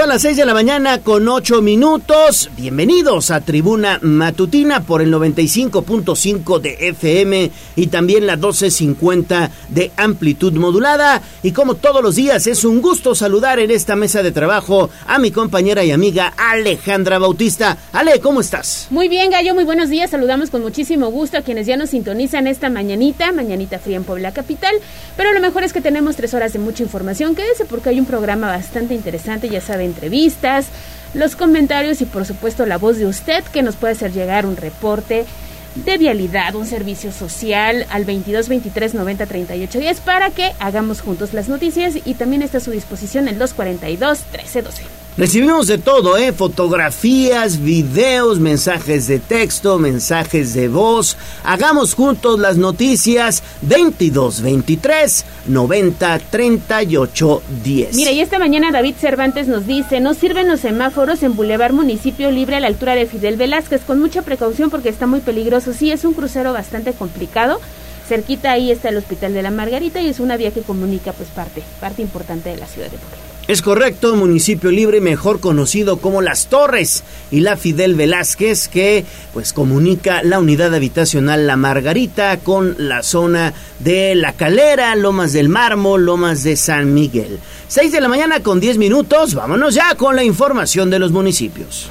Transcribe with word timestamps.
Son 0.00 0.08
las 0.08 0.22
6 0.22 0.38
de 0.38 0.46
la 0.46 0.54
mañana 0.54 1.02
con 1.02 1.28
8 1.28 1.60
minutos. 1.60 2.48
Bienvenidos 2.56 3.30
a 3.30 3.42
Tribuna 3.42 3.98
Matutina 4.00 4.80
por 4.80 5.02
el 5.02 5.12
95.5 5.12 6.58
de 6.58 6.88
FM 6.88 7.50
y 7.76 7.86
también 7.88 8.26
la 8.26 8.36
1250 8.36 9.50
de 9.68 9.92
amplitud 9.98 10.54
modulada. 10.54 11.20
Y 11.42 11.52
como 11.52 11.74
todos 11.74 12.02
los 12.02 12.16
días, 12.16 12.46
es 12.46 12.64
un 12.64 12.80
gusto 12.80 13.14
saludar 13.14 13.58
en 13.58 13.70
esta 13.70 13.94
mesa 13.94 14.22
de 14.22 14.32
trabajo 14.32 14.88
a 15.06 15.18
mi 15.18 15.32
compañera 15.32 15.84
y 15.84 15.90
amiga 15.90 16.32
Alejandra 16.34 17.18
Bautista. 17.18 17.76
Ale, 17.92 18.20
¿cómo 18.20 18.40
estás? 18.40 18.86
Muy 18.88 19.08
bien, 19.08 19.30
Gallo, 19.30 19.54
muy 19.54 19.64
buenos 19.64 19.90
días. 19.90 20.08
Saludamos 20.08 20.48
con 20.48 20.62
muchísimo 20.62 21.10
gusto 21.10 21.36
a 21.36 21.42
quienes 21.42 21.66
ya 21.66 21.76
nos 21.76 21.90
sintonizan 21.90 22.46
esta 22.46 22.70
mañanita, 22.70 23.32
mañanita 23.32 23.78
fría 23.78 23.98
en 23.98 24.04
Puebla 24.04 24.32
Capital. 24.32 24.74
Pero 25.18 25.34
lo 25.34 25.40
mejor 25.40 25.62
es 25.62 25.74
que 25.74 25.82
tenemos 25.82 26.16
tres 26.16 26.32
horas 26.32 26.54
de 26.54 26.58
mucha 26.58 26.82
información. 26.82 27.34
Quédese 27.34 27.66
porque 27.66 27.90
hay 27.90 28.00
un 28.00 28.06
programa 28.06 28.46
bastante 28.46 28.94
interesante, 28.94 29.50
ya 29.50 29.60
sabe 29.60 29.89
entrevistas, 29.90 30.66
los 31.14 31.36
comentarios 31.36 32.00
y 32.00 32.06
por 32.06 32.24
supuesto 32.24 32.66
la 32.66 32.78
voz 32.78 32.98
de 32.98 33.06
usted 33.06 33.44
que 33.44 33.62
nos 33.62 33.76
puede 33.76 33.92
hacer 33.92 34.12
llegar 34.12 34.46
un 34.46 34.56
reporte 34.56 35.26
de 35.74 35.98
vialidad, 35.98 36.54
un 36.54 36.66
servicio 36.66 37.12
social 37.12 37.86
al 37.90 38.04
22 38.04 38.48
23 38.48 38.94
90 38.94 39.26
38 39.26 39.78
10 39.78 40.00
para 40.00 40.30
que 40.30 40.52
hagamos 40.58 41.00
juntos 41.00 41.32
las 41.32 41.48
noticias 41.48 41.94
y 42.04 42.14
también 42.14 42.42
está 42.42 42.58
a 42.58 42.60
su 42.60 42.70
disposición 42.70 43.28
el 43.28 43.38
242 43.38 44.18
13 44.32 44.62
12. 44.62 44.82
Recibimos 45.16 45.66
de 45.66 45.78
todo, 45.78 46.16
¿eh? 46.16 46.32
Fotografías, 46.32 47.60
videos, 47.60 48.38
mensajes 48.38 49.08
de 49.08 49.18
texto, 49.18 49.78
mensajes 49.78 50.54
de 50.54 50.68
voz. 50.68 51.16
Hagamos 51.42 51.94
juntos 51.94 52.38
las 52.38 52.56
noticias 52.56 53.42
22 53.62 54.40
23 54.40 55.24
90 55.46 56.18
38 56.30 57.42
10. 57.64 57.96
Mira, 57.96 58.12
y 58.12 58.20
esta 58.20 58.38
mañana 58.38 58.70
David 58.70 58.94
Cervantes 59.00 59.48
nos 59.48 59.66
dice, 59.66 59.98
no 59.98 60.14
sirven 60.14 60.48
los 60.48 60.60
semáforos 60.60 61.24
en 61.24 61.34
Boulevard 61.34 61.72
Municipio 61.72 62.30
Libre 62.30 62.56
a 62.56 62.60
la 62.60 62.68
altura 62.68 62.94
de 62.94 63.06
Fidel 63.06 63.36
Velázquez, 63.36 63.82
con 63.84 63.98
mucha 63.98 64.22
precaución 64.22 64.70
porque 64.70 64.88
está 64.88 65.08
muy 65.08 65.20
peligroso. 65.20 65.72
Sí, 65.72 65.90
es 65.90 66.04
un 66.04 66.14
crucero 66.14 66.52
bastante 66.52 66.92
complicado. 66.92 67.60
Cerquita 68.06 68.52
ahí 68.52 68.70
está 68.70 68.88
el 68.88 68.96
Hospital 68.96 69.34
de 69.34 69.42
la 69.42 69.50
Margarita 69.50 70.00
y 70.00 70.08
es 70.08 70.20
una 70.20 70.36
vía 70.36 70.52
que 70.52 70.62
comunica 70.62 71.12
pues 71.12 71.28
parte, 71.28 71.62
parte 71.80 72.00
importante 72.00 72.48
de 72.48 72.56
la 72.56 72.66
ciudad 72.66 72.90
de 72.90 72.96
Puebla. 72.98 73.30
Es 73.50 73.62
correcto, 73.62 74.14
municipio 74.14 74.70
libre, 74.70 75.00
mejor 75.00 75.40
conocido 75.40 75.96
como 75.96 76.22
Las 76.22 76.46
Torres, 76.46 77.02
y 77.32 77.40
la 77.40 77.56
Fidel 77.56 77.96
Velázquez, 77.96 78.68
que 78.68 79.04
pues 79.32 79.52
comunica 79.52 80.22
la 80.22 80.38
unidad 80.38 80.72
habitacional 80.72 81.48
La 81.48 81.56
Margarita 81.56 82.38
con 82.38 82.76
la 82.78 83.02
zona 83.02 83.52
de 83.80 84.14
La 84.14 84.34
Calera, 84.34 84.94
Lomas 84.94 85.32
del 85.32 85.48
Mármol, 85.48 86.04
Lomas 86.04 86.44
de 86.44 86.54
San 86.54 86.94
Miguel. 86.94 87.40
6 87.66 87.90
de 87.90 88.00
la 88.00 88.06
mañana 88.06 88.38
con 88.38 88.60
10 88.60 88.78
minutos, 88.78 89.34
vámonos 89.34 89.74
ya 89.74 89.96
con 89.96 90.14
la 90.14 90.22
información 90.22 90.88
de 90.88 91.00
los 91.00 91.10
municipios. 91.10 91.90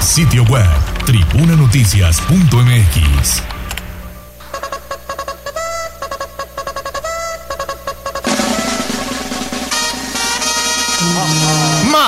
Sitio 0.00 0.42
web, 0.50 0.66
tribunanoticias.mx 1.06 3.51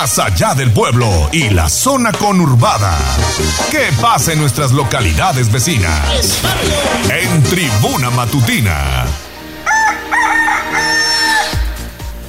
más 0.05 0.19
allá 0.19 0.55
del 0.55 0.71
pueblo 0.71 1.31
y 1.33 1.49
la 1.49 1.67
zona 1.67 2.13
conurbada. 2.13 2.95
¿Qué 3.71 3.89
pasa 4.03 4.35
en 4.35 4.39
nuestras 4.39 4.71
localidades 4.71 5.51
vecinas? 5.51 6.43
En 7.09 7.43
Tribuna 7.45 8.11
Matutina. 8.11 9.07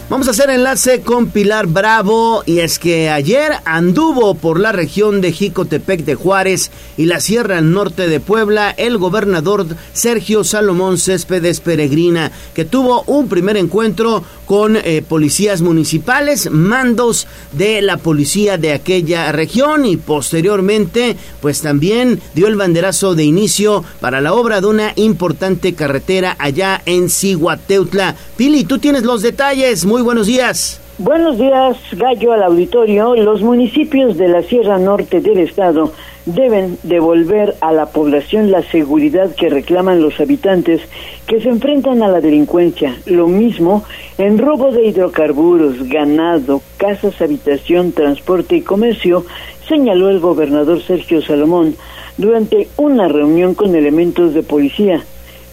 Vamos 0.08 0.28
a 0.28 0.32
hacer 0.32 0.52
enlace 0.52 1.02
con 1.02 1.32
Pilar 1.32 1.66
Bravo 1.66 2.44
y 2.46 2.60
es 2.60 2.78
que 2.78 3.10
ayer 3.10 3.54
anduvo 3.66 4.36
por 4.36 4.60
la 4.60 4.72
región 4.72 5.20
de 5.20 5.32
Jicotepec 5.32 6.06
de 6.06 6.14
Juárez 6.14 6.70
y 6.96 7.06
la 7.06 7.20
Sierra 7.20 7.60
Norte 7.62 8.08
de 8.08 8.20
Puebla 8.20 8.70
el 8.70 9.00
gobernador 9.00 9.66
Sergio 9.94 10.44
Salomón 10.44 11.00
Céspedes 11.00 11.60
Peregrina 11.60 12.32
que 12.54 12.66
tuvo 12.66 13.02
un 13.08 13.28
primer 13.28 13.58
encuentro 13.58 14.24
con 14.46 14.78
eh, 14.78 15.02
policías 15.02 15.62
municipales, 15.62 16.52
mandos 16.52 17.28
de 17.54 17.82
la 17.82 17.98
policía 17.98 18.60
de 18.60 18.74
aquella 18.74 19.32
región 19.32 19.86
y 19.86 19.98
posteriormente 19.98 21.18
pues 21.42 21.62
también 21.62 22.22
dio 22.36 22.46
el 22.46 22.56
banderazo 22.56 23.16
de 23.16 23.24
inicio 23.24 23.84
para 24.00 24.22
la 24.22 24.34
obra 24.34 24.62
de 24.62 24.68
una 24.68 24.94
importante 24.98 25.74
carretera 25.74 26.36
allá 26.38 26.82
en 26.86 27.10
Ciguateutla. 27.10 28.16
Pili, 28.38 28.66
tú 28.66 28.78
tienes 28.78 29.04
los 29.04 29.24
detalles. 29.24 29.86
Muy 29.86 29.95
buenos 30.02 30.28
días. 30.28 30.82
Buenos 30.98 31.38
días, 31.38 31.78
Gallo, 31.92 32.32
al 32.32 32.44
auditorio. 32.44 33.16
Los 33.16 33.42
municipios 33.42 34.18
de 34.18 34.30
la 34.30 34.44
Sierra 34.44 34.78
Norte 34.78 35.20
del 35.20 35.40
Estado 35.40 35.92
deben 36.26 36.78
devolver 36.84 37.56
a 37.62 37.72
la 37.74 37.88
población 37.88 38.50
la 38.50 38.64
seguridad 38.64 39.36
que 39.36 39.50
reclaman 39.50 40.02
los 40.02 40.20
habitantes 40.20 40.82
que 41.28 41.42
se 41.42 41.50
enfrentan 41.50 42.02
a 42.02 42.08
la 42.08 42.22
delincuencia. 42.22 42.96
Lo 43.06 43.28
mismo 43.28 43.84
en 44.18 44.38
robo 44.38 44.72
de 44.72 44.86
hidrocarburos, 44.86 45.88
ganado, 45.90 46.62
casas, 46.78 47.22
habitación, 47.22 47.92
transporte 47.92 48.56
y 48.56 48.62
comercio, 48.62 49.26
señaló 49.68 50.10
el 50.10 50.20
gobernador 50.20 50.82
Sergio 50.82 51.22
Salomón 51.22 51.76
durante 52.18 52.70
una 52.78 53.08
reunión 53.08 53.54
con 53.54 53.76
elementos 53.76 54.34
de 54.34 54.44
policía. 54.44 55.04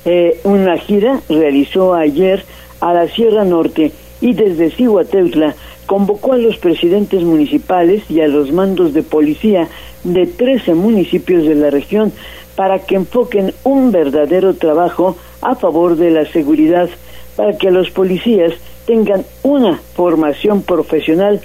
Eh, 0.04 0.40
una 0.44 0.78
gira 0.78 1.20
realizó 1.28 1.94
ayer 1.94 2.44
a 2.80 2.92
la 2.92 3.08
Sierra 3.08 3.44
Norte 3.44 3.92
y 4.22 4.32
desde 4.32 4.70
Cihuateutla 4.70 5.54
convocó 5.84 6.32
a 6.32 6.38
los 6.38 6.56
presidentes 6.56 7.22
municipales 7.22 8.04
y 8.08 8.20
a 8.20 8.28
los 8.28 8.52
mandos 8.52 8.94
de 8.94 9.02
policía 9.02 9.68
de 10.04 10.26
13 10.26 10.74
municipios 10.74 11.44
de 11.44 11.56
la 11.56 11.68
región 11.68 12.12
para 12.56 12.78
que 12.78 12.94
enfoquen 12.94 13.52
un 13.64 13.92
verdadero 13.92 14.54
trabajo 14.54 15.16
a 15.42 15.56
favor 15.56 15.96
de 15.96 16.10
la 16.10 16.24
seguridad, 16.26 16.88
para 17.36 17.58
que 17.58 17.70
los 17.70 17.90
policías 17.90 18.52
tengan 18.86 19.24
una 19.42 19.80
formación 19.94 20.62
profesional 20.62 21.40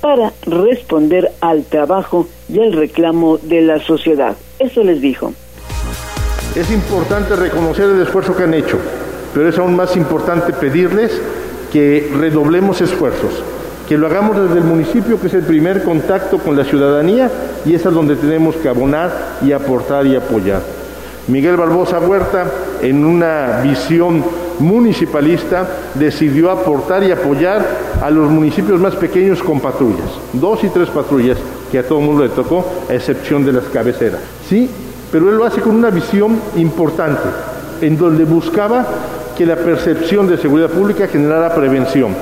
para 0.00 0.32
responder 0.46 1.30
al 1.40 1.64
trabajo 1.64 2.26
y 2.48 2.60
al 2.60 2.72
reclamo 2.72 3.38
de 3.38 3.60
la 3.60 3.78
sociedad. 3.80 4.36
Eso 4.58 4.82
les 4.82 5.00
dijo. 5.00 5.32
Es 6.56 6.70
importante 6.70 7.36
reconocer 7.36 7.90
el 7.90 8.02
esfuerzo 8.02 8.36
que 8.36 8.44
han 8.44 8.54
hecho, 8.54 8.78
pero 9.34 9.48
es 9.48 9.58
aún 9.58 9.76
más 9.76 9.96
importante 9.96 10.52
pedirles 10.52 11.20
que 11.72 12.12
redoblemos 12.14 12.80
esfuerzos, 12.82 13.42
que 13.88 13.96
lo 13.96 14.06
hagamos 14.06 14.36
desde 14.36 14.58
el 14.58 14.64
municipio, 14.64 15.18
que 15.18 15.28
es 15.28 15.34
el 15.34 15.42
primer 15.42 15.82
contacto 15.82 16.38
con 16.38 16.56
la 16.56 16.64
ciudadanía 16.64 17.30
y 17.64 17.74
es 17.74 17.86
a 17.86 17.90
donde 17.90 18.16
tenemos 18.16 18.56
que 18.56 18.68
abonar 18.68 19.38
y 19.42 19.52
aportar 19.52 20.06
y 20.06 20.14
apoyar. 20.14 20.60
Miguel 21.28 21.56
Barbosa 21.56 22.00
Huerta, 22.00 22.46
en 22.82 23.04
una 23.04 23.60
visión 23.62 24.22
municipalista, 24.58 25.66
decidió 25.94 26.50
aportar 26.50 27.04
y 27.04 27.10
apoyar 27.10 27.64
a 28.02 28.10
los 28.10 28.28
municipios 28.28 28.80
más 28.80 28.94
pequeños 28.96 29.42
con 29.42 29.60
patrullas, 29.60 30.10
dos 30.32 30.62
y 30.64 30.68
tres 30.68 30.90
patrullas 30.90 31.38
que 31.70 31.78
a 31.78 31.86
todo 31.86 32.00
el 32.00 32.04
mundo 32.04 32.24
le 32.24 32.30
tocó, 32.30 32.66
a 32.90 32.94
excepción 32.94 33.44
de 33.46 33.52
las 33.52 33.64
cabeceras. 33.64 34.20
Sí, 34.46 34.68
pero 35.10 35.30
él 35.30 35.36
lo 35.36 35.46
hace 35.46 35.60
con 35.60 35.74
una 35.74 35.90
visión 35.90 36.38
importante, 36.56 37.22
en 37.80 37.96
donde 37.96 38.24
buscaba 38.24 38.86
que 39.36 39.46
la 39.46 39.56
percepción 39.56 40.28
de 40.28 40.38
seguridad 40.38 40.70
pública 40.70 41.08
generara 41.08 41.54
prevención. 41.54 42.14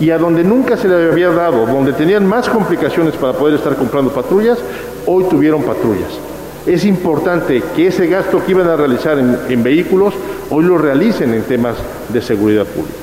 Y 0.00 0.10
a 0.10 0.18
donde 0.18 0.44
nunca 0.44 0.76
se 0.76 0.88
le 0.88 1.10
había 1.10 1.30
dado, 1.30 1.66
donde 1.66 1.92
tenían 1.92 2.26
más 2.26 2.48
complicaciones 2.48 3.14
para 3.14 3.32
poder 3.32 3.54
estar 3.54 3.74
comprando 3.76 4.12
patrullas, 4.12 4.58
hoy 5.06 5.24
tuvieron 5.24 5.62
patrullas. 5.62 6.18
Es 6.66 6.84
importante 6.84 7.62
que 7.74 7.86
ese 7.86 8.06
gasto 8.06 8.44
que 8.44 8.52
iban 8.52 8.68
a 8.68 8.76
realizar 8.76 9.18
en, 9.18 9.62
vehículos, 9.62 10.14
hoy 10.50 10.64
lo 10.64 10.78
realicen 10.78 11.32
en 11.34 11.42
temas 11.42 11.76
de 12.10 12.20
seguridad 12.20 12.66
pública. 12.66 12.96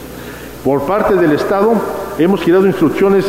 Por 0.64 0.84
parte 0.84 1.16
del 1.16 1.32
Estado, 1.32 1.74
hemos 2.18 2.42
girado 2.42 2.66
instrucciones 2.66 3.26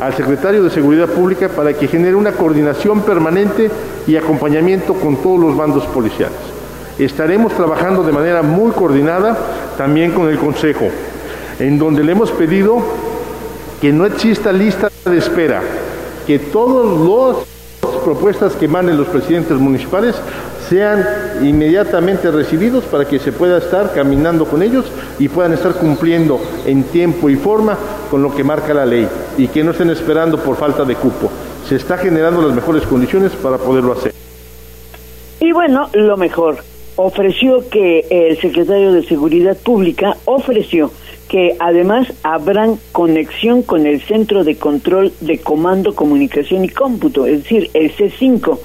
al 0.00 0.14
secretario 0.14 0.62
de 0.62 0.70
Seguridad 0.70 1.08
Pública 1.08 1.48
para 1.48 1.74
que 1.74 1.88
genere 1.88 2.14
una 2.14 2.32
coordinación 2.32 3.02
permanente 3.02 3.70
y 4.06 4.16
acompañamiento 4.16 4.94
con 4.94 5.16
todos 5.16 5.40
los 5.40 5.56
bandos 5.56 5.84
policiales. 5.86 6.59
Estaremos 7.00 7.54
trabajando 7.54 8.02
de 8.02 8.12
manera 8.12 8.42
muy 8.42 8.72
coordinada 8.72 9.34
también 9.78 10.12
con 10.12 10.28
el 10.28 10.36
Consejo, 10.36 10.90
en 11.58 11.78
donde 11.78 12.04
le 12.04 12.12
hemos 12.12 12.30
pedido 12.30 12.76
que 13.80 13.90
no 13.90 14.04
exista 14.04 14.52
lista 14.52 14.90
de 15.06 15.16
espera, 15.16 15.62
que 16.26 16.38
todas 16.38 17.46
las 17.82 18.02
propuestas 18.04 18.52
que 18.52 18.68
manden 18.68 18.98
los 18.98 19.06
presidentes 19.06 19.56
municipales 19.56 20.14
sean 20.68 21.02
inmediatamente 21.40 22.30
recibidos 22.30 22.84
para 22.84 23.06
que 23.06 23.18
se 23.18 23.32
pueda 23.32 23.56
estar 23.56 23.94
caminando 23.94 24.44
con 24.44 24.62
ellos 24.62 24.84
y 25.18 25.30
puedan 25.30 25.54
estar 25.54 25.72
cumpliendo 25.76 26.38
en 26.66 26.82
tiempo 26.82 27.30
y 27.30 27.36
forma 27.36 27.78
con 28.10 28.22
lo 28.22 28.34
que 28.36 28.44
marca 28.44 28.74
la 28.74 28.84
ley 28.84 29.08
y 29.38 29.48
que 29.48 29.64
no 29.64 29.70
estén 29.70 29.88
esperando 29.88 30.36
por 30.36 30.56
falta 30.56 30.84
de 30.84 30.96
cupo. 30.96 31.30
Se 31.66 31.76
está 31.76 31.96
generando 31.96 32.42
las 32.42 32.54
mejores 32.54 32.82
condiciones 32.82 33.32
para 33.32 33.56
poderlo 33.56 33.94
hacer. 33.94 34.12
Y 35.40 35.52
bueno, 35.52 35.88
lo 35.94 36.18
mejor, 36.18 36.58
ofreció 37.02 37.68
que 37.68 38.06
el 38.10 38.38
secretario 38.40 38.92
de 38.92 39.02
Seguridad 39.02 39.56
Pública 39.56 40.16
ofreció 40.24 40.90
que 41.30 41.54
además 41.60 42.12
habrán 42.24 42.76
conexión 42.90 43.62
con 43.62 43.86
el 43.86 44.00
Centro 44.00 44.42
de 44.42 44.56
Control 44.56 45.12
de 45.20 45.38
Comando, 45.38 45.94
Comunicación 45.94 46.64
y 46.64 46.68
Cómputo, 46.68 47.24
es 47.24 47.44
decir, 47.44 47.70
el 47.72 47.94
C5. 47.94 48.58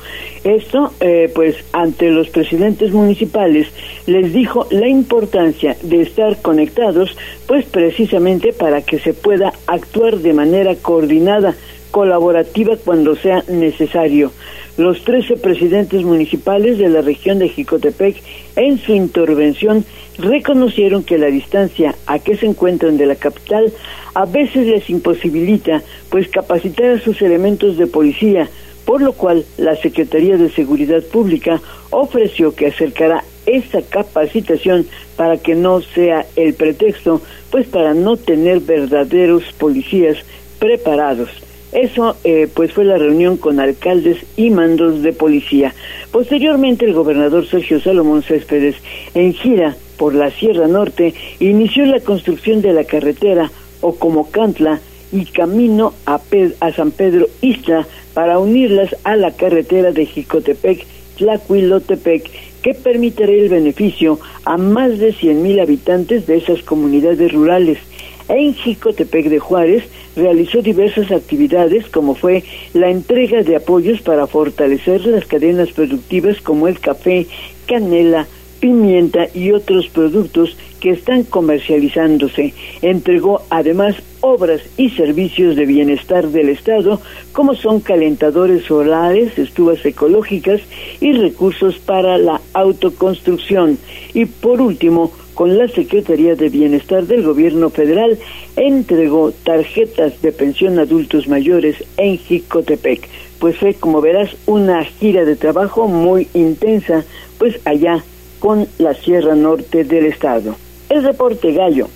Esto, 0.44 0.92
eh, 1.00 1.32
pues, 1.36 1.58
ante 1.74 2.10
los 2.10 2.28
presidentes 2.30 2.92
municipales 2.92 3.68
les 4.08 4.34
dijo 4.34 4.66
la 4.72 4.88
importancia 4.88 5.78
de 5.84 6.02
estar 6.02 6.42
conectados, 6.42 7.16
pues 7.48 7.66
precisamente 7.66 8.52
para 8.52 8.82
que 8.82 8.98
se 8.98 9.14
pueda 9.14 9.54
actuar 9.68 10.18
de 10.18 10.34
manera 10.34 10.74
coordinada, 10.74 11.54
colaborativa 11.96 12.76
cuando 12.76 13.16
sea 13.16 13.42
necesario. 13.48 14.34
Los 14.78 15.06
13 15.06 15.38
presidentes 15.38 16.04
municipales 16.04 16.78
de 16.78 16.90
la 16.90 17.00
región 17.00 17.40
de 17.40 17.48
Jicotepec, 17.48 18.18
en 18.58 18.78
su 18.80 18.94
intervención, 18.94 19.86
reconocieron 20.18 21.06
que 21.06 21.18
la 21.18 21.28
distancia 21.28 21.96
a 22.06 22.20
que 22.20 22.36
se 22.36 22.48
encuentran 22.48 22.98
de 22.98 23.06
la 23.06 23.16
capital 23.16 23.72
a 24.14 24.26
veces 24.26 24.68
les 24.68 24.90
imposibilita, 24.90 25.84
pues, 26.10 26.28
capacitar 26.28 26.90
a 26.90 27.00
sus 27.00 27.22
elementos 27.22 27.78
de 27.78 27.88
policía, 27.88 28.50
por 28.84 29.02
lo 29.02 29.14
cual 29.14 29.46
la 29.56 29.78
Secretaría 29.78 30.36
de 30.36 30.50
Seguridad 30.50 31.02
Pública 31.02 31.62
ofreció 31.92 32.54
que 32.54 32.68
acercará 32.68 33.24
esa 33.46 33.82
capacitación 33.82 34.86
para 35.16 35.38
que 35.38 35.56
no 35.56 35.80
sea 35.80 36.26
el 36.36 36.56
pretexto, 36.56 37.22
pues 37.52 37.68
para 37.68 37.94
no 37.94 38.18
tener 38.18 38.60
verdaderos 38.60 39.44
policías 39.58 40.18
preparados. 40.60 41.45
Eso 41.76 42.16
eh, 42.24 42.48
pues 42.54 42.72
fue 42.72 42.86
la 42.86 42.98
reunión 42.98 43.36
con 43.36 43.60
alcaldes 43.60 44.26
y 44.38 44.50
mandos 44.50 45.02
de 45.02 45.12
policía. 45.12 45.76
Posteriormente 46.10 46.86
el 46.86 46.94
gobernador 46.94 47.46
Sergio 47.46 47.82
Salomón 47.82 48.24
Céspedes, 48.24 48.78
en 49.14 49.34
gira 49.34 49.76
por 49.98 50.16
la 50.16 50.32
Sierra 50.32 50.70
Norte, 50.70 51.14
inició 51.42 51.86
la 51.86 52.00
construcción 52.00 52.62
de 52.62 52.72
la 52.72 52.86
carretera 52.86 53.52
Ocomocantla 53.82 54.80
y 55.12 55.26
camino 55.26 55.94
a, 56.06 56.22
a 56.62 56.72
San 56.72 56.92
Pedro 56.92 57.28
Isla 57.42 57.86
para 58.14 58.40
unirlas 58.40 58.96
a 59.04 59.18
la 59.18 59.32
carretera 59.32 59.92
de 59.92 60.06
Jicotepec, 60.06 60.86
Tlacuilotepec, 61.18 62.32
que 62.62 62.74
permitirá 62.74 63.34
el 63.34 63.50
beneficio 63.50 64.18
a 64.46 64.56
más 64.56 64.98
de 64.98 65.14
100.000 65.14 65.62
habitantes 65.62 66.26
de 66.26 66.38
esas 66.38 66.64
comunidades 66.64 67.34
rurales. 67.34 67.80
En 68.28 68.54
Jicotepec 68.54 69.30
de 69.30 69.40
Juárez 69.40 69.84
realizó 70.16 70.62
diversas 70.62 71.12
actividades 71.12 71.88
como 71.90 72.16
fue 72.16 72.44
la 72.74 72.90
entrega 72.90 73.44
de 73.44 73.56
apoyos 73.56 74.02
para 74.02 74.28
fortalecer 74.28 75.06
las 75.06 75.26
cadenas 75.26 75.72
productivas 75.72 76.42
como 76.42 76.68
el 76.68 76.80
café, 76.80 77.28
canela, 77.68 78.28
pimienta 78.60 79.28
y 79.34 79.52
otros 79.52 79.88
productos 79.90 80.58
que 80.80 80.92
están 80.92 81.24
comercializándose. 81.24 82.54
Entregó 82.82 83.42
además 83.50 83.96
obras 84.22 84.62
y 84.78 84.90
servicios 84.92 85.56
de 85.56 85.66
bienestar 85.66 86.28
del 86.30 86.50
Estado, 86.50 87.00
como 87.32 87.54
son 87.54 87.80
calentadores 87.80 88.66
solares, 88.66 89.38
estufas 89.38 89.86
ecológicas 89.86 90.62
y 91.00 91.12
recursos 91.14 91.78
para 91.78 92.18
la 92.18 92.42
autoconstrucción. 92.54 93.78
Y 94.14 94.26
por 94.26 94.62
último, 94.62 95.12
con 95.36 95.58
la 95.58 95.68
Secretaría 95.68 96.36
de 96.36 96.50
Bienestar 96.50 97.06
del 97.06 97.24
Gobierno 97.24 97.70
Federal, 97.70 98.18
entregó 98.56 99.32
tarjetas 99.32 100.22
de 100.22 100.32
pensión 100.32 100.80
a 100.80 100.84
adultos 100.84 101.28
mayores 101.28 101.76
en 101.98 102.18
Jicotepec. 102.18 103.08
Pues 103.40 103.58
fue, 103.58 103.74
como 103.76 104.02
verás, 104.02 104.36
una 104.48 104.84
gira 104.84 105.26
de 105.26 105.36
trabajo 105.36 105.88
muy 105.88 106.28
intensa, 106.34 107.04
pues 107.38 107.60
allá 107.66 108.04
con 108.40 108.68
la 108.80 108.94
Sierra 108.94 109.36
Norte 109.36 109.84
del 109.84 110.06
Estado. 110.06 110.56
El 110.90 111.04
reporte 111.04 111.52
Gallo. 111.52 111.88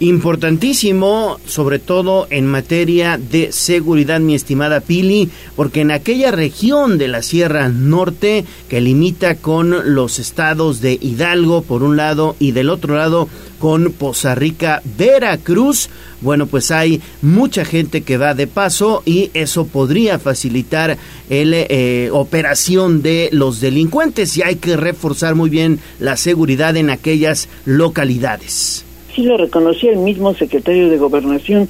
Importantísimo, 0.00 1.38
sobre 1.46 1.78
todo 1.78 2.26
en 2.30 2.48
materia 2.48 3.16
de 3.16 3.52
seguridad, 3.52 4.18
mi 4.18 4.34
estimada 4.34 4.80
Pili, 4.80 5.30
porque 5.54 5.82
en 5.82 5.92
aquella 5.92 6.32
región 6.32 6.98
de 6.98 7.06
la 7.06 7.22
Sierra 7.22 7.68
Norte 7.68 8.44
que 8.68 8.80
limita 8.80 9.36
con 9.36 9.94
los 9.94 10.18
estados 10.18 10.80
de 10.80 10.98
Hidalgo 11.00 11.62
por 11.62 11.84
un 11.84 11.96
lado 11.96 12.34
y 12.40 12.50
del 12.50 12.70
otro 12.70 12.96
lado 12.96 13.28
con 13.60 13.92
Poza 13.92 14.34
Rica, 14.34 14.82
Veracruz, 14.98 15.88
bueno, 16.20 16.46
pues 16.46 16.72
hay 16.72 17.00
mucha 17.22 17.64
gente 17.64 18.02
que 18.02 18.16
va 18.16 18.34
de 18.34 18.48
paso 18.48 19.04
y 19.06 19.30
eso 19.32 19.64
podría 19.64 20.18
facilitar 20.18 20.98
la 21.28 21.56
eh, 21.68 22.10
operación 22.12 23.00
de 23.00 23.28
los 23.30 23.60
delincuentes 23.60 24.36
y 24.36 24.42
hay 24.42 24.56
que 24.56 24.76
reforzar 24.76 25.36
muy 25.36 25.50
bien 25.50 25.78
la 26.00 26.16
seguridad 26.16 26.76
en 26.76 26.90
aquellas 26.90 27.48
localidades 27.64 28.83
sí 29.14 29.22
lo 29.22 29.36
reconocía 29.36 29.92
el 29.92 29.98
mismo 29.98 30.34
secretario 30.34 30.88
de 30.88 30.98
Gobernación, 30.98 31.68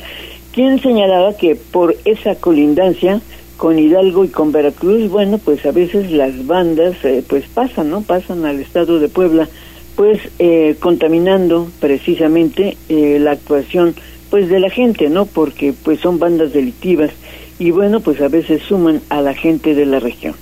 quien 0.52 0.80
señalaba 0.80 1.36
que 1.36 1.56
por 1.56 1.96
esa 2.04 2.36
colindancia 2.36 3.20
con 3.56 3.78
Hidalgo 3.78 4.24
y 4.24 4.28
con 4.28 4.52
Veracruz, 4.52 5.08
bueno, 5.10 5.38
pues 5.38 5.64
a 5.66 5.70
veces 5.70 6.10
las 6.10 6.46
bandas 6.46 6.96
eh, 7.04 7.22
pues 7.26 7.44
pasan, 7.52 7.90
¿no? 7.90 8.02
Pasan 8.02 8.44
al 8.44 8.60
estado 8.60 8.98
de 8.98 9.08
Puebla, 9.08 9.48
pues 9.96 10.20
eh, 10.38 10.76
contaminando 10.80 11.70
precisamente 11.80 12.76
eh, 12.88 13.18
la 13.20 13.32
actuación 13.32 13.94
pues 14.30 14.48
de 14.48 14.58
la 14.58 14.70
gente, 14.70 15.08
¿no? 15.08 15.26
Porque 15.26 15.72
pues 15.72 16.00
son 16.00 16.18
bandas 16.18 16.52
delictivas 16.52 17.10
y 17.58 17.70
bueno, 17.70 18.00
pues 18.00 18.20
a 18.20 18.28
veces 18.28 18.62
suman 18.62 19.00
a 19.08 19.20
la 19.20 19.34
gente 19.34 19.74
de 19.74 19.86
la 19.86 20.00
región. 20.00 20.34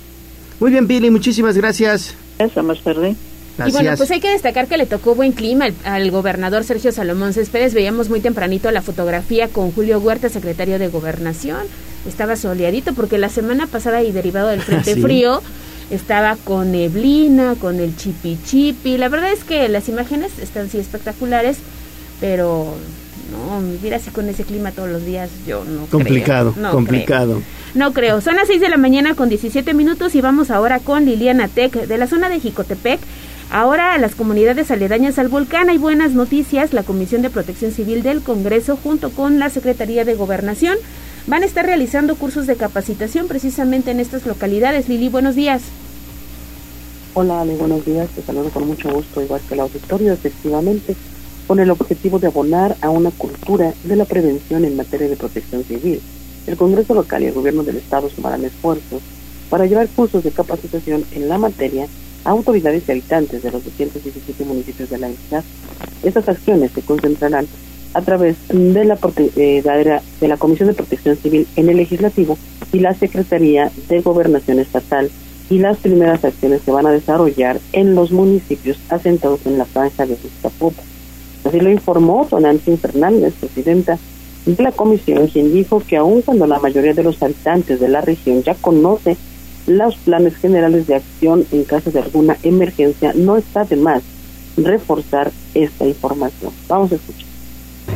Muy 0.59 0.71
bien, 0.71 0.87
Pili, 0.87 1.11
muchísimas 1.11 1.57
gracias. 1.57 2.15
Hasta 2.39 2.63
más 2.63 2.81
tarde. 2.81 3.15
Y 3.67 3.71
bueno, 3.71 3.93
pues 3.97 4.09
hay 4.09 4.19
que 4.19 4.31
destacar 4.31 4.67
que 4.67 4.77
le 4.77 4.85
tocó 4.85 5.13
buen 5.13 5.31
clima 5.31 5.67
al, 5.83 6.11
gobernador 6.11 6.63
Sergio 6.63 6.91
Salomón 6.91 7.33
Céspedes. 7.33 7.73
Veíamos 7.73 8.09
muy 8.09 8.19
tempranito 8.19 8.71
la 8.71 8.81
fotografía 8.81 9.47
con 9.47 9.71
Julio 9.71 9.99
Huerta, 9.99 10.29
secretario 10.29 10.79
de 10.79 10.87
Gobernación. 10.87 11.61
Estaba 12.07 12.35
soleadito 12.35 12.93
porque 12.93 13.17
la 13.17 13.29
semana 13.29 13.67
pasada 13.67 14.01
y 14.01 14.11
derivado 14.11 14.47
del 14.47 14.61
Frente 14.63 14.95
Frío 14.95 15.41
estaba 15.91 16.35
con 16.43 16.71
neblina, 16.71 17.55
con 17.59 17.79
el 17.79 17.95
chipi 17.95 18.39
chipi. 18.43 18.97
La 18.97 19.09
verdad 19.09 19.31
es 19.31 19.43
que 19.43 19.69
las 19.69 19.87
imágenes 19.87 20.31
están 20.39 20.69
sí 20.69 20.79
espectaculares, 20.79 21.57
pero 22.19 22.75
no, 23.31 23.61
vivir 23.61 23.93
así 23.93 24.09
con 24.09 24.27
ese 24.29 24.43
clima 24.43 24.71
todos 24.71 24.89
los 24.89 25.05
días, 25.05 25.29
yo 25.47 25.63
no 25.63 25.85
complicado, 25.87 26.53
creo. 26.53 26.71
complicado. 26.71 27.41
No 27.73 27.93
creo. 27.93 28.21
Son 28.21 28.35
las 28.35 28.47
6 28.47 28.61
de 28.61 28.69
la 28.69 28.77
mañana 28.77 29.15
con 29.15 29.29
17 29.29 29.73
minutos 29.73 30.15
y 30.15 30.21
vamos 30.21 30.51
ahora 30.51 30.79
con 30.79 31.05
Liliana 31.05 31.47
Tech 31.47 31.73
de 31.73 31.97
la 31.97 32.07
zona 32.07 32.29
de 32.29 32.39
Jicotepec. 32.39 32.99
Ahora 33.49 33.93
a 33.93 33.97
las 33.97 34.15
comunidades 34.15 34.71
aledañas 34.71 35.19
al 35.19 35.27
volcán 35.27 35.69
hay 35.69 35.77
buenas 35.77 36.13
noticias. 36.13 36.73
La 36.73 36.83
Comisión 36.83 37.21
de 37.21 37.29
Protección 37.29 37.71
Civil 37.71 38.01
del 38.01 38.21
Congreso 38.21 38.77
junto 38.81 39.11
con 39.11 39.39
la 39.39 39.49
Secretaría 39.49 40.05
de 40.05 40.15
Gobernación 40.15 40.77
van 41.27 41.43
a 41.43 41.45
estar 41.45 41.65
realizando 41.65 42.15
cursos 42.15 42.47
de 42.47 42.55
capacitación 42.55 43.27
precisamente 43.27 43.91
en 43.91 43.99
estas 43.99 44.25
localidades. 44.25 44.89
Lili, 44.89 45.09
buenos 45.09 45.35
días. 45.35 45.61
Hola 47.13 47.41
Ale, 47.41 47.55
buenos 47.55 47.85
días. 47.85 48.09
Te 48.09 48.23
saludo 48.23 48.49
con 48.49 48.67
mucho 48.67 48.89
gusto, 48.89 49.21
igual 49.21 49.41
que 49.47 49.53
el 49.53 49.59
auditorio, 49.59 50.13
efectivamente, 50.13 50.95
con 51.45 51.59
el 51.59 51.69
objetivo 51.69 52.17
de 52.17 52.27
abonar 52.27 52.75
a 52.81 52.89
una 52.89 53.11
cultura 53.11 53.73
de 53.83 53.95
la 53.95 54.05
prevención 54.05 54.65
en 54.65 54.75
materia 54.75 55.07
de 55.07 55.15
protección 55.15 55.63
civil. 55.63 56.01
El 56.47 56.57
Congreso 56.57 56.95
local 56.95 57.21
y 57.21 57.27
el 57.27 57.33
Gobierno 57.33 57.63
del 57.63 57.77
Estado 57.77 58.09
sumarán 58.09 58.43
esfuerzos 58.43 59.01
para 59.49 59.67
llevar 59.67 59.87
cursos 59.89 60.23
de 60.23 60.31
capacitación 60.31 61.05
en 61.11 61.29
la 61.29 61.37
materia 61.37 61.87
autoridades 62.25 62.83
y 62.87 62.91
habitantes 62.91 63.43
de 63.43 63.51
los 63.51 63.63
217 63.63 64.45
municipios 64.45 64.89
de 64.89 64.97
la 64.97 65.07
entidad. 65.07 65.43
Estas 66.03 66.27
acciones 66.29 66.71
se 66.71 66.81
concentrarán 66.81 67.47
a 67.93 68.01
través 68.01 68.35
de 68.49 68.85
la, 68.85 68.97
eh, 69.35 70.01
de 70.19 70.27
la 70.27 70.37
Comisión 70.37 70.67
de 70.67 70.75
Protección 70.75 71.15
Civil 71.15 71.47
en 71.55 71.69
el 71.69 71.77
Legislativo 71.77 72.37
y 72.71 72.79
la 72.79 72.93
Secretaría 72.93 73.71
de 73.87 74.01
Gobernación 74.01 74.59
Estatal 74.59 75.11
y 75.49 75.59
las 75.59 75.77
primeras 75.77 76.23
acciones 76.25 76.61
se 76.63 76.71
van 76.71 76.87
a 76.87 76.91
desarrollar 76.91 77.59
en 77.73 77.95
los 77.95 78.11
municipios 78.11 78.79
asentados 78.89 79.45
en 79.45 79.57
la 79.57 79.65
franja 79.65 80.05
de 80.05 80.13
Iztapopo. 80.13 80.81
Así 81.43 81.59
lo 81.59 81.69
informó 81.69 82.27
Nancy 82.39 82.77
Fernández, 82.77 83.33
presidenta 83.39 83.99
de 84.45 84.63
la 84.63 84.71
comisión, 84.71 85.27
quien 85.27 85.53
dijo 85.53 85.81
que 85.85 85.97
aun 85.97 86.21
cuando 86.21 86.47
la 86.47 86.59
mayoría 86.59 86.93
de 86.93 87.03
los 87.03 87.21
habitantes 87.21 87.79
de 87.79 87.89
la 87.89 88.01
región 88.01 88.43
ya 88.43 88.55
conoce 88.55 89.17
los 89.67 89.95
planes 89.97 90.35
generales 90.35 90.87
de 90.87 90.95
acción 90.95 91.45
en 91.51 91.63
caso 91.63 91.91
de 91.91 91.99
alguna 91.99 92.37
emergencia, 92.43 93.13
no 93.15 93.37
está 93.37 93.63
de 93.65 93.75
más 93.75 94.03
reforzar 94.57 95.31
esta 95.53 95.85
información. 95.85 96.51
Vamos 96.67 96.91
a 96.91 96.95
escuchar. 96.95 97.22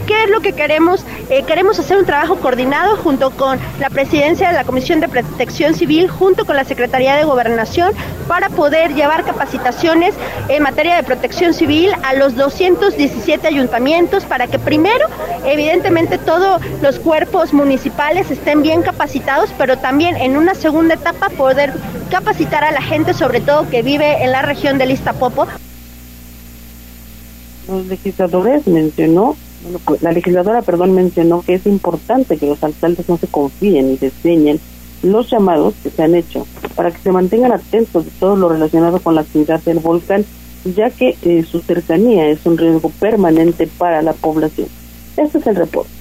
¿Qué 0.07 0.23
es 0.23 0.29
lo 0.29 0.39
que 0.39 0.53
queremos? 0.53 1.03
Eh, 1.29 1.43
queremos 1.43 1.77
hacer 1.79 1.97
un 1.97 2.05
trabajo 2.05 2.37
coordinado 2.37 2.95
junto 2.95 3.31
con 3.31 3.59
la 3.79 3.89
presidencia 3.89 4.47
de 4.47 4.53
la 4.53 4.63
Comisión 4.63 5.01
de 5.01 5.09
Protección 5.09 5.73
Civil, 5.73 6.07
junto 6.09 6.45
con 6.45 6.55
la 6.55 6.63
Secretaría 6.63 7.15
de 7.15 7.25
Gobernación, 7.25 7.93
para 8.27 8.49
poder 8.49 8.93
llevar 8.93 9.25
capacitaciones 9.25 10.15
en 10.47 10.63
materia 10.63 10.95
de 10.95 11.03
protección 11.03 11.53
civil 11.53 11.91
a 12.03 12.13
los 12.13 12.35
217 12.35 13.47
ayuntamientos, 13.47 14.23
para 14.23 14.47
que 14.47 14.59
primero, 14.59 15.05
evidentemente, 15.45 16.17
todos 16.17 16.61
los 16.81 16.99
cuerpos 16.99 17.53
municipales 17.53 18.31
estén 18.31 18.61
bien 18.61 18.83
capacitados, 18.83 19.49
pero 19.57 19.77
también 19.77 20.15
en 20.15 20.37
una 20.37 20.55
segunda 20.55 20.93
etapa 20.93 21.29
poder 21.29 21.73
capacitar 22.09 22.63
a 22.63 22.71
la 22.71 22.81
gente, 22.81 23.13
sobre 23.13 23.41
todo 23.41 23.69
que 23.69 23.81
vive 23.81 24.23
en 24.23 24.31
la 24.31 24.41
región 24.41 24.77
del 24.77 24.91
Iztapopo. 24.91 25.47
Los 27.67 27.85
legisladores 27.87 28.65
mencionó 28.65 29.35
Pues 29.85 30.01
la 30.01 30.11
legisladora, 30.11 30.61
perdón, 30.61 30.93
mencionó 30.93 31.41
que 31.41 31.55
es 31.55 31.65
importante 31.65 32.37
que 32.37 32.47
los 32.47 32.63
alcaldes 32.63 33.07
no 33.09 33.17
se 33.17 33.27
confíen 33.27 33.91
y 33.91 33.97
desdeñen 33.97 34.59
los 35.03 35.29
llamados 35.29 35.75
que 35.83 35.89
se 35.89 36.03
han 36.03 36.15
hecho 36.15 36.47
para 36.75 36.91
que 36.91 36.99
se 36.99 37.11
mantengan 37.11 37.51
atentos 37.51 38.05
de 38.05 38.11
todo 38.19 38.35
lo 38.35 38.49
relacionado 38.49 38.99
con 38.99 39.15
la 39.15 39.21
actividad 39.21 39.61
del 39.61 39.79
volcán, 39.79 40.25
ya 40.75 40.89
que 40.89 41.15
eh, 41.21 41.43
su 41.43 41.59
cercanía 41.61 42.27
es 42.29 42.45
un 42.45 42.57
riesgo 42.57 42.89
permanente 42.99 43.67
para 43.77 44.01
la 44.01 44.13
población. 44.13 44.67
Este 45.15 45.37
es 45.39 45.47
el 45.47 45.55
reporte. 45.55 45.96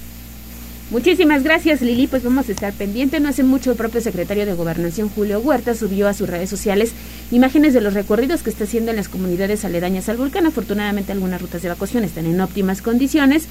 Muchísimas 0.89 1.43
gracias 1.43 1.81
Lili, 1.81 2.07
pues 2.07 2.23
vamos 2.23 2.47
a 2.47 2.53
estar 2.53 2.71
pendientes. 2.71 3.19
No 3.19 3.27
hace 3.27 3.43
mucho 3.43 3.71
el 3.71 3.77
propio 3.77 3.99
secretario 3.99 4.45
de 4.45 4.53
Gobernación 4.53 5.09
Julio 5.09 5.41
Huerta 5.41 5.75
subió 5.75 6.07
a 6.07 6.13
sus 6.13 6.29
redes 6.29 6.49
sociales 6.49 6.93
imágenes 7.29 7.73
de 7.73 7.81
los 7.81 7.93
recorridos 7.93 8.41
que 8.41 8.49
está 8.49 8.63
haciendo 8.63 8.91
en 8.91 8.97
las 8.97 9.09
comunidades 9.09 9.65
aledañas 9.65 10.07
al 10.07 10.15
volcán. 10.15 10.45
Afortunadamente 10.45 11.11
algunas 11.11 11.41
rutas 11.41 11.61
de 11.61 11.67
evacuación 11.67 12.05
están 12.05 12.25
en 12.25 12.39
óptimas 12.39 12.81
condiciones, 12.81 13.47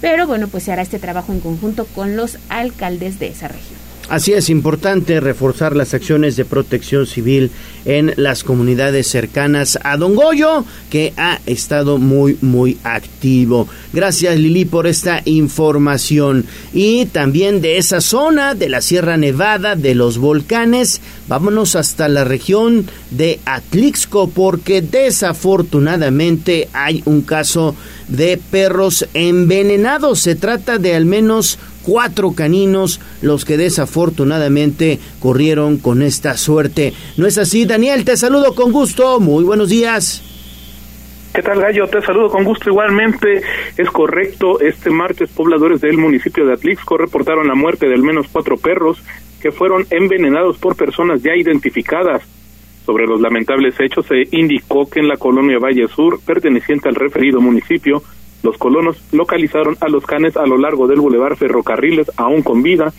pero 0.00 0.26
bueno, 0.26 0.48
pues 0.48 0.64
se 0.64 0.72
hará 0.72 0.80
este 0.80 0.98
trabajo 0.98 1.34
en 1.34 1.40
conjunto 1.40 1.84
con 1.84 2.16
los 2.16 2.38
alcaldes 2.48 3.18
de 3.18 3.28
esa 3.28 3.48
región. 3.48 3.89
Así 4.10 4.32
es 4.32 4.50
importante 4.50 5.20
reforzar 5.20 5.76
las 5.76 5.94
acciones 5.94 6.34
de 6.34 6.44
protección 6.44 7.06
civil 7.06 7.52
en 7.84 8.12
las 8.16 8.42
comunidades 8.42 9.06
cercanas 9.06 9.78
a 9.84 9.96
Don 9.96 10.16
Goyo, 10.16 10.64
que 10.90 11.12
ha 11.16 11.38
estado 11.46 11.96
muy, 11.96 12.36
muy 12.40 12.76
activo. 12.82 13.68
Gracias 13.92 14.36
Lili 14.36 14.64
por 14.64 14.88
esta 14.88 15.22
información. 15.26 16.44
Y 16.74 17.06
también 17.06 17.60
de 17.60 17.78
esa 17.78 18.00
zona, 18.00 18.56
de 18.56 18.68
la 18.68 18.80
Sierra 18.80 19.16
Nevada, 19.16 19.76
de 19.76 19.94
los 19.94 20.18
volcanes, 20.18 21.00
vámonos 21.28 21.76
hasta 21.76 22.08
la 22.08 22.24
región 22.24 22.86
de 23.12 23.38
Atlixco, 23.44 24.28
porque 24.28 24.82
desafortunadamente 24.82 26.68
hay 26.72 27.04
un 27.04 27.22
caso 27.22 27.76
de 28.08 28.40
perros 28.50 29.06
envenenados. 29.14 30.18
Se 30.18 30.34
trata 30.34 30.78
de 30.78 30.96
al 30.96 31.04
menos 31.04 31.60
cuatro 31.82 32.32
caninos 32.32 33.00
los 33.22 33.44
que 33.44 33.56
desafortunadamente 33.56 34.98
corrieron 35.20 35.78
con 35.78 36.02
esta 36.02 36.36
suerte. 36.36 36.92
¿No 37.16 37.26
es 37.26 37.38
así, 37.38 37.64
Daniel? 37.64 38.04
Te 38.04 38.16
saludo 38.16 38.54
con 38.54 38.72
gusto. 38.72 39.20
Muy 39.20 39.44
buenos 39.44 39.68
días. 39.68 40.22
¿Qué 41.34 41.42
tal, 41.42 41.60
Gallo? 41.60 41.86
Te 41.86 42.02
saludo 42.02 42.28
con 42.28 42.42
gusto 42.42 42.70
igualmente. 42.70 43.42
Es 43.76 43.88
correcto, 43.90 44.60
este 44.60 44.90
martes 44.90 45.30
pobladores 45.30 45.80
del 45.80 45.96
municipio 45.96 46.44
de 46.44 46.54
Atlixco 46.54 46.98
reportaron 46.98 47.46
la 47.46 47.54
muerte 47.54 47.86
de 47.86 47.94
al 47.94 48.02
menos 48.02 48.26
cuatro 48.32 48.56
perros 48.56 49.00
que 49.40 49.52
fueron 49.52 49.86
envenenados 49.90 50.58
por 50.58 50.76
personas 50.76 51.22
ya 51.22 51.36
identificadas. 51.36 52.22
Sobre 52.84 53.06
los 53.06 53.20
lamentables 53.20 53.78
hechos 53.78 54.06
se 54.06 54.24
indicó 54.32 54.90
que 54.90 54.98
en 54.98 55.06
la 55.06 55.16
colonia 55.16 55.58
Valle 55.58 55.86
Sur, 55.86 56.20
perteneciente 56.20 56.88
al 56.88 56.96
referido 56.96 57.40
municipio, 57.40 58.02
los 58.42 58.56
colonos 58.56 59.02
localizaron 59.12 59.76
a 59.80 59.88
los 59.88 60.04
canes 60.06 60.36
a 60.36 60.46
lo 60.46 60.56
largo 60.56 60.86
del 60.86 61.00
bulevar 61.00 61.36
Ferrocarriles 61.36 62.10
aún 62.16 62.42
con 62.42 62.62
vida. 62.62 62.92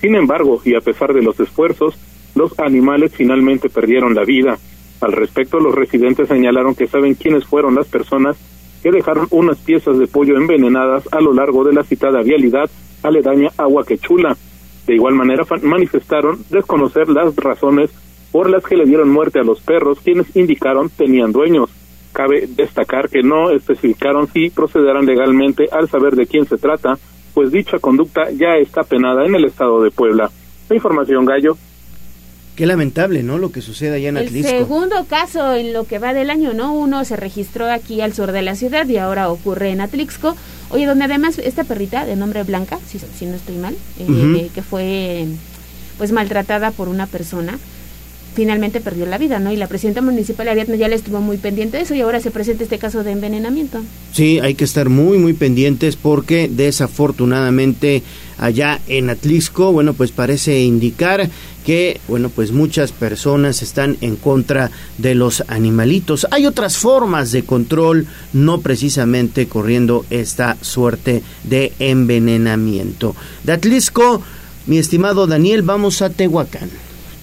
Sin 0.00 0.14
embargo, 0.14 0.60
y 0.64 0.74
a 0.74 0.80
pesar 0.80 1.12
de 1.12 1.22
los 1.22 1.38
esfuerzos, 1.40 1.98
los 2.34 2.58
animales 2.58 3.12
finalmente 3.14 3.68
perdieron 3.68 4.14
la 4.14 4.24
vida. 4.24 4.58
Al 5.00 5.12
respecto, 5.12 5.58
los 5.58 5.74
residentes 5.74 6.28
señalaron 6.28 6.74
que 6.74 6.86
saben 6.86 7.14
quiénes 7.14 7.44
fueron 7.44 7.74
las 7.74 7.86
personas 7.88 8.36
que 8.82 8.90
dejaron 8.90 9.26
unas 9.30 9.58
piezas 9.58 9.98
de 9.98 10.06
pollo 10.06 10.36
envenenadas 10.36 11.08
a 11.10 11.20
lo 11.20 11.32
largo 11.32 11.64
de 11.64 11.72
la 11.72 11.84
citada 11.84 12.22
vialidad 12.22 12.70
aledaña 13.02 13.50
a 13.56 13.66
Huaquechula. 13.66 14.36
De 14.86 14.94
igual 14.94 15.14
manera 15.14 15.44
manifestaron 15.62 16.44
desconocer 16.50 17.08
las 17.08 17.34
razones 17.36 17.90
por 18.30 18.50
las 18.50 18.64
que 18.64 18.76
le 18.76 18.84
dieron 18.84 19.10
muerte 19.10 19.38
a 19.38 19.44
los 19.44 19.60
perros, 19.60 20.00
quienes 20.02 20.34
indicaron 20.36 20.90
tenían 20.90 21.32
dueños. 21.32 21.70
Cabe 22.14 22.46
destacar 22.46 23.08
que 23.08 23.24
no 23.24 23.50
especificaron 23.50 24.28
si 24.32 24.48
procederán 24.48 25.04
legalmente 25.04 25.64
al 25.72 25.88
saber 25.88 26.14
de 26.14 26.26
quién 26.26 26.46
se 26.46 26.56
trata, 26.56 26.96
pues 27.34 27.50
dicha 27.50 27.80
conducta 27.80 28.30
ya 28.30 28.54
está 28.54 28.84
penada 28.84 29.26
en 29.26 29.34
el 29.34 29.44
estado 29.44 29.82
de 29.82 29.90
Puebla. 29.90 30.30
La 30.68 30.76
información, 30.76 31.24
Gallo. 31.24 31.58
Qué 32.54 32.66
lamentable, 32.66 33.24
¿no? 33.24 33.38
Lo 33.38 33.50
que 33.50 33.60
sucede 33.60 33.96
allá 33.96 34.10
en 34.10 34.16
Atlisco. 34.16 34.52
El 34.52 34.58
segundo 34.58 35.06
caso 35.06 35.54
en 35.54 35.72
lo 35.72 35.88
que 35.88 35.98
va 35.98 36.14
del 36.14 36.30
año, 36.30 36.54
¿no? 36.54 36.72
Uno 36.72 37.04
se 37.04 37.16
registró 37.16 37.68
aquí 37.68 38.00
al 38.00 38.12
sur 38.12 38.30
de 38.30 38.42
la 38.42 38.54
ciudad 38.54 38.86
y 38.86 38.96
ahora 38.96 39.28
ocurre 39.28 39.70
en 39.70 39.80
Atlixco. 39.80 40.36
Oye, 40.70 40.86
donde 40.86 41.06
además 41.06 41.38
esta 41.38 41.64
perrita 41.64 42.06
de 42.06 42.14
nombre 42.14 42.44
Blanca, 42.44 42.78
si, 42.86 43.00
si 43.00 43.26
no 43.26 43.34
estoy 43.34 43.56
mal, 43.56 43.74
eh, 43.98 44.50
que 44.54 44.62
fue 44.62 45.26
pues 45.98 46.12
maltratada 46.12 46.70
por 46.70 46.88
una 46.88 47.06
persona, 47.08 47.58
finalmente 48.34 48.80
perdió 48.80 49.06
la 49.06 49.18
vida, 49.18 49.38
¿no? 49.38 49.52
Y 49.52 49.56
la 49.56 49.68
presidenta 49.68 50.02
municipal 50.02 50.48
Ariadna 50.48 50.76
ya 50.76 50.88
le 50.88 50.96
estuvo 50.96 51.20
muy 51.20 51.36
pendiente 51.36 51.76
de 51.76 51.84
eso 51.84 51.94
y 51.94 52.00
ahora 52.00 52.20
se 52.20 52.30
presenta 52.30 52.64
este 52.64 52.78
caso 52.78 53.04
de 53.04 53.12
envenenamiento. 53.12 53.80
Sí, 54.12 54.40
hay 54.40 54.54
que 54.54 54.64
estar 54.64 54.88
muy, 54.88 55.18
muy 55.18 55.32
pendientes 55.32 55.96
porque 55.96 56.48
desafortunadamente 56.48 58.02
allá 58.38 58.80
en 58.88 59.10
Atlisco, 59.10 59.72
bueno, 59.72 59.94
pues 59.94 60.10
parece 60.10 60.60
indicar 60.60 61.28
que, 61.64 62.00
bueno, 62.08 62.28
pues 62.28 62.52
muchas 62.52 62.92
personas 62.92 63.62
están 63.62 63.96
en 64.00 64.16
contra 64.16 64.70
de 64.98 65.14
los 65.14 65.44
animalitos. 65.48 66.26
Hay 66.30 66.46
otras 66.46 66.76
formas 66.76 67.32
de 67.32 67.44
control, 67.44 68.06
no 68.32 68.60
precisamente 68.60 69.46
corriendo 69.46 70.04
esta 70.10 70.58
suerte 70.60 71.22
de 71.44 71.72
envenenamiento. 71.78 73.16
De 73.44 73.52
Atlisco, 73.52 74.22
mi 74.66 74.78
estimado 74.78 75.26
Daniel, 75.26 75.62
vamos 75.62 76.02
a 76.02 76.10
Tehuacán. 76.10 76.70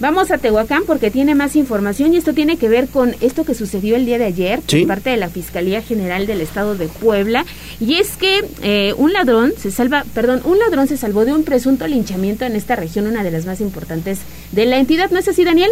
Vamos 0.02 0.32
a 0.32 0.38
Tehuacán 0.38 0.82
porque 0.84 1.12
tiene 1.12 1.36
más 1.36 1.54
información 1.54 2.12
y 2.12 2.16
esto 2.16 2.34
tiene 2.34 2.56
que 2.56 2.68
ver 2.68 2.88
con 2.88 3.14
esto 3.20 3.44
que 3.44 3.54
sucedió 3.54 3.94
el 3.94 4.04
día 4.04 4.18
de 4.18 4.24
ayer 4.24 4.58
por 4.58 4.88
parte 4.88 5.10
de 5.10 5.16
la 5.16 5.28
Fiscalía 5.28 5.80
General 5.80 6.26
del 6.26 6.40
Estado 6.40 6.74
de 6.74 6.88
Puebla 6.88 7.44
y 7.78 7.94
es 7.94 8.16
que 8.16 8.44
eh, 8.64 8.94
un 8.96 9.12
ladrón 9.12 9.52
se 9.56 9.70
salva, 9.70 10.02
perdón, 10.12 10.40
un 10.44 10.58
ladrón 10.58 10.88
se 10.88 10.96
salvó 10.96 11.24
de 11.24 11.32
un 11.32 11.44
presunto 11.44 11.86
linchamiento 11.86 12.44
en 12.44 12.56
esta 12.56 12.74
región, 12.74 13.06
una 13.06 13.22
de 13.22 13.30
las 13.30 13.46
más 13.46 13.60
importantes 13.60 14.22
de 14.50 14.66
la 14.66 14.78
entidad, 14.78 15.12
¿no 15.12 15.20
es 15.20 15.28
así, 15.28 15.44
Daniel? 15.44 15.70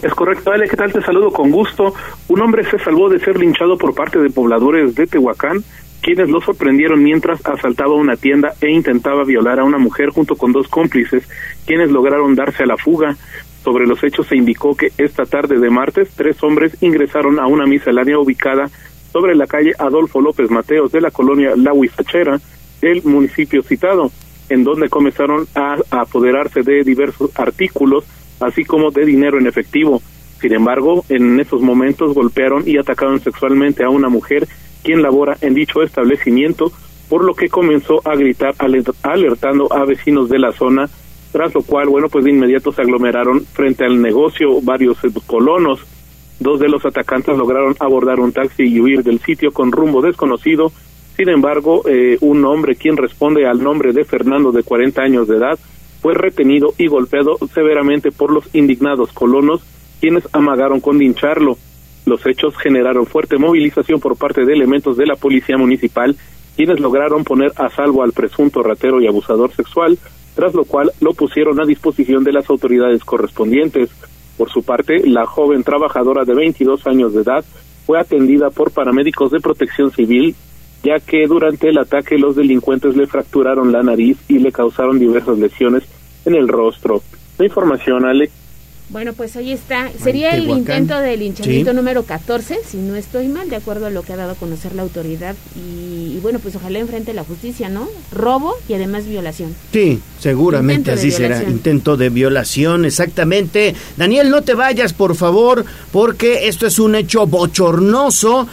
Es 0.00 0.14
correcto, 0.14 0.50
Ale, 0.50 0.66
¿qué 0.66 0.76
tal? 0.78 0.90
Te 0.90 1.02
saludo 1.02 1.30
con 1.30 1.50
gusto. 1.50 1.92
Un 2.28 2.40
hombre 2.40 2.64
se 2.70 2.78
salvó 2.78 3.10
de 3.10 3.20
ser 3.20 3.38
linchado 3.38 3.76
por 3.76 3.94
parte 3.94 4.18
de 4.20 4.30
pobladores 4.30 4.94
de 4.94 5.06
Tehuacán 5.06 5.62
quienes 6.04 6.28
lo 6.28 6.42
sorprendieron 6.42 7.02
mientras 7.02 7.40
asaltaba 7.46 7.94
una 7.94 8.16
tienda 8.16 8.52
e 8.60 8.70
intentaba 8.70 9.24
violar 9.24 9.58
a 9.58 9.64
una 9.64 9.78
mujer 9.78 10.10
junto 10.10 10.36
con 10.36 10.52
dos 10.52 10.68
cómplices, 10.68 11.26
quienes 11.64 11.90
lograron 11.90 12.34
darse 12.34 12.64
a 12.64 12.66
la 12.66 12.76
fuga. 12.76 13.16
Sobre 13.64 13.86
los 13.86 14.04
hechos 14.04 14.26
se 14.26 14.36
indicó 14.36 14.76
que 14.76 14.92
esta 14.98 15.24
tarde 15.24 15.58
de 15.58 15.70
martes 15.70 16.10
tres 16.14 16.42
hombres 16.42 16.76
ingresaron 16.82 17.40
a 17.40 17.46
una 17.46 17.64
miscelánea 17.64 18.18
ubicada 18.18 18.68
sobre 19.14 19.34
la 19.34 19.46
calle 19.46 19.72
Adolfo 19.78 20.20
López 20.20 20.50
Mateos 20.50 20.92
de 20.92 21.00
la 21.00 21.10
colonia 21.10 21.54
La 21.56 21.72
Huizachera 21.72 22.38
del 22.82 23.02
municipio 23.04 23.62
citado, 23.62 24.10
en 24.50 24.62
donde 24.62 24.90
comenzaron 24.90 25.46
a 25.54 25.78
apoderarse 25.90 26.60
de 26.60 26.84
diversos 26.84 27.30
artículos, 27.34 28.04
así 28.40 28.62
como 28.66 28.90
de 28.90 29.06
dinero 29.06 29.38
en 29.38 29.46
efectivo. 29.46 30.02
Sin 30.38 30.52
embargo, 30.52 31.02
en 31.08 31.40
esos 31.40 31.62
momentos 31.62 32.12
golpearon 32.12 32.64
y 32.66 32.76
atacaron 32.76 33.20
sexualmente 33.20 33.84
a 33.84 33.88
una 33.88 34.10
mujer 34.10 34.46
quien 34.84 35.02
labora 35.02 35.36
en 35.40 35.54
dicho 35.54 35.82
establecimiento, 35.82 36.70
por 37.08 37.24
lo 37.24 37.34
que 37.34 37.48
comenzó 37.48 38.00
a 38.04 38.14
gritar 38.14 38.54
alertando 38.58 39.72
a 39.72 39.84
vecinos 39.84 40.28
de 40.28 40.38
la 40.38 40.52
zona, 40.52 40.88
tras 41.32 41.52
lo 41.52 41.62
cual, 41.62 41.88
bueno, 41.88 42.08
pues 42.08 42.24
de 42.24 42.30
inmediato 42.30 42.70
se 42.70 42.82
aglomeraron 42.82 43.44
frente 43.44 43.84
al 43.84 44.00
negocio 44.00 44.60
varios 44.62 44.98
colonos. 45.26 45.80
Dos 46.38 46.60
de 46.60 46.68
los 46.68 46.84
atacantes 46.84 47.36
lograron 47.36 47.74
abordar 47.80 48.20
un 48.20 48.32
taxi 48.32 48.64
y 48.64 48.80
huir 48.80 49.02
del 49.02 49.18
sitio 49.20 49.50
con 49.50 49.72
rumbo 49.72 50.02
desconocido. 50.02 50.70
Sin 51.16 51.28
embargo, 51.28 51.82
eh, 51.88 52.18
un 52.20 52.44
hombre 52.44 52.76
quien 52.76 52.96
responde 52.96 53.46
al 53.46 53.62
nombre 53.62 53.92
de 53.92 54.04
Fernando 54.04 54.52
de 54.52 54.62
40 54.62 55.02
años 55.02 55.28
de 55.28 55.36
edad 55.36 55.58
fue 56.00 56.14
retenido 56.14 56.74
y 56.76 56.86
golpeado 56.86 57.38
severamente 57.52 58.10
por 58.10 58.30
los 58.30 58.54
indignados 58.54 59.12
colonos, 59.12 59.62
quienes 60.00 60.28
amagaron 60.32 60.80
con 60.80 60.98
lincharlo. 60.98 61.56
Los 62.06 62.24
hechos 62.26 62.56
generaron 62.56 63.06
fuerte 63.06 63.38
movilización 63.38 64.00
por 64.00 64.16
parte 64.16 64.44
de 64.44 64.52
elementos 64.52 64.96
de 64.96 65.06
la 65.06 65.16
policía 65.16 65.56
municipal, 65.56 66.16
quienes 66.56 66.80
lograron 66.80 67.24
poner 67.24 67.52
a 67.56 67.68
salvo 67.70 68.02
al 68.02 68.12
presunto 68.12 68.62
ratero 68.62 69.00
y 69.00 69.06
abusador 69.06 69.52
sexual, 69.52 69.98
tras 70.34 70.54
lo 70.54 70.64
cual 70.64 70.90
lo 71.00 71.14
pusieron 71.14 71.60
a 71.60 71.66
disposición 71.66 72.24
de 72.24 72.32
las 72.32 72.48
autoridades 72.50 73.04
correspondientes. 73.04 73.90
Por 74.36 74.50
su 74.50 74.62
parte, 74.62 75.06
la 75.06 75.26
joven 75.26 75.62
trabajadora 75.62 76.24
de 76.24 76.34
22 76.34 76.86
años 76.86 77.14
de 77.14 77.22
edad 77.22 77.44
fue 77.86 77.98
atendida 77.98 78.50
por 78.50 78.72
paramédicos 78.72 79.30
de 79.30 79.40
protección 79.40 79.90
civil, 79.90 80.34
ya 80.82 80.98
que 80.98 81.26
durante 81.26 81.68
el 81.68 81.78
ataque 81.78 82.18
los 82.18 82.36
delincuentes 82.36 82.96
le 82.96 83.06
fracturaron 83.06 83.72
la 83.72 83.82
nariz 83.82 84.18
y 84.28 84.38
le 84.38 84.52
causaron 84.52 84.98
diversas 84.98 85.38
lesiones 85.38 85.84
en 86.24 86.34
el 86.34 86.48
rostro. 86.48 87.02
La 87.38 87.46
información, 87.46 88.04
Alex. 88.04 88.43
Bueno, 88.90 89.14
pues 89.14 89.34
ahí 89.36 89.52
está. 89.52 89.90
Sería 90.02 90.30
el 90.30 90.48
intento 90.48 90.98
de 90.98 91.16
linchamiento 91.16 91.72
número 91.72 92.02
14, 92.02 92.60
si 92.66 92.76
no 92.76 92.96
estoy 92.96 93.28
mal, 93.28 93.48
de 93.48 93.56
acuerdo 93.56 93.86
a 93.86 93.90
lo 93.90 94.02
que 94.02 94.12
ha 94.12 94.16
dado 94.16 94.32
a 94.32 94.34
conocer 94.34 94.74
la 94.74 94.82
autoridad. 94.82 95.34
Y, 95.56 96.18
bueno, 96.20 96.38
pues 96.38 96.54
ojalá 96.56 96.78
enfrente 96.78 97.14
la 97.14 97.24
justicia, 97.24 97.68
¿no? 97.68 97.88
Robo 98.12 98.54
y 98.68 98.74
además 98.74 99.06
violación. 99.06 99.54
Sí, 99.72 100.00
seguramente 100.20 100.92
así 100.92 101.10
será. 101.10 101.42
Intento 101.42 101.96
de 101.96 102.10
violación, 102.10 102.84
exactamente. 102.84 103.74
Daniel, 103.96 104.30
no 104.30 104.42
te 104.42 104.54
vayas, 104.54 104.92
por 104.92 105.16
favor, 105.16 105.64
porque 105.90 106.46
esto 106.48 106.66
es 106.66 106.78
un 106.78 106.94
hecho 106.94 107.26
bochornoso 107.26 108.46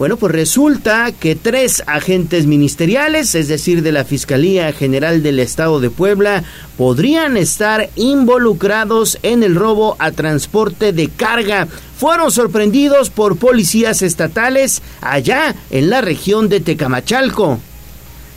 Bueno, 0.00 0.16
pues 0.16 0.32
resulta 0.32 1.12
que 1.12 1.36
tres 1.36 1.84
agentes 1.86 2.46
ministeriales, 2.46 3.34
es 3.34 3.48
decir, 3.48 3.82
de 3.82 3.92
la 3.92 4.04
Fiscalía 4.04 4.72
General 4.72 5.22
del 5.22 5.38
Estado 5.38 5.78
de 5.78 5.90
Puebla, 5.90 6.42
podrían 6.78 7.36
estar 7.36 7.90
involucrados 7.96 9.18
en 9.22 9.42
el 9.42 9.54
robo 9.54 9.96
a 9.98 10.10
transporte 10.12 10.94
de 10.94 11.10
carga. 11.10 11.66
Fueron 11.66 12.30
sorprendidos 12.30 13.10
por 13.10 13.36
policías 13.36 14.00
estatales 14.00 14.82
allá 15.02 15.54
en 15.70 15.90
la 15.90 16.00
región 16.00 16.48
de 16.48 16.60
Tecamachalco. 16.60 17.58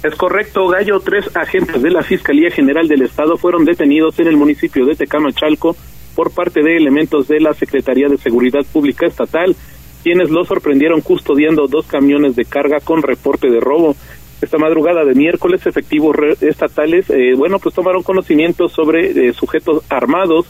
Es 0.03 0.15
correcto, 0.15 0.67
Gallo. 0.67 0.99
Tres 0.99 1.33
agentes 1.33 1.81
de 1.81 1.91
la 1.91 2.03
Fiscalía 2.03 2.51
General 2.51 2.89
del 2.89 3.03
Estado 3.03 3.37
fueron 3.37 3.63
detenidos 3.63 4.19
en 4.19 4.27
el 4.27 4.35
municipio 4.35 4.85
de 4.85 4.95
Tecamachalco 4.95 5.77
por 6.13 6.31
parte 6.31 6.61
de 6.61 6.75
elementos 6.75 7.29
de 7.29 7.39
la 7.39 7.53
Secretaría 7.53 8.09
de 8.09 8.17
Seguridad 8.17 8.65
Pública 8.65 9.07
Estatal 9.07 9.55
quienes 10.03 10.29
lo 10.29 10.43
sorprendieron 10.43 11.01
custodiando 11.01 11.67
dos 11.67 11.87
camiones 11.87 12.35
de 12.35 12.45
carga 12.45 12.79
con 12.81 13.01
reporte 13.01 13.49
de 13.49 13.59
robo. 13.59 13.95
Esta 14.41 14.57
madrugada 14.57 15.05
de 15.05 15.15
miércoles, 15.15 15.65
efectivos 15.65 16.17
estatales, 16.41 17.09
eh, 17.09 17.33
bueno, 17.37 17.59
pues 17.59 17.73
tomaron 17.73 18.03
conocimiento 18.03 18.67
sobre 18.67 19.29
eh, 19.29 19.33
sujetos 19.33 19.83
armados, 19.89 20.47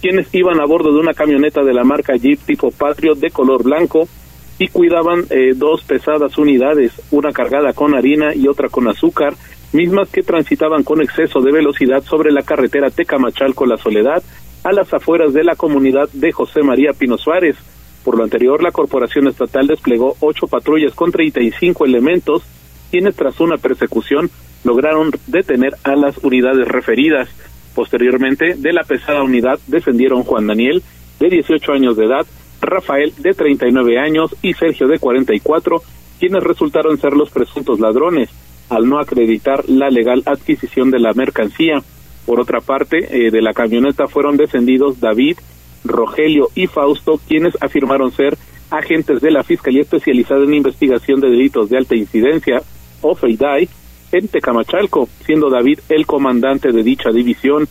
quienes 0.00 0.34
iban 0.34 0.60
a 0.60 0.66
bordo 0.66 0.92
de 0.92 1.00
una 1.00 1.12
camioneta 1.12 1.62
de 1.62 1.74
la 1.74 1.84
marca 1.84 2.14
Jeep 2.16 2.40
tipo 2.40 2.70
Patriot 2.70 3.18
de 3.18 3.30
color 3.30 3.62
blanco 3.62 4.08
y 4.58 4.68
cuidaban 4.68 5.24
eh, 5.30 5.52
dos 5.54 5.82
pesadas 5.82 6.38
unidades, 6.38 6.92
una 7.10 7.32
cargada 7.32 7.74
con 7.74 7.94
harina 7.94 8.34
y 8.34 8.48
otra 8.48 8.68
con 8.70 8.88
azúcar, 8.88 9.34
mismas 9.72 10.08
que 10.08 10.22
transitaban 10.22 10.82
con 10.82 11.02
exceso 11.02 11.40
de 11.40 11.52
velocidad 11.52 12.02
sobre 12.02 12.32
la 12.32 12.42
carretera 12.42 12.90
Tecamachalco 12.90 13.66
La 13.66 13.76
Soledad, 13.76 14.22
a 14.62 14.72
las 14.72 14.92
afueras 14.94 15.34
de 15.34 15.44
la 15.44 15.56
comunidad 15.56 16.08
de 16.12 16.32
José 16.32 16.62
María 16.62 16.92
Pino 16.92 17.18
Suárez. 17.18 17.56
Por 18.04 18.18
lo 18.18 18.24
anterior, 18.24 18.62
la 18.62 18.70
Corporación 18.70 19.28
Estatal 19.28 19.66
desplegó 19.66 20.16
ocho 20.20 20.46
patrullas 20.46 20.94
con 20.94 21.10
35 21.10 21.86
elementos, 21.86 22.42
quienes 22.90 23.16
tras 23.16 23.40
una 23.40 23.56
persecución 23.56 24.30
lograron 24.62 25.10
detener 25.26 25.74
a 25.84 25.96
las 25.96 26.18
unidades 26.18 26.68
referidas. 26.68 27.28
Posteriormente, 27.74 28.54
de 28.56 28.72
la 28.72 28.82
pesada 28.82 29.22
unidad 29.22 29.58
descendieron 29.66 30.22
Juan 30.22 30.46
Daniel, 30.46 30.82
de 31.18 31.28
18 31.28 31.72
años 31.72 31.96
de 31.96 32.04
edad, 32.04 32.26
Rafael, 32.60 33.12
de 33.18 33.32
39 33.32 33.98
años, 33.98 34.36
y 34.42 34.52
Sergio, 34.52 34.86
de 34.86 34.98
44, 34.98 35.82
quienes 36.20 36.42
resultaron 36.42 36.98
ser 36.98 37.14
los 37.14 37.30
presuntos 37.30 37.80
ladrones, 37.80 38.30
al 38.68 38.88
no 38.88 38.98
acreditar 38.98 39.68
la 39.68 39.88
legal 39.88 40.22
adquisición 40.26 40.90
de 40.90 40.98
la 40.98 41.12
mercancía. 41.14 41.82
Por 42.26 42.40
otra 42.40 42.60
parte, 42.60 43.26
eh, 43.26 43.30
de 43.30 43.42
la 43.42 43.52
camioneta 43.52 44.06
fueron 44.06 44.36
descendidos 44.36 45.00
David, 45.00 45.38
Rogelio 45.84 46.48
y 46.54 46.66
Fausto, 46.66 47.20
quienes 47.28 47.56
afirmaron 47.60 48.10
ser 48.12 48.36
agentes 48.70 49.20
de 49.20 49.30
la 49.30 49.44
Fiscalía 49.44 49.82
Especializada 49.82 50.44
en 50.44 50.54
Investigación 50.54 51.20
de 51.20 51.30
Delitos 51.30 51.68
de 51.70 51.78
Alta 51.78 51.94
Incidencia, 51.94 52.62
o 53.02 53.14
FEIDAI, 53.14 53.68
en 54.12 54.28
Tecamachalco, 54.28 55.08
siendo 55.24 55.50
David 55.50 55.80
el 55.88 56.06
comandante 56.06 56.72
de 56.72 56.82
dicha 56.82 57.10
división. 57.10 57.68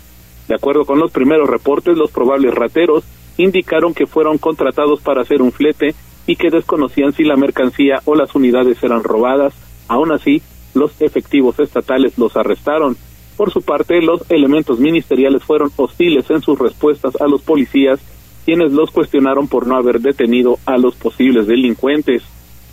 De 0.48 0.56
acuerdo 0.56 0.86
con 0.86 1.00
los 1.00 1.12
primeros 1.12 1.50
reportes, 1.50 1.98
los 1.98 2.12
probables 2.12 2.54
rateros 2.54 3.04
indicaron 3.38 3.94
que 3.94 4.06
fueron 4.06 4.38
contratados 4.38 5.02
para 5.02 5.22
hacer 5.22 5.42
un 5.42 5.52
flete 5.52 5.96
y 6.28 6.36
que 6.36 6.50
desconocían 6.50 7.14
si 7.14 7.24
la 7.24 7.36
mercancía 7.36 8.02
o 8.06 8.16
las 8.16 8.36
unidades 8.36 8.82
eran 8.84 9.04
robadas. 9.04 9.54
Aún 9.88 10.12
así, 10.12 10.42
los 10.74 11.02
efectivos 11.02 11.60
estatales 11.60 12.18
los 12.18 12.36
arrestaron. 12.36 12.98
Por 13.38 13.52
su 13.52 13.62
parte, 13.62 14.02
los 14.02 14.30
elementos 14.30 14.80
ministeriales 14.80 15.44
fueron 15.44 15.72
hostiles 15.76 16.30
en 16.30 16.42
sus 16.42 16.60
respuestas 16.60 17.20
a 17.20 17.28
los 17.28 17.42
policías, 17.42 18.00
quienes 18.46 18.72
los 18.72 18.92
cuestionaron 18.92 19.48
por 19.48 19.68
no 19.68 19.76
haber 19.76 20.00
detenido 20.00 20.60
a 20.66 20.78
los 20.78 20.96
posibles 20.96 21.48
delincuentes. 21.48 22.24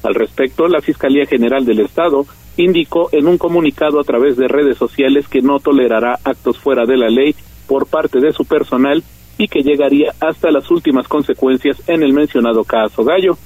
Al 0.02 0.14
respecto, 0.14 0.68
la 0.68 0.80
Fiscalía 0.80 1.26
General 1.26 1.64
del 1.64 1.80
Estado 1.80 2.26
indicó 2.56 3.08
en 3.12 3.26
un 3.26 3.38
comunicado 3.38 4.00
a 4.00 4.04
través 4.04 4.36
de 4.36 4.48
redes 4.48 4.76
sociales 4.76 5.28
que 5.28 5.40
no 5.40 5.60
tolerará 5.60 6.18
actos 6.24 6.58
fuera 6.58 6.84
de 6.84 6.96
la 6.96 7.08
ley 7.08 7.34
por 7.66 7.86
parte 7.86 8.20
de 8.20 8.32
su 8.32 8.44
personal 8.44 9.02
y 9.38 9.48
que 9.48 9.62
llegaría 9.62 10.12
hasta 10.20 10.50
las 10.50 10.70
últimas 10.70 11.08
consecuencias 11.08 11.82
en 11.86 12.02
el 12.02 12.12
mencionado 12.12 12.64
caso 12.64 13.04
Gallo. 13.04 13.38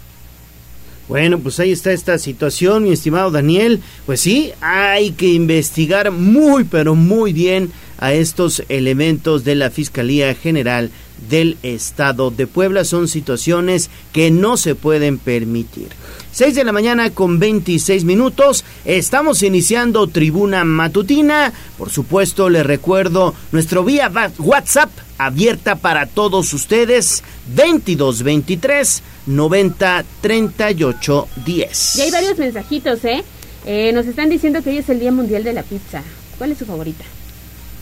Bueno, 1.09 1.38
pues 1.38 1.61
ahí 1.61 1.71
está 1.71 1.93
esta 1.93 2.19
situación, 2.19 2.85
mi 2.85 2.93
estimado 2.93 3.31
Daniel. 3.31 3.81
Pues 4.07 4.21
sí, 4.21 4.53
hay 4.61 5.11
que 5.11 5.27
investigar 5.27 6.11
muy, 6.11 6.64
pero 6.64 6.95
muy 6.95 7.33
bien 7.33 7.71
a 7.99 8.12
estos 8.12 8.62
elementos 8.69 9.45
de 9.45 9.55
la 9.55 9.71
Fiscalía 9.71 10.35
General 10.35 10.90
del 11.29 11.57
Estado 11.62 12.31
de 12.31 12.46
Puebla. 12.46 12.85
Son 12.85 13.09
situaciones 13.09 13.90
que 14.12 14.31
no 14.31 14.57
se 14.57 14.74
pueden 14.74 15.18
permitir. 15.18 15.88
6 16.33 16.55
de 16.57 16.64
la 16.64 16.72
mañana 16.72 17.11
con 17.11 17.38
26 17.38 18.05
minutos. 18.05 18.64
Estamos 18.85 19.42
iniciando 19.42 20.09
tribuna 20.09 20.64
matutina. 20.64 21.53
Por 21.79 21.90
supuesto, 21.90 22.50
les 22.50 22.66
recuerdo 22.66 23.35
nuestro 23.53 23.85
vía 23.85 24.11
WhatsApp 24.38 24.90
abierta 25.16 25.77
para 25.77 26.07
todos 26.07 26.53
ustedes. 26.53 27.22
2223 27.55 29.03
90 29.27 30.05
38 30.20 31.29
10. 31.46 31.96
Y 31.96 32.00
hay 32.00 32.11
varios 32.11 32.38
mensajitos, 32.38 33.05
¿eh? 33.05 33.24
¿eh? 33.64 33.92
Nos 33.92 34.07
están 34.07 34.29
diciendo 34.29 34.62
que 34.62 34.70
hoy 34.70 34.79
es 34.79 34.88
el 34.88 34.98
Día 34.98 35.12
Mundial 35.12 35.44
de 35.44 35.53
la 35.53 35.62
Pizza. 35.62 36.03
¿Cuál 36.37 36.53
es 36.53 36.59
su 36.59 36.66
favorita? 36.66 37.05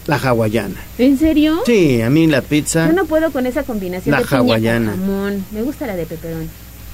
La 0.07 0.17
hawaiana. 0.17 0.81
¿En 0.99 1.19
serio? 1.19 1.63
Sí, 1.65 2.03
a 2.03 2.11
mí 2.11 2.27
la 2.27 2.43
pizza. 2.43 2.87
Yo 2.89 2.93
no 2.93 3.05
puedo 3.05 3.31
con 3.31 3.47
esa 3.47 3.63
combinación 3.63 4.13
la 4.13 4.21
de 4.23 4.37
hawaiana. 4.37 4.97
Me 5.53 5.63
gusta 5.63 5.87
la 5.87 5.95
de 5.95 6.07
peperón. 6.07 6.49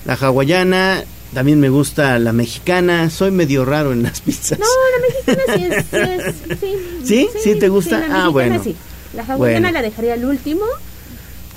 La 0.05 0.15
hawaiana, 0.15 1.05
también 1.33 1.59
me 1.59 1.71
gusta 1.71 2.19
la 2.19 2.33
mexicana. 2.33 3.09
Soy 3.11 3.31
medio 3.31 3.65
raro 3.65 3.93
en 3.93 4.03
las 4.03 4.21
pizzas. 4.21 4.59
No, 4.59 4.67
la 4.67 5.35
mexicana 5.35 5.55
sí 5.55 6.15
es. 6.21 6.59
sí, 6.61 6.77
sí, 7.05 7.29
sí, 7.43 7.55
te 7.59 7.69
gusta? 7.69 8.07
ah, 8.11 8.29
bueno. 8.29 8.63
Sí. 8.63 8.77
La 9.15 9.25
hawaiana 9.25 9.73
la 9.73 9.83
dejaría 9.83 10.15
al 10.15 10.25
último. 10.25 10.65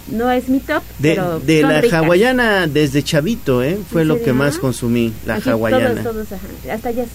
No 0.08 0.32
es 0.32 0.50
mi 0.50 0.60
top, 0.60 0.84
de, 1.00 1.12
pero 1.12 1.40
de 1.40 1.62
la 1.62 1.80
hawaiana 1.80 2.68
desde 2.68 3.04
chavito, 3.04 3.64
¿eh? 3.64 3.78
Fue 3.92 4.04
lo 4.04 4.22
que 4.22 4.34
más 4.34 4.58
consumí, 4.58 5.14
la 5.26 5.36
hawaiana. 5.36 6.02
Todos, 6.02 6.28
todos, 6.28 6.40
Hasta 6.70 6.92
ya. 6.92 7.06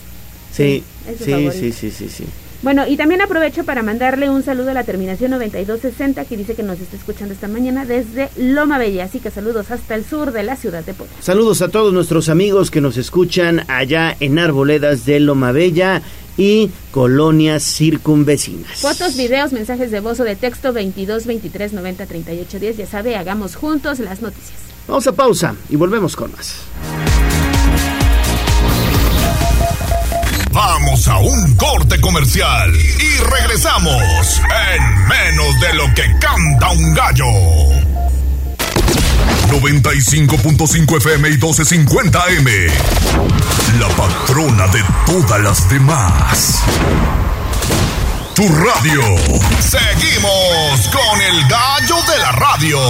Sí, 0.53 0.83
sí, 1.19 1.51
sí, 1.53 1.73
sí, 1.73 1.91
sí, 1.91 2.09
sí. 2.09 2.25
Bueno, 2.67 2.85
y 2.85 2.97
también 2.97 3.21
aprovecho 3.23 3.63
para 3.63 3.85
mandarle 3.85 4.29
un 4.29 4.43
saludo 4.43 4.73
a 4.73 4.75
la 4.75 4.83
terminación 4.83 5.31
9260 5.31 6.25
que 6.25 6.37
dice 6.37 6.57
que 6.57 6.65
nos 6.65 6.81
está 6.81 6.97
escuchando 6.97 7.33
esta 7.33 7.47
mañana 7.47 7.85
desde 7.85 8.29
Loma 8.37 8.77
Bella. 8.77 9.05
Así 9.05 9.21
que 9.21 9.31
saludos 9.31 9.71
hasta 9.71 9.95
el 9.95 10.05
sur 10.05 10.33
de 10.33 10.43
la 10.43 10.57
ciudad 10.57 10.83
de 10.85 10.93
Puebla. 10.93 11.15
Saludos 11.21 11.63
a 11.63 11.69
todos 11.69 11.93
nuestros 11.93 12.29
amigos 12.29 12.73
que 12.73 12.81
nos 12.81 12.97
escuchan 12.97 13.63
allá 13.69 14.17
en 14.19 14.41
Arboledas 14.41 15.07
de 15.07 15.21
Loma 15.21 15.53
Bella 15.53 16.03
y 16.37 16.73
colonias 16.91 17.63
circunvecinas. 17.63 18.81
Fotos, 18.81 19.17
videos, 19.17 19.53
mensajes 19.53 19.93
de 19.93 20.01
voz 20.01 20.19
o 20.19 20.25
de 20.25 20.35
texto 20.35 20.73
22 20.73 21.25
23 21.25 21.73
90 21.73 22.05
38 22.07 22.59
10. 22.59 22.77
Ya 22.79 22.87
sabe, 22.89 23.15
hagamos 23.15 23.55
juntos 23.55 24.01
las 24.01 24.23
noticias. 24.23 24.59
Vamos 24.89 25.07
a 25.07 25.13
pausa 25.13 25.55
y 25.69 25.77
volvemos 25.77 26.17
con 26.17 26.33
más. 26.33 26.63
Vamos 30.57 31.07
a 31.07 31.19
un 31.19 31.55
corte 31.55 32.01
comercial 32.01 32.73
y 32.75 33.19
regresamos 33.25 34.41
en 34.73 35.07
menos 35.07 35.61
de 35.61 35.75
lo 35.75 35.85
que 35.95 36.05
canta 36.19 36.71
un 36.71 36.95
gallo. 36.95 37.27
95.5 39.51 40.97
FM 40.97 41.29
y 41.29 41.33
1250 41.33 42.25
M. 42.39 42.51
La 43.79 43.89
patrona 43.89 44.67
de 44.69 44.83
todas 45.05 45.41
las 45.43 45.69
demás. 45.69 46.63
Tu 48.35 48.49
radio. 48.49 49.03
Seguimos 49.61 50.89
con 50.91 51.21
el 51.21 51.49
gallo 51.49 51.97
de 52.11 52.19
la 52.19 52.33
radio. 52.33 52.81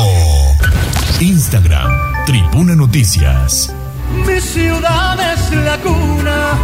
Instagram, 1.18 2.24
Tribuna 2.26 2.76
Noticias. 2.76 3.72
Mi 4.12 4.40
ciudad 4.40 5.19
es 5.33 5.51
la 5.53 5.79
cuna 5.79 6.55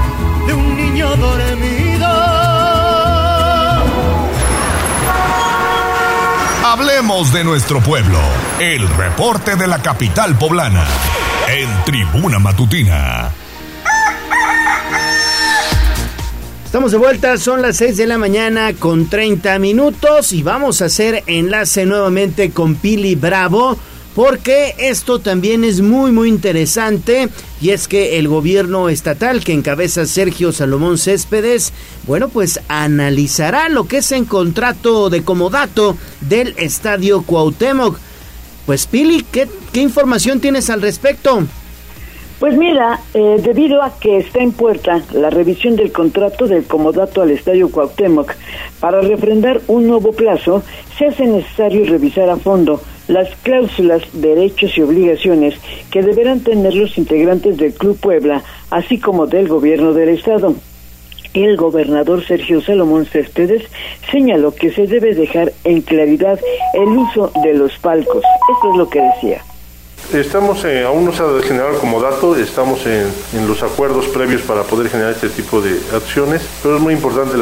de 0.46 0.54
un 0.54 0.76
niño 0.76 1.16
dormido. 1.16 2.06
Hablemos 6.64 7.32
de 7.32 7.44
nuestro 7.44 7.80
pueblo. 7.80 8.18
El 8.58 8.88
reporte 8.88 9.56
de 9.56 9.66
la 9.66 9.82
capital 9.82 10.36
poblana. 10.38 10.84
En 11.48 11.68
Tribuna 11.84 12.38
Matutina. 12.38 13.30
Estamos 16.64 16.92
de 16.92 16.96
vuelta, 16.96 17.36
son 17.36 17.60
las 17.60 17.76
6 17.76 17.98
de 17.98 18.06
la 18.06 18.16
mañana 18.16 18.72
con 18.72 19.06
30 19.06 19.58
minutos 19.58 20.32
y 20.32 20.42
vamos 20.42 20.80
a 20.80 20.86
hacer 20.86 21.22
enlace 21.26 21.84
nuevamente 21.84 22.50
con 22.50 22.76
Pili 22.76 23.14
Bravo 23.14 23.76
porque 24.14 24.74
esto 24.78 25.18
también 25.18 25.64
es 25.64 25.80
muy 25.80 26.12
muy 26.12 26.28
interesante 26.28 27.28
y 27.60 27.70
es 27.70 27.88
que 27.88 28.18
el 28.18 28.28
gobierno 28.28 28.88
estatal 28.88 29.42
que 29.42 29.52
encabeza 29.52 30.06
Sergio 30.06 30.52
Salomón 30.52 30.98
Céspedes, 30.98 31.72
bueno 32.06 32.28
pues 32.28 32.60
analizará 32.68 33.68
lo 33.68 33.84
que 33.84 33.98
es 33.98 34.12
en 34.12 34.24
contrato 34.24 35.10
de 35.10 35.22
comodato 35.22 35.96
del 36.20 36.54
Estadio 36.58 37.22
Cuauhtémoc. 37.22 37.98
Pues 38.66 38.86
Pili, 38.86 39.24
¿qué, 39.32 39.48
qué 39.72 39.80
información 39.80 40.40
tienes 40.40 40.70
al 40.70 40.82
respecto? 40.82 41.42
Pues 42.38 42.56
mira, 42.56 42.98
eh, 43.14 43.36
debido 43.40 43.82
a 43.82 43.96
que 44.00 44.18
está 44.18 44.40
en 44.40 44.50
puerta 44.50 45.00
la 45.12 45.30
revisión 45.30 45.76
del 45.76 45.92
contrato 45.92 46.48
del 46.48 46.64
comodato 46.64 47.22
al 47.22 47.30
Estadio 47.30 47.70
Cuauhtémoc, 47.70 48.32
para 48.80 49.00
refrendar 49.00 49.60
un 49.68 49.86
nuevo 49.86 50.10
plazo, 50.10 50.64
se 50.98 51.06
hace 51.06 51.24
necesario 51.24 51.84
revisar 51.84 52.28
a 52.28 52.36
fondo 52.36 52.82
las 53.08 53.28
cláusulas, 53.42 54.02
derechos 54.12 54.76
y 54.76 54.82
obligaciones 54.82 55.54
que 55.90 56.02
deberán 56.02 56.40
tener 56.40 56.74
los 56.74 56.96
integrantes 56.98 57.56
del 57.56 57.74
Club 57.74 57.98
Puebla, 57.98 58.42
así 58.70 58.98
como 58.98 59.26
del 59.26 59.48
gobierno 59.48 59.92
del 59.92 60.10
Estado. 60.10 60.54
El 61.34 61.56
gobernador 61.56 62.24
Sergio 62.24 62.60
Salomón 62.60 63.06
Céspedes 63.06 63.62
señaló 64.10 64.54
que 64.54 64.70
se 64.70 64.86
debe 64.86 65.14
dejar 65.14 65.52
en 65.64 65.80
claridad 65.80 66.38
el 66.74 66.88
uso 66.88 67.32
de 67.42 67.54
los 67.54 67.78
palcos. 67.78 68.22
Esto 68.54 68.70
es 68.72 68.76
lo 68.76 68.88
que 68.88 69.00
decía. 69.00 69.42
Estamos, 70.12 70.62
eh, 70.64 70.84
aún 70.84 71.06
no 71.06 71.12
se 71.12 71.22
ha 71.22 71.78
como 71.80 72.00
dato, 72.00 72.36
estamos 72.36 72.84
en, 72.86 73.46
los 73.46 73.62
acuerdos 73.62 74.08
previos 74.08 74.42
para 74.42 74.62
poder 74.62 74.90
generar 74.90 75.12
este 75.12 75.30
tipo 75.30 75.60
de 75.62 75.80
acciones, 75.94 76.42
pero 76.62 76.76
es 76.76 76.82
muy 76.82 76.92
importante 76.92 77.32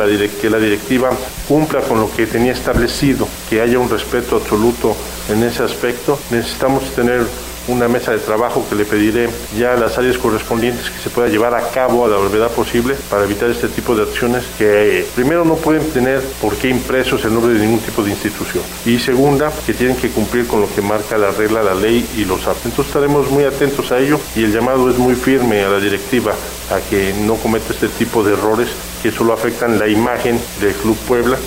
que 0.40 0.50
la 0.50 0.58
directiva 0.58 1.10
cumpla 1.48 1.80
con 1.80 2.00
lo 2.00 2.10
que 2.14 2.26
tenía 2.26 2.52
establecido, 2.52 3.26
que 3.48 3.60
haya 3.60 3.78
un 3.78 3.90
respeto 3.90 4.36
absoluto 4.36 4.94
en 5.28 5.42
ese 5.42 5.64
aspecto. 5.64 6.18
Necesitamos 6.30 6.84
tener 6.94 7.26
una 7.68 7.88
mesa 7.88 8.12
de 8.12 8.18
trabajo 8.18 8.64
que 8.68 8.74
le 8.74 8.84
pediré 8.84 9.28
ya 9.56 9.74
a 9.74 9.76
las 9.76 9.96
áreas 9.98 10.18
correspondientes 10.18 10.90
que 10.90 10.98
se 10.98 11.10
pueda 11.10 11.28
llevar 11.28 11.54
a 11.54 11.68
cabo 11.70 12.04
a 12.04 12.08
la 12.08 12.16
brevedad 12.16 12.50
posible 12.50 12.94
para 13.08 13.24
evitar 13.24 13.50
este 13.50 13.68
tipo 13.68 13.94
de 13.94 14.02
acciones 14.02 14.44
que 14.58 15.06
primero 15.14 15.44
no 15.44 15.56
pueden 15.56 15.88
tener 15.90 16.20
por 16.40 16.56
qué 16.56 16.68
impresos 16.68 17.24
el 17.24 17.34
nombre 17.34 17.54
de 17.54 17.60
ningún 17.60 17.80
tipo 17.80 18.02
de 18.02 18.10
institución 18.10 18.64
y 18.84 18.98
segunda 18.98 19.52
que 19.66 19.74
tienen 19.74 19.96
que 19.96 20.10
cumplir 20.10 20.46
con 20.46 20.60
lo 20.60 20.74
que 20.74 20.82
marca 20.82 21.18
la 21.18 21.30
regla, 21.30 21.62
la 21.62 21.74
ley 21.74 22.06
y 22.16 22.24
los 22.24 22.46
actos. 22.46 22.66
Entonces 22.66 22.94
estaremos 22.94 23.30
muy 23.30 23.44
atentos 23.44 23.92
a 23.92 23.98
ello 23.98 24.18
y 24.34 24.44
el 24.44 24.52
llamado 24.52 24.90
es 24.90 24.98
muy 24.98 25.14
firme 25.14 25.62
a 25.62 25.68
la 25.68 25.80
directiva 25.80 26.32
a 26.70 26.80
que 26.88 27.14
no 27.22 27.34
cometa 27.34 27.72
este 27.72 27.88
tipo 27.88 28.22
de 28.22 28.32
errores 28.32 28.68
que 29.02 29.10
solo 29.10 29.32
afectan 29.32 29.78
la 29.78 29.88
imagen 29.88 30.38
del 30.60 30.74
Club 30.74 30.96
Puebla 31.08 31.38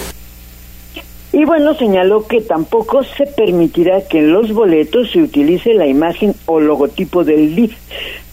y 1.34 1.46
bueno, 1.46 1.74
señaló 1.74 2.28
que 2.28 2.42
tampoco 2.42 3.04
se 3.04 3.26
permitirá 3.26 4.08
que 4.08 4.20
en 4.20 4.32
los 4.32 4.54
boletos 4.54 5.10
se 5.12 5.20
utilice 5.20 5.74
la 5.74 5.88
imagen 5.88 6.36
o 6.46 6.60
logotipo 6.60 7.24
del 7.24 7.56
DIF. 7.56 7.76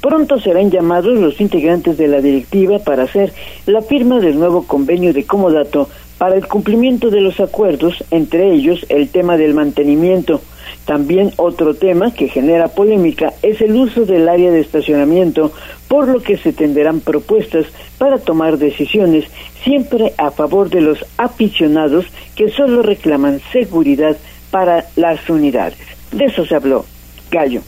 Pronto 0.02 0.38
serán 0.38 0.70
llamados 0.70 1.18
los 1.18 1.40
integrantes 1.40 1.96
de 1.96 2.08
la 2.08 2.20
directiva 2.20 2.78
para 2.78 3.04
hacer 3.04 3.32
la 3.64 3.80
firma 3.80 4.20
del 4.20 4.38
nuevo 4.38 4.66
convenio 4.66 5.14
de 5.14 5.24
comodato 5.24 5.88
para 6.20 6.36
el 6.36 6.46
cumplimiento 6.46 7.08
de 7.08 7.22
los 7.22 7.40
acuerdos, 7.40 8.04
entre 8.10 8.52
ellos 8.52 8.84
el 8.90 9.08
tema 9.08 9.38
del 9.38 9.54
mantenimiento. 9.54 10.42
También 10.84 11.32
otro 11.38 11.72
tema 11.72 12.12
que 12.12 12.28
genera 12.28 12.68
polémica 12.68 13.32
es 13.40 13.62
el 13.62 13.74
uso 13.74 14.04
del 14.04 14.28
área 14.28 14.50
de 14.50 14.60
estacionamiento, 14.60 15.50
por 15.88 16.08
lo 16.08 16.22
que 16.22 16.36
se 16.36 16.52
tenderán 16.52 17.00
propuestas 17.00 17.64
para 17.96 18.18
tomar 18.18 18.58
decisiones 18.58 19.24
siempre 19.64 20.12
a 20.18 20.30
favor 20.30 20.68
de 20.68 20.82
los 20.82 21.06
aficionados 21.16 22.04
que 22.36 22.50
solo 22.50 22.82
reclaman 22.82 23.40
seguridad 23.50 24.18
para 24.50 24.88
las 24.96 25.26
unidades. 25.30 25.78
De 26.12 26.26
eso 26.26 26.44
se 26.44 26.54
habló. 26.54 26.84
Gallo. 27.30 27.62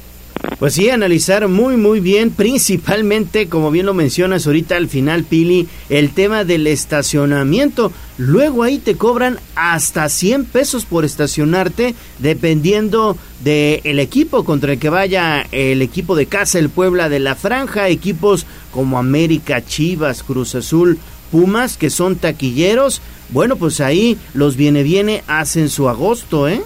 Pues 0.59 0.74
sí, 0.74 0.90
analizar 0.90 1.48
muy 1.48 1.76
muy 1.76 2.00
bien, 2.00 2.31
principalmente, 2.31 3.48
como 3.48 3.70
bien 3.70 3.87
lo 3.87 3.94
mencionas 3.94 4.46
ahorita 4.46 4.76
al 4.76 4.88
final, 4.88 5.24
Pili, 5.24 5.68
el 5.88 6.11
tema 6.11 6.44
del 6.44 6.66
estacionamiento. 6.66 7.92
Luego 8.18 8.62
ahí 8.62 8.78
te 8.78 8.96
cobran 8.96 9.38
hasta 9.55 10.09
100 10.09 10.44
pesos 10.44 10.85
por 10.85 11.05
estacionarte, 11.05 11.94
dependiendo 12.18 13.16
del 13.42 13.81
el 13.85 13.98
equipo 13.98 14.44
contra 14.44 14.72
el 14.72 14.78
que 14.78 14.88
vaya 14.88 15.46
el 15.50 15.83
equipo 15.83 16.14
de 16.14 16.26
casa, 16.26 16.59
el 16.59 16.70
Puebla 16.70 17.09
de 17.09 17.20
la 17.20 17.35
Franja, 17.35 17.88
equipos 17.88 18.46
como 18.72 18.98
América, 18.98 19.64
Chivas, 19.64 20.22
Cruz 20.22 20.55
Azul, 20.55 20.98
Pumas, 21.31 21.76
que 21.76 21.90
son 21.90 22.16
taquilleros. 22.16 23.00
Bueno, 23.31 23.57
pues 23.57 23.81
ahí 23.81 24.18
los 24.35 24.57
viene 24.57 24.83
viene 24.83 25.24
hacen 25.26 25.68
su 25.68 25.88
agosto, 25.88 26.48
¿eh? 26.48 26.62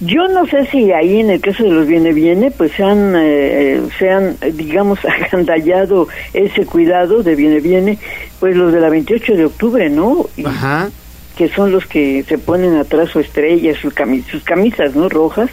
Yo 0.00 0.28
no 0.28 0.46
sé 0.46 0.66
si 0.66 0.92
ahí 0.92 1.20
en 1.20 1.30
el 1.30 1.40
caso 1.40 1.64
de 1.64 1.70
los 1.70 1.86
viene 1.86 2.12
viene 2.12 2.50
pues 2.52 2.72
se 2.72 2.84
han, 2.84 3.14
eh, 3.16 3.82
se 3.98 4.10
han 4.10 4.36
digamos 4.54 5.00
agandallado 5.04 6.06
ese 6.32 6.66
cuidado 6.66 7.22
de 7.22 7.34
viene 7.34 7.60
viene 7.60 7.98
pues 8.38 8.56
los 8.56 8.72
de 8.72 8.80
la 8.80 8.90
28 8.90 9.34
de 9.34 9.44
octubre, 9.46 9.90
¿no? 9.90 10.26
Ajá. 10.44 10.90
Que 11.36 11.48
son 11.48 11.72
los 11.72 11.86
que 11.86 12.24
se 12.28 12.38
ponen 12.38 12.76
atrás 12.76 13.10
su 13.10 13.20
estrella, 13.20 13.74
sus, 13.74 13.94
sus 14.30 14.44
camisas, 14.44 14.94
¿no? 14.94 15.08
Rojas 15.08 15.50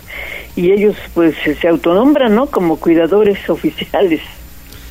y 0.55 0.71
ellos 0.71 0.95
pues 1.13 1.35
se 1.59 1.67
autonombran, 1.67 2.33
¿no? 2.35 2.45
Como 2.45 2.79
cuidadores 2.79 3.37
oficiales. 3.49 4.21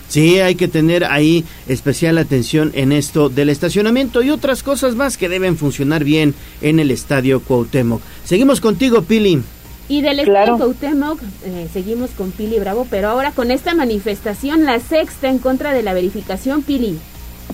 Sí, 0.08 0.38
hay 0.38 0.54
que 0.54 0.68
tener 0.68 1.04
ahí 1.04 1.44
especial 1.66 2.18
atención 2.18 2.70
en 2.74 2.92
esto 2.92 3.28
del 3.28 3.48
estacionamiento 3.48 4.22
y 4.22 4.30
otras 4.30 4.62
cosas 4.62 4.94
más 4.94 5.16
que 5.16 5.28
deben 5.28 5.56
funcionar 5.56 6.04
bien 6.04 6.34
en 6.60 6.78
el 6.78 6.90
Estadio 6.90 7.40
Cuauhtémoc. 7.40 8.00
Seguimos 8.24 8.60
contigo, 8.60 9.02
Pili. 9.02 9.42
Y 9.88 10.02
del 10.02 10.20
Estadio 10.20 10.56
Cuauhtémoc 10.56 11.20
eh, 11.44 11.68
seguimos 11.72 12.10
con 12.10 12.30
Pili 12.30 12.58
Bravo, 12.58 12.86
pero 12.90 13.08
ahora 13.08 13.32
con 13.32 13.50
esta 13.50 13.74
manifestación, 13.74 14.64
la 14.64 14.80
sexta 14.80 15.28
en 15.28 15.38
contra 15.38 15.72
de 15.72 15.82
la 15.82 15.92
verificación, 15.92 16.62
Pili. 16.62 16.98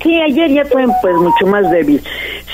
Sí, 0.02 0.18
ayer 0.18 0.50
ya 0.50 0.64
fue 0.64 0.86
pues 1.02 1.14
mucho 1.16 1.46
más 1.46 1.70
débil. 1.70 2.00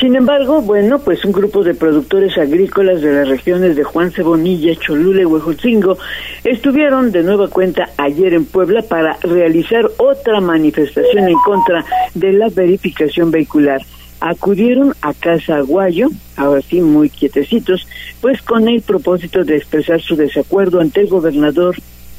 Sin 0.01 0.17
embargo, 0.17 0.61
bueno, 0.63 0.99
pues 0.99 1.25
un 1.25 1.33
grupo 1.33 1.63
de 1.63 1.75
productores 1.75 2.37
agrícolas 2.37 3.01
de 3.01 3.13
las 3.13 3.29
regiones 3.29 3.77
de 3.77 3.85
Juan 3.85 4.11
Cebonilla, 4.11 4.75
Cholula 4.75 5.23
y 5.23 5.25
Huejotzingo 5.25 5.97
estuvieron 6.45 7.13
de 7.13 7.23
nueva 7.23 7.49
cuenta 7.49 7.89
ayer 7.99 8.35
en 8.35 8.47
Puebla 8.47 8.83
para 8.83 9.17
realizar 9.23 9.89
otra 9.99 10.41
manifestación 10.41 11.29
en 11.29 11.39
contra 11.45 11.85
de 12.15 12.33
la 12.33 12.49
verificación 12.49 13.31
vehicular. 13.31 13.81
Acudieron 14.21 14.95
a 15.03 15.15
Casa 15.15 15.57
Aguayo, 15.57 16.09
ahora 16.37 16.63
sí 16.63 16.81
muy 16.81 17.11
quietecitos, 17.11 17.87
pues 18.21 18.43
con 18.43 18.67
el 18.67 18.83
propósito 18.83 19.45
de 19.45 19.57
expresar 19.57 20.01
su 20.01 20.17
desacuerdo 20.17 20.81
ante 20.81 21.03
el 21.03 21.09
gobernador 21.09 21.77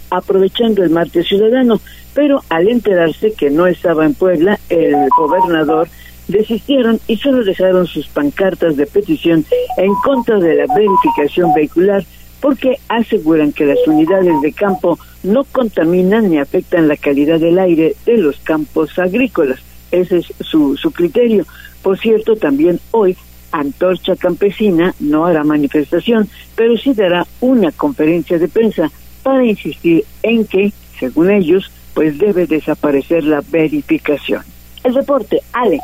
aprovechando 0.10 0.84
el 0.84 0.90
martes 0.90 1.28
ciudadano, 1.28 1.80
pero 2.14 2.42
al 2.50 2.68
enterarse 2.68 3.34
que 3.34 3.50
no 3.50 3.68
estaba 3.68 4.06
en 4.06 4.14
Puebla, 4.14 4.60
el 4.70 4.96
gobernador 5.18 5.88
desistieron 6.28 7.00
y 7.08 7.18
solo 7.18 7.44
dejaron 7.44 7.88
sus 7.88 8.08
pancartas 8.08 8.76
de 8.76 8.86
petición 8.86 9.46
en 9.78 9.94
contra 10.04 10.40
de 10.40 10.56
la 10.56 10.74
verificación 10.74 11.54
vehicular 11.54 12.04
porque 12.42 12.78
aseguran 12.90 13.52
que 13.52 13.66
las 13.66 13.80
unidades 13.88 14.42
de 14.42 14.52
campo 14.54 15.00
no 15.24 15.44
contaminan 15.44 16.30
ni 16.30 16.38
afectan 16.38 16.88
la 16.88 16.98
calidad 16.98 17.40
del 17.40 17.60
aire 17.60 17.96
de 18.06 18.18
los 18.18 18.38
campos 18.38 18.98
agrícolas. 19.00 19.60
Ese 19.92 20.18
es 20.18 20.34
su, 20.42 20.78
su 20.78 20.92
criterio. 20.92 21.46
Por 21.82 21.98
cierto, 21.98 22.36
también 22.36 22.80
hoy 22.92 23.18
Antorcha 23.52 24.16
Campesina 24.16 24.94
no 25.00 25.26
hará 25.26 25.44
manifestación, 25.44 26.30
pero 26.56 26.78
sí 26.78 26.94
dará 26.94 27.26
una 27.40 27.72
conferencia 27.72 28.38
de 28.38 28.48
prensa 28.48 28.92
para 29.28 29.44
insistir 29.44 30.06
en 30.24 30.46
que, 30.46 30.72
según 31.02 31.30
ellos, 31.30 31.70
pues 31.94 32.18
debe 32.18 32.48
desaparecer 32.48 33.26
la 33.26 33.42
verificación. 33.42 34.42
El 34.86 34.96
reporte, 34.96 35.42
Ale. 35.52 35.82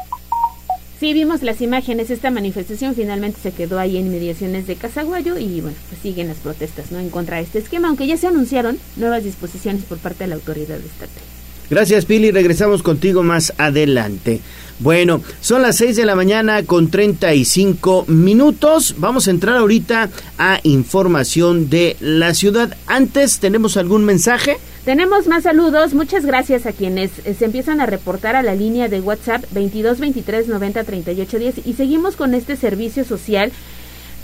Sí, 0.98 1.12
vimos 1.12 1.44
las 1.44 1.60
imágenes. 1.60 2.10
Esta 2.10 2.32
manifestación 2.32 2.96
finalmente 2.96 3.42
se 3.42 3.52
quedó 3.52 3.80
ahí 3.80 3.98
en 3.98 4.10
mediaciones 4.10 4.66
de 4.66 4.78
Casaguayo 4.78 5.38
y 5.38 5.60
bueno, 5.60 5.76
pues 5.90 6.00
siguen 6.00 6.30
las 6.30 6.38
protestas 6.38 6.94
¿no? 6.94 7.00
en 7.00 7.10
contra 7.10 7.36
de 7.36 7.44
este 7.44 7.60
esquema, 7.60 7.90
aunque 7.90 8.08
ya 8.08 8.16
se 8.16 8.28
anunciaron 8.28 8.80
nuevas 8.96 9.26
disposiciones 9.26 9.84
por 9.84 9.98
parte 9.98 10.24
de 10.24 10.30
la 10.30 10.36
autoridad 10.36 10.80
estatal. 10.80 11.33
Gracias, 11.70 12.06
Pili. 12.06 12.32
Regresamos 12.32 12.84
contigo 12.84 13.24
más 13.24 13.54
adelante. 13.58 14.42
Bueno, 14.80 15.22
son 15.40 15.62
las 15.62 15.78
6 15.78 15.96
de 15.96 16.06
la 16.06 16.16
mañana 16.16 16.64
con 16.64 16.90
35 16.90 18.06
minutos. 18.08 18.96
Vamos 18.98 19.28
a 19.28 19.32
entrar 19.32 19.56
ahorita 19.58 20.10
a 20.38 20.60
información 20.64 21.70
de 21.70 21.96
la 22.00 22.34
ciudad. 22.34 22.76
Antes, 22.88 23.40
¿tenemos 23.40 23.78
algún 23.78 24.04
mensaje? 24.04 24.58
Tenemos 24.84 25.28
más 25.28 25.44
saludos. 25.44 25.94
Muchas 25.94 26.26
gracias 26.26 26.66
a 26.66 26.74
quienes 26.74 27.12
eh, 27.24 27.34
se 27.34 27.46
empiezan 27.46 27.80
a 27.80 27.86
reportar 27.86 28.36
a 28.36 28.44
la 28.44 28.56
línea 28.56 28.90
de 28.90 29.00
WhatsApp 29.00 29.46
22 29.52 30.00
23 30.00 30.48
90 30.50 30.84
38 30.84 31.40
10 31.40 31.56
y 31.66 31.74
seguimos 31.74 32.18
con 32.18 32.34
este 32.34 32.58
servicio 32.58 33.06
social 33.06 33.54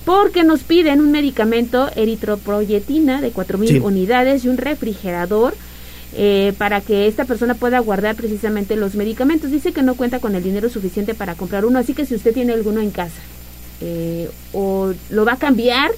porque 0.04 0.44
nos 0.44 0.64
piden 0.64 1.00
un 1.00 1.12
medicamento 1.12 1.90
eritroproyetina 1.96 3.22
de 3.22 3.32
4000 3.32 3.82
unidades 3.82 4.44
y 4.44 4.50
un 4.50 4.58
refrigerador 4.58 5.54
eh, 6.16 6.54
para 6.58 6.82
que 6.82 7.08
esta 7.08 7.26
persona 7.26 7.54
pueda 7.54 7.80
guardar 7.80 8.16
precisamente 8.16 8.76
los 8.76 8.96
medicamentos. 8.96 9.52
Dice 9.52 9.72
que 9.72 9.84
no 9.84 9.96
cuenta 9.96 10.20
con 10.20 10.36
el 10.36 10.44
dinero 10.44 10.70
suficiente 10.70 11.14
para 11.14 11.36
comprar 11.36 11.66
uno, 11.66 11.80
así 11.80 11.94
que 11.94 12.06
si 12.06 12.16
usted 12.16 12.34
tiene 12.34 12.54
alguno 12.54 12.82
en 12.82 12.92
casa 12.92 13.22
eh, 13.82 14.30
o 14.54 14.94
lo 15.10 15.26
va 15.26 15.34
a 15.34 15.38
cambiar, 15.38 15.92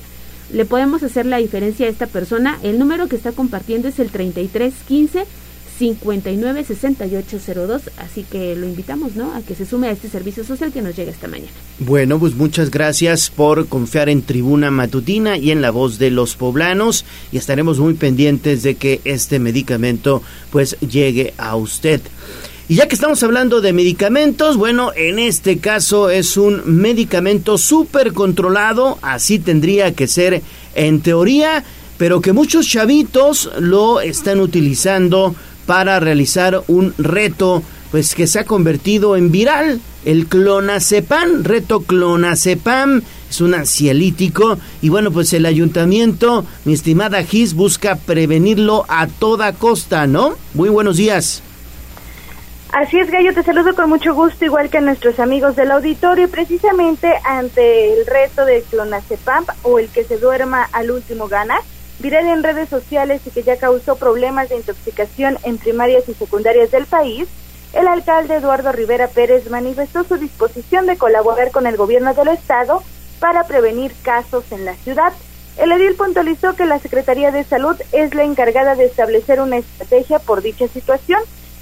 le 0.51 0.65
podemos 0.65 1.01
hacer 1.03 1.25
la 1.25 1.37
diferencia 1.37 1.85
a 1.85 1.89
esta 1.89 2.07
persona. 2.07 2.59
El 2.61 2.77
número 2.77 3.07
que 3.07 3.15
está 3.15 3.31
compartiendo 3.31 3.87
es 3.87 3.99
el 3.99 4.09
3315 4.09 5.25
596802, 5.81 7.81
así 7.97 8.23
que 8.23 8.55
lo 8.55 8.67
invitamos, 8.67 9.15
¿no? 9.15 9.33
A 9.33 9.41
que 9.41 9.55
se 9.55 9.65
sume 9.65 9.87
a 9.87 9.91
este 9.91 10.09
servicio 10.09 10.43
social 10.43 10.71
que 10.71 10.83
nos 10.83 10.95
llega 10.95 11.11
esta 11.11 11.27
mañana. 11.27 11.51
Bueno, 11.79 12.19
pues 12.19 12.35
muchas 12.35 12.69
gracias 12.69 13.31
por 13.31 13.67
confiar 13.67 14.09
en 14.09 14.21
Tribuna 14.21 14.69
Matutina 14.69 15.37
y 15.37 15.49
en 15.49 15.61
la 15.61 15.71
voz 15.71 15.97
de 15.97 16.11
los 16.11 16.35
poblanos 16.35 17.03
y 17.31 17.37
estaremos 17.37 17.79
muy 17.79 17.95
pendientes 17.95 18.61
de 18.61 18.75
que 18.75 19.01
este 19.05 19.39
medicamento 19.39 20.21
pues 20.51 20.79
llegue 20.79 21.33
a 21.37 21.55
usted. 21.55 22.01
Y 22.69 22.75
ya 22.75 22.87
que 22.87 22.95
estamos 22.95 23.21
hablando 23.23 23.59
de 23.59 23.73
medicamentos, 23.73 24.55
bueno, 24.55 24.91
en 24.95 25.19
este 25.19 25.57
caso 25.57 26.09
es 26.09 26.37
un 26.37 26.61
medicamento 26.65 27.57
súper 27.57 28.13
controlado, 28.13 28.97
así 29.01 29.39
tendría 29.39 29.93
que 29.93 30.07
ser 30.07 30.41
en 30.75 31.01
teoría, 31.01 31.65
pero 31.97 32.21
que 32.21 32.31
muchos 32.31 32.67
chavitos 32.67 33.49
lo 33.59 33.99
están 33.99 34.39
utilizando 34.39 35.35
para 35.65 35.99
realizar 35.99 36.63
un 36.67 36.93
reto 36.97 37.63
pues 37.91 38.15
que 38.15 38.25
se 38.25 38.39
ha 38.39 38.45
convertido 38.45 39.17
en 39.17 39.31
viral, 39.31 39.81
el 40.05 40.27
clonazepam, 40.27 41.43
reto 41.43 41.81
clonazepam, 41.81 43.01
es 43.29 43.41
un 43.41 43.53
ansiolítico 43.53 44.57
y 44.81 44.89
bueno, 44.89 45.11
pues 45.11 45.33
el 45.33 45.45
ayuntamiento, 45.45 46.45
mi 46.63 46.73
estimada 46.73 47.23
Gis, 47.23 47.53
busca 47.53 47.97
prevenirlo 47.97 48.85
a 48.87 49.07
toda 49.07 49.51
costa, 49.53 50.07
¿no? 50.07 50.35
Muy 50.53 50.69
buenos 50.69 50.97
días. 50.97 51.43
Así 52.71 52.97
es, 52.97 53.11
Gallo, 53.11 53.33
te 53.33 53.43
saludo 53.43 53.75
con 53.75 53.89
mucho 53.89 54.13
gusto, 54.13 54.45
igual 54.45 54.69
que 54.69 54.77
a 54.77 54.81
nuestros 54.81 55.19
amigos 55.19 55.57
del 55.57 55.71
auditorio, 55.71 56.25
y 56.25 56.27
precisamente 56.27 57.11
ante 57.25 57.93
el 57.93 58.05
reto 58.05 58.45
de 58.45 58.63
clonazepam 58.69 59.43
o 59.63 59.77
el 59.77 59.89
que 59.89 60.05
se 60.05 60.17
duerma 60.17 60.69
al 60.71 60.91
último 60.91 61.27
gana, 61.27 61.55
viral 62.01 62.27
en 62.27 62.43
redes 62.43 62.69
sociales 62.69 63.21
y 63.25 63.31
que 63.31 63.43
ya 63.43 63.57
causó 63.57 63.95
problemas 63.95 64.49
de 64.49 64.57
intoxicación 64.57 65.37
en 65.43 65.57
primarias 65.57 66.07
y 66.09 66.13
secundarias 66.13 66.71
del 66.71 66.85
país, 66.85 67.27
el 67.73 67.87
alcalde 67.87 68.35
Eduardo 68.35 68.71
Rivera 68.71 69.07
Pérez 69.07 69.49
manifestó 69.49 70.03
su 70.03 70.17
disposición 70.17 70.85
de 70.87 70.97
colaborar 70.97 71.51
con 71.51 71.67
el 71.67 71.77
gobierno 71.77 72.13
del 72.13 72.29
estado 72.29 72.83
para 73.19 73.45
prevenir 73.45 73.93
casos 74.01 74.43
en 74.51 74.65
la 74.65 74.75
ciudad. 74.75 75.13
El 75.57 75.71
edil 75.71 75.95
puntualizó 75.95 76.55
que 76.55 76.65
la 76.65 76.79
Secretaría 76.79 77.31
de 77.31 77.43
Salud 77.43 77.75
es 77.91 78.13
la 78.13 78.23
encargada 78.23 78.75
de 78.75 78.85
establecer 78.85 79.39
una 79.39 79.57
estrategia 79.57 80.19
por 80.19 80.41
dicha 80.41 80.67
situación 80.67 81.21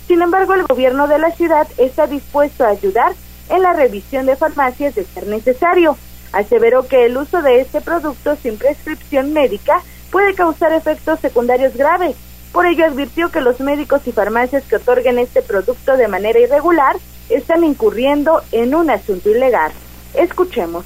sin 0.09 0.23
embargo, 0.23 0.55
el 0.55 0.63
gobierno 0.63 1.07
de 1.07 1.19
la 1.19 1.29
ciudad 1.29 1.67
está 1.77 2.07
dispuesto 2.07 2.65
a 2.65 2.69
ayudar 2.69 3.13
en 3.47 3.61
la 3.61 3.73
revisión 3.73 4.25
de 4.25 4.35
farmacias 4.35 4.95
de 4.95 5.05
ser 5.05 5.27
necesario. 5.27 5.99
Aseveró 6.31 6.87
que 6.87 7.05
el 7.05 7.15
uso 7.15 7.43
de 7.43 7.61
este 7.61 7.79
producto 7.79 8.35
sin 8.35 8.57
prescripción 8.57 9.33
médica 9.33 9.83
puede 10.11 10.33
causar 10.33 10.73
efectos 10.73 11.19
secundarios 11.19 11.75
graves. 11.75 12.15
Por 12.51 12.65
ello 12.65 12.85
advirtió 12.85 13.29
que 13.29 13.41
los 13.41 13.59
médicos 13.59 14.01
y 14.07 14.11
farmacias 14.11 14.63
que 14.63 14.77
otorguen 14.77 15.19
este 15.19 15.41
producto 15.41 15.97
de 15.97 16.07
manera 16.07 16.39
irregular 16.39 16.95
están 17.29 17.63
incurriendo 17.63 18.41
en 18.51 18.73
un 18.73 18.89
asunto 18.89 19.29
ilegal. 19.29 19.71
Escuchemos 20.15 20.85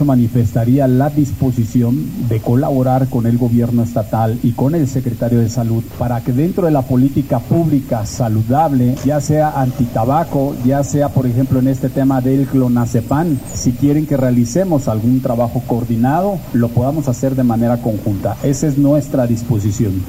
manifestaría 0.00 0.88
la 0.88 1.10
disposición 1.10 2.28
de 2.28 2.40
colaborar 2.40 3.08
con 3.08 3.26
el 3.26 3.38
gobierno 3.38 3.82
estatal 3.82 4.38
y 4.42 4.52
con 4.52 4.74
el 4.74 4.88
secretario 4.88 5.38
de 5.38 5.48
salud 5.48 5.84
para 5.98 6.20
que 6.22 6.32
dentro 6.32 6.66
de 6.66 6.72
la 6.72 6.82
política 6.82 7.38
pública 7.38 8.04
saludable, 8.06 8.96
ya 9.04 9.20
sea 9.20 9.60
antitabaco, 9.60 10.56
ya 10.64 10.82
sea 10.82 11.10
por 11.10 11.26
ejemplo 11.26 11.60
en 11.60 11.68
este 11.68 11.88
tema 11.88 12.20
del 12.20 12.46
clonazepam, 12.46 13.38
si 13.54 13.72
quieren 13.72 14.06
que 14.06 14.16
realicemos 14.16 14.88
algún 14.88 15.20
trabajo 15.20 15.62
coordinado, 15.66 16.38
lo 16.52 16.68
podamos 16.68 17.08
hacer 17.08 17.34
de 17.34 17.44
manera 17.44 17.76
conjunta. 17.76 18.36
Esa 18.42 18.66
es 18.66 18.78
nuestra 18.78 19.26
disposición. 19.26 20.02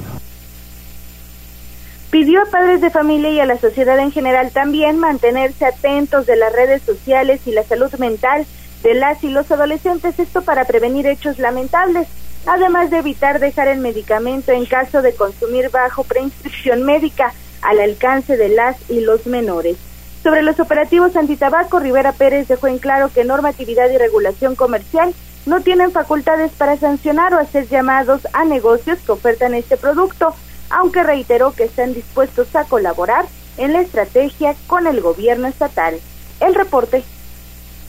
Pidió 2.10 2.42
a 2.42 2.46
padres 2.46 2.80
de 2.80 2.90
familia 2.90 3.32
y 3.32 3.40
a 3.40 3.44
la 3.44 3.58
sociedad 3.58 3.98
en 3.98 4.12
general 4.12 4.52
también 4.52 4.98
mantenerse 4.98 5.64
atentos 5.64 6.26
de 6.26 6.36
las 6.36 6.52
redes 6.52 6.82
sociales 6.82 7.40
y 7.44 7.50
la 7.50 7.64
salud 7.64 7.92
mental 7.98 8.46
de 8.84 8.94
las 8.94 9.24
y 9.24 9.30
los 9.30 9.50
adolescentes, 9.50 10.18
esto 10.20 10.42
para 10.42 10.66
prevenir 10.66 11.06
hechos 11.06 11.38
lamentables, 11.38 12.06
además 12.46 12.90
de 12.90 12.98
evitar 12.98 13.40
dejar 13.40 13.66
el 13.66 13.78
medicamento 13.80 14.52
en 14.52 14.66
caso 14.66 15.00
de 15.00 15.14
consumir 15.14 15.70
bajo 15.70 16.04
prescripción 16.04 16.82
médica 16.82 17.32
al 17.62 17.80
alcance 17.80 18.36
de 18.36 18.50
las 18.50 18.76
y 18.90 19.00
los 19.00 19.26
menores. 19.26 19.78
Sobre 20.22 20.42
los 20.42 20.60
operativos 20.60 21.16
antitabaco, 21.16 21.80
Rivera 21.80 22.12
Pérez 22.12 22.46
dejó 22.46 22.66
en 22.66 22.78
claro 22.78 23.10
que 23.12 23.24
normatividad 23.24 23.90
y 23.90 23.96
regulación 23.96 24.54
comercial 24.54 25.14
no 25.46 25.62
tienen 25.62 25.90
facultades 25.90 26.52
para 26.52 26.76
sancionar 26.76 27.32
o 27.32 27.38
hacer 27.38 27.68
llamados 27.68 28.28
a 28.34 28.44
negocios 28.44 28.98
que 28.98 29.12
ofertan 29.12 29.54
este 29.54 29.78
producto, 29.78 30.34
aunque 30.68 31.02
reiteró 31.02 31.52
que 31.52 31.64
están 31.64 31.94
dispuestos 31.94 32.54
a 32.54 32.64
colaborar 32.64 33.24
en 33.56 33.72
la 33.72 33.80
estrategia 33.80 34.54
con 34.66 34.86
el 34.86 35.00
gobierno 35.00 35.46
estatal. 35.46 35.98
El 36.40 36.54
reporte 36.54 36.98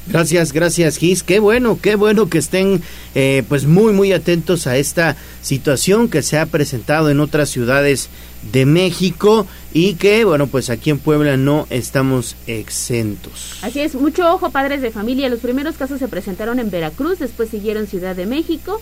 Gracias, 0.07 0.53
gracias 0.53 0.97
Gis. 0.97 1.23
Qué 1.23 1.39
bueno, 1.39 1.79
qué 1.81 1.95
bueno 1.95 2.29
que 2.29 2.37
estén 2.37 2.81
eh, 3.15 3.43
pues 3.49 3.65
muy, 3.65 3.91
muy 3.91 4.13
atentos 4.13 4.67
a 4.67 4.77
esta 4.77 5.15
situación 5.41 6.09
que 6.09 6.21
se 6.21 6.37
ha 6.37 6.45
presentado 6.45 7.09
en 7.09 7.19
otras 7.19 7.49
ciudades 7.49 8.09
de 8.51 8.65
México 8.65 9.47
y 9.73 9.95
que, 9.95 10.23
bueno, 10.23 10.47
pues 10.47 10.69
aquí 10.69 10.91
en 10.91 10.99
Puebla 10.99 11.37
no 11.37 11.65
estamos 11.71 12.35
exentos. 12.45 13.57
Así 13.63 13.79
es, 13.79 13.95
mucho 13.95 14.31
ojo 14.31 14.51
padres 14.51 14.81
de 14.81 14.91
familia. 14.91 15.29
Los 15.29 15.39
primeros 15.39 15.75
casos 15.75 15.99
se 15.99 16.07
presentaron 16.07 16.59
en 16.59 16.69
Veracruz, 16.69 17.19
después 17.19 17.49
siguieron 17.49 17.87
Ciudad 17.87 18.15
de 18.15 18.27
México, 18.27 18.79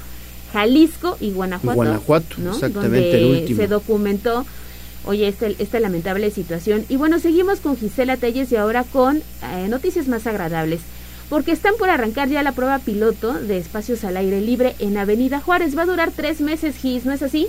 Jalisco 0.52 1.18
y 1.22 1.32
Guanajuato. 1.32 1.76
Guanajuato, 1.76 2.36
exactamente 2.52 3.18
el 3.18 3.26
último. 3.26 3.62
Se 3.62 3.68
documentó 3.68 4.46
oye, 5.06 5.28
esta, 5.28 5.48
esta 5.48 5.80
lamentable 5.80 6.32
situación. 6.32 6.86
Y 6.90 6.98
bueno, 6.98 7.20
seguimos 7.20 7.60
con 7.60 7.78
Gisela 7.78 8.18
Telles 8.18 8.52
y 8.52 8.56
ahora 8.56 8.84
con 8.84 9.18
eh, 9.18 9.68
noticias 9.70 10.08
más 10.08 10.28
agradables 10.28 10.82
porque 11.34 11.52
están 11.52 11.74
por 11.80 11.90
arrancar 11.90 12.28
ya 12.28 12.44
la 12.44 12.52
prueba 12.52 12.78
piloto 12.78 13.34
de 13.34 13.58
espacios 13.58 14.04
al 14.04 14.18
aire 14.18 14.40
libre 14.40 14.76
en 14.78 15.00
Avenida 15.00 15.40
Juárez. 15.40 15.76
Va 15.76 15.82
a 15.82 15.88
durar 15.88 16.12
tres 16.16 16.42
meses, 16.42 16.78
Gis, 16.78 17.06
¿no 17.06 17.12
es 17.12 17.24
así? 17.24 17.48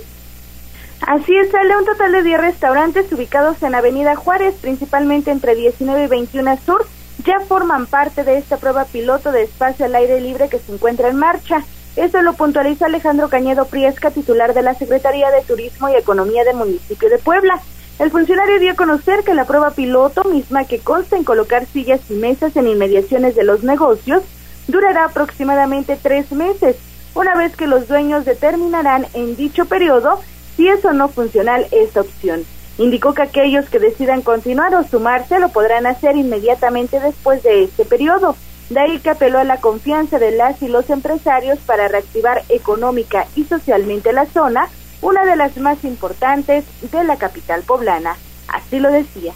Así 1.01 1.37
es, 1.37 1.51
sale 1.51 1.77
un 1.77 1.85
total 1.85 2.13
de 2.13 2.23
10 2.23 2.41
restaurantes 2.41 3.13
ubicados 3.13 3.61
en 3.61 3.75
Avenida 3.75 4.15
Juárez, 4.15 4.55
principalmente 4.59 5.29
entre 5.29 5.53
19 5.53 6.05
y 6.05 6.07
21 6.07 6.57
Sur, 6.65 6.87
ya 7.23 7.39
forman 7.41 7.85
parte 7.85 8.23
de 8.23 8.39
esta 8.39 8.57
prueba 8.57 8.85
piloto 8.85 9.31
de 9.31 9.43
espacio 9.43 9.85
al 9.85 9.93
aire 9.93 10.19
libre 10.19 10.49
que 10.49 10.57
se 10.57 10.73
encuentra 10.73 11.09
en 11.09 11.17
marcha. 11.17 11.63
Esto 11.95 12.23
lo 12.23 12.33
puntualiza 12.33 12.87
Alejandro 12.87 13.29
Cañedo 13.29 13.65
Priesca, 13.65 14.09
titular 14.09 14.55
de 14.55 14.63
la 14.63 14.73
Secretaría 14.73 15.29
de 15.29 15.43
Turismo 15.43 15.89
y 15.89 15.95
Economía 15.95 16.43
del 16.43 16.55
municipio 16.55 17.07
de 17.07 17.19
Puebla. 17.19 17.61
El 17.97 18.11
funcionario 18.11 18.59
dio 18.59 18.73
a 18.73 18.75
conocer 18.75 19.23
que 19.23 19.33
la 19.33 19.45
prueba 19.45 19.71
piloto, 19.71 20.25
misma 20.25 20.65
que 20.65 20.79
consta 20.79 21.15
en 21.15 21.23
colocar 21.23 21.65
sillas 21.65 22.01
y 22.09 22.15
mesas 22.15 22.55
en 22.57 22.67
inmediaciones 22.67 23.35
de 23.35 23.45
los 23.45 23.63
negocios, 23.63 24.21
durará 24.67 25.05
aproximadamente 25.05 25.97
tres 26.01 26.31
meses, 26.33 26.75
una 27.13 27.35
vez 27.35 27.55
que 27.55 27.67
los 27.67 27.87
dueños 27.87 28.25
determinarán 28.25 29.07
en 29.13 29.37
dicho 29.37 29.65
periodo 29.65 30.19
si 30.57 30.67
es 30.67 30.83
o 30.83 30.91
no 30.91 31.07
funcional 31.07 31.67
esta 31.71 32.01
opción. 32.01 32.43
Indicó 32.77 33.13
que 33.13 33.21
aquellos 33.21 33.69
que 33.69 33.79
decidan 33.79 34.21
continuar 34.21 34.75
o 34.75 34.83
sumarse 34.83 35.39
lo 35.39 35.47
podrán 35.47 35.85
hacer 35.85 36.17
inmediatamente 36.17 36.99
después 36.99 37.43
de 37.43 37.63
este 37.63 37.85
periodo. 37.85 38.35
De 38.69 38.79
ahí 38.81 38.99
que 38.99 39.11
apeló 39.11 39.39
a 39.39 39.45
la 39.45 39.61
confianza 39.61 40.19
de 40.19 40.31
las 40.31 40.61
y 40.61 40.67
los 40.67 40.89
empresarios 40.89 41.59
para 41.59 41.87
reactivar 41.87 42.43
económica 42.49 43.27
y 43.35 43.45
socialmente 43.45 44.11
la 44.11 44.25
zona, 44.25 44.67
una 45.05 45.23
de 45.23 45.35
las 45.35 45.55
más 45.57 45.83
importantes 45.83 46.65
de 46.91 47.03
la 47.03 47.17
capital 47.17 47.61
poblana. 47.61 48.15
Así 48.47 48.79
lo 48.79 48.91
decía. 48.91 49.33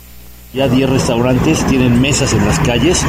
Ya 0.51 0.67
10 0.67 0.89
restaurantes 0.89 1.63
tienen 1.67 2.01
mesas 2.01 2.33
en 2.33 2.43
las 2.43 2.57
calles 2.61 3.03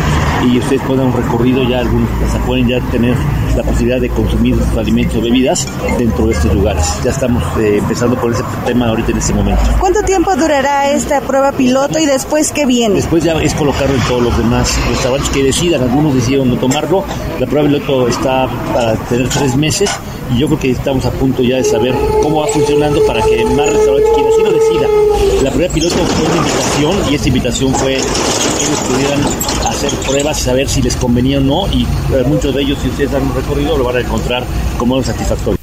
y 0.47 0.59
ustedes 0.59 0.83
pueden 0.83 1.07
un 1.07 1.15
recorrido, 1.15 1.63
ya 1.63 1.79
algunos 1.79 2.11
pueden 2.47 2.69
ya 2.69 2.81
tener 2.91 3.17
la 3.57 3.63
posibilidad 3.63 3.99
de 3.99 4.11
consumir 4.11 4.57
alimentos 4.77 5.17
o 5.17 5.23
bebidas 5.23 5.67
dentro 5.97 6.27
de 6.27 6.35
estos 6.35 6.53
lugares. 6.53 6.85
Ya 7.03 7.11
estamos 7.11 7.43
eh, 7.59 7.79
empezando 7.79 8.21
por 8.21 8.33
ese 8.33 8.43
tema 8.67 8.89
ahorita 8.89 9.13
en 9.13 9.19
este 9.19 9.33
momento. 9.33 9.63
¿Cuánto 9.79 10.03
tiempo 10.03 10.37
durará 10.37 10.91
esta 10.91 11.23
prueba 11.23 11.53
piloto 11.53 11.99
y 11.99 12.05
después 12.05 12.53
qué 12.53 12.67
viene? 12.67 12.97
Después 12.97 13.25
ya 13.25 13.33
es 13.41 13.55
colocarlo 13.55 13.95
en 13.95 14.03
todos 14.03 14.23
los 14.23 14.37
demás 14.37 14.79
restaurantes 14.91 15.31
que 15.31 15.43
decidan, 15.43 15.81
algunos 15.81 16.15
decidieron 16.15 16.51
no 16.51 16.57
tomarlo. 16.57 17.05
La 17.39 17.47
prueba 17.47 17.67
piloto 17.67 18.07
está 18.07 18.49
para 18.75 18.97
tener 18.97 19.31
tres 19.31 19.57
meses 19.57 19.89
y 20.35 20.39
yo 20.39 20.47
creo 20.47 20.59
que 20.59 20.71
estamos 20.73 21.07
a 21.07 21.11
punto 21.11 21.43
ya 21.43 21.57
de 21.57 21.65
saber 21.65 21.95
cómo 22.23 22.41
va 22.41 22.49
funcionando 22.49 23.03
para 23.07 23.23
que 23.23 23.45
más 23.47 23.71
restaurantes 23.71 24.11
quieran 24.15 24.33
así 24.33 24.43
lo 24.43 24.53
decida. 24.53 25.43
La 25.43 25.51
prueba 25.51 25.73
piloto 25.73 25.95
fue 25.95 26.27
una 26.27 26.37
invitación 26.37 27.11
y 27.11 27.15
esta 27.15 27.29
invitación 27.31 27.73
fue 27.75 27.95
que 27.95 28.65
ellos 28.65 28.81
pudieran 28.89 29.21
hacer 29.69 29.91
pruebas 30.05 30.41
y 30.41 30.43
saber 30.43 30.69
si 30.69 30.83
les 30.83 30.97
convenía 30.97 31.39
o 31.39 31.41
no 31.41 31.69
y 31.69 31.85
eh, 31.85 32.25
muchos 32.27 32.53
de 32.53 32.63
ellos 32.63 32.77
si 32.83 32.89
ustedes 32.89 33.15
han 33.15 33.33
recorrido 33.33 33.79
lo 33.79 33.85
van 33.85 33.97
a 33.97 34.01
encontrar 34.01 34.43
como 34.77 35.01
satisfactorio. 35.03 35.59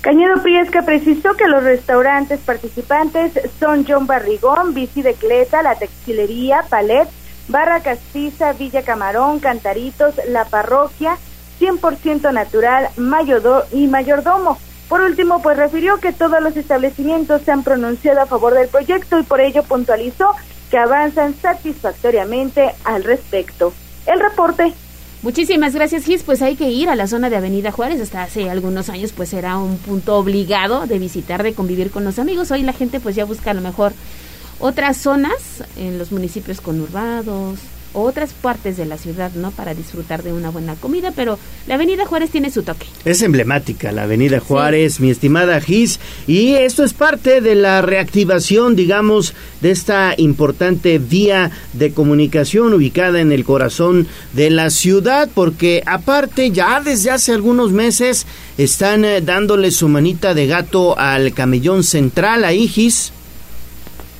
Cañedo 0.00 0.42
Priesca 0.42 0.82
precisó 0.82 1.34
que 1.34 1.46
los 1.46 1.62
restaurantes 1.62 2.40
participantes 2.40 3.32
son 3.60 3.86
John 3.88 4.06
Barrigón, 4.06 4.74
Bici 4.74 5.02
de 5.02 5.14
Cleta, 5.14 5.62
La 5.62 5.76
Textilería, 5.76 6.64
Palet, 6.68 7.08
Barra 7.48 7.80
Castiza, 7.80 8.52
Villa 8.54 8.82
Camarón, 8.82 9.38
Cantaritos, 9.38 10.14
La 10.28 10.46
Parroquia, 10.46 11.16
100% 11.60 12.32
natural, 12.32 12.88
mayordo 12.96 13.64
y 13.72 13.86
mayordomo. 13.86 14.58
Por 14.94 15.00
último, 15.00 15.42
pues 15.42 15.56
refirió 15.56 15.98
que 15.98 16.12
todos 16.12 16.40
los 16.40 16.56
establecimientos 16.56 17.42
se 17.42 17.50
han 17.50 17.64
pronunciado 17.64 18.20
a 18.20 18.26
favor 18.26 18.54
del 18.54 18.68
proyecto 18.68 19.18
y 19.18 19.24
por 19.24 19.40
ello 19.40 19.64
puntualizó 19.64 20.30
que 20.70 20.78
avanzan 20.78 21.34
satisfactoriamente 21.34 22.72
al 22.84 23.02
respecto. 23.02 23.74
El 24.06 24.20
reporte 24.20 24.72
Muchísimas 25.22 25.74
gracias, 25.74 26.04
Gis. 26.04 26.22
Pues 26.22 26.42
hay 26.42 26.54
que 26.54 26.70
ir 26.70 26.90
a 26.90 26.94
la 26.94 27.08
zona 27.08 27.28
de 27.28 27.34
Avenida 27.34 27.72
Juárez. 27.72 28.00
Hasta 28.00 28.22
hace 28.22 28.48
algunos 28.48 28.88
años, 28.88 29.10
pues 29.10 29.32
era 29.32 29.58
un 29.58 29.78
punto 29.78 30.16
obligado 30.16 30.86
de 30.86 31.00
visitar, 31.00 31.42
de 31.42 31.54
convivir 31.54 31.90
con 31.90 32.04
los 32.04 32.20
amigos. 32.20 32.52
Hoy 32.52 32.62
la 32.62 32.72
gente, 32.72 33.00
pues 33.00 33.16
ya 33.16 33.24
busca 33.24 33.50
a 33.50 33.54
lo 33.54 33.62
mejor 33.62 33.94
otras 34.60 34.96
zonas 34.96 35.64
en 35.76 35.98
los 35.98 36.12
municipios 36.12 36.60
conurbados, 36.60 37.58
otras 37.94 38.32
partes 38.34 38.76
de 38.76 38.84
la 38.84 38.98
ciudad, 38.98 39.32
¿no? 39.34 39.50
Para 39.50 39.74
disfrutar 39.74 40.22
de 40.22 40.32
una 40.32 40.50
buena 40.50 40.74
comida, 40.74 41.12
pero 41.14 41.38
la 41.66 41.76
Avenida 41.76 42.04
Juárez 42.04 42.30
tiene 42.30 42.50
su 42.50 42.62
toque. 42.62 42.86
Es 43.04 43.22
emblemática 43.22 43.92
la 43.92 44.02
Avenida 44.02 44.40
Juárez, 44.40 45.00
mi 45.00 45.10
estimada 45.10 45.60
Gis, 45.60 46.00
y 46.26 46.54
esto 46.54 46.84
es 46.84 46.92
parte 46.92 47.40
de 47.40 47.54
la 47.54 47.80
reactivación, 47.80 48.76
digamos, 48.76 49.34
de 49.60 49.70
esta 49.70 50.14
importante 50.18 50.98
vía 50.98 51.50
de 51.72 51.92
comunicación 51.92 52.74
ubicada 52.74 53.20
en 53.20 53.32
el 53.32 53.44
corazón 53.44 54.06
de 54.32 54.50
la 54.50 54.70
ciudad, 54.70 55.28
porque 55.34 55.82
aparte 55.86 56.50
ya 56.50 56.80
desde 56.80 57.10
hace 57.10 57.32
algunos 57.32 57.72
meses 57.72 58.26
están 58.58 59.04
eh, 59.04 59.20
dándole 59.20 59.70
su 59.70 59.88
manita 59.88 60.34
de 60.34 60.46
gato 60.46 60.98
al 60.98 61.32
camellón 61.32 61.82
central, 61.82 62.44
ahí 62.44 62.68
Gis. 62.68 63.13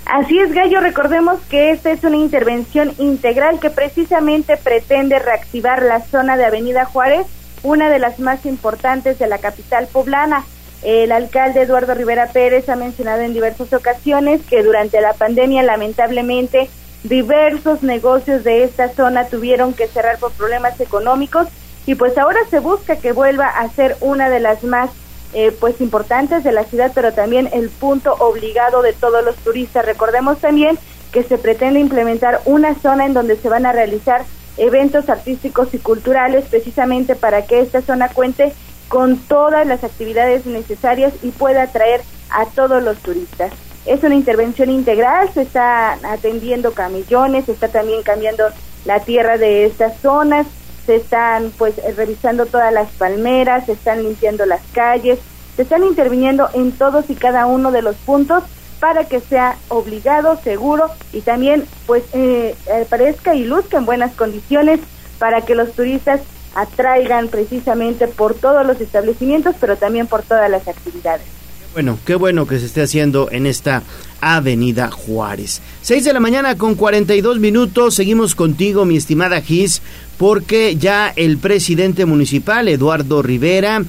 Así 0.07 0.39
es, 0.39 0.53
Gallo, 0.53 0.81
recordemos 0.81 1.41
que 1.49 1.71
esta 1.71 1.91
es 1.91 2.05
una 2.05 2.17
intervención 2.17 2.93
integral 2.99 3.59
que 3.59 3.71
precisamente 3.71 4.59
pretende 4.59 5.19
reactivar 5.19 5.83
la 5.83 6.01
zona 6.01 6.37
de 6.37 6.45
Avenida 6.45 6.85
Juárez, 6.85 7.27
una 7.63 7.89
de 7.89 7.99
las 7.99 8.19
más 8.19 8.45
importantes 8.45 9.19
de 9.19 9.27
la 9.27 9.39
capital 9.39 9.89
poblana. 9.91 10.45
El 10.83 11.11
alcalde 11.11 11.63
Eduardo 11.63 11.95
Rivera 11.95 12.27
Pérez 12.27 12.69
ha 12.69 12.77
mencionado 12.77 13.23
en 13.23 13.33
diversas 13.33 13.73
ocasiones 13.73 14.43
que 14.43 14.63
durante 14.63 15.01
la 15.01 15.15
pandemia 15.15 15.63
lamentablemente 15.63 16.69
diversos 17.03 17.83
negocios 17.83 18.45
de 18.45 18.65
esta 18.65 18.91
zona 18.91 19.25
tuvieron 19.29 19.73
que 19.73 19.89
cerrar 19.89 20.19
por 20.19 20.33
problemas 20.33 20.79
económicos 20.81 21.49
y 21.87 21.95
pues 21.95 22.19
ahora 22.19 22.41
se 22.51 22.59
busca 22.59 22.97
que 22.97 23.13
vuelva 23.13 23.47
a 23.47 23.69
ser 23.71 23.97
una 24.01 24.29
de 24.29 24.41
las 24.41 24.65
más 24.65 24.91
eh, 25.35 25.55
pues 25.59 25.81
importantes 25.81 26.45
de 26.45 26.53
la 26.53 26.65
ciudad, 26.65 26.93
pero 26.95 27.13
también 27.13 27.49
el 27.53 27.69
punto 27.69 28.15
obligado 28.21 28.83
de 28.83 28.93
todos 28.93 29.25
los 29.25 29.37
turistas. 29.37 29.85
Recordemos 29.85 30.39
también 30.39 30.79
que 31.13 31.23
se 31.23 31.39
pretende 31.39 31.81
implementar 31.81 32.41
una 32.45 32.75
zona 32.75 33.07
en 33.07 33.15
donde 33.15 33.37
se 33.37 33.49
van 33.49 33.67
a 33.67 33.73
realizar 33.73 34.25
eventos 34.57 35.09
artísticos 35.09 35.75
y 35.75 35.79
culturales 35.79 36.45
precisamente 36.49 37.15
para 37.15 37.47
que 37.47 37.61
esta 37.61 37.83
zona 37.83 38.09
cuente 38.09 38.53
con 38.89 39.19
todas 39.19 39.67
las 39.67 39.83
actividades 39.83 40.47
necesarias 40.47 41.13
y 41.23 41.31
pueda 41.31 41.63
atraer 41.63 42.03
a 42.31 42.47
todos 42.47 42.83
los 42.83 42.99
turistas. 42.99 43.53
Es 43.87 44.03
una 44.03 44.15
intervención 44.15 44.71
integral, 44.71 45.29
se 45.35 45.43
está 45.43 45.99
atendiendo 46.05 46.73
camellones, 46.73 47.47
se 47.47 47.53
está 47.53 47.69
también 47.69 48.03
cambiando 48.03 48.45
la 48.85 49.01
tierra 49.01 49.37
de 49.37 49.67
estas 49.67 49.99
zonas, 50.01 50.47
se 50.87 50.97
están 50.97 51.53
pues 51.57 51.75
revisando 51.97 52.47
todas 52.47 52.73
las 52.73 52.91
palmeras, 52.93 53.67
se 53.67 53.73
están 53.73 54.03
limpiando 54.03 54.47
las 54.47 54.61
calles, 54.73 55.19
se 55.57 55.63
están 55.63 55.85
interviniendo 55.85 56.49
en 56.55 56.73
todos 56.73 57.09
y 57.09 57.15
cada 57.15 57.47
uno 57.47 57.71
de 57.71 57.83
los 57.83 57.97
puntos 57.97 58.45
para 58.81 59.05
que 59.05 59.21
sea 59.21 59.57
obligado, 59.69 60.39
seguro 60.43 60.91
y 61.13 61.21
también 61.21 61.65
pues 61.87 62.03
eh, 62.13 62.55
parezca 62.91 63.35
y 63.35 63.45
luzca 63.45 63.79
en 63.79 63.87
buenas 63.87 64.15
condiciones 64.15 64.81
para 65.19 65.43
que 65.43 65.55
los 65.55 65.73
turistas 65.73 66.21
atraigan 66.55 67.29
precisamente 67.29 68.07
por 68.09 68.35
todos 68.35 68.67
los 68.67 68.81
establecimientos, 68.81 69.57
pero 69.61 69.77
también 69.77 70.07
por 70.07 70.23
todas 70.23 70.51
las 70.51 70.69
actividades. 70.69 71.27
Bueno, 71.73 71.99
qué 72.07 72.15
bueno 72.15 72.47
que 72.47 72.59
se 72.59 72.67
esté 72.67 72.83
haciendo 72.83 73.29
en 73.33 73.47
esta 73.47 73.83
Avenida 74.21 74.91
Juárez. 74.91 75.61
6 75.83 76.05
de 76.05 76.13
la 76.13 76.21
mañana 76.21 76.57
con 76.57 76.75
42 76.75 77.39
minutos. 77.39 77.95
Seguimos 77.95 78.35
contigo, 78.35 78.85
mi 78.85 78.97
estimada 78.97 79.41
Gis, 79.41 79.83
porque 80.19 80.77
ya 80.77 81.13
el 81.17 81.39
presidente 81.39 82.07
municipal, 82.07 82.69
Eduardo 82.69 83.23
Rivera, 83.23 83.83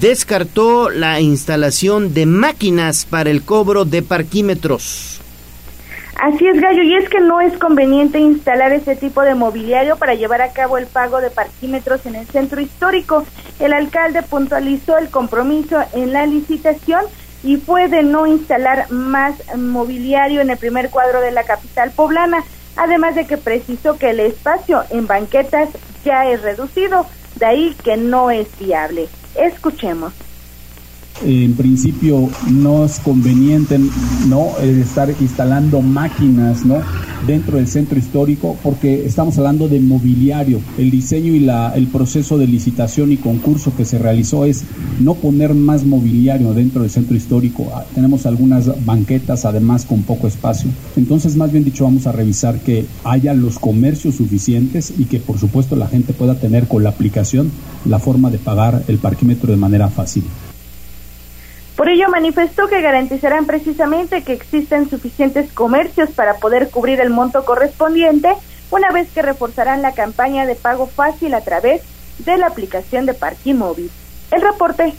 descartó 0.00 0.90
la 0.90 1.20
instalación 1.20 2.14
de 2.14 2.26
máquinas 2.26 3.04
para 3.04 3.30
el 3.30 3.42
cobro 3.42 3.84
de 3.84 4.02
parquímetros. 4.02 5.20
Así 6.22 6.46
es, 6.46 6.60
Gallo, 6.60 6.82
y 6.82 6.94
es 6.94 7.08
que 7.08 7.20
no 7.20 7.40
es 7.40 7.56
conveniente 7.58 8.20
instalar 8.20 8.72
ese 8.72 8.94
tipo 8.94 9.22
de 9.22 9.34
mobiliario 9.34 9.96
para 9.96 10.14
llevar 10.14 10.40
a 10.40 10.52
cabo 10.52 10.78
el 10.78 10.86
pago 10.86 11.20
de 11.20 11.30
parquímetros 11.30 12.06
en 12.06 12.14
el 12.14 12.26
centro 12.26 12.60
histórico. 12.60 13.24
El 13.58 13.72
alcalde 13.72 14.22
puntualizó 14.22 14.98
el 14.98 15.08
compromiso 15.08 15.82
en 15.92 16.12
la 16.12 16.26
licitación 16.26 17.04
y 17.42 17.56
puede 17.56 18.02
no 18.02 18.26
instalar 18.26 18.90
más 18.90 19.34
mobiliario 19.56 20.40
en 20.40 20.50
el 20.50 20.58
primer 20.58 20.90
cuadro 20.90 21.20
de 21.20 21.32
la 21.32 21.44
capital 21.44 21.90
poblana, 21.90 22.44
además 22.76 23.14
de 23.14 23.26
que 23.26 23.36
precisó 23.36 23.98
que 23.98 24.10
el 24.10 24.20
espacio 24.20 24.84
en 24.90 25.06
banquetas 25.06 25.68
ya 26.04 26.28
es 26.28 26.42
reducido, 26.42 27.06
de 27.36 27.46
ahí 27.46 27.76
que 27.82 27.96
no 27.96 28.30
es 28.30 28.46
viable. 28.58 29.08
Escuchemos 29.34 30.12
en 31.24 31.54
principio 31.54 32.28
no 32.50 32.84
es 32.84 32.98
conveniente 33.00 33.78
no 34.28 34.58
estar 34.58 35.12
instalando 35.20 35.80
máquinas 35.80 36.64
no 36.64 36.80
dentro 37.26 37.58
del 37.58 37.68
centro 37.68 37.98
histórico 37.98 38.56
porque 38.62 39.06
estamos 39.06 39.38
hablando 39.38 39.68
de 39.68 39.80
mobiliario. 39.80 40.60
El 40.78 40.90
diseño 40.90 41.32
y 41.32 41.40
la, 41.40 41.72
el 41.74 41.86
proceso 41.86 42.38
de 42.38 42.46
licitación 42.46 43.12
y 43.12 43.16
concurso 43.16 43.74
que 43.76 43.84
se 43.84 43.98
realizó 43.98 44.44
es 44.44 44.64
no 45.00 45.14
poner 45.14 45.54
más 45.54 45.84
mobiliario 45.84 46.52
dentro 46.52 46.82
del 46.82 46.90
centro 46.90 47.16
histórico. 47.16 47.70
Ah, 47.74 47.84
tenemos 47.94 48.26
algunas 48.26 48.84
banquetas 48.84 49.44
además 49.44 49.84
con 49.84 50.02
poco 50.02 50.26
espacio. 50.26 50.70
Entonces 50.96 51.36
más 51.36 51.52
bien 51.52 51.64
dicho 51.64 51.84
vamos 51.84 52.06
a 52.06 52.12
revisar 52.12 52.58
que 52.60 52.86
haya 53.04 53.34
los 53.34 53.58
comercios 53.58 54.16
suficientes 54.16 54.92
y 54.98 55.04
que 55.04 55.20
por 55.20 55.38
supuesto 55.38 55.76
la 55.76 55.86
gente 55.86 56.12
pueda 56.12 56.34
tener 56.34 56.66
con 56.66 56.82
la 56.82 56.90
aplicación 56.90 57.50
la 57.84 57.98
forma 57.98 58.30
de 58.30 58.38
pagar 58.38 58.82
el 58.88 58.98
parquímetro 58.98 59.50
de 59.50 59.56
manera 59.56 59.88
fácil 59.88 60.24
por 61.76 61.88
ello 61.88 62.08
manifestó 62.10 62.68
que 62.68 62.82
garantizarán 62.82 63.46
precisamente 63.46 64.22
que 64.22 64.34
existen 64.34 64.90
suficientes 64.90 65.50
comercios 65.52 66.10
para 66.10 66.36
poder 66.36 66.68
cubrir 66.68 67.00
el 67.00 67.10
monto 67.10 67.44
correspondiente, 67.44 68.28
una 68.70 68.90
vez 68.90 69.08
que 69.10 69.22
reforzarán 69.22 69.82
la 69.82 69.92
campaña 69.92 70.46
de 70.46 70.54
pago 70.54 70.86
fácil 70.86 71.34
a 71.34 71.40
través 71.40 71.82
de 72.18 72.36
la 72.36 72.48
aplicación 72.48 73.06
de 73.06 73.14
parking 73.14 73.54
móvil. 73.54 73.90
El 74.30 74.42
reporte. 74.42 74.92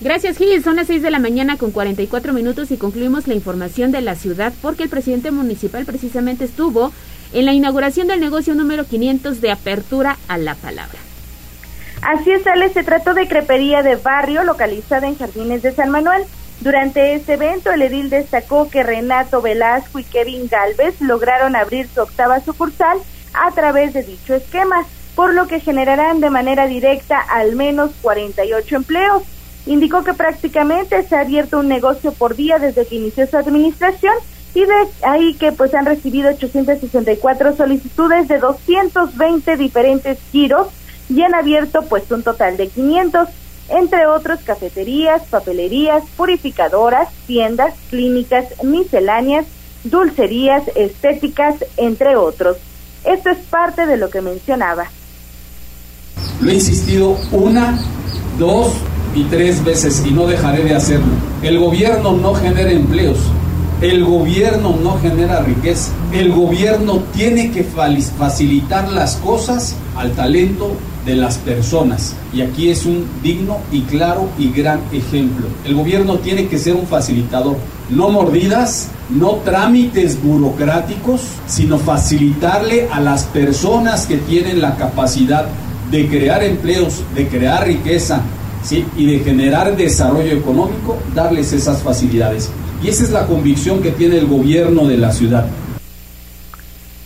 Gracias 0.00 0.38
Gil, 0.38 0.62
son 0.62 0.76
las 0.76 0.86
6 0.86 1.02
de 1.02 1.10
la 1.10 1.18
mañana 1.18 1.58
con 1.58 1.72
44 1.72 2.32
minutos 2.32 2.70
y 2.70 2.78
concluimos 2.78 3.26
la 3.26 3.34
información 3.34 3.90
de 3.90 4.00
la 4.00 4.14
ciudad 4.14 4.52
porque 4.62 4.84
el 4.84 4.88
presidente 4.88 5.30
municipal 5.30 5.84
precisamente 5.84 6.44
estuvo 6.44 6.92
en 7.32 7.44
la 7.44 7.52
inauguración 7.52 8.06
del 8.06 8.20
negocio 8.20 8.54
número 8.54 8.86
500 8.86 9.40
de 9.40 9.50
apertura 9.50 10.18
a 10.26 10.38
la 10.38 10.54
palabra. 10.54 11.09
Así 12.02 12.30
es, 12.30 12.46
Ale, 12.46 12.70
se 12.70 12.82
trató 12.82 13.12
de 13.12 13.28
crepería 13.28 13.82
de 13.82 13.96
barrio 13.96 14.42
localizada 14.42 15.06
en 15.06 15.18
Jardines 15.18 15.62
de 15.62 15.72
San 15.72 15.90
Manuel. 15.90 16.24
Durante 16.60 17.14
este 17.14 17.34
evento, 17.34 17.70
el 17.72 17.82
edil 17.82 18.10
destacó 18.10 18.70
que 18.70 18.82
Renato 18.82 19.42
Velasco 19.42 19.98
y 19.98 20.04
Kevin 20.04 20.48
Galvez 20.48 21.00
lograron 21.00 21.56
abrir 21.56 21.88
su 21.88 22.00
octava 22.00 22.40
sucursal 22.40 22.98
a 23.34 23.50
través 23.52 23.92
de 23.92 24.02
dicho 24.02 24.34
esquema, 24.34 24.86
por 25.14 25.34
lo 25.34 25.46
que 25.46 25.60
generarán 25.60 26.20
de 26.20 26.30
manera 26.30 26.66
directa 26.66 27.20
al 27.20 27.54
menos 27.54 27.90
48 28.00 28.76
empleos. 28.76 29.22
Indicó 29.66 30.02
que 30.02 30.14
prácticamente 30.14 31.02
se 31.02 31.16
ha 31.16 31.20
abierto 31.20 31.58
un 31.58 31.68
negocio 31.68 32.12
por 32.12 32.34
día 32.34 32.58
desde 32.58 32.86
que 32.86 32.96
inició 32.96 33.26
su 33.26 33.36
administración 33.36 34.14
y 34.54 34.64
de 34.64 34.88
ahí 35.02 35.34
que 35.34 35.52
pues 35.52 35.74
han 35.74 35.86
recibido 35.86 36.30
864 36.30 37.56
solicitudes 37.56 38.26
de 38.26 38.38
220 38.38 39.56
diferentes 39.56 40.18
giros 40.32 40.68
y 41.10 41.22
han 41.22 41.34
abierto 41.34 41.82
pues 41.82 42.10
un 42.10 42.22
total 42.22 42.56
de 42.56 42.68
500, 42.68 43.28
entre 43.68 44.06
otros 44.06 44.40
cafeterías, 44.44 45.22
papelerías, 45.28 46.04
purificadoras, 46.16 47.08
tiendas, 47.26 47.74
clínicas, 47.90 48.46
misceláneas, 48.62 49.46
dulcerías, 49.84 50.62
estéticas, 50.74 51.56
entre 51.76 52.16
otros. 52.16 52.56
Esto 53.04 53.30
es 53.30 53.38
parte 53.38 53.86
de 53.86 53.96
lo 53.96 54.10
que 54.10 54.20
mencionaba. 54.20 54.86
Lo 56.40 56.50
he 56.50 56.54
insistido 56.54 57.16
una, 57.32 57.78
dos 58.38 58.72
y 59.14 59.24
tres 59.24 59.64
veces 59.64 60.04
y 60.06 60.10
no 60.10 60.26
dejaré 60.26 60.64
de 60.64 60.74
hacerlo. 60.74 61.12
El 61.42 61.58
gobierno 61.58 62.12
no 62.12 62.34
genera 62.34 62.70
empleos, 62.70 63.18
el 63.80 64.04
gobierno 64.04 64.76
no 64.82 64.98
genera 65.00 65.40
riqueza. 65.40 65.92
El 66.12 66.32
gobierno 66.32 67.02
tiene 67.14 67.50
que 67.50 67.64
facilitar 67.64 68.90
las 68.90 69.16
cosas 69.16 69.74
al 69.96 70.12
talento 70.12 70.76
de 71.04 71.16
las 71.16 71.38
personas. 71.38 72.14
Y 72.32 72.42
aquí 72.42 72.68
es 72.68 72.86
un 72.86 73.06
digno 73.22 73.58
y 73.72 73.82
claro 73.82 74.28
y 74.38 74.50
gran 74.50 74.80
ejemplo. 74.92 75.46
El 75.64 75.74
gobierno 75.74 76.18
tiene 76.18 76.46
que 76.48 76.58
ser 76.58 76.74
un 76.74 76.86
facilitador. 76.86 77.56
No 77.88 78.08
mordidas, 78.10 78.88
no 79.08 79.36
trámites 79.44 80.22
burocráticos, 80.22 81.22
sino 81.46 81.78
facilitarle 81.78 82.88
a 82.90 83.00
las 83.00 83.24
personas 83.24 84.06
que 84.06 84.18
tienen 84.18 84.60
la 84.60 84.76
capacidad 84.76 85.46
de 85.90 86.08
crear 86.08 86.42
empleos, 86.42 87.02
de 87.14 87.26
crear 87.26 87.66
riqueza, 87.66 88.22
¿sí? 88.62 88.84
y 88.96 89.06
de 89.06 89.18
generar 89.20 89.76
desarrollo 89.76 90.32
económico, 90.32 90.96
darles 91.14 91.52
esas 91.52 91.82
facilidades. 91.82 92.50
Y 92.82 92.88
esa 92.88 93.04
es 93.04 93.10
la 93.10 93.26
convicción 93.26 93.82
que 93.82 93.90
tiene 93.90 94.18
el 94.18 94.26
gobierno 94.26 94.86
de 94.86 94.96
la 94.96 95.12
ciudad. 95.12 95.46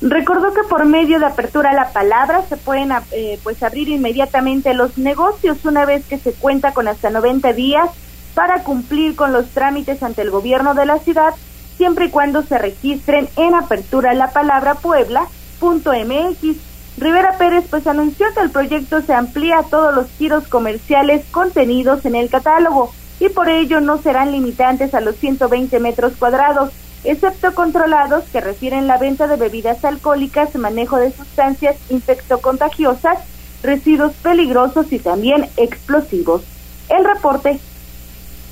Recordó 0.07 0.52
que 0.52 0.62
por 0.64 0.84
medio 0.84 1.18
de 1.18 1.24
apertura 1.24 1.70
a 1.70 1.74
la 1.74 1.88
palabra 1.88 2.42
se 2.46 2.59
pueden 2.59 2.92
eh, 3.12 3.38
pues 3.42 3.62
abrir 3.62 3.88
inmediatamente 3.88 4.74
los 4.74 4.98
negocios 4.98 5.64
una 5.64 5.86
vez 5.86 6.05
que 6.05 6.18
se 6.18 6.34
cuenta 6.34 6.74
con 6.74 6.88
hasta 6.88 7.09
90 7.09 7.55
días 7.55 7.88
para 8.34 8.64
cumplir 8.64 9.16
con 9.16 9.32
los 9.32 9.48
trámites 9.52 10.02
ante 10.02 10.20
el 10.20 10.30
gobierno 10.30 10.74
de 10.74 10.84
la 10.84 10.98
ciudad, 10.98 11.32
siempre 11.78 12.07
y 12.07 12.11
cuando 12.11 12.42
se 12.42 12.59
registren 12.59 13.30
en 13.36 13.55
apertura 13.55 14.11
a 14.11 14.14
la 14.14 14.30
palabra 14.30 14.74
puebla.mx. 14.74 16.59
Rivera 16.98 17.38
Pérez 17.38 17.64
pues 17.70 17.86
anunció 17.86 18.26
que 18.34 18.40
el 18.40 18.50
proyecto 18.50 19.00
se 19.00 19.14
amplía 19.14 19.61
a 19.61 19.62
todos 19.62 19.94
los 19.94 20.11
giros 20.18 20.46
comerciales 20.48 21.24
contenidos 21.30 22.05
en 22.05 22.14
el 22.14 22.28
catálogo 22.28 22.92
y 23.20 23.30
por 23.30 23.48
ello 23.48 23.80
no 23.80 23.96
serán 23.96 24.32
limitantes 24.32 24.92
a 24.92 25.00
los 25.00 25.16
120 25.16 25.80
metros 25.80 26.12
cuadrados 26.18 26.72
excepto 27.05 27.55
controlados 27.55 28.24
que 28.32 28.40
refieren 28.40 28.86
la 28.86 28.98
venta 28.98 29.26
de 29.26 29.36
bebidas 29.36 29.84
alcohólicas, 29.84 30.55
manejo 30.57 30.96
de 30.96 31.12
sustancias 31.12 31.76
infectocontagiosas, 31.90 33.18
residuos 33.62 34.12
peligrosos 34.22 34.92
y 34.92 34.98
también 34.98 35.48
explosivos. 35.57 36.42
El 36.88 37.05
reporte. 37.05 37.61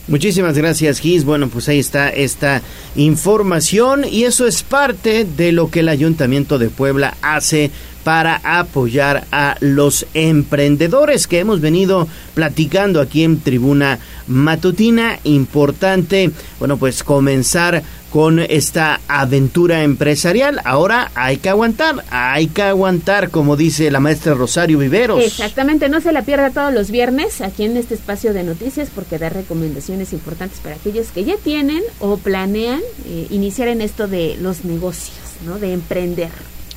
Muchísimas 0.09 0.59
gracias, 0.59 0.98
Gis. 0.98 1.24
Bueno, 1.24 1.48
pues 1.48 1.68
ahí 1.68 1.78
está 1.78 2.09
esta 2.09 2.61
información 2.96 4.05
y 4.05 4.24
eso 4.24 4.46
es 4.46 4.62
parte 4.62 5.24
de 5.24 5.53
lo 5.53 5.70
que 5.70 5.80
el 5.80 5.88
Ayuntamiento 5.88 6.59
de 6.59 6.70
Puebla 6.70 7.16
hace 7.22 7.70
para 8.03 8.40
apoyar 8.42 9.26
a 9.30 9.57
los 9.61 10.07
emprendedores 10.12 11.28
que 11.28 11.38
hemos 11.38 11.61
venido 11.61 12.09
platicando 12.34 13.00
aquí 13.00 13.22
en 13.22 13.40
Tribuna 13.40 14.00
Matutina. 14.26 15.20
Importante, 15.22 16.32
bueno, 16.59 16.78
pues 16.78 17.05
comenzar 17.05 17.82
con 18.12 18.40
esta 18.40 19.00
aventura 19.08 19.82
empresarial. 19.84 20.60
Ahora 20.64 21.10
hay 21.14 21.38
que 21.38 21.48
aguantar, 21.48 22.04
hay 22.10 22.46
que 22.46 22.60
aguantar, 22.60 23.30
como 23.30 23.56
dice 23.56 23.90
la 23.90 24.00
maestra 24.00 24.34
Rosario 24.34 24.78
Viveros. 24.78 25.24
Exactamente, 25.24 25.88
no 25.88 26.02
se 26.02 26.12
la 26.12 26.22
pierda 26.22 26.50
todos 26.50 26.74
los 26.74 26.90
viernes 26.90 27.40
aquí 27.40 27.64
en 27.64 27.78
este 27.78 27.94
espacio 27.94 28.34
de 28.34 28.44
noticias 28.44 28.90
porque 28.94 29.18
da 29.18 29.30
recomendaciones 29.30 30.12
importantes 30.12 30.60
para 30.60 30.76
aquellos 30.76 31.08
que 31.08 31.24
ya 31.24 31.36
tienen 31.38 31.82
o 32.00 32.18
planean 32.18 32.82
eh, 33.06 33.28
iniciar 33.30 33.68
en 33.68 33.80
esto 33.80 34.06
de 34.06 34.36
los 34.38 34.66
negocios, 34.66 35.16
¿no? 35.46 35.58
De 35.58 35.72
emprender. 35.72 36.28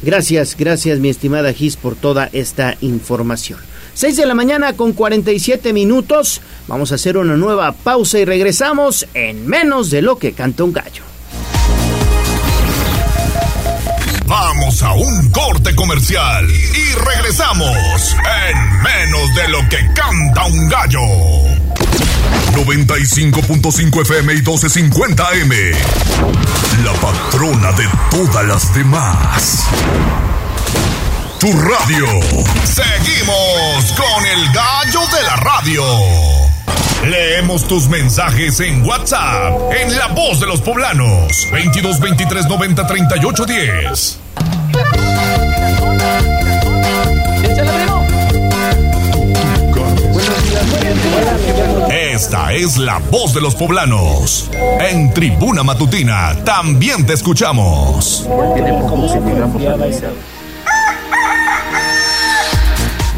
Gracias, 0.01 0.55
gracias 0.57 0.99
mi 0.99 1.09
estimada 1.09 1.51
Gis 1.51 1.75
por 1.75 1.97
toda 1.97 2.29
esta 2.31 2.77
información. 2.79 3.59
6 3.93 4.15
de 4.15 4.25
la 4.25 4.35
mañana 4.35 4.73
con 4.73 4.93
47 4.93 5.73
minutos. 5.73 6.39
Vamos 6.67 6.93
a 6.93 6.95
hacer 6.95 7.17
una 7.17 7.35
nueva 7.35 7.73
pausa 7.73 8.19
y 8.19 8.25
regresamos 8.25 9.05
en 9.13 9.45
menos 9.47 9.89
de 9.89 10.01
lo 10.01 10.17
que 10.17 10.31
canta 10.31 10.63
un 10.63 10.71
gallo. 10.71 11.14
Vamos 14.27 14.81
a 14.81 14.93
un 14.93 15.29
corte 15.29 15.75
comercial 15.75 16.47
y 16.49 16.93
regresamos 16.93 18.15
en 18.49 18.81
menos 18.81 19.35
de 19.35 19.47
lo 19.49 19.69
que 19.69 19.77
canta 19.93 20.45
un 20.45 20.67
gallo. 20.67 20.99
95.5 22.55 24.01
FM 24.01 24.33
y 24.33 24.37
1250 24.37 25.31
M. 25.33 25.55
La 26.83 26.93
patrona 26.93 27.71
de 27.73 27.87
todas 28.09 28.45
las 28.45 28.73
demás. 28.73 29.65
Tu 31.39 31.51
radio. 31.51 32.07
Seguimos 32.63 33.91
con 33.95 34.25
el 34.25 34.51
gallo 34.53 35.01
de 35.15 35.23
la 35.23 35.35
radio. 35.35 36.54
Leemos 37.03 37.67
tus 37.67 37.87
mensajes 37.87 38.59
en 38.59 38.83
WhatsApp, 38.83 39.71
en 39.79 39.95
La 39.97 40.07
Voz 40.07 40.39
de 40.39 40.47
los 40.47 40.61
Poblanos, 40.61 41.47
22 41.51 41.99
23 41.99 42.47
90 42.47 42.87
38 42.87 43.45
10. 43.45 44.19
Esta 51.91 52.53
es 52.53 52.77
la 52.77 52.99
voz 53.11 53.33
de 53.33 53.41
los 53.41 53.55
poblanos. 53.55 54.49
En 54.79 55.13
Tribuna 55.13 55.63
Matutina 55.63 56.35
también 56.43 57.05
te 57.05 57.13
escuchamos. 57.13 58.27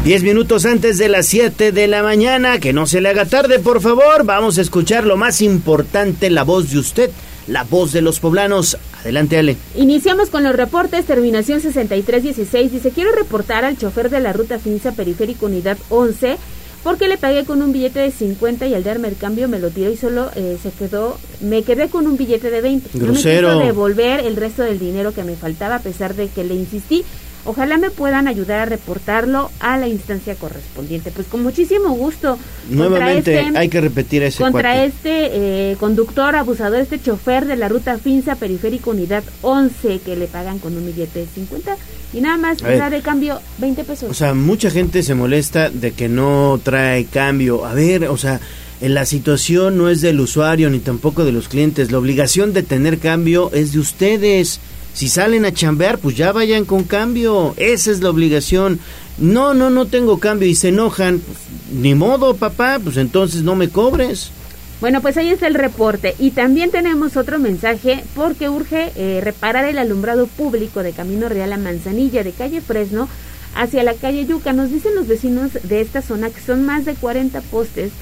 Diez 0.04 0.22
minutos 0.22 0.64
antes 0.64 0.96
de 0.96 1.08
las 1.08 1.26
7 1.26 1.72
de 1.72 1.88
la 1.88 2.02
mañana, 2.02 2.60
que 2.60 2.72
no 2.72 2.86
se 2.86 3.00
le 3.00 3.10
haga 3.10 3.26
tarde, 3.26 3.58
por 3.58 3.80
favor. 3.80 4.24
Vamos 4.24 4.56
a 4.56 4.62
escuchar 4.62 5.04
lo 5.04 5.16
más 5.16 5.42
importante, 5.42 6.30
la 6.30 6.44
voz 6.44 6.70
de 6.70 6.78
usted, 6.78 7.10
la 7.46 7.64
voz 7.64 7.92
de 7.92 8.00
los 8.00 8.20
poblanos. 8.20 8.78
Adelante, 9.00 9.38
Ale. 9.38 9.56
Iniciamos 9.74 10.30
con 10.30 10.44
los 10.44 10.54
reportes. 10.54 11.04
Terminación 11.04 11.60
6316 11.60 12.72
dice: 12.72 12.90
Quiero 12.90 13.12
reportar 13.12 13.64
al 13.64 13.76
chofer 13.76 14.08
de 14.08 14.20
la 14.20 14.32
ruta 14.32 14.58
Finza 14.58 14.92
Periférico 14.92 15.46
Unidad 15.46 15.76
11 15.90 16.38
porque 16.84 17.08
le 17.08 17.18
pagué 17.18 17.44
con 17.44 17.60
un 17.60 17.72
billete 17.72 17.98
de 17.98 18.10
50 18.10 18.66
y 18.66 18.74
al 18.74 18.84
darme 18.84 19.08
el 19.08 19.16
cambio 19.16 19.48
me 19.48 19.58
lo 19.58 19.70
tiró 19.70 19.90
y 19.90 19.96
solo 19.96 20.30
eh, 20.36 20.56
se 20.62 20.70
quedó, 20.70 21.18
me 21.40 21.62
quedé 21.62 21.88
con 21.88 22.06
un 22.06 22.16
billete 22.16 22.50
de 22.50 22.60
20. 22.60 22.98
Grosero. 22.98 23.48
No 23.48 23.54
me 23.56 23.60
quiso 23.62 23.66
devolver 23.66 24.20
el 24.20 24.36
resto 24.36 24.62
del 24.62 24.78
dinero 24.78 25.12
que 25.12 25.24
me 25.24 25.34
faltaba 25.34 25.76
a 25.76 25.80
pesar 25.80 26.14
de 26.14 26.28
que 26.28 26.44
le 26.44 26.54
insistí. 26.54 27.04
Ojalá 27.48 27.78
me 27.78 27.88
puedan 27.88 28.28
ayudar 28.28 28.60
a 28.60 28.64
reportarlo 28.66 29.50
a 29.58 29.78
la 29.78 29.88
instancia 29.88 30.34
correspondiente. 30.34 31.10
Pues 31.10 31.26
con 31.28 31.42
muchísimo 31.42 31.94
gusto. 31.94 32.38
Nuevamente 32.68 33.40
este 33.40 33.58
hay 33.58 33.70
que 33.70 33.80
repetir 33.80 34.22
ese 34.22 34.42
Contra 34.42 34.74
cuate. 34.74 34.84
este 34.84 35.30
eh, 35.70 35.76
conductor 35.80 36.36
abusador, 36.36 36.78
este 36.78 37.00
chofer 37.00 37.46
de 37.46 37.56
la 37.56 37.70
ruta 37.70 37.96
Finza 37.96 38.36
Periférico 38.36 38.90
Unidad 38.90 39.24
11 39.40 40.00
que 40.00 40.14
le 40.14 40.26
pagan 40.26 40.58
con 40.58 40.76
un 40.76 40.84
billete 40.84 41.20
de 41.20 41.26
50 41.26 41.78
y 42.12 42.20
nada 42.20 42.36
más 42.36 42.58
da 42.58 42.90
de 42.90 43.00
cambio 43.00 43.40
20 43.56 43.84
pesos. 43.84 44.10
O 44.10 44.14
sea, 44.14 44.34
mucha 44.34 44.70
gente 44.70 45.02
se 45.02 45.14
molesta 45.14 45.70
de 45.70 45.92
que 45.92 46.10
no 46.10 46.60
trae 46.62 47.06
cambio. 47.06 47.64
A 47.64 47.72
ver, 47.72 48.08
o 48.08 48.18
sea, 48.18 48.40
en 48.82 48.92
la 48.92 49.06
situación 49.06 49.78
no 49.78 49.88
es 49.88 50.02
del 50.02 50.20
usuario 50.20 50.68
ni 50.68 50.80
tampoco 50.80 51.24
de 51.24 51.32
los 51.32 51.48
clientes. 51.48 51.90
La 51.90 51.96
obligación 51.96 52.52
de 52.52 52.62
tener 52.62 52.98
cambio 52.98 53.50
es 53.54 53.72
de 53.72 53.78
ustedes. 53.78 54.60
Si 54.98 55.08
salen 55.08 55.44
a 55.44 55.52
chambear, 55.52 55.98
pues 55.98 56.16
ya 56.16 56.32
vayan 56.32 56.64
con 56.64 56.82
cambio. 56.82 57.54
Esa 57.56 57.92
es 57.92 58.00
la 58.00 58.10
obligación. 58.10 58.80
No, 59.16 59.54
no, 59.54 59.70
no 59.70 59.86
tengo 59.86 60.18
cambio 60.18 60.48
y 60.48 60.56
se 60.56 60.70
enojan. 60.70 61.20
Pues, 61.20 61.38
ni 61.70 61.94
modo, 61.94 62.34
papá, 62.34 62.80
pues 62.82 62.96
entonces 62.96 63.42
no 63.42 63.54
me 63.54 63.68
cobres. 63.68 64.32
Bueno, 64.80 65.00
pues 65.00 65.16
ahí 65.16 65.28
está 65.28 65.46
el 65.46 65.54
reporte. 65.54 66.16
Y 66.18 66.32
también 66.32 66.72
tenemos 66.72 67.16
otro 67.16 67.38
mensaje 67.38 68.02
porque 68.16 68.48
urge 68.48 68.90
eh, 68.96 69.20
reparar 69.22 69.66
el 69.66 69.78
alumbrado 69.78 70.26
público 70.26 70.82
de 70.82 70.90
Camino 70.90 71.28
Real 71.28 71.52
a 71.52 71.58
Manzanilla, 71.58 72.24
de 72.24 72.32
calle 72.32 72.60
Fresno 72.60 73.08
hacia 73.54 73.84
la 73.84 73.94
calle 73.94 74.26
Yuca. 74.26 74.52
Nos 74.52 74.72
dicen 74.72 74.96
los 74.96 75.06
vecinos 75.06 75.52
de 75.62 75.80
esta 75.80 76.02
zona 76.02 76.30
que 76.30 76.40
son 76.40 76.66
más 76.66 76.84
de 76.84 76.96
40 76.96 77.40
postes 77.42 77.92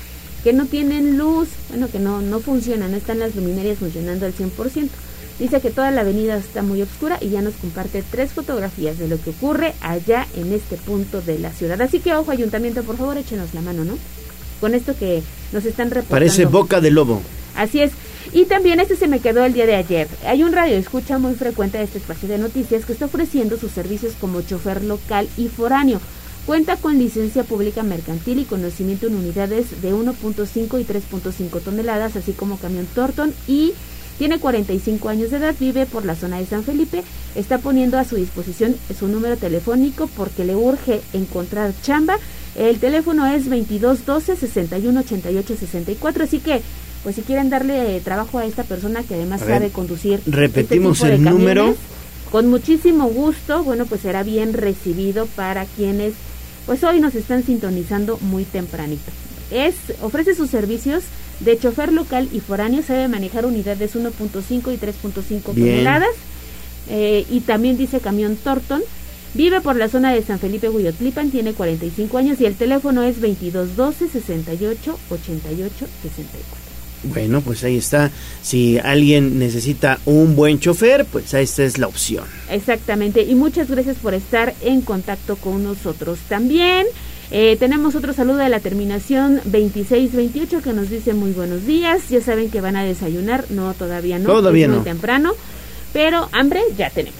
que 0.42 0.55
no 0.55 0.64
tienen 0.64 1.18
luz, 1.18 1.49
bueno, 1.68 1.90
que 1.90 1.99
no, 1.99 2.22
no 2.22 2.40
funcionan, 2.40 2.92
no 2.92 2.97
están 2.97 3.18
las 3.18 3.34
luminarias 3.34 3.80
funcionando 3.80 4.24
al 4.24 4.32
100%. 4.32 4.88
Dice 5.39 5.61
que 5.61 5.70
toda 5.70 5.91
la 5.91 6.01
avenida 6.01 6.37
está 6.37 6.62
muy 6.62 6.80
oscura 6.80 7.18
y 7.20 7.28
ya 7.28 7.43
nos 7.43 7.55
comparte 7.55 8.03
tres 8.11 8.32
fotografías 8.32 8.99
de 8.99 9.07
lo 9.07 9.20
que 9.20 9.30
ocurre 9.30 9.74
allá 9.82 10.26
en 10.34 10.53
este 10.53 10.76
punto 10.76 11.20
de 11.20 11.39
la 11.39 11.53
ciudad. 11.53 11.80
Así 11.82 12.01
que 12.01 12.14
ojo, 12.14 12.30
ayuntamiento, 12.30 12.82
por 12.82 12.97
favor, 12.97 13.18
échenos 13.18 13.53
la 13.53 13.61
mano, 13.61 13.84
¿no? 13.84 13.99
Con 14.61 14.74
esto 14.74 14.97
que 14.97 15.22
nos 15.53 15.66
están 15.66 15.91
reportando. 15.91 16.11
Parece 16.11 16.47
boca 16.47 16.80
de 16.80 16.91
lobo. 16.91 17.20
Así 17.55 17.80
es. 17.80 17.93
Y 18.32 18.47
también 18.47 18.80
este 18.80 18.97
se 18.97 19.09
me 19.09 19.20
quedó 19.20 19.45
el 19.45 19.53
día 19.53 19.66
de 19.66 19.76
ayer. 19.76 20.09
Hay 20.24 20.43
un 20.43 20.53
radio 20.53 20.76
escucha 20.76 21.18
muy 21.18 21.34
frecuente 21.34 21.78
de 21.78 21.84
este 21.84 21.99
espacio 21.99 22.28
de 22.28 22.39
noticias 22.39 22.84
que 22.84 22.93
está 22.93 23.05
ofreciendo 23.05 23.59
sus 23.59 23.72
servicios 23.72 24.14
como 24.18 24.41
chofer 24.41 24.82
local 24.84 25.28
y 25.37 25.49
foráneo. 25.49 26.01
Cuenta 26.47 26.76
con 26.76 26.99
licencia 26.99 27.45
pública 27.45 27.82
mercantil 27.82 28.39
y 28.39 28.45
conocimiento 28.45 29.07
en 29.07 29.16
unidades 29.16 29.82
de 29.82 29.93
1.5 29.93 30.80
y 30.80 30.84
3.5 30.84 31.61
toneladas, 31.61 32.16
así 32.16 32.32
como 32.32 32.59
camión 32.59 32.87
Torton 32.95 33.34
y 33.49 33.74
tiene 34.18 34.38
45 34.38 35.08
años 35.08 35.30
de 35.30 35.38
edad, 35.38 35.54
vive 35.58 35.86
por 35.86 36.04
la 36.04 36.14
zona 36.14 36.38
de 36.38 36.46
San 36.46 36.64
Felipe, 36.64 37.02
está 37.34 37.58
poniendo 37.58 37.98
a 37.98 38.04
su 38.04 38.16
disposición 38.16 38.76
su 38.98 39.08
número 39.08 39.36
telefónico 39.36 40.08
porque 40.16 40.44
le 40.44 40.56
urge 40.56 41.00
encontrar 41.12 41.72
chamba. 41.82 42.18
El 42.56 42.78
teléfono 42.78 43.26
es 43.26 43.44
2212 43.44 44.36
61 44.36 45.00
88 45.00 45.56
64, 45.58 46.24
así 46.24 46.38
que 46.38 46.62
pues 47.02 47.16
si 47.16 47.22
quieren 47.22 47.50
darle 47.50 47.96
eh, 47.96 48.00
trabajo 48.00 48.38
a 48.38 48.46
esta 48.46 48.64
persona 48.64 49.02
que 49.02 49.14
además 49.14 49.40
ver, 49.40 49.50
sabe 49.50 49.70
conducir 49.70 50.20
repetimos 50.26 50.98
este 50.98 51.04
tipo 51.04 51.06
de 51.06 51.14
el 51.14 51.22
número. 51.22 51.60
camiones, 51.62 51.80
con 52.32 52.48
muchísimo 52.48 53.06
gusto, 53.06 53.62
bueno, 53.62 53.86
pues 53.86 54.00
será 54.00 54.22
bien 54.22 54.52
recibido 54.52 55.26
para 55.26 55.66
quienes 55.66 56.14
pues 56.66 56.82
hoy 56.82 57.00
nos 57.00 57.14
están 57.14 57.44
sintonizando 57.44 58.18
muy 58.20 58.44
tempranito. 58.44 59.12
Es 59.50 59.76
ofrece 60.02 60.34
sus 60.34 60.50
servicios 60.50 61.04
de 61.41 61.59
chofer 61.59 61.93
local 61.93 62.28
y 62.32 62.41
foráneo, 62.41 62.82
sabe 62.82 63.09
manejar 63.09 63.47
unidades 63.47 63.95
1.5 63.95 64.74
y 64.74 64.76
3.5 64.78 65.55
Bien. 65.55 65.68
toneladas. 65.68 66.14
eh, 66.89 67.26
y 67.30 67.41
también 67.41 67.76
dice 67.76 68.01
camión 68.01 68.37
Torton 68.37 68.82
Vive 69.37 69.61
por 69.61 69.76
la 69.76 69.89
zona 69.89 70.14
de 70.14 70.22
San 70.22 70.39
Felipe 70.39 70.70
Huyotlipan, 70.70 71.30
tiene 71.30 71.53
45 71.53 72.16
años 72.16 72.41
y 72.41 72.47
el 72.47 72.55
teléfono 72.55 73.03
es 73.03 73.20
2212 73.20 74.09
68 74.09 74.99
88 75.11 75.87
64. 76.03 76.66
Bueno, 77.03 77.43
pues 77.43 77.62
ahí 77.62 77.76
está. 77.76 78.11
Si 78.43 78.78
alguien 78.78 79.39
necesita 79.39 79.99
un 80.07 80.34
buen 80.37 80.59
chofer, 80.59 81.05
pues 81.05 81.34
esta 81.34 81.64
es 81.64 81.76
la 81.76 81.87
opción. 81.87 82.24
Exactamente. 82.51 83.22
Y 83.22 83.34
muchas 83.34 83.68
gracias 83.70 83.97
por 83.99 84.14
estar 84.14 84.55
en 84.62 84.80
contacto 84.80 85.37
con 85.37 85.62
nosotros 85.62 86.18
también. 86.30 86.87
Eh, 87.31 87.57
tenemos 87.59 87.95
otro 87.95 88.12
saludo 88.12 88.37
de 88.37 88.49
la 88.49 88.61
terminación 88.61 89.37
2628 89.45 90.62
que 90.62 90.72
nos 90.72 90.91
dice 90.91 91.14
muy 91.14 91.33
buenos 91.33 91.66
días. 91.66 92.09
Ya 92.09 92.20
saben 92.20 92.51
que 92.51 92.61
van 92.61 92.77
a 92.77 92.85
desayunar. 92.85 93.47
No, 93.51 93.74
todavía 93.74 94.18
no. 94.18 94.27
Todavía 94.27 94.66
es 94.66 94.72
muy 94.72 94.85
temprano. 94.85 95.35
Pero 95.93 96.29
hambre 96.33 96.61
ya 96.77 96.91
tenemos. 96.91 97.18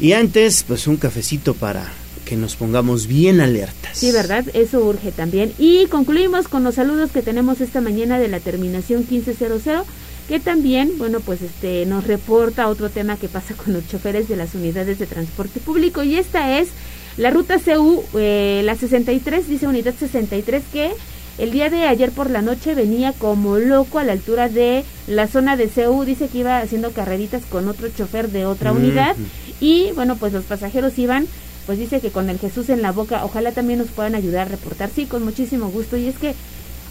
Y 0.00 0.12
antes, 0.12 0.62
pues 0.62 0.86
un 0.86 0.96
cafecito 0.96 1.54
para 1.54 1.90
que 2.26 2.36
nos 2.36 2.56
pongamos 2.56 3.06
bien 3.06 3.40
alertas. 3.40 3.96
Sí, 3.96 4.12
¿verdad? 4.12 4.44
Eso 4.52 4.80
urge 4.84 5.12
también. 5.12 5.52
Y 5.58 5.86
concluimos 5.86 6.48
con 6.48 6.64
los 6.64 6.74
saludos 6.74 7.10
que 7.12 7.22
tenemos 7.22 7.60
esta 7.60 7.80
mañana 7.80 8.18
de 8.18 8.28
la 8.28 8.40
terminación 8.40 9.06
1500, 9.08 9.86
que 10.28 10.40
también, 10.40 10.98
bueno, 10.98 11.20
pues 11.20 11.40
este 11.40 11.86
nos 11.86 12.06
reporta 12.06 12.68
otro 12.68 12.90
tema 12.90 13.16
que 13.16 13.28
pasa 13.28 13.54
con 13.54 13.72
los 13.72 13.88
choferes 13.88 14.28
de 14.28 14.36
las 14.36 14.54
unidades 14.54 14.98
de 14.98 15.06
transporte 15.06 15.60
público 15.60 16.02
y 16.02 16.16
esta 16.16 16.58
es 16.58 16.68
la 17.16 17.30
ruta 17.30 17.58
CU, 17.58 18.02
eh, 18.14 18.62
la 18.64 18.74
63, 18.74 19.48
dice 19.48 19.66
unidad 19.66 19.94
63 19.98 20.62
que 20.72 20.92
el 21.38 21.50
día 21.50 21.68
de 21.68 21.86
ayer 21.86 22.10
por 22.12 22.30
la 22.30 22.42
noche 22.42 22.74
venía 22.74 23.12
como 23.12 23.58
loco 23.58 23.98
a 23.98 24.04
la 24.04 24.12
altura 24.12 24.48
de 24.48 24.84
la 25.06 25.26
zona 25.26 25.56
de 25.56 25.68
CU, 25.68 26.04
dice 26.04 26.28
que 26.28 26.38
iba 26.38 26.58
haciendo 26.58 26.92
carreritas 26.92 27.44
con 27.44 27.68
otro 27.68 27.88
chofer 27.88 28.30
de 28.30 28.46
otra 28.46 28.72
unidad 28.72 29.16
y 29.60 29.92
bueno, 29.92 30.16
pues 30.16 30.32
los 30.32 30.44
pasajeros 30.44 30.98
iban 30.98 31.26
pues 31.66 31.78
dice 31.78 32.00
que 32.00 32.10
con 32.10 32.30
el 32.30 32.38
Jesús 32.38 32.68
en 32.70 32.80
la 32.80 32.92
boca, 32.92 33.24
ojalá 33.24 33.50
también 33.50 33.80
nos 33.80 33.88
puedan 33.88 34.14
ayudar 34.14 34.46
a 34.46 34.50
reportar. 34.50 34.88
Sí, 34.94 35.06
con 35.06 35.24
muchísimo 35.24 35.68
gusto. 35.68 35.96
Y 35.96 36.06
es 36.06 36.16
que, 36.16 36.34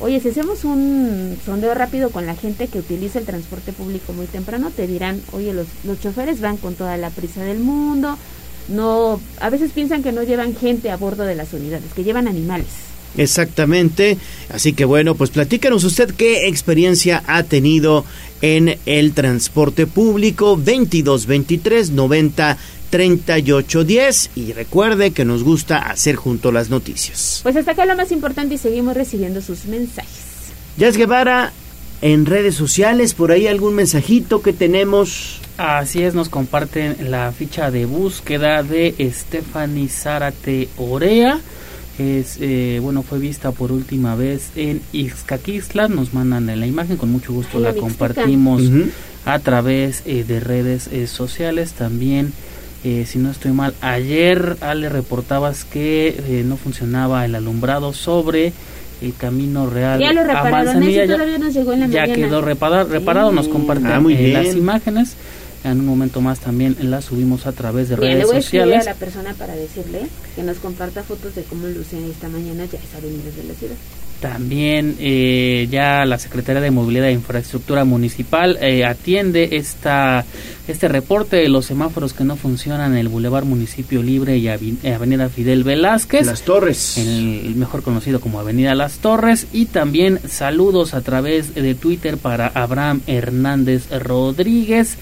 oye, 0.02 0.20
si 0.20 0.30
hacemos 0.30 0.66
un 0.66 1.38
sondeo 1.46 1.74
rápido 1.74 2.10
con 2.10 2.26
la 2.26 2.36
gente 2.36 2.68
que 2.68 2.80
utiliza 2.80 3.18
el 3.18 3.26
transporte 3.26 3.72
público 3.72 4.12
muy 4.12 4.28
temprano, 4.28 4.72
te 4.76 4.86
dirán, 4.86 5.22
oye, 5.32 5.54
los, 5.54 5.68
los 5.86 6.02
choferes 6.02 6.42
van 6.42 6.58
con 6.58 6.76
toda 6.76 6.98
la 6.98 7.10
prisa 7.10 7.42
del 7.42 7.60
mundo. 7.60 8.18
No, 8.68 9.22
a 9.40 9.50
veces 9.50 9.72
piensan 9.72 10.04
que 10.04 10.12
no 10.12 10.24
llevan 10.24 10.56
gente 10.56 10.90
a 10.90 10.98
bordo 10.98 11.24
de 11.24 11.36
las 11.36 11.54
unidades, 11.54 11.94
que 11.94 12.04
llevan 12.04 12.28
animales. 12.28 12.68
Exactamente. 13.18 14.18
Así 14.50 14.74
que 14.74 14.86
bueno, 14.86 15.16
pues 15.16 15.30
platícanos 15.30 15.84
usted 15.84 16.14
qué 16.16 16.48
experiencia 16.48 17.24
ha 17.28 17.44
tenido 17.44 18.06
en 18.42 18.78
el 18.86 19.14
transporte 19.14 19.88
público 19.88 20.58
2223 20.58 21.92
90 21.92 22.58
3810 22.90 24.30
y 24.36 24.54
recuerde 24.54 25.12
que 25.12 25.26
nos 25.26 25.44
gusta 25.44 25.80
hacer 25.80 26.16
junto 26.16 26.52
las 26.52 26.70
noticias. 26.70 27.42
Pues 27.44 27.56
hasta 27.56 27.72
acá 27.72 27.86
lo 27.86 27.96
más 27.96 28.12
importante 28.12 28.56
y 28.56 28.58
seguimos 28.58 28.96
recibiendo 28.96 29.42
sus 29.42 29.66
mensajes. 29.66 30.10
Jazz 30.78 30.96
Guevara, 30.96 31.52
en 32.02 32.26
redes 32.26 32.56
sociales, 32.56 33.14
por 33.14 33.32
ahí 33.32 33.48
algún 33.48 33.76
mensajito 33.76 34.42
que 34.42 34.54
tenemos. 34.54 35.42
Así 35.58 36.04
es, 36.04 36.14
nos 36.14 36.30
comparten 36.30 37.10
la 37.10 37.32
ficha 37.32 37.72
de 37.72 37.86
búsqueda 37.86 38.64
de 38.64 38.94
Stephanie 39.14 39.88
Zárate 39.88 40.70
Orea. 40.78 41.40
Es, 41.98 42.38
eh, 42.42 42.80
bueno, 42.82 43.04
fue 43.04 43.20
vista 43.20 43.52
por 43.52 43.72
última 43.72 44.16
vez 44.16 44.52
en 44.56 44.82
Ixcaquistla. 44.92 45.88
Nos 45.88 46.14
mandan 46.14 46.48
la 46.60 46.68
imagen, 46.68 46.98
con 46.98 47.10
mucho 47.12 47.32
gusto 47.32 47.60
la 47.60 47.74
compartimos 47.74 48.64
a 49.26 49.40
través 49.40 50.04
eh, 50.06 50.26
de 50.28 50.42
redes 50.42 50.88
eh, 50.88 51.08
sociales. 51.08 51.72
También 51.72 52.34
eh, 52.86 53.08
si 53.08 53.18
no 53.18 53.32
estoy 53.32 53.52
mal, 53.52 53.74
ayer 53.82 54.58
Ale 54.62 54.90
reportabas 54.90 55.66
que 55.66 56.10
eh, 56.10 56.44
no 56.46 56.56
funcionaba 56.56 57.26
el 57.26 57.34
alumbrado 57.34 57.94
sobre 57.94 58.54
el 59.06 59.16
camino 59.16 59.70
real. 59.70 60.00
Ya 60.00 60.14
lo 60.14 60.24
repararon, 60.24 60.82
ya, 60.82 61.06
todavía 61.06 61.38
nos 61.38 61.54
llegó 61.54 61.74
en 61.74 61.80
la 61.82 61.88
ya 61.88 62.06
quedó 62.06 62.42
reparado, 62.42 62.90
reparado. 62.90 63.32
Nos 63.32 63.48
comparten 63.48 63.88
ah, 63.88 64.04
eh, 64.10 64.34
las 64.34 64.56
imágenes. 64.56 65.16
En 65.64 65.80
un 65.80 65.88
momento 65.88 66.22
más 66.22 66.40
también 66.40 66.76
las 66.80 67.06
subimos 67.06 67.48
a 67.48 67.52
través 67.52 67.90
de 67.90 67.96
redes 67.96 68.20
le 68.20 68.26
voy 68.26 68.36
sociales. 68.36 68.80
A, 68.80 68.92
a 68.92 68.94
la 68.94 69.00
persona 69.00 69.34
para 69.34 69.56
decirle 69.56 70.02
que 70.36 70.44
nos 70.44 70.58
comparta 70.58 71.02
fotos 71.02 71.34
de 71.34 71.44
cómo 71.44 71.68
luce 71.68 71.98
esta 72.08 72.30
mañana. 72.30 72.66
Ya 72.66 72.78
esa 72.80 72.98
avenida 72.98 73.32
de 73.36 73.44
la 73.44 73.54
ciudad. 73.56 73.76
También 74.26 74.96
eh, 75.00 75.68
ya 75.70 76.04
la 76.04 76.18
Secretaría 76.18 76.60
de 76.60 76.72
Movilidad 76.72 77.10
e 77.10 77.12
Infraestructura 77.12 77.86
Municipal 77.86 78.58
eh, 78.60 78.84
atiende 78.84 79.50
esta, 79.52 80.26
este 80.68 80.88
reporte 80.88 81.36
de 81.36 81.48
los 81.48 81.68
semáforos 81.68 82.14
que 82.14 82.24
no 82.24 82.36
funcionan 82.36 82.94
en 82.94 82.98
el 82.98 83.08
Boulevard 83.08 83.46
Municipio 83.46 84.02
Libre 84.02 84.38
y 84.38 84.48
Avenida 84.48 85.30
Fidel 85.30 85.64
Velázquez. 85.64 86.26
Las 86.26 86.42
Torres. 86.42 86.98
El 86.98 87.54
mejor 87.56 87.84
conocido 87.84 88.20
como 88.20 88.40
Avenida 88.40 88.74
Las 88.74 88.98
Torres. 88.98 89.46
Y 89.54 89.68
también 89.68 90.20
saludos 90.28 90.96
a 90.96 91.02
través 91.02 91.54
de 91.54 91.76
Twitter 91.76 92.18
para 92.18 92.48
Abraham 92.48 93.02
Hernández 93.06 93.92
Rodríguez. 93.92 94.98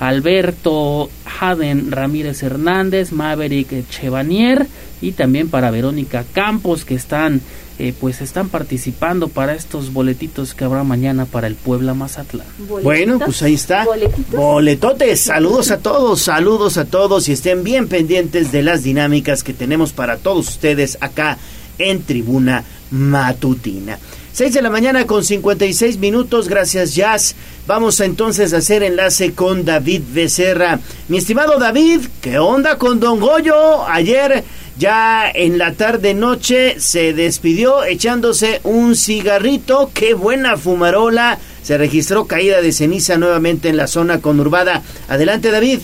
Alberto 0.00 1.10
Jaden 1.24 1.90
Ramírez 1.90 2.42
Hernández, 2.42 3.12
Maverick 3.12 3.88
Chevanier 3.90 4.66
y 5.00 5.12
también 5.12 5.48
para 5.48 5.70
Verónica 5.70 6.24
Campos 6.32 6.84
que 6.84 6.94
están 6.94 7.40
eh, 7.80 7.94
pues 7.98 8.20
están 8.20 8.48
participando 8.48 9.28
para 9.28 9.54
estos 9.54 9.92
boletitos 9.92 10.52
que 10.52 10.64
habrá 10.64 10.82
mañana 10.82 11.26
para 11.26 11.46
el 11.46 11.54
Puebla 11.54 11.94
Mazatlán. 11.94 12.48
Bueno, 12.82 13.20
pues 13.20 13.40
ahí 13.42 13.54
está. 13.54 13.86
Boletotes. 14.32 15.20
Saludos 15.20 15.70
a 15.70 15.78
todos, 15.78 16.20
saludos 16.20 16.76
a 16.76 16.86
todos 16.86 17.28
y 17.28 17.32
estén 17.32 17.62
bien 17.62 17.86
pendientes 17.86 18.50
de 18.50 18.62
las 18.62 18.82
dinámicas 18.82 19.44
que 19.44 19.52
tenemos 19.52 19.92
para 19.92 20.16
todos 20.16 20.48
ustedes 20.48 20.98
acá 21.00 21.38
en 21.78 22.02
Tribuna 22.02 22.64
Matutina. 22.90 23.96
6 24.38 24.54
de 24.54 24.62
la 24.62 24.70
mañana 24.70 25.04
con 25.04 25.24
56 25.24 25.98
minutos, 25.98 26.48
gracias 26.48 26.94
Jazz. 26.94 27.34
Vamos 27.66 28.00
a 28.00 28.04
entonces 28.04 28.54
a 28.54 28.58
hacer 28.58 28.84
enlace 28.84 29.34
con 29.34 29.64
David 29.64 30.02
Becerra. 30.12 30.78
Mi 31.08 31.18
estimado 31.18 31.58
David, 31.58 32.02
¿qué 32.20 32.38
onda 32.38 32.78
con 32.78 33.00
Don 33.00 33.18
Goyo? 33.18 33.84
Ayer 33.88 34.44
ya 34.78 35.28
en 35.28 35.58
la 35.58 35.72
tarde 35.72 36.14
noche 36.14 36.78
se 36.78 37.14
despidió 37.14 37.82
echándose 37.82 38.60
un 38.62 38.94
cigarrito. 38.94 39.90
Qué 39.92 40.14
buena 40.14 40.56
fumarola. 40.56 41.40
Se 41.62 41.76
registró 41.76 42.26
caída 42.26 42.62
de 42.62 42.70
ceniza 42.70 43.18
nuevamente 43.18 43.68
en 43.68 43.76
la 43.76 43.88
zona 43.88 44.20
conurbada. 44.20 44.84
Adelante 45.08 45.50
David. 45.50 45.80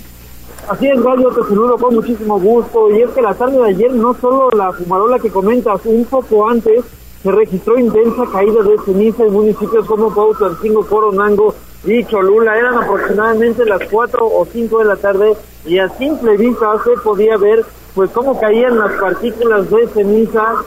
Así 0.68 0.86
es, 0.86 1.02
Gallo, 1.02 1.28
te 1.30 1.42
saludo 1.42 1.76
con 1.76 1.96
muchísimo 1.96 2.38
gusto. 2.38 2.88
Y 2.96 3.02
es 3.02 3.10
que 3.10 3.20
la 3.20 3.34
tarde 3.34 3.58
de 3.58 3.70
ayer 3.70 3.92
no 3.92 4.14
solo 4.14 4.48
la 4.52 4.72
fumarola 4.72 5.18
que 5.18 5.30
comentas, 5.30 5.80
un 5.86 6.04
poco 6.04 6.48
antes 6.48 6.84
se 7.24 7.32
registró 7.32 7.78
intensa 7.78 8.26
caída 8.30 8.62
de 8.62 8.76
ceniza 8.84 9.24
en 9.24 9.32
municipios 9.32 9.86
como 9.86 10.12
Cuautlancingo, 10.12 10.86
Coronango 10.86 11.54
y 11.86 12.04
Cholula. 12.04 12.58
Eran 12.58 12.76
aproximadamente 12.76 13.64
las 13.64 13.80
4 13.90 14.26
o 14.26 14.44
5 14.44 14.78
de 14.80 14.84
la 14.84 14.96
tarde 14.96 15.34
y 15.64 15.78
a 15.78 15.88
simple 15.88 16.36
vista 16.36 16.66
se 16.84 17.00
podía 17.02 17.38
ver 17.38 17.64
pues 17.94 18.10
cómo 18.10 18.38
caían 18.38 18.76
las 18.78 18.92
partículas 19.00 19.70
de 19.70 19.88
ceniza 19.88 20.64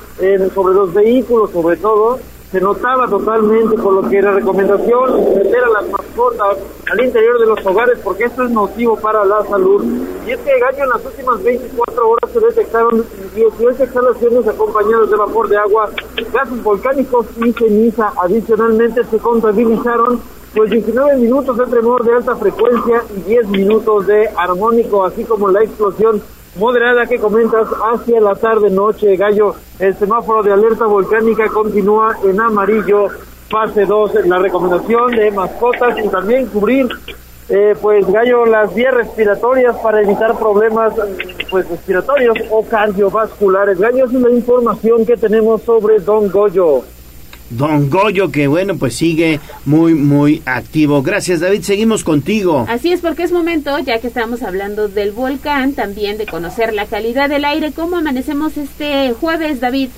sobre 0.55 0.74
los 0.74 0.91
vehículos 0.95 1.51
sobre 1.51 1.78
todo, 1.78 2.18
se 2.52 2.62
notaba 2.62 3.08
totalmente 3.08 3.76
por 3.78 3.93
lo 3.93 4.10
que 4.10 4.18
era 4.18 4.32
recomendación 4.32 5.36
meter 5.36 5.64
a 5.66 5.70
las 5.70 5.89
mascotas 5.89 6.58
al 6.89 7.04
interior 7.04 7.39
de 7.39 7.45
los 7.45 7.66
hogares 7.66 8.00
porque 8.04 8.24
esto 8.24 8.43
es 8.43 8.52
nocivo 8.52 8.95
para 8.98 9.26
la 9.26 9.43
salud. 9.45 9.84
Y 10.26 10.32
es 10.32 10.39
que 10.39 10.60
Gallo 10.60 10.84
en 10.84 10.89
las 10.89 11.06
últimas 11.06 11.43
24 11.43 12.10
horas 12.10 12.32
se 12.32 12.39
detectaron 12.39 13.06
18 13.36 13.84
exhalaciones 13.84 14.48
acompañadas 14.48 15.10
de 15.10 15.18
vapor 15.18 15.50
de 15.50 15.58
agua, 15.58 15.89
gases 16.32 16.64
volcánicos 16.64 17.26
y 17.43 17.52
ceniza. 17.52 18.14
Adicionalmente 18.24 19.04
se 19.04 19.18
contabilizaron 19.18 20.22
pues 20.56 20.72
19 20.72 21.18
minutos 21.18 21.58
de 21.58 21.66
tremor 21.66 22.04
de 22.06 22.14
alta 22.14 22.36
frecuencia 22.38 23.04
y 23.16 23.22
10 23.22 23.48
minutos 23.50 24.08
de 24.08 24.30
armónico, 24.38 25.04
así 25.04 25.26
como 25.26 25.50
la 25.50 25.64
explosión 25.64 26.22
moderada 26.58 27.05
que 27.05 27.20
comentas 27.20 27.68
hacia 27.91 28.20
la 28.22 28.36
tarde 28.36 28.70
noche, 28.70 29.16
Gallo. 29.16 29.55
El 29.80 29.95
semáforo 29.95 30.43
de 30.43 30.51
alerta 30.51 30.86
volcánica 30.86 31.47
continúa 31.47 32.18
en 32.24 32.39
amarillo, 32.39 33.08
fase 33.49 33.86
2. 33.86 34.26
La 34.26 34.39
recomendación 34.39 35.12
de 35.12 35.32
mascotas 35.32 35.97
y 36.03 36.08
también 36.10 36.47
cubrir, 36.47 36.88
eh, 37.49 37.76
pues, 37.82 38.05
Gallo, 38.12 38.45
las 38.45 38.74
vías 38.74 38.93
respiratorias 38.93 39.76
para 39.78 40.01
evitar 40.01 40.38
problemas 40.38 40.93
pues 41.49 41.70
respiratorios 41.70 42.38
o 42.49 42.64
cardiovasculares. 42.66 43.80
Gallo, 43.80 44.05
es 44.05 44.14
la 44.14 44.30
información 44.30 45.05
que 45.05 45.16
tenemos 45.16 45.62
sobre 45.62 45.99
Don 45.99 46.30
Goyo. 46.30 46.84
Don 47.50 47.89
Goyo, 47.89 48.32
que 48.32 48.48
bueno, 48.48 48.78
pues 48.78 48.95
sigue 48.95 49.39
muy, 49.66 49.93
muy 49.93 50.41
activo. 50.45 51.02
Gracias, 51.02 51.39
David. 51.39 51.62
Seguimos 51.62 52.04
contigo. 52.04 52.66
Así 52.68 52.91
es, 52.91 53.02
porque 53.02 53.24
es 53.24 53.32
momento, 53.32 53.78
ya 53.80 54.00
que 54.00 54.08
estamos 54.08 54.43
hablando 54.43 54.88
del 54.88 55.12
volcán, 55.12 55.74
también 55.74 56.18
de 56.18 56.26
conocer 56.26 56.74
la 56.74 56.86
calidad 56.86 57.30
del 57.30 57.45
aire. 57.45 57.72
¿Cómo 57.72 57.98
amanecemos 57.98 58.58
este 58.58 59.14
jueves, 59.14 59.60
David? 59.60 59.89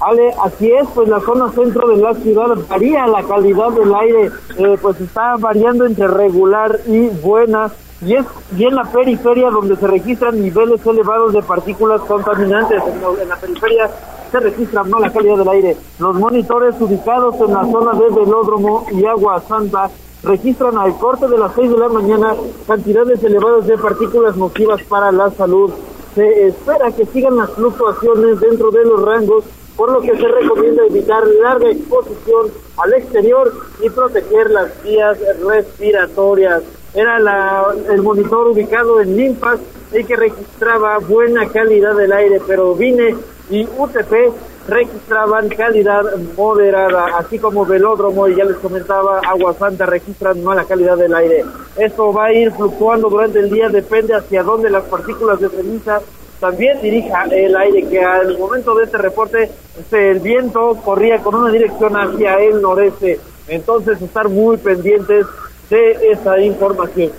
Ale, 0.00 0.34
así 0.42 0.70
es, 0.70 0.88
pues 0.94 1.08
la 1.08 1.20
zona 1.20 1.50
centro 1.52 1.88
de 1.88 2.02
la 2.02 2.14
ciudad 2.14 2.56
varía 2.68 3.06
la 3.06 3.22
calidad 3.22 3.70
del 3.70 3.94
aire, 3.94 4.30
eh, 4.58 4.78
pues 4.82 5.00
está 5.00 5.36
variando 5.36 5.86
entre 5.86 6.08
regular 6.08 6.80
y 6.86 7.08
buena, 7.08 7.70
y 8.04 8.14
es 8.14 8.26
y 8.56 8.64
en 8.64 8.74
la 8.74 8.84
periferia 8.84 9.50
donde 9.50 9.76
se 9.76 9.86
registran 9.86 10.42
niveles 10.42 10.84
elevados 10.84 11.32
de 11.32 11.42
partículas 11.42 12.00
contaminantes. 12.02 12.82
En, 12.82 13.28
la 13.28 13.36
periferia 13.36 13.90
se 14.34 14.40
registra 14.40 14.82
mala 14.82 15.12
calidad 15.12 15.38
del 15.38 15.48
aire. 15.48 15.76
Los 16.00 16.16
monitores 16.16 16.74
ubicados 16.80 17.36
en 17.36 17.52
la 17.52 17.64
zona 17.70 17.92
de 17.92 18.08
Velódromo 18.08 18.84
y 18.90 19.04
Agua 19.04 19.40
Santa 19.46 19.88
registran 20.24 20.76
al 20.76 20.98
corte 20.98 21.28
de 21.28 21.38
las 21.38 21.54
6 21.54 21.70
de 21.70 21.78
la 21.78 21.88
mañana 21.88 22.34
cantidades 22.66 23.22
elevadas 23.22 23.68
de 23.68 23.78
partículas 23.78 24.36
nocivas 24.36 24.82
para 24.88 25.12
la 25.12 25.30
salud. 25.30 25.70
Se 26.16 26.48
espera 26.48 26.90
que 26.90 27.06
sigan 27.06 27.36
las 27.36 27.50
fluctuaciones 27.50 28.40
dentro 28.40 28.72
de 28.72 28.84
los 28.84 29.02
rangos 29.02 29.44
por 29.76 29.92
lo 29.92 30.00
que 30.00 30.16
se 30.16 30.26
recomienda 30.26 30.84
evitar 30.84 31.24
larga 31.40 31.70
exposición 31.70 32.50
al 32.78 32.92
exterior 32.92 33.52
y 33.82 33.90
proteger 33.90 34.50
las 34.50 34.82
vías 34.82 35.16
respiratorias. 35.46 36.62
Era 36.92 37.20
la, 37.20 37.72
el 37.88 38.02
monitor 38.02 38.48
ubicado 38.48 39.00
en 39.00 39.16
Limpas 39.16 39.60
y 39.92 40.02
que 40.02 40.16
registraba 40.16 40.98
buena 40.98 41.48
calidad 41.48 41.94
del 41.94 42.12
aire, 42.12 42.40
pero 42.46 42.74
Vine 42.74 43.14
y 43.50 43.64
UTP 43.64 44.32
registraban 44.66 45.48
calidad 45.50 46.04
moderada, 46.36 47.18
así 47.18 47.38
como 47.38 47.66
Velódromo 47.66 48.26
y 48.28 48.36
ya 48.36 48.44
les 48.44 48.56
comentaba, 48.56 49.20
Agua 49.20 49.54
Santa 49.54 49.86
registran 49.86 50.42
mala 50.42 50.64
calidad 50.64 50.96
del 50.96 51.14
aire. 51.14 51.44
Esto 51.76 52.12
va 52.12 52.26
a 52.26 52.32
ir 52.32 52.50
fluctuando 52.52 53.10
durante 53.10 53.40
el 53.40 53.50
día, 53.50 53.68
depende 53.68 54.14
hacia 54.14 54.42
dónde 54.42 54.70
las 54.70 54.84
partículas 54.84 55.40
de 55.40 55.50
ceniza 55.50 56.00
también 56.40 56.80
dirija 56.82 57.24
el 57.24 57.56
aire, 57.56 57.88
que 57.88 58.04
al 58.04 58.38
momento 58.38 58.74
de 58.74 58.84
este 58.84 58.98
reporte 58.98 59.50
este, 59.78 60.10
el 60.10 60.20
viento 60.20 60.76
corría 60.84 61.18
con 61.18 61.34
una 61.34 61.50
dirección 61.50 61.96
hacia 61.96 62.36
el 62.36 62.60
noreste. 62.60 63.18
Entonces 63.48 64.00
estar 64.02 64.28
muy 64.28 64.56
pendientes 64.56 65.26
de 65.70 66.10
esa 66.12 66.38
información. 66.40 67.12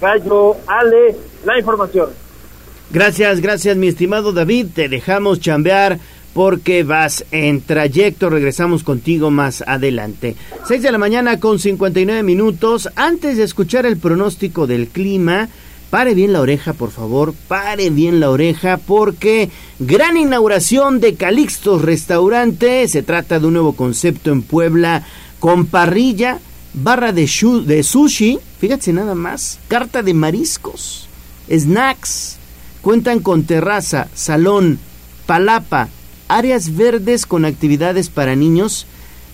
Gallo, 0.00 0.56
Ale, 0.66 1.14
la 1.44 1.58
información. 1.58 2.10
Gracias, 2.92 3.40
gracias 3.40 3.76
mi 3.78 3.88
estimado 3.88 4.32
David. 4.32 4.66
Te 4.74 4.90
dejamos 4.90 5.40
chambear 5.40 5.98
porque 6.34 6.84
vas 6.84 7.24
en 7.30 7.62
trayecto. 7.62 8.28
Regresamos 8.28 8.84
contigo 8.84 9.30
más 9.30 9.64
adelante. 9.66 10.36
6 10.68 10.82
de 10.82 10.92
la 10.92 10.98
mañana 10.98 11.40
con 11.40 11.58
59 11.58 12.22
minutos. 12.22 12.90
Antes 12.94 13.38
de 13.38 13.44
escuchar 13.44 13.86
el 13.86 13.96
pronóstico 13.96 14.66
del 14.66 14.88
clima, 14.88 15.48
Pare 15.92 16.14
bien 16.14 16.32
la 16.32 16.40
oreja, 16.40 16.72
por 16.72 16.90
favor, 16.90 17.34
pare 17.48 17.90
bien 17.90 18.18
la 18.18 18.30
oreja 18.30 18.78
porque 18.78 19.50
gran 19.78 20.16
inauguración 20.16 21.00
de 21.00 21.16
Calixtos 21.16 21.82
Restaurante. 21.82 22.88
Se 22.88 23.02
trata 23.02 23.38
de 23.38 23.46
un 23.46 23.52
nuevo 23.52 23.74
concepto 23.74 24.32
en 24.32 24.40
Puebla 24.40 25.04
con 25.38 25.66
parrilla, 25.66 26.40
barra 26.72 27.12
de 27.12 27.26
sushi, 27.26 28.38
fíjate 28.58 28.94
nada 28.94 29.14
más, 29.14 29.58
carta 29.68 30.02
de 30.02 30.14
mariscos, 30.14 31.08
snacks. 31.50 32.38
Cuentan 32.82 33.20
con 33.20 33.44
terraza, 33.44 34.08
salón, 34.12 34.80
palapa, 35.26 35.88
áreas 36.26 36.76
verdes 36.76 37.26
con 37.26 37.44
actividades 37.44 38.10
para 38.10 38.34
niños 38.34 38.86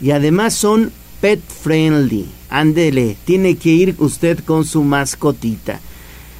y 0.02 0.10
además 0.10 0.52
son 0.52 0.92
pet 1.22 1.40
friendly. 1.40 2.26
Ándele, 2.50 3.16
tiene 3.24 3.56
que 3.56 3.70
ir 3.70 3.94
usted 3.98 4.40
con 4.44 4.66
su 4.66 4.84
mascotita. 4.84 5.80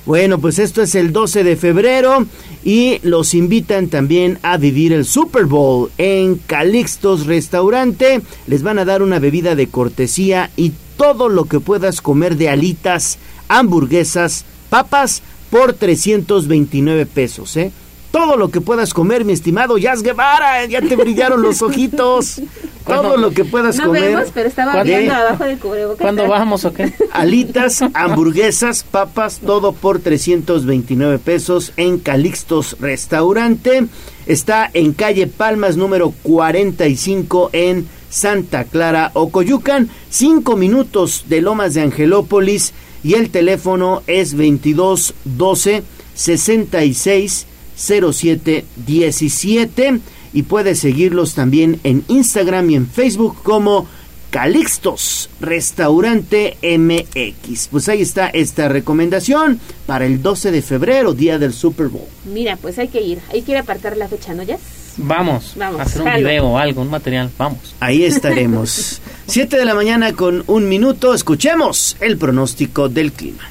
Bueno, 0.05 0.39
pues 0.39 0.59
esto 0.59 0.83
es 0.83 0.95
el 0.95 1.13
12 1.13 1.45
de 1.45 1.57
febrero 1.57 2.27
y 2.65 2.99
los 3.03 3.35
invitan 3.35 3.89
también 3.89 4.39
a 4.43 4.57
vivir 4.57 4.93
el 4.93 5.05
Super 5.05 5.45
Bowl 5.45 5.91
en 5.97 6.37
Calixtos 6.37 7.27
Restaurante. 7.27 8.21
Les 8.47 8.63
van 8.63 8.79
a 8.79 8.85
dar 8.85 9.03
una 9.03 9.19
bebida 9.19 9.55
de 9.55 9.69
cortesía 9.69 10.51
y 10.57 10.73
todo 10.97 11.29
lo 11.29 11.45
que 11.45 11.61
puedas 11.61 12.01
comer 12.01 12.37
de 12.37 12.49
alitas, 12.49 13.19
hamburguesas, 13.49 14.45
papas 14.71 15.23
por 15.51 15.73
329 15.73 17.07
pesos, 17.07 17.57
¿eh? 17.57 17.73
todo 18.11 18.37
lo 18.37 18.51
que 18.51 18.61
puedas 18.61 18.95
comer, 18.95 19.25
mi 19.25 19.33
estimado 19.33 19.79
Jazz 19.79 20.03
Guevara. 20.03 20.65
Ya 20.67 20.81
te 20.81 20.97
brillaron 20.97 21.43
los 21.43 21.63
ojitos. 21.63 22.41
todo 22.87 23.17
lo 23.17 23.31
que 23.31 23.45
puedas 23.45 23.77
no 23.77 23.87
comer. 23.87 24.03
Vemos, 24.03 24.29
pero 24.33 24.49
estaba 24.49 24.83
viendo 24.83 25.15
abajo 25.15 25.45
del 25.45 25.59
cubrebocas. 25.59 26.01
¿Cuándo 26.01 26.27
vamos 26.27 26.65
o 26.65 26.73
qué? 26.73 26.93
Alitas, 27.13 27.83
hamburguesas, 27.95 28.83
papas, 28.83 29.41
todo 29.41 29.73
por 29.73 30.01
329 30.01 31.19
pesos 31.19 31.73
en 31.77 31.99
Calixtos 31.99 32.77
Restaurante. 32.81 33.87
Está 34.27 34.71
en 34.73 34.95
calle 34.95 35.27
Palmas 35.27 35.77
número 35.77 36.13
45 36.23 37.51
en 37.53 37.89
Santa 38.09 38.65
Clara, 38.65 39.11
Ocoyucan. 39.15 39.91
Cinco 40.09 40.57
minutos 40.57 41.27
de 41.29 41.43
Lomas 41.43 41.75
de 41.75 41.83
Angelópolis 41.83 42.73
y 43.09 43.15
el 43.15 43.31
teléfono 43.31 44.03
es 44.07 44.33
2212 44.33 45.83
66 46.15 47.47
0717 47.75 50.01
y 50.35 50.43
puedes 50.43 50.81
seguirlos 50.81 51.35
también 51.35 51.81
en 51.85 52.05
Instagram 52.09 52.69
y 52.69 52.75
en 52.75 52.87
Facebook 52.87 53.43
como 53.43 53.89
Calixtos 54.29 55.31
Restaurante 55.41 56.59
MX. 56.63 57.69
Pues 57.69 57.89
ahí 57.89 58.03
está 58.03 58.29
esta 58.29 58.69
recomendación 58.69 59.59
para 59.87 60.05
el 60.05 60.21
12 60.21 60.51
de 60.51 60.61
febrero, 60.61 61.15
día 61.15 61.39
del 61.39 61.55
Super 61.55 61.89
Bowl. 61.89 62.05
Mira, 62.27 62.59
pues 62.59 62.79
hay 62.79 62.89
que 62.89 63.01
ir, 63.01 63.21
hay 63.33 63.41
que 63.41 63.53
ir 63.53 63.59
apartar 63.59 63.97
la 63.97 64.09
fecha, 64.09 64.35
¿no, 64.35 64.43
ya? 64.43 64.59
Vamos, 64.99 65.55
Vamos, 65.57 65.81
a 65.81 65.83
hacer 65.85 66.03
un 66.03 66.15
video 66.15 66.47
o 66.47 66.59
algo, 66.59 66.83
un 66.83 66.91
material, 66.91 67.31
vamos. 67.39 67.75
Ahí 67.81 68.05
estaremos. 68.05 69.01
7 69.27 69.57
de 69.57 69.65
la 69.65 69.75
mañana 69.75 70.13
con 70.13 70.43
un 70.47 70.69
minuto, 70.69 71.15
escuchemos 71.15 71.97
el 72.01 72.19
pronóstico 72.19 72.89
del 72.89 73.13
clima. 73.13 73.45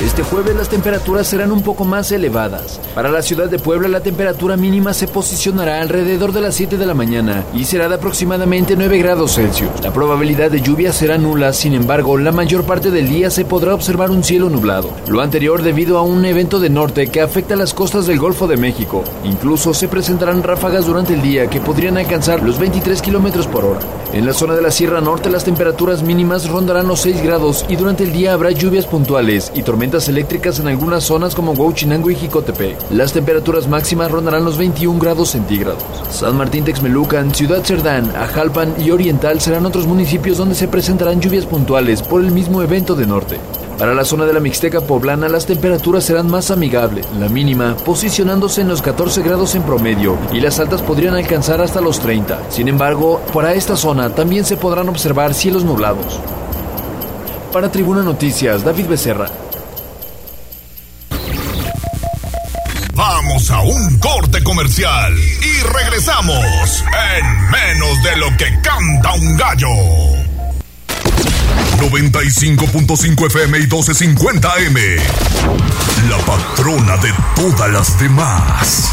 Este 0.00 0.22
jueves 0.22 0.54
las 0.54 0.68
temperaturas 0.68 1.26
serán 1.26 1.50
un 1.52 1.62
poco 1.62 1.84
más 1.86 2.12
elevadas. 2.12 2.78
Para 2.94 3.08
la 3.08 3.22
ciudad 3.22 3.48
de 3.48 3.58
Puebla 3.58 3.88
la 3.88 4.00
temperatura 4.00 4.56
mínima 4.58 4.92
se 4.92 5.08
posicionará 5.08 5.80
alrededor 5.80 6.32
de 6.32 6.42
las 6.42 6.54
7 6.54 6.76
de 6.76 6.84
la 6.84 6.92
mañana 6.92 7.44
y 7.54 7.64
será 7.64 7.88
de 7.88 7.94
aproximadamente 7.94 8.76
9 8.76 8.98
grados 8.98 9.34
Celsius. 9.34 9.70
La 9.82 9.94
probabilidad 9.94 10.50
de 10.50 10.60
lluvia 10.60 10.92
será 10.92 11.16
nula, 11.16 11.54
sin 11.54 11.72
embargo, 11.72 12.18
la 12.18 12.30
mayor 12.30 12.64
parte 12.64 12.90
del 12.90 13.08
día 13.08 13.30
se 13.30 13.46
podrá 13.46 13.74
observar 13.74 14.10
un 14.10 14.22
cielo 14.22 14.50
nublado. 14.50 14.90
Lo 15.08 15.22
anterior 15.22 15.62
debido 15.62 15.96
a 15.96 16.02
un 16.02 16.26
evento 16.26 16.60
de 16.60 16.68
norte 16.68 17.06
que 17.06 17.22
afecta 17.22 17.56
las 17.56 17.72
costas 17.72 18.06
del 18.06 18.18
Golfo 18.18 18.46
de 18.46 18.58
México. 18.58 19.02
Incluso 19.24 19.72
se 19.72 19.88
presentarán 19.88 20.42
ráfagas 20.42 20.84
durante 20.84 21.14
el 21.14 21.22
día 21.22 21.48
que 21.48 21.60
podrían 21.60 21.96
alcanzar 21.96 22.42
los 22.42 22.58
23 22.58 23.00
kilómetros 23.00 23.46
por 23.46 23.64
hora. 23.64 23.80
En 24.12 24.26
la 24.26 24.34
zona 24.34 24.54
de 24.54 24.62
la 24.62 24.70
Sierra 24.70 25.00
Norte 25.00 25.30
las 25.30 25.44
temperaturas 25.44 26.02
mínimas 26.02 26.48
rondarán 26.48 26.86
los 26.86 27.00
6 27.00 27.22
grados 27.22 27.64
y 27.68 27.76
durante 27.76 28.04
el 28.04 28.12
día 28.12 28.34
habrá 28.34 28.50
lluvias 28.50 28.86
puntuales 28.86 29.52
y 29.54 29.62
tormentas 29.62 29.85
eléctricas 29.86 30.58
en 30.58 30.68
algunas 30.68 31.04
zonas 31.04 31.34
como 31.34 31.52
Huachinango 31.52 32.10
y 32.10 32.16
Jicotepec. 32.16 32.76
Las 32.90 33.12
temperaturas 33.12 33.68
máximas 33.68 34.10
rondarán 34.10 34.44
los 34.44 34.58
21 34.58 34.98
grados 34.98 35.30
centígrados. 35.30 35.82
San 36.10 36.36
Martín 36.36 36.64
Texmelucan, 36.64 37.34
Ciudad 37.34 37.64
Cerdán, 37.64 38.12
Ajalpan 38.16 38.74
y 38.78 38.90
Oriental 38.90 39.40
serán 39.40 39.64
otros 39.64 39.86
municipios 39.86 40.38
donde 40.38 40.54
se 40.54 40.68
presentarán 40.68 41.20
lluvias 41.20 41.46
puntuales 41.46 42.02
por 42.02 42.20
el 42.20 42.30
mismo 42.30 42.62
evento 42.62 42.94
de 42.94 43.06
norte. 43.06 43.38
Para 43.78 43.94
la 43.94 44.04
zona 44.04 44.24
de 44.24 44.32
la 44.32 44.40
Mixteca 44.40 44.80
poblana 44.80 45.28
las 45.28 45.46
temperaturas 45.46 46.04
serán 46.04 46.30
más 46.30 46.50
amigables, 46.50 47.06
la 47.18 47.28
mínima 47.28 47.76
posicionándose 47.84 48.62
en 48.62 48.68
los 48.68 48.80
14 48.80 49.22
grados 49.22 49.54
en 49.54 49.62
promedio 49.62 50.16
y 50.32 50.40
las 50.40 50.58
altas 50.58 50.82
podrían 50.82 51.14
alcanzar 51.14 51.60
hasta 51.60 51.80
los 51.80 52.00
30. 52.00 52.50
Sin 52.50 52.68
embargo, 52.68 53.20
para 53.32 53.54
esta 53.54 53.76
zona 53.76 54.10
también 54.10 54.44
se 54.44 54.56
podrán 54.56 54.88
observar 54.88 55.34
cielos 55.34 55.64
nublados. 55.64 56.20
Para 57.52 57.70
Tribuna 57.70 58.02
Noticias, 58.02 58.64
David 58.64 58.86
Becerra. 58.86 59.45
Vamos 62.96 63.50
a 63.50 63.60
un 63.60 63.98
corte 63.98 64.42
comercial 64.42 65.14
y 65.18 65.62
regresamos 65.64 66.82
en 67.18 67.50
menos 67.50 68.02
de 68.02 68.16
lo 68.16 68.34
que 68.38 68.58
canta 68.62 69.12
un 69.12 69.36
gallo. 69.36 69.68
95.5 71.78 73.26
FM 73.26 73.58
y 73.58 73.60
1250 73.60 74.54
M. 74.60 74.80
La 76.08 76.16
patrona 76.24 76.96
de 76.96 77.12
todas 77.34 77.70
las 77.70 78.00
demás. 78.00 78.90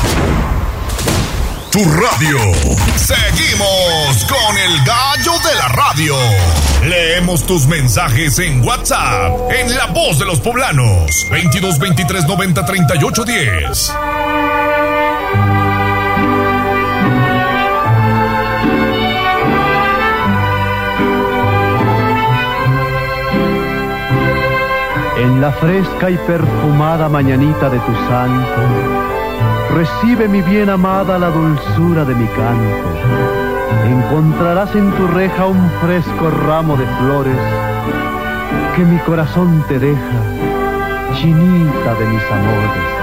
Tu 1.73 1.79
radio. 1.79 2.37
Seguimos 2.97 4.25
con 4.25 4.55
el 4.59 4.77
gallo 4.85 5.31
de 5.39 5.55
la 5.55 5.67
radio. 5.69 6.15
Leemos 6.83 7.47
tus 7.47 7.65
mensajes 7.65 8.37
en 8.37 8.63
WhatsApp, 8.63 9.49
en 9.49 9.75
La 9.75 9.87
Voz 9.87 10.19
de 10.19 10.25
los 10.25 10.39
Poblanos, 10.39 11.27
22 11.31 11.79
23 11.79 12.27
90 12.27 12.63
38 12.63 13.23
10. 13.25 13.93
En 25.17 25.41
la 25.41 25.51
fresca 25.53 26.11
y 26.11 26.17
perfumada 26.17 27.09
mañanita 27.09 27.67
de 27.71 27.79
tu 27.79 27.95
santo 28.07 29.12
Recibe 29.73 30.27
mi 30.27 30.41
bien 30.43 30.69
amada 30.69 31.17
la 31.17 31.29
dulzura 31.29 32.05
de 32.05 32.13
mi 32.13 32.27
canto. 32.27 32.89
Encontrarás 33.87 34.75
en 34.75 34.91
tu 34.91 35.07
reja 35.07 35.47
un 35.47 35.71
fresco 35.81 36.29
ramo 36.29 36.77
de 36.77 36.85
flores 36.85 37.35
que 38.75 38.85
mi 38.85 38.97
corazón 38.99 39.63
te 39.67 39.79
deja, 39.79 40.21
chinita 41.15 41.95
de 41.95 42.05
mis 42.05 42.23
amores. 42.37 42.93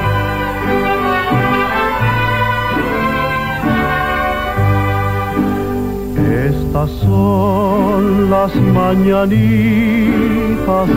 Estas 6.50 6.90
son 7.00 8.30
las 8.30 8.54
mañanitas 8.54 9.40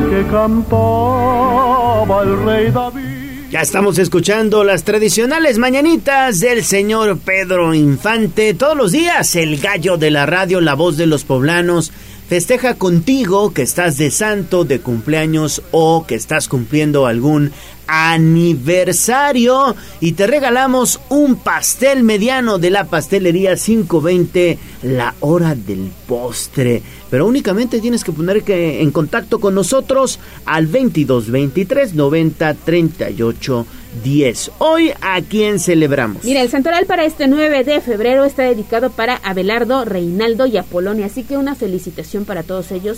que 0.09 0.23
cantaba 0.29 2.21
el 2.21 2.45
rey 2.45 2.69
David. 2.69 3.02
Ya 3.53 3.61
estamos 3.61 3.99
escuchando 3.99 4.63
las 4.63 4.83
tradicionales 4.83 5.59
mañanitas 5.59 6.39
del 6.39 6.63
señor 6.63 7.19
Pedro 7.19 7.75
Infante. 7.75 8.55
Todos 8.55 8.75
los 8.75 8.91
días, 8.91 9.35
el 9.35 9.59
gallo 9.59 9.97
de 9.97 10.09
la 10.09 10.25
radio, 10.25 10.59
la 10.59 10.73
voz 10.73 10.97
de 10.97 11.05
los 11.05 11.23
poblanos, 11.23 11.91
festeja 12.27 12.73
contigo 12.73 13.53
que 13.53 13.61
estás 13.61 13.97
de 13.97 14.09
santo, 14.09 14.65
de 14.65 14.79
cumpleaños 14.79 15.61
o 15.69 16.03
que 16.07 16.15
estás 16.15 16.47
cumpliendo 16.47 17.05
algún 17.05 17.51
aniversario 17.87 19.75
y 19.99 20.13
te 20.13 20.27
regalamos 20.27 20.99
un 21.09 21.35
pastel 21.35 22.03
mediano 22.03 22.57
de 22.59 22.69
la 22.69 22.85
pastelería 22.85 23.55
520 23.55 24.57
la 24.83 25.15
hora 25.19 25.55
del 25.55 25.91
postre. 26.07 26.81
Pero 27.09 27.27
únicamente 27.27 27.79
tienes 27.79 28.03
que 28.03 28.11
poner 28.11 28.43
que 28.43 28.81
en 28.81 28.91
contacto 28.91 29.39
con 29.39 29.55
nosotros 29.55 30.19
al 30.45 30.67
22 30.67 31.29
23 31.29 31.93
90 31.93 32.53
38 32.53 33.67
10 34.03 34.51
hoy 34.57 34.91
a 35.01 35.21
quién 35.21 35.59
celebramos 35.59 36.23
mira 36.23 36.41
el 36.41 36.49
santoral 36.49 36.87
para 36.87 37.05
este 37.05 37.27
9 37.27 37.63
de 37.63 37.79
febrero 37.79 38.25
está 38.25 38.41
dedicado 38.41 38.89
para 38.89 39.17
Abelardo 39.17 39.85
Reinaldo 39.85 40.47
y 40.47 40.57
Apolonia 40.57 41.05
así 41.05 41.23
que 41.23 41.37
una 41.37 41.53
felicitación 41.53 42.25
para 42.25 42.43
todos 42.43 42.71
ellos. 42.71 42.97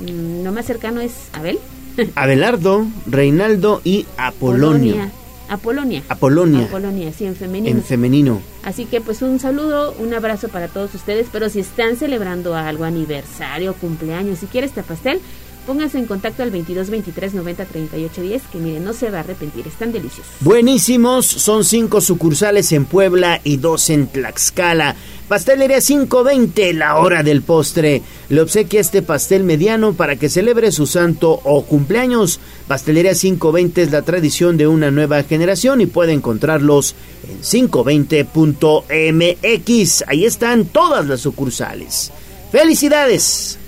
Mm, 0.00 0.44
lo 0.44 0.52
más 0.52 0.66
cercano 0.66 1.00
es 1.00 1.12
Abel 1.32 1.58
Abelardo, 2.14 2.86
Reinaldo 3.06 3.80
y 3.84 4.06
Apolonia. 4.16 5.10
Apolonia. 5.48 6.02
Apolonia. 6.08 6.64
Apolonia, 6.64 7.12
sí, 7.12 7.24
en 7.24 7.36
femenino. 7.36 7.76
En 7.76 7.84
femenino. 7.84 8.40
Así 8.64 8.84
que 8.84 9.00
pues 9.00 9.22
un 9.22 9.38
saludo, 9.38 9.94
un 9.98 10.12
abrazo 10.12 10.48
para 10.48 10.66
todos 10.68 10.94
ustedes, 10.94 11.28
pero 11.30 11.48
si 11.48 11.60
están 11.60 11.96
celebrando 11.96 12.56
algo, 12.56 12.84
aniversario, 12.84 13.74
cumpleaños, 13.74 14.40
si 14.40 14.46
quieres 14.46 14.70
este 14.70 14.82
pastel, 14.82 15.20
Pónganse 15.66 15.98
en 15.98 16.06
contacto 16.06 16.44
al 16.44 16.50
22 16.50 16.90
23 16.90 17.34
90 17.34 17.64
38 17.64 18.22
10, 18.22 18.42
que 18.52 18.58
miren, 18.58 18.84
no 18.84 18.92
se 18.92 19.10
va 19.10 19.18
a 19.18 19.20
arrepentir, 19.20 19.66
están 19.66 19.90
deliciosos. 19.90 20.32
Buenísimos, 20.40 21.26
son 21.26 21.64
cinco 21.64 22.00
sucursales 22.00 22.70
en 22.70 22.84
Puebla 22.84 23.40
y 23.42 23.56
dos 23.56 23.90
en 23.90 24.06
Tlaxcala. 24.06 24.94
Pastelería 25.28 25.80
520, 25.80 26.72
la 26.74 26.98
hora 26.98 27.24
del 27.24 27.42
postre. 27.42 28.02
Le 28.28 28.40
obsequia 28.40 28.80
este 28.80 29.02
pastel 29.02 29.42
mediano 29.42 29.94
para 29.94 30.14
que 30.14 30.28
celebre 30.28 30.70
su 30.70 30.86
santo 30.86 31.40
o 31.42 31.64
cumpleaños. 31.64 32.38
Pastelería 32.68 33.12
520 33.12 33.82
es 33.82 33.90
la 33.90 34.02
tradición 34.02 34.56
de 34.56 34.68
una 34.68 34.92
nueva 34.92 35.24
generación 35.24 35.80
y 35.80 35.86
puede 35.86 36.12
encontrarlos 36.12 36.94
en 37.28 37.42
520.mx. 37.42 40.04
Ahí 40.06 40.24
están 40.24 40.66
todas 40.66 41.08
las 41.08 41.22
sucursales. 41.22 42.12
¡Felicidades! 42.52 43.58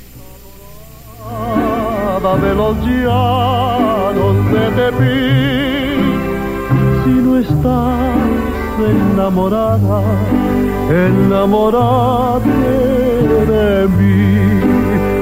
De 2.19 2.53
los 2.53 2.77
llanos 2.85 4.35
de 4.51 4.71
Tepic. 4.77 6.01
Si 7.05 7.11
no 7.11 7.39
estás 7.39 8.19
enamorada, 8.91 10.03
enamorada 10.91 12.41
de 12.41 13.89
mí. 13.99 14.27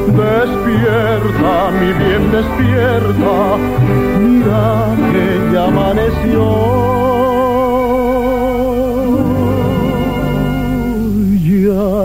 Despierta, 0.07 1.55
mi 1.79 1.91
bien, 2.03 2.23
despierta, 2.33 3.37
mira 4.19 4.67
que 5.13 5.27
ya 5.53 5.65
amaneció. 5.67 6.45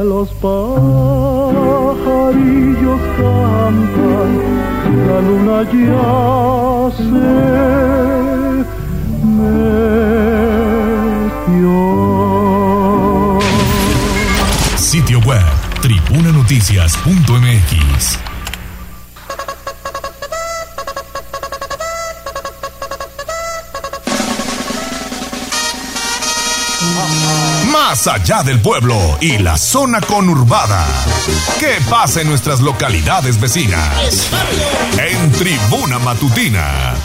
Los 0.04 0.30
pajarillos 0.34 0.72
cantan 3.18 4.01
la 5.22 5.28
luna 5.28 5.64
ya 5.64 6.92
se 6.98 7.04
metió. 9.24 11.78
Sitio 14.78 15.20
web 15.20 15.46
tribunanoticias.mx 15.82 18.21
más 27.92 28.08
allá 28.08 28.42
del 28.42 28.62
pueblo 28.62 28.96
y 29.20 29.38
la 29.40 29.58
zona 29.58 30.00
conurbada. 30.00 30.88
¿Qué 31.60 31.74
pasa 31.90 32.22
en 32.22 32.30
nuestras 32.30 32.62
localidades 32.62 33.42
vecinas? 33.42 34.30
En 34.98 35.30
Tribuna 35.34 36.00
Matutina. 36.00 36.96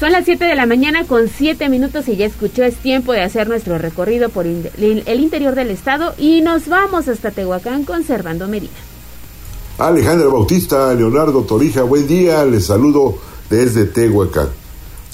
Son 0.00 0.10
las 0.10 0.24
7 0.24 0.46
de 0.46 0.56
la 0.56 0.66
mañana 0.66 1.04
con 1.04 1.28
7 1.28 1.68
minutos 1.68 2.08
y 2.08 2.16
ya 2.16 2.26
escuchó, 2.26 2.64
es 2.64 2.74
tiempo 2.74 3.12
de 3.12 3.22
hacer 3.22 3.48
nuestro 3.48 3.78
recorrido 3.78 4.30
por 4.30 4.46
el 4.46 5.20
interior 5.20 5.54
del 5.54 5.70
estado 5.70 6.12
y 6.18 6.40
nos 6.40 6.66
vamos 6.66 7.06
hasta 7.06 7.30
Tehuacán 7.30 7.84
conservando 7.84 8.48
Medina. 8.48 8.74
Alejandra 9.78 10.26
Bautista, 10.26 10.92
Leonardo 10.92 11.42
Torija, 11.42 11.84
buen 11.84 12.08
día, 12.08 12.44
les 12.44 12.66
saludo 12.66 13.16
desde 13.48 13.84
Tehuacán. 13.84 14.63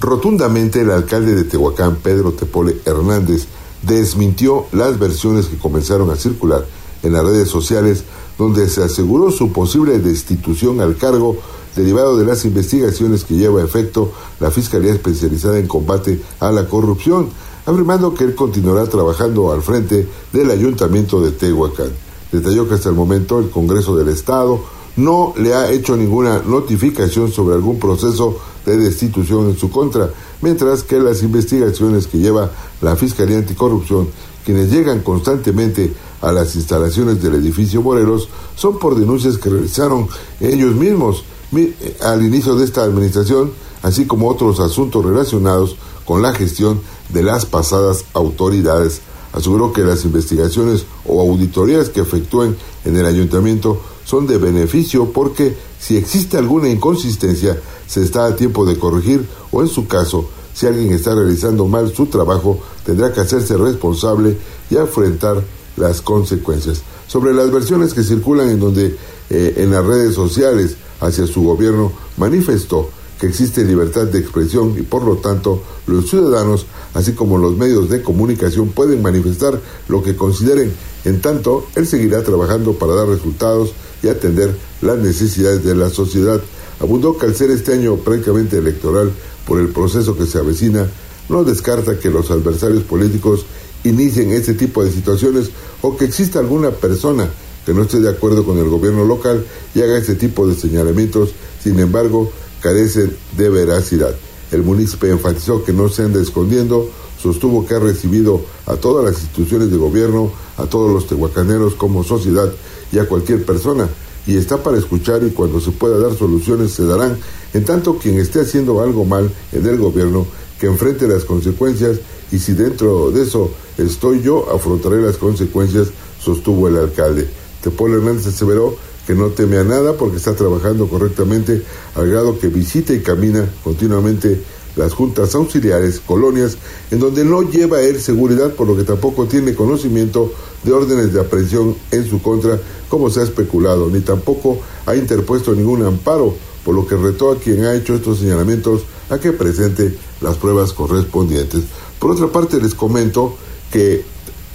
Rotundamente 0.00 0.80
el 0.80 0.90
alcalde 0.90 1.34
de 1.34 1.44
Tehuacán, 1.44 1.96
Pedro 1.96 2.32
Tepole 2.32 2.80
Hernández, 2.86 3.46
desmintió 3.82 4.64
las 4.72 4.98
versiones 4.98 5.46
que 5.46 5.58
comenzaron 5.58 6.10
a 6.10 6.16
circular 6.16 6.66
en 7.02 7.12
las 7.12 7.24
redes 7.24 7.50
sociales 7.50 8.04
donde 8.38 8.66
se 8.70 8.82
aseguró 8.82 9.30
su 9.30 9.52
posible 9.52 9.98
destitución 9.98 10.80
al 10.80 10.96
cargo 10.96 11.36
derivado 11.76 12.16
de 12.16 12.24
las 12.24 12.46
investigaciones 12.46 13.24
que 13.24 13.34
lleva 13.34 13.60
a 13.60 13.64
efecto 13.64 14.10
la 14.40 14.50
Fiscalía 14.50 14.94
Especializada 14.94 15.58
en 15.58 15.68
Combate 15.68 16.22
a 16.40 16.50
la 16.50 16.66
Corrupción, 16.66 17.28
afirmando 17.66 18.14
que 18.14 18.24
él 18.24 18.34
continuará 18.34 18.86
trabajando 18.86 19.52
al 19.52 19.60
frente 19.60 20.08
del 20.32 20.50
Ayuntamiento 20.50 21.20
de 21.20 21.32
Tehuacán. 21.32 21.90
Detalló 22.32 22.66
que 22.66 22.74
hasta 22.74 22.88
el 22.88 22.94
momento 22.94 23.38
el 23.38 23.50
Congreso 23.50 23.94
del 23.96 24.08
Estado 24.08 24.60
no 25.04 25.34
le 25.36 25.54
ha 25.54 25.70
hecho 25.70 25.96
ninguna 25.96 26.40
notificación 26.40 27.30
sobre 27.32 27.54
algún 27.54 27.78
proceso 27.78 28.38
de 28.66 28.76
destitución 28.76 29.48
en 29.48 29.58
su 29.58 29.70
contra, 29.70 30.10
mientras 30.42 30.82
que 30.82 30.98
las 30.98 31.22
investigaciones 31.22 32.06
que 32.06 32.18
lleva 32.18 32.50
la 32.80 32.96
Fiscalía 32.96 33.38
Anticorrupción, 33.38 34.08
quienes 34.44 34.70
llegan 34.70 35.00
constantemente 35.00 35.92
a 36.20 36.32
las 36.32 36.54
instalaciones 36.54 37.22
del 37.22 37.34
edificio 37.36 37.82
Morelos, 37.82 38.28
son 38.56 38.78
por 38.78 38.98
denuncias 38.98 39.38
que 39.38 39.48
realizaron 39.48 40.08
ellos 40.40 40.74
mismos 40.74 41.24
eh, 41.56 41.96
al 42.02 42.24
inicio 42.24 42.54
de 42.54 42.64
esta 42.64 42.82
administración, 42.82 43.52
así 43.82 44.06
como 44.06 44.28
otros 44.28 44.60
asuntos 44.60 45.04
relacionados 45.04 45.76
con 46.04 46.22
la 46.22 46.32
gestión 46.32 46.80
de 47.08 47.22
las 47.22 47.46
pasadas 47.46 48.04
autoridades. 48.12 49.00
Aseguró 49.32 49.72
que 49.72 49.82
las 49.82 50.04
investigaciones 50.04 50.84
o 51.06 51.20
auditorías 51.20 51.88
que 51.88 52.00
efectúen 52.00 52.56
en 52.84 52.96
el 52.96 53.06
ayuntamiento 53.06 53.80
son 54.10 54.26
de 54.26 54.38
beneficio 54.38 55.12
porque 55.12 55.56
si 55.78 55.96
existe 55.96 56.36
alguna 56.36 56.68
inconsistencia 56.68 57.56
se 57.86 58.02
está 58.02 58.26
a 58.26 58.34
tiempo 58.34 58.66
de 58.66 58.76
corregir 58.76 59.24
o 59.52 59.62
en 59.62 59.68
su 59.68 59.86
caso, 59.86 60.28
si 60.52 60.66
alguien 60.66 60.92
está 60.92 61.14
realizando 61.14 61.66
mal 61.66 61.94
su 61.94 62.06
trabajo, 62.06 62.58
tendrá 62.84 63.12
que 63.12 63.20
hacerse 63.20 63.56
responsable 63.56 64.36
y 64.68 64.76
afrontar 64.76 65.44
las 65.76 66.02
consecuencias. 66.02 66.82
Sobre 67.06 67.32
las 67.32 67.52
versiones 67.52 67.94
que 67.94 68.02
circulan 68.02 68.50
en 68.50 68.58
donde 68.58 68.96
eh, 69.30 69.54
en 69.58 69.70
las 69.70 69.86
redes 69.86 70.16
sociales 70.16 70.76
hacia 71.00 71.28
su 71.28 71.44
gobierno 71.44 71.92
manifestó 72.16 72.90
que 73.20 73.28
existe 73.28 73.64
libertad 73.64 74.06
de 74.06 74.18
expresión 74.18 74.74
y 74.76 74.82
por 74.82 75.04
lo 75.04 75.18
tanto 75.18 75.62
los 75.86 76.10
ciudadanos, 76.10 76.66
así 76.94 77.12
como 77.12 77.38
los 77.38 77.56
medios 77.56 77.88
de 77.90 78.02
comunicación, 78.02 78.70
pueden 78.70 79.02
manifestar 79.02 79.60
lo 79.88 80.02
que 80.02 80.16
consideren. 80.16 80.72
En 81.04 81.20
tanto, 81.20 81.66
él 81.76 81.86
seguirá 81.86 82.24
trabajando 82.24 82.72
para 82.72 82.94
dar 82.94 83.06
resultados 83.06 83.72
y 84.02 84.08
atender 84.08 84.56
las 84.80 84.98
necesidades 84.98 85.64
de 85.64 85.74
la 85.74 85.90
sociedad. 85.90 86.40
Abundó 86.80 87.18
que 87.18 87.26
al 87.26 87.34
ser 87.34 87.50
este 87.50 87.74
año 87.74 87.96
prácticamente 87.96 88.58
electoral 88.58 89.12
por 89.46 89.60
el 89.60 89.68
proceso 89.68 90.16
que 90.16 90.26
se 90.26 90.38
avecina, 90.38 90.88
no 91.28 91.44
descarta 91.44 91.98
que 91.98 92.10
los 92.10 92.30
adversarios 92.30 92.82
políticos 92.82 93.46
inicien 93.84 94.32
este 94.32 94.54
tipo 94.54 94.84
de 94.84 94.90
situaciones 94.90 95.50
o 95.82 95.96
que 95.96 96.04
exista 96.04 96.38
alguna 96.38 96.70
persona 96.70 97.30
que 97.64 97.74
no 97.74 97.82
esté 97.82 98.00
de 98.00 98.08
acuerdo 98.08 98.44
con 98.44 98.58
el 98.58 98.68
gobierno 98.68 99.04
local 99.04 99.44
y 99.74 99.82
haga 99.82 99.98
este 99.98 100.14
tipo 100.14 100.46
de 100.46 100.54
señalamientos, 100.54 101.30
sin 101.62 101.78
embargo, 101.78 102.30
carecen 102.60 103.16
de 103.36 103.48
veracidad. 103.48 104.14
El 104.50 104.62
municipio 104.62 105.10
enfatizó 105.10 105.62
que 105.62 105.72
no 105.72 105.88
se 105.88 106.02
anda 106.02 106.20
escondiendo, 106.20 106.90
sostuvo 107.22 107.66
que 107.66 107.74
ha 107.74 107.78
recibido 107.78 108.40
a 108.66 108.76
todas 108.76 109.04
las 109.04 109.22
instituciones 109.22 109.70
de 109.70 109.76
gobierno, 109.76 110.32
a 110.56 110.66
todos 110.66 110.92
los 110.92 111.06
tehuacaneros 111.06 111.74
como 111.74 112.02
sociedad 112.02 112.50
y 112.92 112.98
a 112.98 113.06
cualquier 113.06 113.44
persona, 113.44 113.88
y 114.26 114.36
está 114.36 114.62
para 114.62 114.78
escuchar 114.78 115.22
y 115.22 115.30
cuando 115.30 115.60
se 115.60 115.70
pueda 115.70 115.98
dar 115.98 116.16
soluciones 116.16 116.72
se 116.72 116.84
darán, 116.84 117.16
en 117.54 117.64
tanto 117.64 117.98
quien 117.98 118.18
esté 118.18 118.40
haciendo 118.40 118.80
algo 118.80 119.04
mal 119.04 119.30
en 119.52 119.66
el 119.66 119.78
gobierno, 119.78 120.26
que 120.58 120.66
enfrente 120.66 121.08
las 121.08 121.24
consecuencias 121.24 121.98
y 122.30 122.38
si 122.38 122.52
dentro 122.52 123.10
de 123.10 123.22
eso 123.22 123.50
estoy 123.78 124.22
yo, 124.22 124.52
afrontaré 124.54 125.00
las 125.00 125.16
consecuencias, 125.16 125.88
sostuvo 126.22 126.68
el 126.68 126.76
alcalde. 126.76 127.28
Tepol 127.62 127.94
Hernández 127.94 128.26
aseveró 128.26 128.76
que 129.06 129.14
no 129.14 129.28
teme 129.28 129.56
a 129.58 129.64
nada 129.64 129.94
porque 129.94 130.18
está 130.18 130.34
trabajando 130.34 130.86
correctamente 130.86 131.62
al 131.94 132.10
grado 132.10 132.38
que 132.38 132.48
visita 132.48 132.92
y 132.92 133.00
camina 133.00 133.48
continuamente 133.64 134.40
las 134.76 134.92
juntas 134.92 135.34
auxiliares, 135.34 136.00
colonias, 136.00 136.56
en 136.90 137.00
donde 137.00 137.24
no 137.24 137.42
lleva 137.42 137.80
él 137.82 138.00
seguridad, 138.00 138.54
por 138.54 138.66
lo 138.66 138.76
que 138.76 138.84
tampoco 138.84 139.26
tiene 139.26 139.54
conocimiento 139.54 140.32
de 140.62 140.72
órdenes 140.72 141.12
de 141.12 141.20
aprehensión 141.20 141.76
en 141.90 142.08
su 142.08 142.20
contra, 142.22 142.60
como 142.88 143.10
se 143.10 143.20
ha 143.20 143.24
especulado, 143.24 143.88
ni 143.88 144.00
tampoco 144.00 144.58
ha 144.86 144.94
interpuesto 144.94 145.54
ningún 145.54 145.84
amparo, 145.84 146.34
por 146.64 146.74
lo 146.74 146.86
que 146.86 146.96
retó 146.96 147.32
a 147.32 147.38
quien 147.38 147.64
ha 147.64 147.74
hecho 147.74 147.94
estos 147.94 148.18
señalamientos 148.18 148.82
a 149.08 149.18
que 149.18 149.32
presente 149.32 149.96
las 150.20 150.36
pruebas 150.36 150.72
correspondientes. 150.72 151.62
Por 151.98 152.12
otra 152.12 152.28
parte, 152.28 152.60
les 152.60 152.74
comento 152.74 153.34
que 153.72 154.04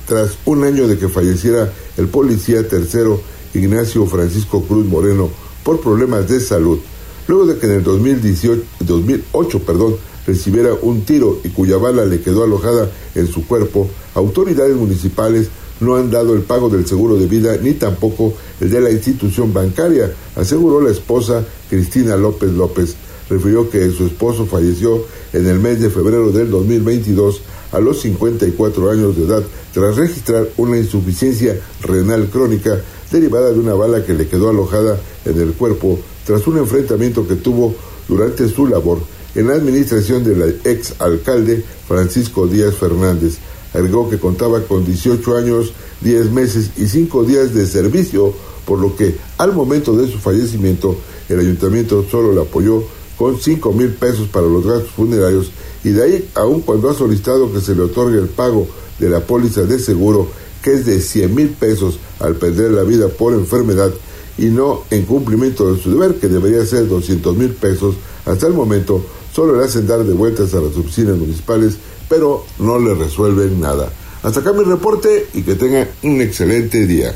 tras 0.06 0.38
un 0.46 0.64
año 0.64 0.88
de 0.88 0.98
que 0.98 1.10
falleciera 1.10 1.74
el 1.98 2.08
policía 2.08 2.68
tercero 2.68 3.20
Ignacio 3.54 4.06
Francisco 4.06 4.64
Cruz 4.64 4.86
Moreno 4.86 5.30
por 5.64 5.82
problemas 5.82 6.28
de 6.28 6.40
salud, 6.40 6.80
luego 7.28 7.46
de 7.46 7.58
que 7.58 7.66
en 7.68 7.74
el 7.74 7.84
2018, 7.84 8.62
2008 8.80 9.60
perdón, 9.60 9.96
recibiera 10.26 10.74
un 10.82 11.02
tiro 11.02 11.40
y 11.44 11.50
cuya 11.50 11.78
bala 11.78 12.06
le 12.06 12.22
quedó 12.22 12.44
alojada 12.44 12.90
en 13.14 13.28
su 13.28 13.46
cuerpo, 13.46 13.88
autoridades 14.16 14.76
municipales 14.76 15.50
no 15.80 15.96
han 15.96 16.10
dado 16.10 16.34
el 16.34 16.42
pago 16.42 16.70
del 16.70 16.86
seguro 16.86 17.18
de 17.18 17.28
vida 17.28 17.58
ni 17.62 17.74
tampoco 17.74 18.34
el 18.62 18.70
de 18.70 18.82
la 18.82 18.92
institución 18.92 19.54
bancaria, 19.54 20.14
aseguró 20.36 20.82
la 20.82 20.92
esposa 20.92 21.46
Cristina 21.70 22.16
López 22.16 22.52
López. 22.52 22.96
Refirió 23.30 23.70
que 23.70 23.90
su 23.92 24.06
esposo 24.06 24.46
falleció 24.46 25.04
en 25.34 25.48
el 25.48 25.60
mes 25.60 25.82
de 25.82 25.90
febrero 25.90 26.32
del 26.32 26.50
2022 26.52 27.42
a 27.72 27.80
los 27.80 28.02
54 28.02 28.92
años 28.92 29.18
de 29.18 29.26
edad 29.26 29.44
tras 29.74 29.98
registrar 29.98 30.48
una 30.58 30.78
insuficiencia 30.78 31.60
renal 31.82 32.30
crónica 32.30 32.80
derivada 33.12 33.52
de 33.52 33.60
una 33.60 33.74
bala 33.74 34.06
que 34.06 34.14
le 34.14 34.28
quedó 34.28 34.50
alojada 34.50 35.00
en 35.26 35.42
el 35.42 35.54
cuerpo 35.54 36.00
tras 36.26 36.46
un 36.48 36.58
enfrentamiento 36.58 37.28
que 37.28 37.36
tuvo 37.36 37.76
durante 38.08 38.48
su 38.50 38.68
labor 38.68 39.00
en 39.36 39.48
la 39.48 39.56
administración 39.56 40.24
del 40.24 40.62
ex 40.64 40.96
alcalde 41.00 41.64
Francisco 41.88 42.48
Díaz 42.48 42.76
Fernández. 42.76 43.38
Agregó 43.74 44.10
que 44.10 44.18
contaba 44.18 44.62
con 44.62 44.86
18 44.86 45.38
años, 45.38 45.74
10 46.02 46.32
meses 46.32 46.72
y 46.78 46.88
5 46.88 47.24
días 47.26 47.54
de 47.54 47.66
servicio, 47.66 48.34
por 48.66 48.80
lo 48.80 48.96
que 48.96 49.16
al 49.38 49.54
momento 49.54 49.96
de 49.96 50.12
su 50.12 50.18
fallecimiento 50.18 50.96
el 51.30 51.40
ayuntamiento 51.40 52.06
solo 52.10 52.34
le 52.34 52.42
apoyó 52.42 52.84
con 53.18 53.40
5 53.40 53.74
mil 53.74 53.90
pesos 53.90 54.28
para 54.28 54.48
los 54.48 54.66
gastos 54.66 54.92
funerarios 54.92 55.52
y 55.84 55.90
de 55.90 56.04
ahí, 56.04 56.30
aun 56.34 56.62
cuando 56.62 56.90
ha 56.90 56.96
solicitado 56.96 57.54
que 57.54 57.62
se 57.62 57.76
le 57.76 57.84
otorgue 57.84 58.18
el 58.18 58.28
pago 58.28 58.68
de 58.98 59.08
la 59.08 59.20
póliza 59.20 59.64
de 59.64 59.78
seguro, 59.78 60.28
que 60.64 60.74
es 60.74 60.86
de 60.86 61.00
100 61.00 61.36
mil 61.36 61.50
pesos 61.50 62.00
al 62.20 62.36
perder 62.38 62.72
la 62.72 62.82
vida 62.82 63.08
por 63.08 63.34
enfermedad 63.34 63.92
y 64.38 64.46
no 64.46 64.84
en 64.90 65.04
cumplimiento 65.04 65.74
de 65.74 65.82
su 65.82 65.92
deber, 65.92 66.16
que 66.16 66.28
debería 66.28 66.66
ser 66.66 66.88
200 66.88 67.36
mil 67.36 67.50
pesos, 67.50 67.96
hasta 68.26 68.48
el 68.48 68.54
momento 68.54 69.06
solo 69.34 69.58
le 69.58 69.66
hacen 69.66 69.88
dar 69.88 70.04
de 70.04 70.14
vueltas 70.14 70.54
a 70.54 70.62
las 70.62 70.76
oficinas 70.76 71.18
municipales, 71.18 71.78
pero 72.10 72.46
no 72.60 72.80
le 72.80 72.94
resuelven 72.94 73.60
nada. 73.60 73.92
Hasta 74.24 74.40
acá 74.40 74.54
mi 74.54 74.64
reporte 74.64 75.28
y 75.34 75.44
que 75.44 75.56
tengan 75.56 75.88
un 76.04 76.22
excelente 76.22 76.88
día. 76.88 77.14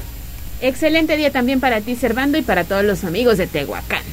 Excelente 0.61 1.15
día 1.17 1.31
también 1.31 1.59
para 1.59 1.81
ti, 1.81 1.95
Servando, 1.95 2.37
y 2.37 2.41
para 2.41 2.65
todos 2.65 2.83
los 2.83 3.03
amigos 3.03 3.37
de 3.37 3.47
Tehuacán. 3.47 4.03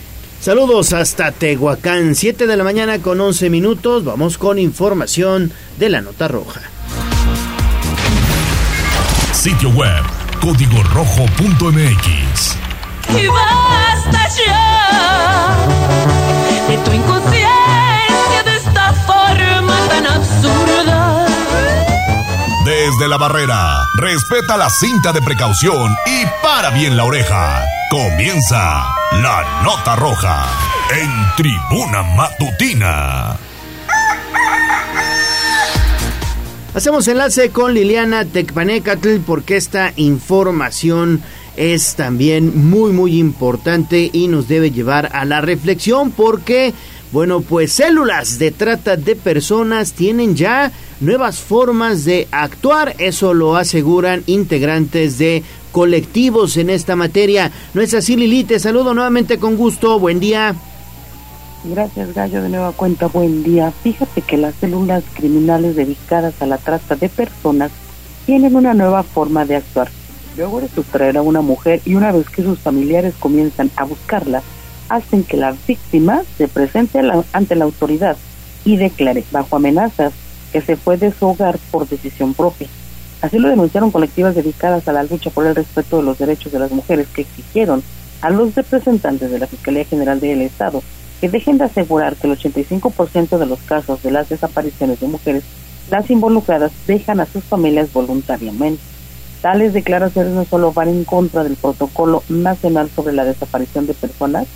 Saludos 0.40 0.92
hasta 0.92 1.32
Tehuacán, 1.32 2.14
7 2.14 2.46
de 2.46 2.56
la 2.56 2.62
mañana 2.62 3.00
con 3.00 3.20
11 3.20 3.50
minutos. 3.50 4.04
Vamos 4.04 4.38
con 4.38 4.58
información 4.58 5.52
de 5.78 5.88
la 5.88 6.00
nota 6.02 6.28
roja. 6.28 6.62
Sitio 9.32 9.70
web 9.70 10.02
código 10.40 10.82
rojo.mx. 10.94 12.55
Y 13.10 13.26
basta 13.28 14.28
ya 14.46 15.56
de 16.68 16.76
tu 16.78 16.92
inconsciencia 16.92 18.42
de 18.44 18.56
esta 18.56 18.92
forma 19.06 19.76
tan 19.88 20.06
absurda. 20.06 21.26
Desde 22.64 23.08
la 23.08 23.16
barrera, 23.16 23.78
respeta 23.96 24.56
la 24.56 24.68
cinta 24.70 25.12
de 25.12 25.22
precaución 25.22 25.96
y 26.06 26.24
para 26.42 26.70
bien 26.70 26.96
la 26.96 27.04
oreja. 27.04 27.64
Comienza 27.90 28.88
la 29.12 29.62
nota 29.62 29.94
roja 29.94 30.46
en 30.90 31.10
tribuna 31.36 32.02
matutina. 32.02 33.36
Hacemos 36.74 37.08
enlace 37.08 37.50
con 37.50 37.72
Liliana 37.72 38.24
Tecpanecatl 38.24 39.20
porque 39.24 39.56
esta 39.56 39.92
información 39.96 41.22
es 41.56 41.94
también 41.94 42.68
muy 42.68 42.92
muy 42.92 43.18
importante 43.18 44.10
y 44.12 44.28
nos 44.28 44.48
debe 44.48 44.70
llevar 44.70 45.10
a 45.12 45.24
la 45.24 45.40
reflexión 45.40 46.10
porque, 46.10 46.74
bueno, 47.12 47.40
pues 47.40 47.72
células 47.72 48.38
de 48.38 48.50
trata 48.50 48.96
de 48.96 49.16
personas 49.16 49.92
tienen 49.92 50.36
ya 50.36 50.72
nuevas 51.00 51.38
formas 51.38 52.04
de 52.04 52.28
actuar, 52.30 52.94
eso 52.98 53.34
lo 53.34 53.56
aseguran 53.56 54.22
integrantes 54.26 55.18
de 55.18 55.42
colectivos 55.72 56.56
en 56.56 56.70
esta 56.70 56.96
materia. 56.96 57.52
¿No 57.74 57.82
es 57.82 57.92
así, 57.94 58.16
Lili? 58.16 58.44
Te 58.44 58.58
saludo 58.58 58.94
nuevamente 58.94 59.38
con 59.38 59.56
gusto, 59.56 59.98
buen 59.98 60.20
día. 60.20 60.54
Gracias, 61.64 62.14
Gallo, 62.14 62.42
de 62.42 62.48
nueva 62.48 62.72
cuenta, 62.72 63.08
buen 63.08 63.42
día. 63.42 63.72
Fíjate 63.82 64.22
que 64.22 64.36
las 64.36 64.54
células 64.54 65.02
criminales 65.14 65.74
dedicadas 65.76 66.40
a 66.40 66.46
la 66.46 66.58
trata 66.58 66.96
de 66.96 67.08
personas 67.08 67.72
tienen 68.24 68.56
una 68.56 68.72
nueva 68.72 69.02
forma 69.02 69.44
de 69.44 69.56
actuar. 69.56 69.88
Luego 70.36 70.60
de 70.60 70.68
sustraer 70.68 71.16
a 71.16 71.22
una 71.22 71.40
mujer 71.40 71.80
y 71.84 71.94
una 71.94 72.12
vez 72.12 72.28
que 72.28 72.42
sus 72.42 72.58
familiares 72.58 73.14
comienzan 73.18 73.70
a 73.76 73.84
buscarla, 73.84 74.42
hacen 74.88 75.24
que 75.24 75.36
la 75.36 75.54
víctima 75.66 76.22
se 76.36 76.46
presente 76.46 77.00
ante 77.32 77.56
la 77.56 77.64
autoridad 77.64 78.16
y 78.64 78.76
declare 78.76 79.24
bajo 79.30 79.56
amenazas 79.56 80.12
que 80.52 80.60
se 80.60 80.76
fue 80.76 80.96
de 80.96 81.12
su 81.12 81.26
hogar 81.26 81.58
por 81.70 81.88
decisión 81.88 82.34
propia. 82.34 82.68
Así 83.22 83.38
lo 83.38 83.48
denunciaron 83.48 83.90
colectivas 83.90 84.34
dedicadas 84.34 84.86
a 84.88 84.92
la 84.92 85.04
lucha 85.04 85.30
por 85.30 85.46
el 85.46 85.54
respeto 85.54 85.96
de 85.96 86.02
los 86.02 86.18
derechos 86.18 86.52
de 86.52 86.58
las 86.58 86.70
mujeres 86.70 87.08
que 87.08 87.22
exigieron 87.22 87.82
a 88.20 88.30
los 88.30 88.54
representantes 88.54 89.30
de 89.30 89.38
la 89.38 89.46
Fiscalía 89.46 89.84
General 89.84 90.20
del 90.20 90.42
Estado 90.42 90.82
que 91.20 91.28
dejen 91.28 91.58
de 91.58 91.64
asegurar 91.64 92.16
que 92.16 92.26
el 92.26 92.38
85% 92.38 93.38
de 93.38 93.46
los 93.46 93.60
casos 93.60 94.02
de 94.02 94.10
las 94.10 94.28
desapariciones 94.28 95.00
de 95.00 95.08
mujeres, 95.08 95.44
las 95.90 96.10
involucradas 96.10 96.72
dejan 96.86 97.20
a 97.20 97.26
sus 97.26 97.44
familias 97.44 97.92
voluntariamente. 97.92 98.82
Tales 99.46 99.74
declaraciones 99.74 100.32
no 100.32 100.44
solo 100.44 100.72
van 100.72 100.88
en 100.88 101.04
contra 101.04 101.44
del 101.44 101.54
protocolo 101.54 102.24
nacional 102.28 102.90
sobre 102.90 103.12
la 103.12 103.24
desaparición 103.24 103.86
de 103.86 103.94
personas, 103.94 104.48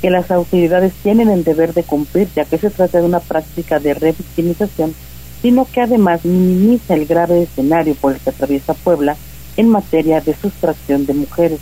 que 0.00 0.10
las 0.10 0.30
autoridades 0.30 0.92
tienen 1.02 1.28
el 1.28 1.42
deber 1.42 1.74
de 1.74 1.82
cumplir 1.82 2.28
ya 2.36 2.44
que 2.44 2.56
se 2.56 2.70
trata 2.70 3.00
de 3.00 3.04
una 3.04 3.18
práctica 3.18 3.80
de 3.80 3.94
revictimización, 3.94 4.94
sino 5.42 5.66
que 5.66 5.80
además 5.80 6.24
minimiza 6.24 6.94
el 6.94 7.06
grave 7.06 7.42
escenario 7.42 7.96
por 7.96 8.12
el 8.12 8.20
que 8.20 8.30
atraviesa 8.30 8.74
Puebla 8.74 9.16
en 9.56 9.70
materia 9.70 10.20
de 10.20 10.36
sustracción 10.36 11.04
de 11.04 11.14
mujeres. 11.14 11.58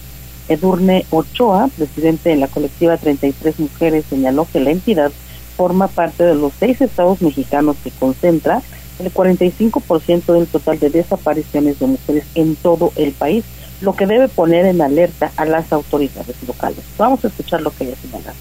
Edurne 0.47 1.07
Ochoa, 1.09 1.71
presidente 1.75 2.29
de 2.29 2.37
la 2.37 2.49
colectiva 2.49 2.99
33 2.99 3.59
Mujeres, 3.59 4.05
señaló 4.11 4.47
que 4.53 4.61
la 4.61 4.73
entidad 4.73 5.13
forma 5.57 5.89
parte 5.89 6.25
de 6.25 6.35
los 6.35 6.53
seis 6.61 6.83
estados 6.83 7.23
mexicanos 7.23 7.77
que 7.83 7.91
concentra 7.91 8.61
el 8.99 9.13
45% 9.13 10.33
del 10.33 10.47
total 10.47 10.79
de 10.79 10.91
desapariciones 10.91 11.79
de 11.79 11.87
mujeres 11.87 12.25
en 12.35 12.57
todo 12.57 12.93
el 12.97 13.13
país, 13.13 13.45
lo 13.81 13.95
que 13.95 14.07
debe 14.07 14.29
poner 14.29 14.67
en 14.67 14.81
alerta 14.81 15.31
a 15.37 15.45
las 15.45 15.73
autoridades 15.73 16.37
locales. 16.47 16.81
Vamos 16.97 17.25
a 17.25 17.29
escuchar 17.29 17.61
lo 17.61 17.71
que 17.71 17.85
ella 17.85 17.97
señala. 18.01 18.35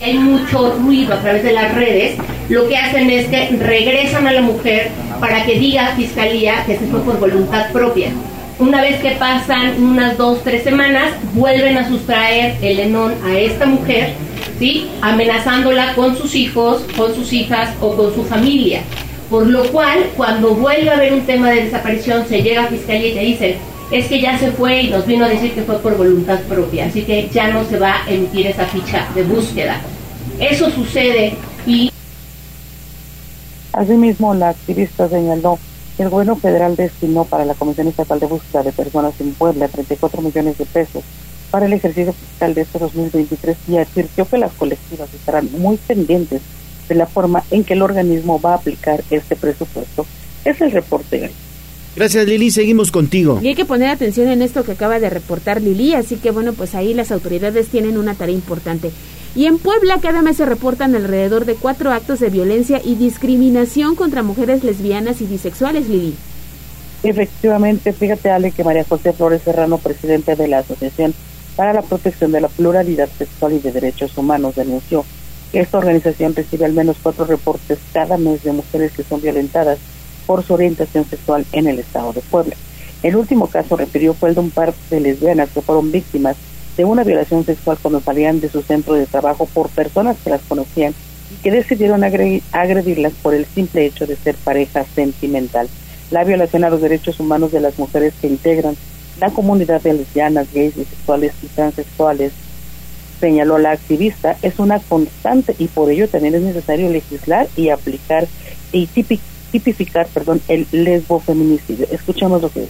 Hay 0.00 0.18
mucho 0.18 0.76
ruido 0.78 1.14
a 1.14 1.20
través 1.20 1.42
de 1.42 1.52
las 1.52 1.74
redes, 1.74 2.18
lo 2.48 2.68
que 2.68 2.76
hacen 2.76 3.10
es 3.10 3.26
que 3.26 3.48
regresan 3.56 4.26
a 4.26 4.32
la 4.32 4.42
mujer 4.42 4.90
para 5.20 5.44
que 5.44 5.58
diga 5.58 5.96
fiscalía 5.96 6.64
que 6.64 6.78
se 6.78 6.86
fue 6.86 7.00
por 7.00 7.18
voluntad 7.18 7.72
propia 7.72 8.12
una 8.58 8.82
vez 8.82 9.00
que 9.00 9.12
pasan 9.12 9.80
unas 9.80 10.18
dos, 10.18 10.42
tres 10.42 10.64
semanas, 10.64 11.12
vuelven 11.32 11.78
a 11.78 11.88
sustraer 11.88 12.56
el 12.60 12.80
enón 12.80 13.14
a 13.24 13.38
esta 13.38 13.66
mujer, 13.66 14.14
¿sí? 14.58 14.88
amenazándola 15.00 15.94
con 15.94 16.16
sus 16.16 16.34
hijos, 16.34 16.82
con 16.96 17.14
sus 17.14 17.32
hijas 17.32 17.70
o 17.80 17.96
con 17.96 18.12
su 18.14 18.24
familia. 18.24 18.80
Por 19.30 19.46
lo 19.46 19.70
cual, 19.70 20.10
cuando 20.16 20.54
vuelve 20.54 20.90
a 20.90 20.94
haber 20.94 21.12
un 21.12 21.26
tema 21.26 21.50
de 21.50 21.64
desaparición, 21.64 22.26
se 22.26 22.42
llega 22.42 22.64
a 22.64 22.68
fiscalía 22.68 23.08
y 23.08 23.14
te 23.14 23.20
dicen, 23.20 23.56
es 23.90 24.06
que 24.06 24.20
ya 24.20 24.38
se 24.38 24.50
fue 24.52 24.82
y 24.82 24.90
nos 24.90 25.06
vino 25.06 25.24
a 25.24 25.28
decir 25.28 25.52
que 25.52 25.62
fue 25.62 25.78
por 25.78 25.96
voluntad 25.96 26.40
propia, 26.40 26.86
así 26.86 27.02
que 27.02 27.28
ya 27.32 27.48
no 27.48 27.64
se 27.64 27.78
va 27.78 28.04
a 28.04 28.10
emitir 28.10 28.46
esa 28.46 28.64
ficha 28.66 29.06
de 29.14 29.22
búsqueda. 29.22 29.80
Eso 30.38 30.70
sucede 30.70 31.34
y 31.66 31.90
Asimismo, 33.72 34.34
la 34.34 34.48
activista 34.48 35.08
señaló 35.08 35.58
que 35.96 36.02
el 36.02 36.08
gobierno 36.08 36.36
federal 36.36 36.74
destinó 36.74 37.24
para 37.24 37.44
la 37.44 37.54
Comisión 37.54 37.86
Estatal 37.86 38.18
de 38.18 38.26
Búsqueda 38.26 38.62
de 38.62 38.72
Personas 38.72 39.14
en 39.20 39.34
Puebla 39.34 39.68
34 39.68 40.20
millones 40.20 40.58
de 40.58 40.64
pesos 40.64 41.04
para 41.50 41.66
el 41.66 41.72
ejercicio 41.72 42.12
fiscal 42.12 42.54
de 42.54 42.62
este 42.62 42.78
2023 42.78 43.56
y 43.68 43.76
advirtió 43.76 44.26
que 44.28 44.38
las 44.38 44.52
colectivas 44.52 45.12
estarán 45.14 45.48
muy 45.52 45.76
pendientes 45.76 46.40
de 46.88 46.94
la 46.94 47.06
forma 47.06 47.44
en 47.50 47.64
que 47.64 47.74
el 47.74 47.82
organismo 47.82 48.40
va 48.40 48.52
a 48.52 48.56
aplicar 48.56 49.02
este 49.10 49.36
presupuesto. 49.36 50.06
Es 50.44 50.60
el 50.60 50.72
reporte. 50.72 51.30
Gracias 51.96 52.26
Lili, 52.26 52.50
seguimos 52.50 52.90
contigo. 52.92 53.40
Y 53.42 53.48
hay 53.48 53.54
que 53.54 53.64
poner 53.64 53.90
atención 53.90 54.28
en 54.28 54.42
esto 54.42 54.64
que 54.64 54.72
acaba 54.72 55.00
de 55.00 55.10
reportar 55.10 55.60
Lili, 55.60 55.94
así 55.94 56.16
que 56.16 56.30
bueno, 56.30 56.52
pues 56.52 56.74
ahí 56.74 56.94
las 56.94 57.10
autoridades 57.10 57.68
tienen 57.68 57.98
una 57.98 58.14
tarea 58.14 58.34
importante. 58.34 58.92
Y 59.34 59.46
en 59.46 59.58
Puebla 59.58 59.98
cada 60.00 60.22
mes 60.22 60.36
se 60.36 60.46
reportan 60.46 60.94
alrededor 60.94 61.44
de 61.44 61.54
cuatro 61.54 61.92
actos 61.92 62.20
de 62.20 62.30
violencia 62.30 62.80
y 62.84 62.94
discriminación 62.94 63.94
contra 63.94 64.22
mujeres 64.22 64.64
lesbianas 64.64 65.20
y 65.20 65.26
bisexuales, 65.26 65.88
Lili. 65.88 66.14
Efectivamente, 67.02 67.92
fíjate 67.92 68.30
Ale 68.30 68.50
que 68.50 68.64
María 68.64 68.84
José 68.88 69.12
Flores 69.12 69.42
Serrano, 69.42 69.78
presidente 69.78 70.34
de 70.34 70.48
la 70.48 70.58
Asociación 70.58 71.14
para 71.56 71.72
la 71.72 71.82
Protección 71.82 72.32
de 72.32 72.40
la 72.40 72.48
Pluralidad 72.48 73.08
Sexual 73.18 73.54
y 73.54 73.58
de 73.58 73.72
Derechos 73.72 74.16
Humanos, 74.16 74.56
denunció 74.56 75.04
esta 75.52 75.78
organización 75.78 76.34
recibe 76.34 76.66
al 76.66 76.72
menos 76.72 76.96
cuatro 77.02 77.24
reportes 77.24 77.78
cada 77.92 78.18
mes 78.18 78.42
de 78.42 78.52
mujeres 78.52 78.92
que 78.92 79.02
son 79.02 79.22
violentadas 79.22 79.78
por 80.26 80.44
su 80.44 80.54
orientación 80.54 81.06
sexual 81.06 81.46
en 81.52 81.66
el 81.68 81.78
estado 81.78 82.12
de 82.12 82.20
Puebla. 82.20 82.54
El 83.02 83.16
último 83.16 83.46
caso 83.46 83.76
refirió 83.76 84.12
fue 84.12 84.30
el 84.30 84.34
de 84.34 84.40
un 84.42 84.50
par 84.50 84.74
de 84.90 85.00
lesbianas 85.00 85.48
que 85.50 85.62
fueron 85.62 85.90
víctimas 85.90 86.36
de 86.76 86.84
una 86.84 87.04
violación 87.04 87.44
sexual 87.44 87.78
cuando 87.80 88.00
salían 88.00 88.40
de 88.40 88.48
su 88.48 88.62
centro 88.62 88.94
de 88.94 89.06
trabajo 89.06 89.46
por 89.46 89.68
personas 89.68 90.16
que 90.22 90.30
las 90.30 90.42
conocían 90.42 90.94
y 91.32 91.42
que 91.42 91.50
decidieron 91.50 92.04
agredirlas 92.04 93.12
por 93.22 93.34
el 93.34 93.46
simple 93.46 93.86
hecho 93.86 94.06
de 94.06 94.16
ser 94.16 94.34
pareja 94.36 94.84
sentimental. 94.94 95.68
La 96.10 96.24
violación 96.24 96.64
a 96.64 96.70
los 96.70 96.80
derechos 96.80 97.20
humanos 97.20 97.52
de 97.52 97.60
las 97.60 97.78
mujeres 97.78 98.14
que 98.20 98.26
integran 98.26 98.76
la 99.20 99.30
comunidad 99.30 99.80
de 99.82 99.94
lesbianas, 99.94 100.52
gays, 100.52 100.76
bisexuales 100.76 101.32
y 101.42 101.46
transexuales, 101.48 102.32
señaló 103.20 103.58
la 103.58 103.72
activista, 103.72 104.36
es 104.42 104.58
una 104.58 104.78
constante 104.80 105.54
y 105.58 105.66
por 105.68 105.90
ello 105.90 106.08
también 106.08 106.34
es 106.34 106.42
necesario 106.42 106.90
legislar 106.90 107.48
y 107.56 107.68
aplicar 107.70 108.26
y 108.72 108.86
tipificar 108.86 110.06
perdón, 110.08 110.40
el 110.48 110.66
lesbofeminicidio. 110.72 111.86
Escuchamos 111.90 112.42
lo 112.42 112.50
que 112.50 112.64
es. 112.64 112.68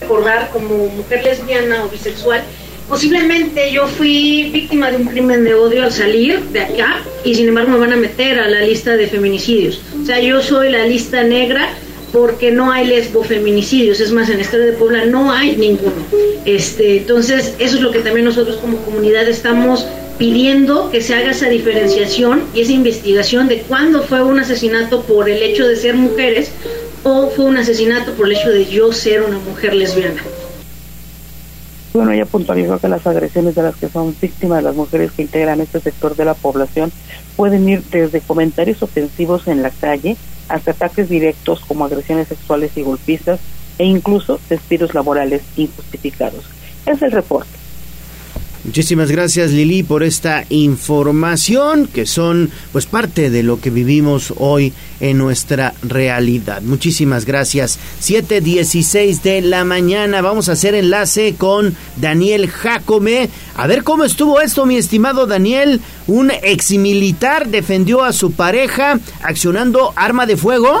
Recordar 0.00 0.50
como 0.50 0.86
mujer 0.88 1.24
lesbiana 1.24 1.84
o 1.84 1.88
bisexual 1.88 2.42
Posiblemente 2.88 3.72
yo 3.72 3.86
fui 3.86 4.50
víctima 4.52 4.90
de 4.90 4.98
un 4.98 5.06
crimen 5.06 5.42
de 5.42 5.54
odio 5.54 5.84
al 5.84 5.92
salir 5.92 6.40
de 6.50 6.60
acá 6.60 7.00
y 7.24 7.34
sin 7.34 7.48
embargo 7.48 7.72
me 7.72 7.78
van 7.78 7.94
a 7.94 7.96
meter 7.96 8.38
a 8.38 8.46
la 8.46 8.60
lista 8.60 8.96
de 8.96 9.06
feminicidios. 9.06 9.80
O 10.02 10.04
sea, 10.04 10.20
yo 10.20 10.42
soy 10.42 10.70
la 10.70 10.84
lista 10.84 11.22
negra 11.22 11.70
porque 12.14 12.52
no 12.52 12.70
hay 12.70 12.86
lesbofeminicidios, 12.86 13.98
es 13.98 14.12
más, 14.12 14.28
en 14.28 14.36
el 14.36 14.42
estado 14.42 14.62
de 14.62 14.72
Puebla 14.74 15.04
no 15.04 15.32
hay 15.32 15.56
ninguno. 15.56 15.96
Este, 16.44 16.98
entonces, 16.98 17.54
eso 17.58 17.74
es 17.74 17.82
lo 17.82 17.90
que 17.90 17.98
también 17.98 18.24
nosotros 18.24 18.58
como 18.58 18.76
comunidad 18.78 19.28
estamos 19.28 19.84
pidiendo 20.16 20.92
que 20.92 21.02
se 21.02 21.12
haga 21.16 21.32
esa 21.32 21.48
diferenciación 21.48 22.44
y 22.54 22.60
esa 22.60 22.70
investigación 22.70 23.48
de 23.48 23.62
cuándo 23.62 24.04
fue 24.04 24.22
un 24.22 24.38
asesinato 24.38 25.02
por 25.02 25.28
el 25.28 25.42
hecho 25.42 25.66
de 25.66 25.74
ser 25.74 25.96
mujeres 25.96 26.52
o 27.02 27.30
fue 27.30 27.46
un 27.46 27.56
asesinato 27.56 28.12
por 28.12 28.26
el 28.26 28.36
hecho 28.36 28.50
de 28.50 28.64
yo 28.66 28.92
ser 28.92 29.22
una 29.22 29.38
mujer 29.40 29.74
lesbiana. 29.74 30.22
Bueno, 31.94 32.12
ella 32.12 32.26
puntualizó 32.26 32.78
que 32.78 32.86
las 32.86 33.04
agresiones 33.08 33.56
de 33.56 33.62
las 33.64 33.74
que 33.74 33.88
son 33.88 34.14
víctimas 34.20 34.62
las 34.62 34.76
mujeres 34.76 35.10
que 35.10 35.22
integran 35.22 35.60
este 35.60 35.80
sector 35.80 36.14
de 36.14 36.26
la 36.26 36.34
población 36.34 36.92
pueden 37.34 37.68
ir 37.68 37.82
desde 37.90 38.20
comentarios 38.20 38.84
ofensivos 38.84 39.48
en 39.48 39.62
la 39.62 39.70
calle 39.70 40.16
hasta 40.48 40.72
ataques 40.72 41.08
directos 41.08 41.60
como 41.60 41.84
agresiones 41.84 42.28
sexuales 42.28 42.76
y 42.76 42.82
golpistas 42.82 43.40
e 43.78 43.84
incluso 43.84 44.40
despidos 44.48 44.94
laborales 44.94 45.42
injustificados. 45.56 46.44
Es 46.86 47.02
el 47.02 47.12
reporte. 47.12 47.63
Muchísimas 48.64 49.10
gracias 49.10 49.50
Lili 49.50 49.82
por 49.82 50.02
esta 50.02 50.46
información 50.48 51.86
que 51.86 52.06
son 52.06 52.50
pues 52.72 52.86
parte 52.86 53.28
de 53.28 53.42
lo 53.42 53.60
que 53.60 53.68
vivimos 53.68 54.32
hoy 54.38 54.72
en 55.00 55.18
nuestra 55.18 55.74
realidad. 55.82 56.62
Muchísimas 56.62 57.26
gracias. 57.26 57.78
7:16 58.00 59.22
de 59.22 59.42
la 59.42 59.64
mañana 59.64 60.22
vamos 60.22 60.48
a 60.48 60.52
hacer 60.52 60.74
enlace 60.74 61.34
con 61.36 61.76
Daniel 61.96 62.48
Jacome. 62.48 63.28
A 63.54 63.66
ver 63.66 63.84
cómo 63.84 64.04
estuvo 64.04 64.40
esto, 64.40 64.64
mi 64.64 64.76
estimado 64.76 65.26
Daniel. 65.26 65.82
Un 66.06 66.30
exmilitar 66.30 67.48
defendió 67.48 68.02
a 68.02 68.14
su 68.14 68.32
pareja 68.32 68.98
accionando 69.22 69.92
arma 69.94 70.24
de 70.24 70.38
fuego. 70.38 70.80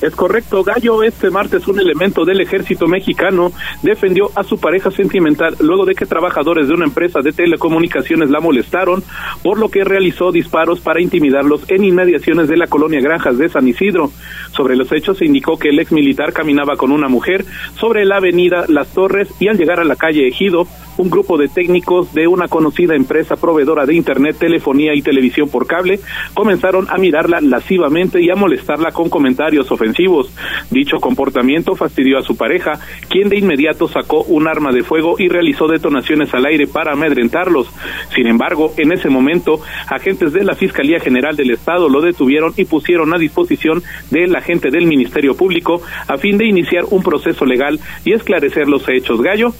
Es 0.00 0.16
correcto, 0.16 0.64
Gallo 0.64 1.02
este 1.02 1.30
martes 1.30 1.68
un 1.68 1.78
elemento 1.78 2.24
del 2.24 2.40
ejército 2.40 2.86
mexicano 2.86 3.52
defendió 3.82 4.30
a 4.34 4.42
su 4.44 4.58
pareja 4.58 4.90
sentimental 4.90 5.54
luego 5.60 5.84
de 5.84 5.94
que 5.94 6.06
trabajadores 6.06 6.68
de 6.68 6.74
una 6.74 6.86
empresa 6.86 7.20
de 7.20 7.32
telecomunicaciones 7.32 8.30
la 8.30 8.40
molestaron, 8.40 9.02
por 9.42 9.58
lo 9.58 9.68
que 9.68 9.84
realizó 9.84 10.32
disparos 10.32 10.80
para 10.80 11.02
intimidarlos 11.02 11.68
en 11.68 11.84
inmediaciones 11.84 12.48
de 12.48 12.56
la 12.56 12.66
colonia 12.66 13.00
Granjas 13.00 13.36
de 13.36 13.50
San 13.50 13.68
Isidro. 13.68 14.10
Sobre 14.52 14.74
los 14.74 14.90
hechos 14.90 15.18
se 15.18 15.26
indicó 15.26 15.58
que 15.58 15.68
el 15.68 15.78
ex 15.78 15.92
militar 15.92 16.32
caminaba 16.32 16.76
con 16.76 16.92
una 16.92 17.08
mujer 17.08 17.44
sobre 17.78 18.06
la 18.06 18.16
avenida 18.16 18.64
Las 18.68 18.88
Torres 18.94 19.28
y 19.38 19.48
al 19.48 19.58
llegar 19.58 19.80
a 19.80 19.84
la 19.84 19.96
calle 19.96 20.26
Ejido, 20.26 20.66
un 21.00 21.08
grupo 21.08 21.38
de 21.38 21.48
técnicos 21.48 22.12
de 22.12 22.26
una 22.26 22.46
conocida 22.46 22.94
empresa 22.94 23.36
proveedora 23.36 23.86
de 23.86 23.94
internet, 23.94 24.36
telefonía 24.38 24.94
y 24.94 25.00
televisión 25.00 25.48
por 25.48 25.66
cable 25.66 25.98
comenzaron 26.34 26.86
a 26.90 26.98
mirarla 26.98 27.40
lascivamente 27.40 28.22
y 28.22 28.28
a 28.28 28.34
molestarla 28.34 28.92
con 28.92 29.08
comentarios 29.08 29.72
ofensivos. 29.72 30.30
Dicho 30.70 30.98
comportamiento 30.98 31.74
fastidió 31.74 32.18
a 32.18 32.22
su 32.22 32.36
pareja, 32.36 32.72
quien 33.08 33.30
de 33.30 33.38
inmediato 33.38 33.88
sacó 33.88 34.24
un 34.24 34.46
arma 34.46 34.72
de 34.72 34.82
fuego 34.82 35.16
y 35.18 35.28
realizó 35.28 35.68
detonaciones 35.68 36.34
al 36.34 36.44
aire 36.44 36.66
para 36.66 36.92
amedrentarlos. 36.92 37.72
Sin 38.14 38.26
embargo, 38.26 38.74
en 38.76 38.92
ese 38.92 39.08
momento, 39.08 39.60
agentes 39.88 40.34
de 40.34 40.44
la 40.44 40.54
Fiscalía 40.54 41.00
General 41.00 41.34
del 41.34 41.52
Estado 41.52 41.88
lo 41.88 42.02
detuvieron 42.02 42.52
y 42.58 42.66
pusieron 42.66 43.14
a 43.14 43.18
disposición 43.18 43.82
de 44.10 44.26
la 44.26 44.40
agente 44.40 44.70
del 44.70 44.86
Ministerio 44.86 45.34
Público 45.34 45.80
a 46.08 46.18
fin 46.18 46.36
de 46.36 46.46
iniciar 46.46 46.84
un 46.90 47.02
proceso 47.02 47.46
legal 47.46 47.80
y 48.04 48.12
esclarecer 48.12 48.68
los 48.68 48.86
hechos. 48.86 49.22
Gallo. 49.22 49.54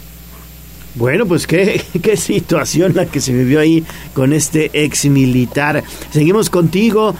Bueno, 0.95 1.27
pues 1.27 1.47
qué, 1.47 1.83
qué 2.03 2.17
situación 2.17 2.95
la 2.95 3.07
que 3.07 3.21
se 3.21 3.33
vivió 3.33 3.61
ahí 3.61 3.85
con 4.15 4.33
este 4.33 4.71
ex 4.73 5.07
militar. 5.07 5.83
Seguimos 6.13 6.51
contigo 6.51 7.15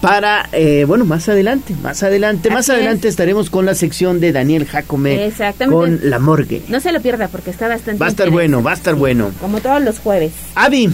para, 0.00 0.48
eh, 0.52 0.84
bueno, 0.86 1.04
más 1.04 1.28
adelante, 1.28 1.74
más 1.82 2.02
adelante, 2.02 2.50
más 2.50 2.70
adelante 2.70 3.08
estaremos 3.08 3.50
con 3.50 3.66
la 3.66 3.74
sección 3.74 4.20
de 4.20 4.32
Daniel 4.32 4.66
Jacome 4.66 5.32
con 5.68 6.00
la 6.04 6.18
morgue. 6.18 6.62
No 6.68 6.80
se 6.80 6.92
lo 6.92 7.00
pierda 7.02 7.28
porque 7.28 7.50
está 7.50 7.68
bastante 7.68 8.00
Va 8.00 8.06
a 8.06 8.10
estar 8.10 8.30
bueno, 8.30 8.62
va 8.62 8.70
a 8.70 8.74
estar 8.74 8.94
bueno. 8.94 9.30
Como 9.40 9.60
todos 9.60 9.82
los 9.82 9.98
jueves. 9.98 10.32
Avi, 10.54 10.88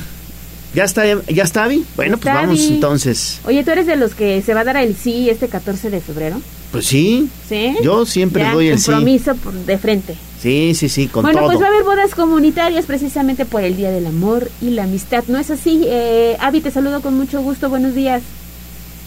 ¿ya 0.74 0.85
está, 0.85 1.05
ya 1.05 1.45
está 1.45 1.64
Avi? 1.64 1.85
Bueno, 1.95 2.18
pues 2.18 2.35
vamos 2.35 2.61
entonces. 2.68 3.41
Oye, 3.45 3.62
¿tú 3.62 3.70
eres 3.70 3.87
de 3.87 3.97
los 3.97 4.14
que 4.14 4.43
se 4.43 4.55
va 4.55 4.61
a 4.61 4.64
dar 4.64 4.77
el 4.77 4.97
sí 4.97 5.31
este 5.31 5.49
14 5.49 5.91
de 5.91 6.01
febrero? 6.01 6.41
Pues 6.72 6.87
sí. 6.87 7.29
¿Sí? 7.49 7.77
Yo 7.83 8.07
siempre 8.07 8.45
doy 8.51 8.68
el 8.68 8.79
sí. 8.79 8.91
Compromiso 8.91 9.35
de 9.66 9.79
frente. 9.79 10.14
Sí, 10.47 10.77
sí, 10.77 10.89
sí, 10.89 11.09
con 11.09 11.25
bueno, 11.25 11.41
todo. 11.41 11.49
pues 11.49 11.61
va 11.61 11.65
a 11.65 11.71
haber 11.71 11.83
bodas 11.83 12.15
comunitarias 12.15 12.87
precisamente 12.87 13.45
por 13.47 13.65
el 13.65 13.77
Día 13.77 13.91
del 13.91 14.07
Amor 14.07 14.49
y 14.63 14.71
la 14.71 14.85
Amistad. 14.85 15.25
¿No 15.27 15.39
es 15.39 15.51
así? 15.51 15.83
Eh, 15.89 16.37
Avi, 16.39 16.61
te 16.61 16.71
saludo 16.71 17.03
con 17.03 17.17
mucho 17.17 17.43
gusto. 17.43 17.69
Buenos 17.69 17.97
días. 17.97 18.23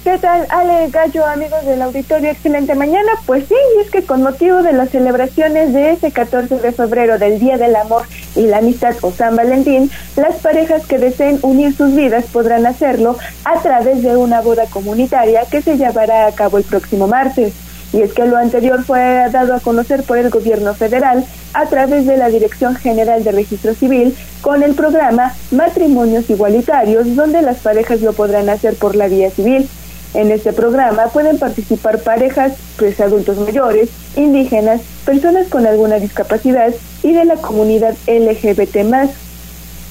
¿Qué 0.04 0.18
tal, 0.18 0.46
Ale 0.50 0.90
Gallo, 0.90 1.26
amigos 1.26 1.66
del 1.66 1.82
auditorio? 1.82 2.30
Excelente 2.30 2.76
mañana. 2.76 3.14
Pues 3.26 3.46
sí, 3.48 3.56
y 3.78 3.82
es 3.82 3.90
que 3.90 4.04
con 4.04 4.22
motivo 4.22 4.64
de 4.64 4.74
las 4.74 4.90
celebraciones 4.90 5.72
de 5.72 5.92
ese 5.92 6.12
14 6.12 6.60
de 6.60 6.74
febrero 6.74 7.18
del 7.18 7.40
Día 7.40 7.58
del 7.58 7.78
Amor 7.78 8.04
y 8.36 8.42
la 8.42 8.58
Amistad 8.58 8.98
o 9.00 9.10
San 9.14 9.38
Valentín, 9.38 9.90
las 10.18 10.36
parejas 10.42 10.86
que 10.88 10.98
deseen 10.98 11.40
unir 11.42 11.74
sus 11.74 11.96
vidas 11.96 12.26
podrán 12.34 12.66
hacerlo 12.66 13.18
a 13.46 13.62
través 13.62 14.04
de 14.04 14.18
una 14.18 14.42
boda 14.42 14.66
comunitaria 14.66 15.44
que 15.50 15.62
se 15.62 15.78
llevará 15.78 16.28
a 16.28 16.34
cabo 16.34 16.58
el 16.58 16.66
próximo 16.66 17.08
martes. 17.08 17.54
Y 17.92 18.02
es 18.02 18.14
que 18.14 18.26
lo 18.26 18.38
anterior 18.38 18.84
fue 18.84 19.28
dado 19.32 19.56
a 19.56 19.60
conocer 19.60 20.04
por 20.04 20.18
el 20.18 20.30
gobierno 20.30 20.74
federal 20.74 21.26
a 21.54 21.66
través 21.66 22.06
de 22.06 22.18
la 22.18 22.30
Dirección 22.30 22.76
General 22.76 23.24
de 23.24 23.32
Registro 23.32 23.74
Civil 23.74 24.16
con 24.42 24.62
el 24.64 24.76
programa 24.76 25.34
Matrimonios 25.52 26.30
Igualitarios, 26.30 27.16
donde 27.16 27.42
las 27.42 27.58
parejas 27.58 28.02
lo 28.02 28.14
podrán 28.14 28.50
hacer 28.50 28.76
por 28.76 28.96
la 28.96 29.08
vía 29.08 29.32
civil. 29.32 29.68
En 30.14 30.32
este 30.32 30.54
programa 30.54 31.06
pueden 31.08 31.38
participar 31.38 32.00
parejas, 32.00 32.54
pues 32.78 33.00
adultos 33.00 33.38
mayores, 33.38 33.90
indígenas, 34.16 34.82
personas 35.06 35.48
con 35.48 35.68
alguna 35.68 35.98
discapacidad 35.98 36.74
y 37.04 37.14
de 37.14 37.26
la 37.26 37.36
comunidad 37.36 37.96
LGBT+. 38.08 39.10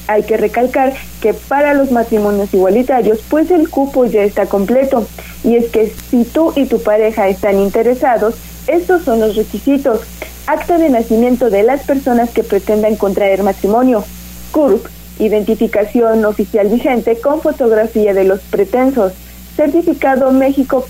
Hay 0.08 0.24
que 0.24 0.36
recalcar 0.36 0.94
que 1.20 1.34
para 1.34 1.74
los 1.74 1.92
matrimonios 1.92 2.52
igualitarios, 2.52 3.20
pues 3.28 3.50
el 3.52 3.68
cupo 3.68 4.06
ya 4.06 4.24
está 4.24 4.46
completo. 4.46 5.06
Y 5.44 5.54
es 5.54 5.66
que 5.70 5.92
si 6.10 6.24
tú 6.24 6.52
y 6.56 6.66
tu 6.66 6.82
pareja 6.82 7.28
están 7.28 7.60
interesados, 7.60 8.34
estos 8.66 9.04
son 9.04 9.20
los 9.20 9.36
requisitos. 9.36 10.00
Acta 10.46 10.78
de 10.78 10.90
nacimiento 10.90 11.50
de 11.50 11.62
las 11.62 11.84
personas 11.84 12.30
que 12.30 12.42
pretendan 12.42 12.96
contraer 12.96 13.42
matrimonio. 13.42 14.04
CURP, 14.50 14.84
identificación 15.20 16.24
oficial 16.24 16.68
vigente 16.68 17.20
con 17.20 17.40
fotografía 17.40 18.14
de 18.14 18.24
los 18.24 18.40
pretensos 18.40 19.12
certificado, 19.58 20.30
México, 20.30 20.86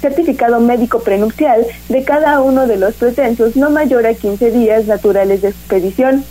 certificado 0.00 0.58
médico 0.58 0.98
prenupcial 0.98 1.64
de 1.88 2.02
cada 2.02 2.40
uno 2.40 2.66
de 2.66 2.78
los 2.78 2.94
pretensos 2.94 3.54
no 3.54 3.70
mayor 3.70 4.06
a 4.06 4.14
15 4.14 4.50
días 4.50 4.86
naturales 4.86 5.42
de 5.42 5.50
expedición, 5.50 6.24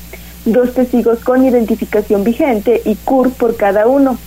dos 0.46 0.74
testigos 0.74 1.20
con 1.20 1.46
identificación 1.46 2.24
vigente 2.24 2.82
y 2.86 2.96
CUR 2.96 3.32
por 3.32 3.56
cada 3.56 3.88
uno, 3.88 4.18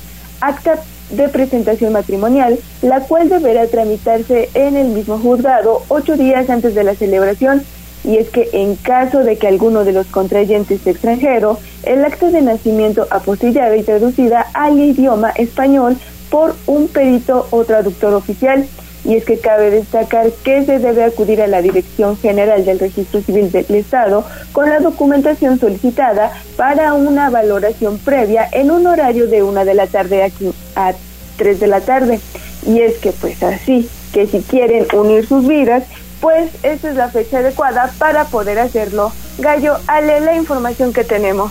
acta 0.41 0.79
de 1.11 1.29
presentación 1.29 1.93
matrimonial, 1.93 2.59
la 2.83 3.01
cual 3.01 3.29
deberá 3.29 3.66
tramitarse 3.66 4.51
en 4.55 4.77
el 4.77 4.89
mismo 4.89 5.19
juzgado 5.19 5.83
ocho 5.89 6.16
días 6.16 6.51
antes 6.51 6.75
de 6.75 6.85
la 6.85 6.95
celebración 6.95 7.62
y 8.05 8.16
es 8.16 8.29
que 8.31 8.49
en 8.53 8.77
caso 8.77 9.25
de 9.25 9.37
que 9.37 9.49
alguno 9.49 9.85
de 9.85 9.93
los 9.93 10.07
contrayentes 10.07 10.87
extranjero, 10.87 11.59
el 11.83 12.05
acta 12.05 12.31
de 12.31 12.43
nacimiento 12.43 13.07
apostillada 13.11 13.77
y 13.77 13.83
traducida 13.83 14.47
al 14.55 14.79
idioma 14.79 15.31
español 15.31 15.97
por 16.31 16.55
un 16.66 16.89
perito 16.89 17.47
o 17.51 17.64
traductor 17.64 18.14
oficial. 18.14 18.66
Y 19.09 19.16
es 19.16 19.24
que 19.24 19.38
cabe 19.38 19.70
destacar 19.70 20.30
que 20.44 20.66
se 20.66 20.78
debe 20.78 21.02
acudir 21.02 21.40
a 21.40 21.46
la 21.46 21.62
Dirección 21.62 22.18
General 22.18 22.62
del 22.66 22.78
Registro 22.78 23.22
Civil 23.22 23.50
del 23.50 23.64
Estado 23.74 24.22
con 24.52 24.68
la 24.68 24.80
documentación 24.80 25.59
solicitada 25.59 26.30
para 26.59 26.92
una 26.92 27.30
valoración 27.30 27.96
previa 27.98 28.46
en 28.52 28.70
un 28.70 28.86
horario 28.86 29.26
de 29.26 29.42
una 29.42 29.64
de 29.64 29.72
la 29.72 29.86
tarde 29.86 30.30
a, 30.76 30.92
3 31.38 31.59
de 31.59 31.66
la 31.68 31.80
tarde. 31.80 32.20
Y 32.66 32.80
es 32.80 32.98
que 32.98 33.12
pues 33.12 33.42
así, 33.42 33.88
que 34.12 34.26
si 34.26 34.42
quieren 34.42 34.86
unir 34.92 35.26
sus 35.26 35.48
vidas, 35.48 35.84
pues 36.20 36.50
esa 36.62 36.90
es 36.90 36.96
la 36.96 37.09
fecha 37.09 37.38
adecuada 37.38 37.90
para 37.96 38.26
poder 38.26 38.59
hacerlo. 38.59 39.11
Gallo, 39.38 39.78
ale 39.86 40.20
la 40.20 40.36
información 40.36 40.92
que 40.92 41.04
tenemos. 41.04 41.50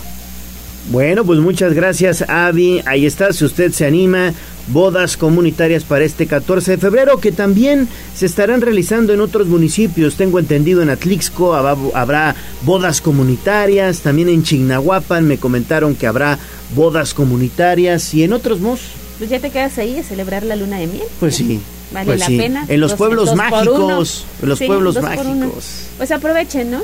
Bueno, 0.90 1.22
pues 1.24 1.38
muchas 1.38 1.74
gracias, 1.74 2.22
Avi. 2.28 2.80
Ahí 2.86 3.04
está, 3.04 3.32
si 3.34 3.44
usted 3.44 3.72
se 3.72 3.84
anima, 3.84 4.32
bodas 4.68 5.18
comunitarias 5.18 5.84
para 5.84 6.04
este 6.04 6.26
14 6.26 6.72
de 6.72 6.78
febrero, 6.78 7.18
que 7.20 7.30
también 7.30 7.86
se 8.14 8.24
estarán 8.24 8.62
realizando 8.62 9.12
en 9.12 9.20
otros 9.20 9.46
municipios. 9.48 10.14
Tengo 10.14 10.38
entendido 10.38 10.80
en 10.80 10.88
Atlixco 10.88 11.54
habrá 11.54 12.34
bodas 12.62 13.02
comunitarias, 13.02 14.00
también 14.00 14.30
en 14.30 14.42
Chignahuapan 14.42 15.26
me 15.26 15.36
comentaron 15.36 15.94
que 15.94 16.06
habrá 16.06 16.38
bodas 16.74 17.12
comunitarias 17.12 18.14
y 18.14 18.22
en 18.22 18.32
otros 18.32 18.60
mos. 18.60 18.80
Pues 19.18 19.28
ya 19.28 19.40
te 19.40 19.50
quedas 19.50 19.76
ahí 19.76 19.98
a 19.98 20.02
celebrar 20.02 20.42
la 20.44 20.56
luna 20.56 20.78
de 20.78 20.86
miel. 20.86 21.04
Pues 21.20 21.34
sí. 21.36 21.60
Vale 21.92 22.06
pues 22.06 22.20
la 22.20 22.26
sí. 22.26 22.38
pena. 22.38 22.64
En 22.68 22.80
los 22.80 22.92
Dos- 22.92 22.98
pueblos 22.98 23.26
dos 23.26 23.34
mágicos. 23.36 24.24
En 24.42 24.48
los 24.48 24.58
Sí, 24.58 24.66
pueblos 24.66 25.02
mágicos. 25.02 25.64
Pues 25.98 26.10
aprovechen, 26.12 26.70
¿no? 26.70 26.80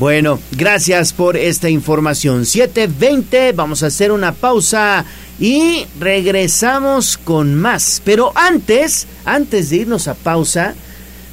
Bueno, 0.00 0.40
gracias 0.52 1.12
por 1.12 1.36
esta 1.36 1.68
información. 1.68 2.44
7.20, 2.44 3.54
vamos 3.54 3.82
a 3.82 3.88
hacer 3.88 4.12
una 4.12 4.32
pausa 4.32 5.04
y 5.38 5.84
regresamos 6.00 7.18
con 7.18 7.54
más. 7.54 8.00
Pero 8.02 8.32
antes, 8.34 9.06
antes 9.26 9.68
de 9.68 9.76
irnos 9.76 10.08
a 10.08 10.14
pausa, 10.14 10.74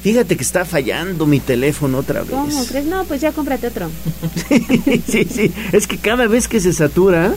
fíjate 0.02 0.36
que 0.36 0.42
está 0.42 0.66
fallando 0.66 1.24
mi 1.24 1.40
teléfono 1.40 1.96
otra 1.96 2.20
vez. 2.20 2.30
¿Cómo 2.30 2.66
crees? 2.66 2.84
No, 2.84 3.06
pues 3.06 3.22
ya 3.22 3.32
cómprate 3.32 3.68
otro. 3.68 3.90
sí, 5.10 5.24
sí, 5.24 5.50
es 5.72 5.86
que 5.86 5.96
cada 5.96 6.26
vez 6.26 6.46
que 6.46 6.60
se 6.60 6.74
satura, 6.74 7.36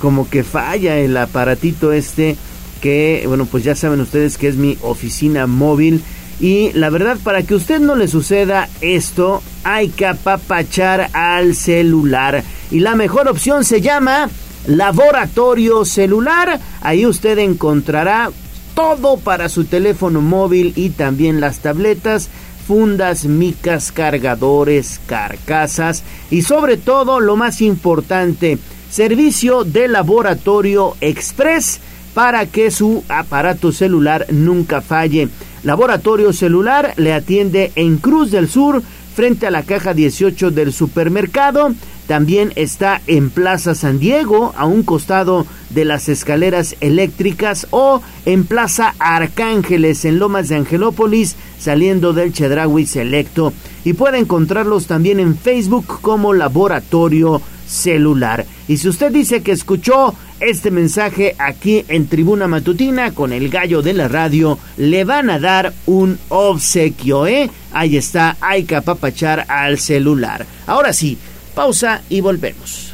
como 0.00 0.28
que 0.28 0.42
falla 0.42 0.98
el 0.98 1.16
aparatito 1.16 1.92
este, 1.92 2.36
que, 2.80 3.22
bueno, 3.28 3.46
pues 3.46 3.62
ya 3.62 3.76
saben 3.76 4.00
ustedes 4.00 4.36
que 4.36 4.48
es 4.48 4.56
mi 4.56 4.76
oficina 4.82 5.46
móvil. 5.46 6.02
Y 6.40 6.72
la 6.72 6.90
verdad, 6.90 7.16
para 7.22 7.42
que 7.42 7.54
a 7.54 7.56
usted 7.56 7.80
no 7.80 7.94
le 7.94 8.08
suceda 8.08 8.68
esto, 8.80 9.42
hay 9.62 9.88
que 9.88 10.06
apapachar 10.06 11.10
al 11.12 11.54
celular. 11.54 12.42
Y 12.70 12.80
la 12.80 12.96
mejor 12.96 13.28
opción 13.28 13.64
se 13.64 13.80
llama 13.80 14.28
Laboratorio 14.66 15.84
Celular. 15.84 16.60
Ahí 16.80 17.06
usted 17.06 17.38
encontrará 17.38 18.30
todo 18.74 19.16
para 19.18 19.48
su 19.48 19.64
teléfono 19.64 20.20
móvil 20.20 20.72
y 20.76 20.90
también 20.90 21.40
las 21.40 21.60
tabletas, 21.60 22.28
fundas, 22.66 23.24
micas, 23.24 23.92
cargadores, 23.92 25.00
carcasas 25.06 26.02
y 26.30 26.42
sobre 26.42 26.76
todo 26.76 27.20
lo 27.20 27.36
más 27.36 27.60
importante, 27.60 28.58
servicio 28.90 29.64
de 29.64 29.88
laboratorio 29.88 30.96
express 31.00 31.80
para 32.14 32.46
que 32.46 32.70
su 32.70 33.04
aparato 33.08 33.72
celular 33.72 34.26
nunca 34.30 34.80
falle. 34.80 35.28
Laboratorio 35.64 36.32
Celular 36.34 36.92
le 36.96 37.14
atiende 37.14 37.72
en 37.74 37.96
Cruz 37.96 38.30
del 38.30 38.48
Sur 38.48 38.82
frente 39.14 39.46
a 39.46 39.50
la 39.50 39.62
caja 39.62 39.94
18 39.94 40.50
del 40.50 40.72
supermercado. 40.72 41.74
También 42.06 42.52
está 42.54 43.00
en 43.06 43.30
Plaza 43.30 43.74
San 43.74 43.98
Diego, 43.98 44.52
a 44.58 44.66
un 44.66 44.82
costado 44.82 45.46
de 45.70 45.86
las 45.86 46.10
escaleras 46.10 46.76
eléctricas, 46.80 47.66
o 47.70 48.02
en 48.26 48.44
Plaza 48.44 48.94
Arcángeles, 48.98 50.04
en 50.04 50.18
Lomas 50.18 50.50
de 50.50 50.56
Angelópolis, 50.56 51.36
saliendo 51.58 52.12
del 52.12 52.34
Chedraui 52.34 52.84
Selecto. 52.84 53.54
Y 53.86 53.94
puede 53.94 54.18
encontrarlos 54.18 54.86
también 54.86 55.18
en 55.18 55.34
Facebook 55.34 55.86
como 56.02 56.34
Laboratorio 56.34 57.40
Celular. 57.66 58.44
Y 58.68 58.76
si 58.76 58.88
usted 58.90 59.10
dice 59.10 59.42
que 59.42 59.52
escuchó 59.52 60.14
este 60.40 60.70
mensaje 60.70 61.34
aquí 61.38 61.84
en 61.88 62.06
Tribuna 62.08 62.48
Matutina 62.48 63.12
con 63.12 63.32
el 63.32 63.48
gallo 63.48 63.82
de 63.82 63.94
la 63.94 64.08
radio, 64.08 64.58
le 64.76 65.04
van 65.04 65.30
a 65.30 65.38
dar 65.38 65.72
un 65.86 66.18
obsequio, 66.28 67.26
¿eh? 67.26 67.50
Ahí 67.72 67.96
está, 67.96 68.36
hay 68.40 68.64
que 68.64 68.76
apapachar 68.76 69.46
al 69.48 69.78
celular. 69.78 70.46
Ahora 70.66 70.92
sí, 70.92 71.18
pausa 71.54 72.02
y 72.08 72.20
volvemos. 72.20 72.92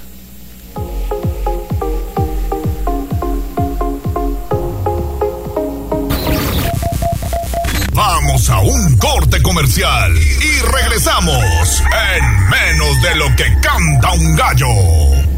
Vamos 7.92 8.48
a 8.48 8.60
un 8.60 8.96
corte 8.96 9.42
comercial 9.42 10.12
y 10.16 10.60
regresamos 10.72 11.82
en 12.16 12.48
menos 12.48 13.02
de 13.02 13.14
lo 13.16 13.36
que 13.36 13.44
canta 13.60 14.12
un 14.12 14.36
gallo. 14.36 15.29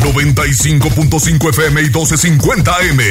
95.5 0.00 1.48
FM 1.50 1.80
y 1.80 1.84
1250 1.84 2.76
M. 2.90 3.02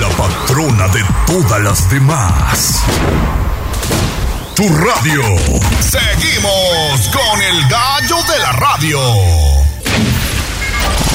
La 0.00 0.08
patrona 0.10 0.88
de 0.88 1.00
todas 1.26 1.60
las 1.62 1.88
demás. 1.90 2.82
Tu 4.56 4.68
radio. 4.68 5.22
Seguimos 5.80 7.08
con 7.12 7.40
el 7.42 7.60
gallo 7.68 8.16
de 8.32 8.38
la 8.40 8.52
radio. 8.52 8.98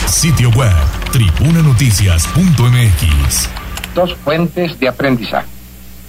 Sitio 0.07 0.49
web 0.51 0.71
tribunanoticias.mx. 1.11 3.49
dos 3.93 4.15
fuentes 4.23 4.79
de 4.79 4.87
aprendizaje, 4.87 5.47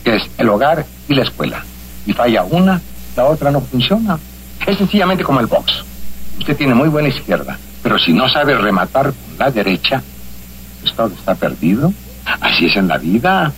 es 0.05 0.23
el 0.39 0.49
hogar 0.49 0.87
y 1.09 1.15
la 1.15 1.25
escuela. 1.25 1.65
Y 2.07 2.13
falla 2.13 2.45
una, 2.45 2.81
la 3.17 3.25
otra 3.25 3.51
no 3.51 3.61
funciona. 3.61 4.17
Es 4.67 4.79
sencillamente 4.79 5.25
como 5.25 5.41
el 5.41 5.47
box. 5.47 5.85
Usted 6.39 6.57
tiene 6.57 6.75
muy 6.75 6.89
buena 6.89 7.09
izquierda, 7.09 7.59
pero 7.85 7.99
si 7.99 8.15
no 8.15 8.27
sabe 8.31 8.57
rematar 8.57 9.13
con 9.13 9.39
la 9.39 9.51
derecha, 9.51 10.03
pues 10.81 10.95
todo 10.95 11.09
está 11.09 11.35
perdido. 11.35 11.93
Así 12.41 12.65
es 12.65 12.77
en 12.77 12.89
la 12.89 12.97
vida. 12.97 13.53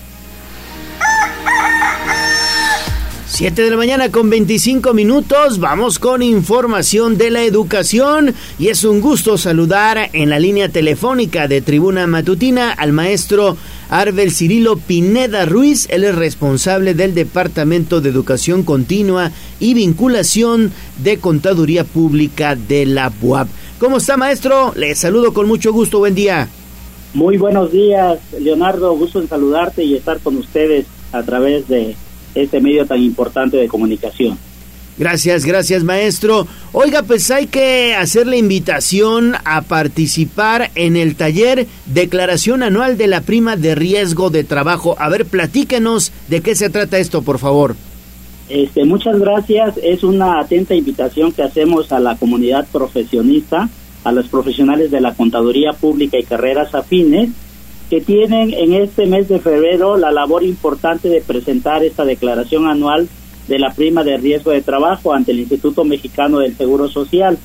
7 3.36 3.60
de 3.60 3.70
la 3.70 3.76
mañana 3.76 4.10
con 4.10 4.30
25 4.30 4.94
minutos, 4.94 5.60
vamos 5.60 5.98
con 5.98 6.22
información 6.22 7.18
de 7.18 7.30
la 7.30 7.42
educación 7.42 8.34
y 8.58 8.68
es 8.68 8.82
un 8.82 9.02
gusto 9.02 9.36
saludar 9.36 10.08
en 10.14 10.30
la 10.30 10.38
línea 10.38 10.70
telefónica 10.70 11.46
de 11.46 11.60
Tribuna 11.60 12.06
Matutina 12.06 12.72
al 12.72 12.94
maestro 12.94 13.58
Arbel 13.90 14.32
Cirilo 14.32 14.78
Pineda 14.78 15.44
Ruiz, 15.44 15.86
él 15.90 16.04
es 16.04 16.14
responsable 16.14 16.94
del 16.94 17.12
Departamento 17.14 18.00
de 18.00 18.08
Educación 18.08 18.62
Continua 18.62 19.32
y 19.60 19.74
Vinculación 19.74 20.72
de 21.04 21.18
Contaduría 21.18 21.84
Pública 21.84 22.56
de 22.56 22.86
la 22.86 23.12
UAP. 23.20 23.48
¿Cómo 23.78 23.98
está 23.98 24.16
maestro? 24.16 24.72
Le 24.76 24.94
saludo 24.94 25.34
con 25.34 25.46
mucho 25.46 25.74
gusto, 25.74 25.98
buen 25.98 26.14
día. 26.14 26.48
Muy 27.12 27.36
buenos 27.36 27.70
días, 27.70 28.18
Leonardo. 28.40 28.96
Gusto 28.96 29.20
en 29.20 29.28
saludarte 29.28 29.84
y 29.84 29.94
estar 29.94 30.20
con 30.20 30.38
ustedes 30.38 30.86
a 31.12 31.22
través 31.22 31.68
de 31.68 31.96
este 32.36 32.60
medio 32.60 32.86
tan 32.86 33.02
importante 33.02 33.56
de 33.56 33.68
comunicación. 33.68 34.38
Gracias, 34.98 35.44
gracias 35.44 35.84
maestro. 35.84 36.46
Oiga, 36.72 37.02
pues 37.02 37.30
hay 37.30 37.46
que 37.46 37.94
hacer 37.94 38.26
la 38.26 38.36
invitación 38.36 39.34
a 39.44 39.60
participar 39.62 40.70
en 40.74 40.96
el 40.96 41.16
taller 41.16 41.66
Declaración 41.84 42.62
Anual 42.62 42.96
de 42.96 43.06
la 43.06 43.20
Prima 43.20 43.56
de 43.56 43.74
Riesgo 43.74 44.30
de 44.30 44.42
Trabajo. 44.42 44.96
A 44.98 45.10
ver, 45.10 45.26
platíquenos 45.26 46.12
de 46.28 46.40
qué 46.40 46.54
se 46.54 46.70
trata 46.70 46.98
esto, 46.98 47.20
por 47.20 47.38
favor. 47.38 47.76
Este, 48.48 48.84
muchas 48.84 49.18
gracias. 49.18 49.76
Es 49.82 50.02
una 50.02 50.40
atenta 50.40 50.74
invitación 50.74 51.32
que 51.32 51.42
hacemos 51.42 51.92
a 51.92 52.00
la 52.00 52.16
comunidad 52.16 52.66
profesionista, 52.72 53.68
a 54.04 54.12
los 54.12 54.28
profesionales 54.28 54.90
de 54.90 55.00
la 55.00 55.14
contaduría 55.14 55.72
pública 55.72 56.18
y 56.18 56.24
carreras 56.24 56.74
afines, 56.74 57.30
que 57.88 58.00
tienen 58.00 58.52
en 58.52 58.74
este 58.74 59.06
mes 59.06 59.28
de 59.28 59.38
febrero 59.38 59.96
la 59.96 60.10
labor 60.10 60.42
importante 60.42 61.08
de 61.08 61.20
presentar 61.20 61.84
esta 61.84 62.04
declaración 62.04 62.66
anual 62.66 63.08
de 63.48 63.58
la 63.58 63.72
prima 63.72 64.02
de 64.02 64.16
riesgo 64.16 64.50
de 64.50 64.62
trabajo 64.62 65.12
ante 65.12 65.32
el 65.32 65.40
Instituto 65.40 65.84
Mexicano 65.84 66.40
del 66.40 66.56
Seguro 66.56 66.88
Social. 66.88 67.38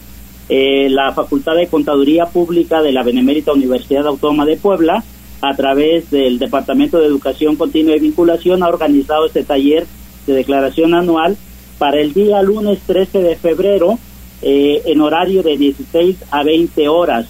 Eh, 0.49 0.89
la 0.89 1.13
Facultad 1.13 1.55
de 1.55 1.67
Contaduría 1.67 2.25
Pública 2.25 2.81
de 2.81 2.91
la 2.91 3.03
Benemérita 3.03 3.53
Universidad 3.53 4.07
Autónoma 4.07 4.45
de 4.45 4.57
Puebla 4.57 5.03
a 5.41 5.55
través 5.55 6.09
del 6.11 6.39
Departamento 6.39 6.99
de 6.99 7.07
Educación 7.07 7.55
Continua 7.55 7.95
y 7.95 7.99
Vinculación, 7.99 8.61
ha 8.63 8.67
organizado 8.67 9.25
este 9.25 9.43
taller 9.43 9.87
de 10.27 10.33
declaración 10.33 10.93
anual 10.93 11.35
para 11.79 11.99
el 11.99 12.13
día 12.13 12.41
lunes 12.43 12.79
13 12.85 13.23
de 13.23 13.35
febrero 13.35 13.97
eh, 14.43 14.83
en 14.85 15.01
horario 15.01 15.41
de 15.41 15.57
16 15.57 16.17
a 16.29 16.43
20 16.43 16.87
horas. 16.89 17.27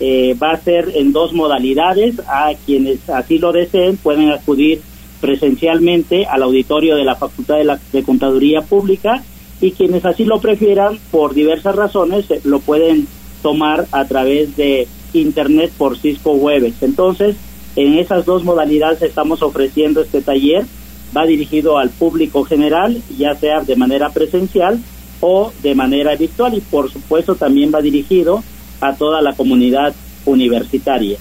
Eh, 0.00 0.34
va 0.42 0.52
a 0.52 0.60
ser 0.60 0.92
en 0.94 1.12
dos 1.12 1.32
modalidades. 1.32 2.18
A 2.26 2.52
quienes 2.66 3.08
así 3.10 3.38
lo 3.38 3.52
deseen 3.52 3.98
pueden 3.98 4.30
acudir 4.30 4.80
presencialmente 5.20 6.24
al 6.24 6.42
auditorio 6.42 6.96
de 6.96 7.04
la 7.04 7.16
Facultad 7.16 7.58
de, 7.58 7.64
la, 7.64 7.78
de 7.92 8.02
Contaduría 8.02 8.62
Pública 8.62 9.22
y 9.60 9.72
quienes 9.72 10.06
así 10.06 10.24
lo 10.24 10.40
prefieran 10.40 10.98
por 11.10 11.34
diversas 11.34 11.76
razones 11.76 12.30
eh, 12.30 12.40
lo 12.44 12.60
pueden 12.60 13.06
tomar 13.42 13.86
a 13.92 14.06
través 14.06 14.56
de 14.56 14.88
internet 15.12 15.70
por 15.76 15.98
Cisco 15.98 16.32
Webex. 16.32 16.82
Entonces, 16.82 17.36
en 17.76 17.98
esas 17.98 18.24
dos 18.24 18.44
modalidades 18.44 19.02
estamos 19.02 19.42
ofreciendo 19.42 20.00
este 20.00 20.22
taller. 20.22 20.64
Va 21.14 21.26
dirigido 21.26 21.76
al 21.76 21.90
público 21.90 22.44
general, 22.44 23.02
ya 23.18 23.34
sea 23.34 23.60
de 23.60 23.76
manera 23.76 24.10
presencial 24.10 24.78
o 25.20 25.52
de 25.62 25.74
manera 25.74 26.14
virtual 26.14 26.54
y 26.54 26.60
por 26.60 26.90
supuesto 26.90 27.34
también 27.34 27.72
va 27.74 27.82
dirigido 27.82 28.42
a 28.80 28.94
toda 28.94 29.22
la 29.22 29.34
comunidad 29.34 29.94
universitaria. 30.24 31.18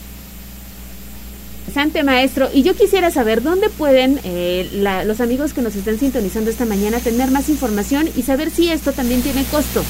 Interesante, 1.70 2.04
maestro. 2.04 2.50
Y 2.52 2.64
yo 2.64 2.74
quisiera 2.74 3.12
saber 3.12 3.44
dónde 3.44 3.70
pueden 3.70 4.20
eh, 4.24 4.68
los 5.06 5.22
amigos 5.22 5.54
que 5.54 5.62
nos 5.62 5.76
estén 5.76 6.00
sintonizando 6.00 6.50
esta 6.50 6.66
mañana 6.66 6.98
tener 7.00 7.30
más 7.30 7.48
información 7.48 8.10
y 8.18 8.24
saber 8.24 8.50
si 8.50 8.72
esto 8.72 8.92
también 8.92 9.22
tiene 9.22 9.44
costo. 9.46 9.84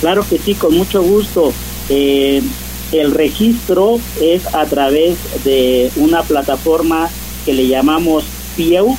Claro 0.00 0.24
que 0.28 0.38
sí, 0.38 0.54
con 0.54 0.74
mucho 0.74 1.02
gusto. 1.02 1.52
Eh, 1.90 2.42
el 2.92 3.12
registro 3.12 4.00
es 4.22 4.54
a 4.54 4.64
través 4.64 5.18
de 5.44 5.90
una 5.96 6.22
plataforma 6.22 7.10
que 7.44 7.52
le 7.52 7.68
llamamos 7.68 8.24
pieu, 8.56 8.96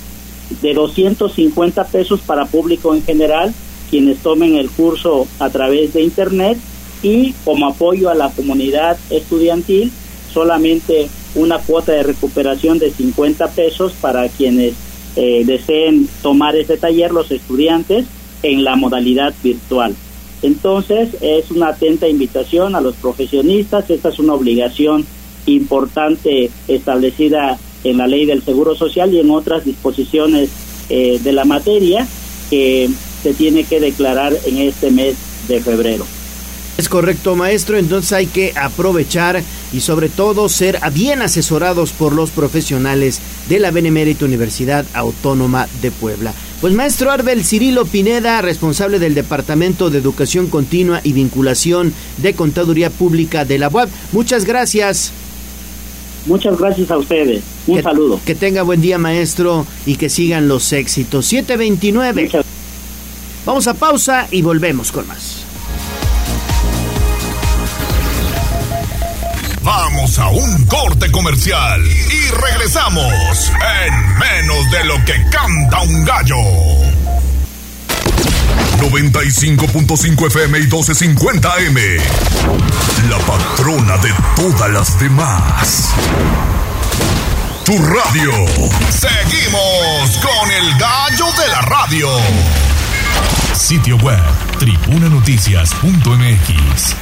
de 0.62 0.74
250 0.74 1.84
pesos 1.88 2.20
para 2.20 2.46
público 2.46 2.94
en 2.94 3.02
general, 3.02 3.52
quienes 3.90 4.18
tomen 4.18 4.56
el 4.56 4.70
curso 4.70 5.26
a 5.38 5.50
través 5.50 5.94
de 5.94 6.02
Internet 6.02 6.58
y 7.02 7.32
como 7.44 7.66
apoyo 7.66 8.10
a 8.10 8.14
la 8.14 8.30
comunidad 8.30 8.98
estudiantil 9.10 9.92
solamente 10.32 11.08
una 11.34 11.58
cuota 11.58 11.92
de 11.92 12.02
recuperación 12.02 12.78
de 12.78 12.90
50 12.90 13.48
pesos 13.48 13.92
para 14.00 14.28
quienes 14.28 14.74
eh, 15.16 15.44
deseen 15.46 16.08
tomar 16.22 16.56
ese 16.56 16.76
taller, 16.76 17.10
los 17.10 17.30
estudiantes, 17.30 18.04
en 18.42 18.62
la 18.62 18.76
modalidad 18.76 19.34
virtual. 19.42 19.94
Entonces, 20.42 21.16
es 21.22 21.50
una 21.50 21.68
atenta 21.68 22.06
invitación 22.06 22.74
a 22.74 22.82
los 22.82 22.96
profesionistas, 22.96 23.88
esta 23.88 24.10
es 24.10 24.18
una 24.18 24.34
obligación 24.34 25.06
importante 25.46 26.50
establecida 26.68 27.58
en 27.84 27.96
la 27.96 28.06
ley 28.06 28.26
del 28.26 28.42
Seguro 28.42 28.74
Social 28.74 29.14
y 29.14 29.20
en 29.20 29.30
otras 29.30 29.64
disposiciones 29.64 30.50
eh, 30.90 31.18
de 31.22 31.32
la 31.32 31.46
materia 31.46 32.06
que 32.50 32.90
se 33.22 33.34
tiene 33.34 33.64
que 33.64 33.80
declarar 33.80 34.36
en 34.44 34.58
este 34.58 34.90
mes 34.90 35.16
de 35.48 35.60
febrero. 35.60 36.06
Es 36.78 36.90
correcto, 36.90 37.36
maestro, 37.36 37.78
entonces 37.78 38.12
hay 38.12 38.26
que 38.26 38.52
aprovechar 38.54 39.42
y 39.72 39.80
sobre 39.80 40.10
todo 40.10 40.48
ser 40.50 40.78
bien 40.92 41.22
asesorados 41.22 41.92
por 41.92 42.12
los 42.12 42.30
profesionales 42.30 43.20
de 43.48 43.60
la 43.60 43.70
Benemérita 43.70 44.26
Universidad 44.26 44.84
Autónoma 44.92 45.68
de 45.80 45.90
Puebla. 45.90 46.34
Pues 46.60 46.74
maestro 46.74 47.10
Arbel 47.10 47.44
Cirilo 47.44 47.86
Pineda, 47.86 48.42
responsable 48.42 48.98
del 48.98 49.14
Departamento 49.14 49.88
de 49.88 49.98
Educación 49.98 50.48
Continua 50.48 51.00
y 51.02 51.14
Vinculación 51.14 51.94
de 52.18 52.34
Contaduría 52.34 52.90
Pública 52.90 53.46
de 53.46 53.58
la 53.58 53.68
UAP, 53.68 53.88
muchas 54.12 54.44
gracias. 54.44 55.12
Muchas 56.26 56.58
gracias 56.58 56.90
a 56.90 56.98
ustedes. 56.98 57.42
Un 57.66 57.82
saludo. 57.82 58.20
Que 58.26 58.34
tenga 58.34 58.62
buen 58.62 58.82
día, 58.82 58.98
maestro, 58.98 59.64
y 59.86 59.96
que 59.96 60.08
sigan 60.08 60.48
los 60.48 60.72
éxitos. 60.72 61.24
729. 61.26 62.28
Vamos 63.46 63.68
a 63.68 63.74
pausa 63.74 64.26
y 64.32 64.42
volvemos 64.42 64.90
con 64.90 65.06
más. 65.06 65.44
Vamos 69.62 70.18
a 70.18 70.28
un 70.30 70.64
corte 70.66 71.12
comercial 71.12 71.80
y 71.86 72.28
regresamos 72.30 73.52
en 73.84 74.18
menos 74.18 74.70
de 74.72 74.84
lo 74.84 74.96
que 75.04 75.14
canta 75.30 75.80
un 75.82 76.04
gallo. 76.04 76.36
95.5 78.80 80.26
FM 80.26 80.58
y 80.58 80.62
1250 80.62 81.56
M. 81.66 81.80
La 83.08 83.18
patrona 83.18 83.96
de 83.98 84.12
todas 84.34 84.70
las 84.70 84.98
demás. 84.98 85.94
Tu 87.64 87.78
radio. 87.78 88.32
Seguimos 88.90 90.18
con 90.18 90.50
el 90.50 90.78
gallo 90.78 91.26
de 91.40 91.48
la 91.48 91.60
radio. 91.60 92.08
Sitio 93.56 93.96
web 94.02 94.20
tribunanoticias.mx. 94.58 96.94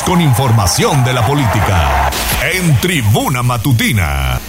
Con 0.00 0.22
información 0.22 1.04
de 1.04 1.12
la 1.12 1.24
política. 1.26 2.10
En 2.50 2.80
Tribuna 2.80 3.42
Matutina. 3.42 4.40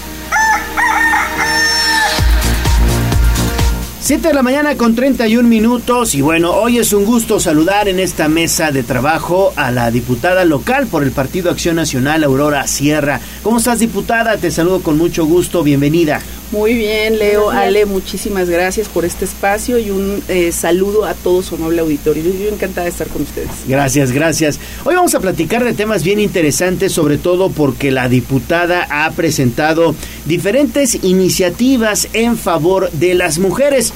7 3.99 4.28
de 4.28 4.34
la 4.34 4.41
mañana 4.41 4.76
con 4.76 4.95
31 4.95 5.48
minutos 5.48 6.15
y 6.15 6.22
bueno, 6.22 6.52
hoy 6.52 6.78
es 6.78 6.91
un 6.91 7.06
gusto 7.06 7.40
saludar 7.40 7.88
en 7.88 7.99
esta 7.99 8.28
mesa 8.28 8.72
de 8.72 8.84
trabajo 8.84 9.53
a 9.56 9.72
la 9.72 9.91
diputada 9.91 10.45
local 10.45 10.88
por 10.88 11.03
el 11.03 11.11
Partido 11.11 11.52
Acción 11.52 11.76
Nacional, 11.76 12.24
Aurora 12.24 12.65
Sierra. 12.68 13.20
¿Cómo 13.44 13.57
estás 13.57 13.80
diputada? 13.80 14.38
Te 14.38 14.49
saludo 14.49 14.82
con 14.82 14.98
mucho 14.98 15.26
gusto, 15.26 15.64
bienvenida. 15.64 16.22
Muy 16.53 16.75
bien, 16.75 17.17
Leo, 17.17 17.49
Ale, 17.49 17.88
muchísimas 17.88 18.47
gracias 18.47 18.88
por 18.88 19.05
este 19.05 19.25
espacio 19.25 19.80
y 19.80 19.89
un 19.89 20.21
eh, 20.27 20.51
saludo 20.51 21.03
a 21.03 21.15
todo 21.15 21.41
su 21.41 21.55
amable 21.55 21.81
auditorio. 21.81 22.23
Yo 22.25 22.47
encantada 22.47 22.84
de 22.84 22.91
estar 22.91 23.07
con 23.07 23.23
ustedes. 23.23 23.49
Gracias, 23.67 24.11
gracias. 24.11 24.59
Hoy 24.84 24.93
vamos 24.93 25.15
a 25.15 25.19
platicar 25.19 25.63
de 25.63 25.73
temas 25.73 26.03
bien 26.03 26.19
interesantes, 26.19 26.91
sobre 26.91 27.17
todo 27.17 27.49
porque 27.49 27.89
la 27.89 28.07
diputada 28.07 28.85
ha 28.91 29.09
presentado 29.13 29.95
diferentes 30.25 31.03
iniciativas 31.03 32.07
en 32.13 32.38
favor 32.38 32.91
de 32.91 33.15
las 33.15 33.39
mujeres. 33.39 33.91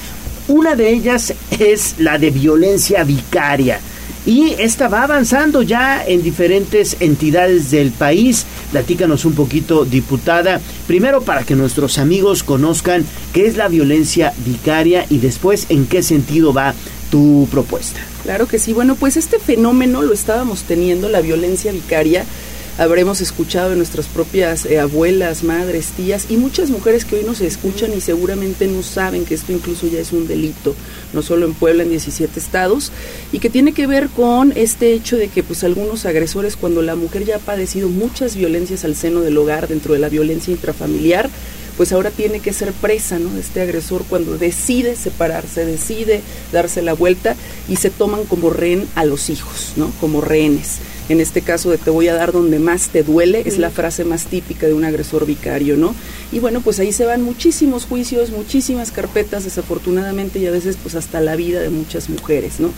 Una 0.48 0.74
de 0.74 0.90
ellas 0.90 1.34
es 1.60 1.94
la 1.98 2.18
de 2.18 2.30
violencia 2.30 3.04
vicaria. 3.04 3.78
Y 4.26 4.54
esta 4.58 4.88
va 4.88 5.04
avanzando 5.04 5.62
ya 5.62 6.04
en 6.04 6.22
diferentes 6.22 6.96
entidades 7.00 7.70
del 7.70 7.92
país. 7.92 8.44
Platícanos 8.72 9.24
un 9.24 9.34
poquito, 9.34 9.84
diputada, 9.84 10.60
primero 10.86 11.22
para 11.22 11.44
que 11.44 11.56
nuestros 11.56 11.98
amigos 11.98 12.42
conozcan 12.42 13.04
qué 13.32 13.46
es 13.46 13.56
la 13.56 13.68
violencia 13.68 14.34
vicaria 14.44 15.06
y 15.08 15.18
después 15.18 15.66
en 15.70 15.86
qué 15.86 16.02
sentido 16.02 16.52
va 16.52 16.74
tu 17.10 17.48
propuesta. 17.50 18.00
Claro 18.22 18.46
que 18.46 18.58
sí, 18.58 18.72
bueno, 18.72 18.96
pues 18.96 19.16
este 19.16 19.38
fenómeno 19.38 20.02
lo 20.02 20.12
estábamos 20.12 20.62
teniendo, 20.64 21.08
la 21.08 21.20
violencia 21.20 21.72
vicaria, 21.72 22.24
habremos 22.78 23.20
escuchado 23.20 23.70
de 23.70 23.76
nuestras 23.76 24.06
propias 24.06 24.64
eh, 24.64 24.78
abuelas, 24.78 25.42
madres, 25.42 25.88
tías 25.96 26.26
y 26.30 26.36
muchas 26.36 26.70
mujeres 26.70 27.04
que 27.04 27.16
hoy 27.16 27.24
nos 27.24 27.40
escuchan 27.40 27.92
y 27.92 28.00
seguramente 28.00 28.68
no 28.68 28.84
saben 28.84 29.24
que 29.24 29.34
esto 29.34 29.52
incluso 29.52 29.88
ya 29.88 29.98
es 29.98 30.12
un 30.12 30.28
delito, 30.28 30.76
no 31.12 31.22
solo 31.22 31.44
en 31.44 31.54
Puebla, 31.54 31.82
en 31.82 31.90
17 31.90 32.38
estados, 32.38 32.92
y 33.32 33.40
que 33.40 33.50
tiene 33.50 33.72
que 33.72 33.88
ver 33.88 34.08
con 34.08 34.52
este 34.56 34.92
hecho 34.92 35.16
de 35.16 35.28
que 35.28 35.42
pues 35.42 35.64
algunos 35.64 36.06
agresores 36.06 36.56
cuando 36.56 36.80
la 36.80 36.94
mujer 36.94 37.24
ya 37.24 37.36
ha 37.36 37.40
padecido 37.40 37.88
muchas 37.88 38.36
violencias 38.36 38.84
al 38.84 38.94
seno 38.94 39.20
del 39.22 39.36
hogar, 39.36 39.66
dentro 39.66 39.94
de 39.94 39.98
la 39.98 40.08
violencia 40.08 40.52
intrafamiliar, 40.52 41.28
pues 41.76 41.92
ahora 41.92 42.10
tiene 42.10 42.40
que 42.40 42.52
ser 42.52 42.72
presa 42.72 43.18
¿no? 43.18 43.30
de 43.30 43.40
este 43.40 43.60
agresor 43.60 44.04
cuando 44.08 44.36
decide 44.36 44.96
separarse, 44.96 45.64
decide 45.64 46.22
darse 46.52 46.82
la 46.82 46.92
vuelta 46.92 47.36
y 47.68 47.76
se 47.76 47.90
toman 47.90 48.24
como 48.24 48.50
rehén 48.50 48.88
a 48.94 49.04
los 49.04 49.30
hijos, 49.30 49.74
¿no? 49.76 49.92
como 50.00 50.20
rehenes 50.20 50.78
en 51.08 51.20
este 51.20 51.42
caso 51.42 51.70
de 51.70 51.78
te 51.78 51.90
voy 51.90 52.08
a 52.08 52.14
dar 52.14 52.32
donde 52.32 52.58
más 52.58 52.88
te 52.88 53.02
duele, 53.02 53.42
es 53.46 53.58
la 53.58 53.70
frase 53.70 54.04
más 54.04 54.26
típica 54.26 54.66
de 54.66 54.74
un 54.74 54.84
agresor 54.84 55.26
vicario, 55.26 55.76
¿no? 55.76 55.94
Y 56.32 56.38
bueno, 56.38 56.60
pues 56.60 56.78
ahí 56.80 56.92
se 56.92 57.06
van 57.06 57.22
muchísimos 57.22 57.84
juicios, 57.84 58.30
muchísimas 58.30 58.90
carpetas, 58.90 59.44
desafortunadamente, 59.44 60.38
y 60.38 60.46
a 60.46 60.50
veces 60.50 60.76
pues 60.82 60.94
hasta 60.94 61.20
la 61.20 61.36
vida 61.36 61.60
de 61.60 61.70
muchas 61.70 62.08
mujeres, 62.08 62.60
¿no? 62.60 62.70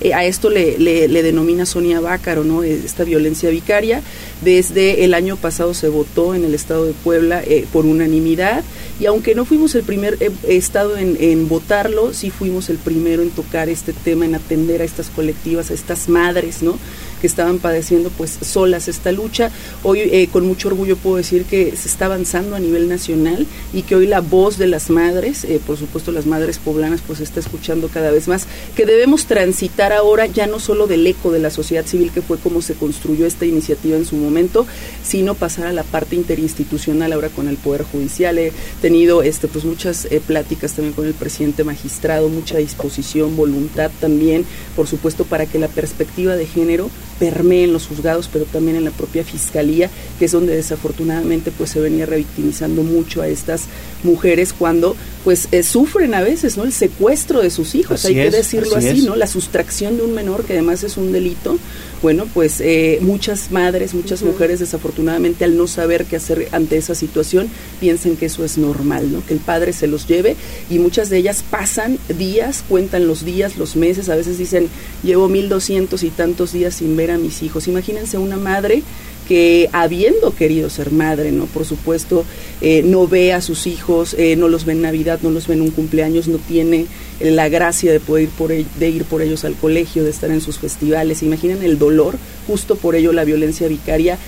Eh, 0.00 0.12
a 0.12 0.24
esto 0.24 0.50
le, 0.50 0.78
le, 0.78 1.22
denomina 1.22 1.64
Sonia 1.64 2.00
Bácaro, 2.00 2.44
¿no? 2.44 2.62
Esta 2.62 3.04
violencia 3.04 3.48
vicaria. 3.48 4.02
Desde 4.42 5.04
el 5.04 5.14
año 5.14 5.36
pasado 5.36 5.72
se 5.72 5.88
votó 5.88 6.34
en 6.34 6.44
el 6.44 6.54
estado 6.54 6.84
de 6.84 6.92
Puebla 6.92 7.42
eh, 7.42 7.66
por 7.72 7.86
unanimidad 7.86 8.62
y 8.98 9.06
aunque 9.06 9.34
no 9.34 9.44
fuimos 9.44 9.74
el 9.74 9.82
primer 9.82 10.16
eh, 10.20 10.30
estado 10.48 10.96
en, 10.96 11.16
en, 11.20 11.48
votarlo, 11.48 12.14
sí 12.14 12.30
fuimos 12.30 12.70
el 12.70 12.78
primero 12.78 13.22
en 13.22 13.30
tocar 13.30 13.68
este 13.68 13.92
tema, 13.92 14.24
en 14.24 14.34
atender 14.34 14.80
a 14.82 14.84
estas 14.84 15.10
colectivas, 15.10 15.70
a 15.70 15.74
estas 15.74 16.08
madres, 16.08 16.62
¿no? 16.62 16.78
que 17.20 17.26
estaban 17.26 17.58
padeciendo 17.58 18.10
pues 18.10 18.38
solas 18.42 18.88
esta 18.88 19.12
lucha. 19.12 19.50
Hoy 19.82 20.00
eh, 20.00 20.28
con 20.32 20.46
mucho 20.46 20.68
orgullo 20.68 20.96
puedo 20.96 21.16
decir 21.16 21.44
que 21.44 21.74
se 21.76 21.88
está 21.88 22.06
avanzando 22.06 22.56
a 22.56 22.60
nivel 22.60 22.88
nacional 22.88 23.46
y 23.72 23.82
que 23.82 23.94
hoy 23.96 24.06
la 24.06 24.20
voz 24.20 24.58
de 24.58 24.66
las 24.66 24.90
madres, 24.90 25.44
eh, 25.44 25.60
por 25.64 25.76
supuesto 25.76 26.12
las 26.12 26.26
madres 26.26 26.58
poblanas, 26.58 27.00
pues 27.06 27.18
se 27.18 27.24
está 27.24 27.40
escuchando 27.40 27.88
cada 27.88 28.10
vez 28.10 28.28
más, 28.28 28.46
que 28.74 28.86
debemos 28.86 29.26
transitar 29.26 29.92
ahora 29.92 30.26
ya 30.26 30.46
no 30.46 30.58
solo 30.60 30.86
del 30.86 31.06
eco 31.06 31.32
de 31.32 31.38
la 31.38 31.50
sociedad 31.50 31.86
civil, 31.86 32.10
que 32.12 32.22
fue 32.22 32.38
como 32.38 32.62
se 32.62 32.74
construyó 32.74 33.26
esta 33.26 33.46
iniciativa 33.46 33.96
en 33.96 34.04
su 34.04 34.16
momento, 34.16 34.66
sino 35.02 35.34
pasar 35.34 35.66
a 35.66 35.72
la 35.72 35.84
parte 35.84 36.16
interinstitucional 36.16 37.12
ahora 37.12 37.28
con 37.28 37.48
el 37.48 37.56
Poder 37.56 37.84
Judicial. 37.84 38.38
Tenido 38.86 39.24
este, 39.24 39.48
pues 39.48 39.64
muchas 39.64 40.04
eh, 40.12 40.22
pláticas 40.24 40.74
también 40.74 40.94
con 40.94 41.06
el 41.08 41.14
presidente 41.14 41.64
magistrado, 41.64 42.28
mucha 42.28 42.58
disposición, 42.58 43.34
voluntad 43.34 43.90
también, 44.00 44.46
por 44.76 44.86
supuesto, 44.86 45.24
para 45.24 45.44
que 45.44 45.58
la 45.58 45.66
perspectiva 45.66 46.36
de 46.36 46.46
género 46.46 46.88
permee 47.18 47.64
en 47.64 47.72
los 47.72 47.86
juzgados, 47.86 48.28
pero 48.32 48.44
también 48.44 48.76
en 48.76 48.84
la 48.84 48.90
propia 48.90 49.24
fiscalía, 49.24 49.90
que 50.18 50.26
es 50.26 50.32
donde 50.32 50.54
desafortunadamente 50.54 51.50
pues 51.50 51.70
se 51.70 51.80
venía 51.80 52.06
revictimizando 52.06 52.82
mucho 52.82 53.22
a 53.22 53.28
estas 53.28 53.64
mujeres 54.02 54.52
cuando 54.52 54.96
pues 55.24 55.48
eh, 55.50 55.62
sufren 55.62 56.14
a 56.14 56.22
veces, 56.22 56.56
¿no? 56.56 56.64
El 56.64 56.72
secuestro 56.72 57.42
de 57.42 57.50
sus 57.50 57.74
hijos, 57.74 58.04
hay 58.04 58.14
que 58.14 58.30
decirlo 58.30 58.76
así, 58.76 59.02
¿no? 59.02 59.16
La 59.16 59.26
sustracción 59.26 59.96
de 59.96 60.04
un 60.04 60.14
menor 60.14 60.44
que 60.44 60.52
además 60.52 60.84
es 60.84 60.96
un 60.96 61.12
delito. 61.12 61.58
Bueno, 62.02 62.28
pues 62.32 62.60
eh, 62.60 62.98
muchas 63.00 63.50
madres, 63.50 63.94
muchas 63.94 64.22
mujeres 64.22 64.60
desafortunadamente 64.60 65.44
al 65.44 65.56
no 65.56 65.66
saber 65.66 66.04
qué 66.04 66.16
hacer 66.16 66.48
ante 66.52 66.76
esa 66.76 66.94
situación 66.94 67.48
piensan 67.80 68.16
que 68.16 68.26
eso 68.26 68.44
es 68.44 68.58
normal, 68.58 69.10
¿no? 69.10 69.24
Que 69.26 69.34
el 69.34 69.40
padre 69.40 69.72
se 69.72 69.86
los 69.86 70.06
lleve 70.06 70.36
y 70.70 70.78
muchas 70.78 71.08
de 71.08 71.16
ellas 71.16 71.42
pasan 71.48 71.98
días, 72.16 72.62
cuentan 72.68 73.08
los 73.08 73.24
días, 73.24 73.56
los 73.56 73.76
meses, 73.76 74.08
a 74.08 74.14
veces 74.14 74.38
dicen 74.38 74.68
llevo 75.02 75.28
mil 75.28 75.48
doscientos 75.48 76.02
y 76.02 76.10
tantos 76.10 76.52
días 76.52 76.76
sin 76.76 76.96
ver 76.96 77.05
a 77.10 77.18
mis 77.18 77.42
hijos. 77.42 77.68
Imagínense 77.68 78.18
una 78.18 78.36
madre 78.36 78.82
que 79.26 79.68
habiendo 79.72 80.34
querido 80.34 80.70
ser 80.70 80.92
madre, 80.92 81.32
¿no? 81.32 81.46
Por 81.46 81.64
supuesto, 81.64 82.24
eh, 82.60 82.82
no 82.84 83.08
ve 83.08 83.32
a 83.32 83.40
sus 83.40 83.66
hijos, 83.66 84.14
eh, 84.18 84.36
no 84.36 84.48
los 84.48 84.64
ve 84.64 84.72
en 84.72 84.82
Navidad, 84.82 85.18
no 85.22 85.30
los 85.30 85.46
ve 85.46 85.54
en 85.54 85.62
un 85.62 85.70
cumpleaños, 85.70 86.28
no 86.28 86.38
tiene 86.38 86.86
eh, 87.20 87.30
la 87.30 87.48
gracia 87.48 87.92
de 87.92 88.00
poder 88.00 88.24
ir 88.24 88.30
por, 88.30 88.52
de 88.52 88.88
ir 88.88 89.04
por 89.04 89.22
ellos 89.22 89.44
al 89.44 89.54
colegio, 89.54 90.04
de 90.04 90.10
estar 90.10 90.30
en 90.30 90.40
sus 90.40 90.58
festivales. 90.58 91.22
Imaginen 91.22 91.62
el 91.62 91.78
dolor, 91.78 92.16
justo 92.46 92.76
por 92.76 92.94
ello 92.94 93.12
la 93.12 93.24
violencia 93.24 93.68
vicaria, 93.68 94.18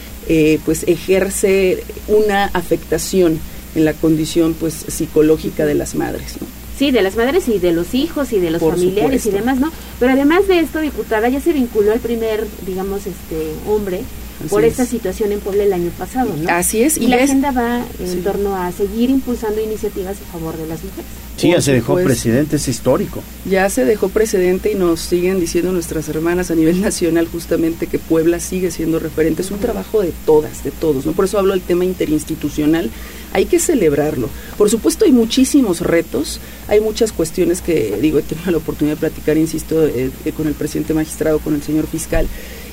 pues 0.66 0.84
ejerce 0.86 1.82
una 2.06 2.44
afectación 2.52 3.40
en 3.74 3.86
la 3.86 3.94
condición 3.94 4.52
pues 4.52 4.74
psicológica 4.74 5.64
de 5.64 5.74
las 5.74 5.94
madres, 5.94 6.34
¿no? 6.38 6.57
Sí, 6.78 6.92
de 6.92 7.02
las 7.02 7.16
madres 7.16 7.48
y 7.48 7.58
de 7.58 7.72
los 7.72 7.92
hijos 7.94 8.32
y 8.32 8.38
de 8.38 8.50
los 8.50 8.62
familiares 8.62 9.26
y 9.26 9.30
demás, 9.30 9.58
¿no? 9.58 9.72
Pero 9.98 10.12
además 10.12 10.46
de 10.46 10.60
esto, 10.60 10.80
diputada, 10.80 11.28
ya 11.28 11.40
se 11.40 11.52
vinculó 11.52 11.92
al 11.92 11.98
primer, 11.98 12.46
digamos, 12.64 13.06
este 13.06 13.52
hombre 13.66 14.02
por 14.48 14.64
esta 14.64 14.84
situación 14.84 15.32
en 15.32 15.40
Puebla 15.40 15.64
el 15.64 15.72
año 15.72 15.90
pasado, 15.98 16.32
¿no? 16.36 16.48
Así 16.48 16.82
es. 16.82 16.96
Y, 16.96 17.08
la 17.08 17.16
agenda 17.16 17.50
va 17.50 17.82
en 17.98 18.22
torno 18.22 18.54
a 18.56 18.70
seguir 18.70 19.10
impulsando 19.10 19.60
iniciativas 19.60 20.18
a 20.20 20.32
favor 20.32 20.56
de 20.56 20.68
las 20.68 20.84
mujeres. 20.84 21.10
Sí, 21.38 21.50
ya 21.50 21.60
se 21.60 21.72
dejó 21.72 21.94
precedente, 21.94 22.56
es 22.56 22.66
histórico. 22.66 23.22
Ya 23.48 23.70
se 23.70 23.84
dejó 23.84 24.08
precedente 24.08 24.72
y 24.72 24.74
nos 24.74 24.98
siguen 24.98 25.38
diciendo 25.38 25.70
nuestras 25.70 26.08
hermanas 26.08 26.50
a 26.50 26.56
nivel 26.56 26.80
nacional 26.82 27.28
justamente 27.30 27.86
que 27.86 28.00
Puebla 28.00 28.40
sigue 28.40 28.72
siendo 28.72 28.98
referente. 28.98 29.42
Es 29.42 29.52
un 29.52 29.60
trabajo 29.60 30.02
de 30.02 30.12
todas, 30.26 30.64
de 30.64 30.72
todos, 30.72 31.06
¿no? 31.06 31.12
Por 31.12 31.26
eso 31.26 31.38
hablo 31.38 31.52
del 31.52 31.62
tema 31.62 31.84
interinstitucional. 31.84 32.90
Hay 33.32 33.46
que 33.46 33.60
celebrarlo. 33.60 34.28
Por 34.56 34.68
supuesto 34.68 35.04
hay 35.04 35.12
muchísimos 35.12 35.80
retos, 35.80 36.40
hay 36.66 36.80
muchas 36.80 37.12
cuestiones 37.12 37.60
que, 37.60 37.96
digo, 38.00 38.18
he 38.18 38.22
tenido 38.22 38.50
la 38.50 38.58
oportunidad 38.58 38.96
de 38.96 39.00
platicar, 39.00 39.36
insisto, 39.36 39.86
eh, 39.86 40.10
eh, 40.24 40.32
con 40.32 40.48
el 40.48 40.54
presidente 40.54 40.92
magistrado, 40.92 41.38
con 41.38 41.54
el 41.54 41.62
señor 41.62 41.86
fiscal, 41.86 42.26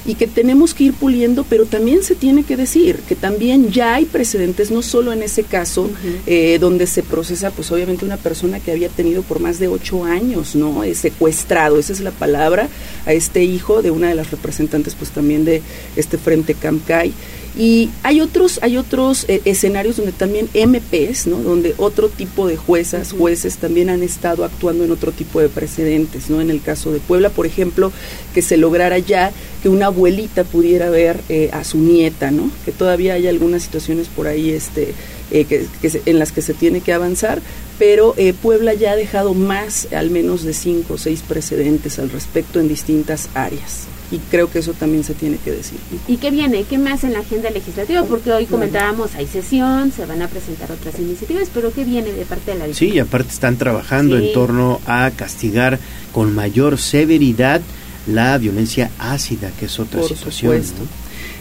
y 0.06 0.16
que 0.16 0.28
tenemos 0.28 0.74
que 0.74 0.86
ir 0.86 0.94
puliendo, 0.94 1.46
pero 1.50 1.66
también 1.66 2.04
se 2.04 2.16
tiene 2.16 2.44
que 2.44 2.58
decir 2.58 2.98
que 3.08 3.16
también 3.16 3.72
ya 3.72 3.96
hay 3.96 4.06
precedentes, 4.06 4.72
no 4.72 4.82
solo 4.82 5.12
en 5.12 5.24
ese 5.24 5.44
caso, 5.44 5.90
eh, 6.26 6.58
donde 6.60 6.88
se 6.88 7.04
procesa, 7.04 7.52
pues 7.52 7.72
obviamente 7.72 8.06
una 8.06 8.18
persona 8.18 8.60
que 8.60 8.72
había 8.72 8.90
tenido 8.90 9.24
por 9.24 9.40
más 9.40 9.60
de 9.60 9.68
ocho 9.68 10.06
años, 10.06 10.56
¿no? 10.56 10.84
Es 10.84 11.00
secuestrado, 11.00 11.80
esa 11.80 11.94
es 11.94 12.02
la 12.02 12.12
palabra, 12.12 12.70
a 13.06 13.14
este 13.14 13.44
hijo 13.44 13.82
de 13.82 13.92
una 13.92 14.10
de 14.10 14.16
las 14.16 14.32
representantes, 14.32 14.96
pues 14.96 15.12
también 15.12 15.46
de 15.46 15.62
este 15.96 16.18
Frente 16.18 16.54
Camcay. 16.54 17.14
Y 17.58 17.90
hay 18.04 18.20
otros, 18.20 18.60
hay 18.64 18.76
otros 18.76 19.26
eh, 19.30 19.42
escenarios 19.46 19.96
donde 19.96 20.12
también 20.12 20.50
MPs, 20.54 21.28
¿no? 21.28 21.38
donde 21.38 21.74
otro 21.78 22.10
tipo 22.10 22.48
de 22.48 22.58
juezas, 22.58 23.14
jueces 23.14 23.58
también 23.58 23.90
han 23.90 24.04
estado 24.04 24.44
actuando 24.44 24.84
en 24.84 24.92
otro 24.92 25.14
tipo 25.14 25.40
de 25.40 25.48
precedentes, 25.48 26.30
¿no? 26.30 26.42
En 26.42 26.50
el 26.50 26.62
caso 26.62 26.92
de 26.92 27.00
Puebla, 27.00 27.30
por 27.30 27.46
ejemplo, 27.46 27.94
que 28.34 28.42
se 28.42 28.58
lograra 28.58 29.00
ya 29.00 29.32
que 29.64 29.70
una 29.70 29.86
abuelita 29.86 30.44
pudiera 30.44 30.90
ver 30.90 31.22
eh, 31.30 31.50
a 31.54 31.64
su 31.64 31.78
nieta, 31.78 32.30
¿no? 32.30 32.52
Que 32.66 32.74
todavía 32.74 33.14
hay 33.14 33.28
algunas 33.28 33.64
situaciones 33.64 34.10
por 34.10 34.28
ahí 34.28 34.50
este, 34.50 34.94
eh, 35.32 35.46
que, 35.46 35.66
en 36.06 36.20
las 36.20 36.34
que 36.34 36.42
se 36.42 36.54
tiene 36.54 36.82
que 36.82 36.92
avanzar, 36.92 37.42
pero 37.80 38.16
Puebla 38.42 38.74
ya 38.74 38.92
ha 38.92 38.96
dejado 38.96 39.34
más, 39.34 39.88
al 39.94 40.10
menos 40.10 40.44
de 40.44 40.54
cinco 40.54 40.96
o 40.96 40.98
seis 40.98 41.22
precedentes 41.26 42.00
al 42.00 42.10
respecto 42.10 42.60
en 42.60 42.68
distintas 42.68 43.30
áreas 43.34 43.88
y 44.12 44.18
creo 44.18 44.52
que 44.52 44.60
eso 44.60 44.74
también 44.74 45.04
se 45.04 45.14
tiene 45.14 45.38
que 45.38 45.52
decir. 45.52 45.80
¿Y 46.08 46.18
qué 46.18 46.32
viene? 46.32 46.64
¿Qué 46.64 46.78
más 46.78 47.04
en 47.04 47.14
la 47.14 47.20
agenda 47.20 47.50
legislativa? 47.50 48.04
Porque 48.04 48.32
hoy 48.32 48.46
comentábamos, 48.46 49.16
hay 49.16 49.28
sesión, 49.28 49.92
se 49.92 50.06
van 50.06 50.22
a 50.22 50.28
presentar 50.28 50.72
otras 50.72 51.00
iniciativas, 51.00 51.50
pero 51.54 51.74
¿qué 51.74 51.84
viene 51.84 52.12
de 52.12 52.26
parte 52.26 52.52
de 52.52 52.68
la 52.68 52.74
Sí, 52.74 52.90
y 52.90 53.00
aparte 53.00 53.32
están 53.32 53.58
trabajando 53.58 54.18
en 54.18 54.32
torno 54.34 54.80
a 54.86 55.12
castigar 55.16 55.80
con 56.12 56.34
mayor 56.34 56.78
severidad 56.78 57.62
la 58.08 58.38
violencia 58.38 58.92
ácida, 59.00 59.52
que 59.60 59.66
es 59.66 59.80
otra 59.80 60.04
situación. 60.04 60.62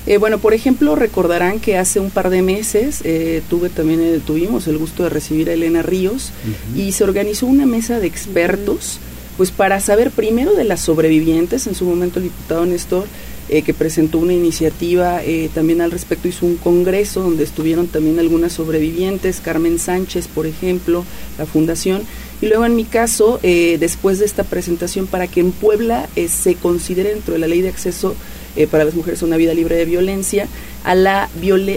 Eh, 0.07 0.19
bueno, 0.19 0.39
por 0.39 0.53
ejemplo, 0.53 0.97
recordarán 0.97 1.61
que 1.61 1.79
hace 1.79 1.99
un 1.99 2.11
par 2.11 2.29
de 2.29 2.43
meses 2.43 3.01
eh, 3.05 3.43
tuve 3.49 3.71
también 3.71 4.01
eh, 4.03 4.21
tuvimos 4.25 4.67
el 4.67 4.77
gusto 4.77 5.03
de 5.03 5.09
recibir 5.09 5.49
a 5.49 5.55
Elena 5.55 5.83
Ríos 5.83 6.31
y 6.77 6.93
se 6.93 7.05
organizó 7.05 7.47
una 7.47 7.65
mesa 7.65 8.01
de 8.01 8.07
expertos 8.07 8.99
pues 9.37 9.51
para 9.51 9.81
saber 9.81 10.11
primero 10.11 10.55
de 10.55 10.65
las 10.65 10.81
sobrevivientes, 10.81 11.67
en 11.67 11.75
su 11.75 11.85
momento 11.85 12.19
el 12.19 12.25
diputado 12.25 12.67
Néstor, 12.67 13.07
eh, 13.51 13.61
que 13.61 13.75
presentó 13.75 14.19
una 14.19 14.33
iniciativa 14.33 15.23
eh, 15.23 15.51
también 15.53 15.83
al 15.83 15.91
respecto, 15.91 16.29
hizo 16.29 16.47
un 16.47 16.57
congreso 16.57 17.21
donde 17.21 17.45
estuvieron 17.45 17.89
también 17.89 18.19
algunas 18.19 18.55
sobrevivientes, 18.55 19.41
Carmen 19.41 19.79
Sánchez, 19.79 20.29
por 20.29 20.47
ejemplo, 20.47 21.05
la 21.37 21.45
fundación, 21.45 22.03
y 22.41 22.47
luego 22.47 22.65
en 22.65 22.75
mi 22.75 22.85
caso, 22.85 23.41
eh, 23.43 23.77
después 23.79 24.19
de 24.19 24.25
esta 24.25 24.45
presentación, 24.45 25.07
para 25.07 25.27
que 25.27 25.41
en 25.41 25.53
Puebla 25.53 26.09
se 26.27 26.55
considere 26.55 27.11
dentro 27.11 27.35
de 27.35 27.41
la 27.41 27.47
ley 27.47 27.61
de 27.61 27.69
acceso 27.69 28.15
eh, 28.57 28.67
para 28.67 28.85
las 28.85 28.95
mujeres 28.95 29.23
una 29.23 29.37
vida 29.37 29.55
libre 29.55 29.77
de 29.77 29.85
violencia, 29.85 30.49
a 30.85 30.95
la, 30.95 31.31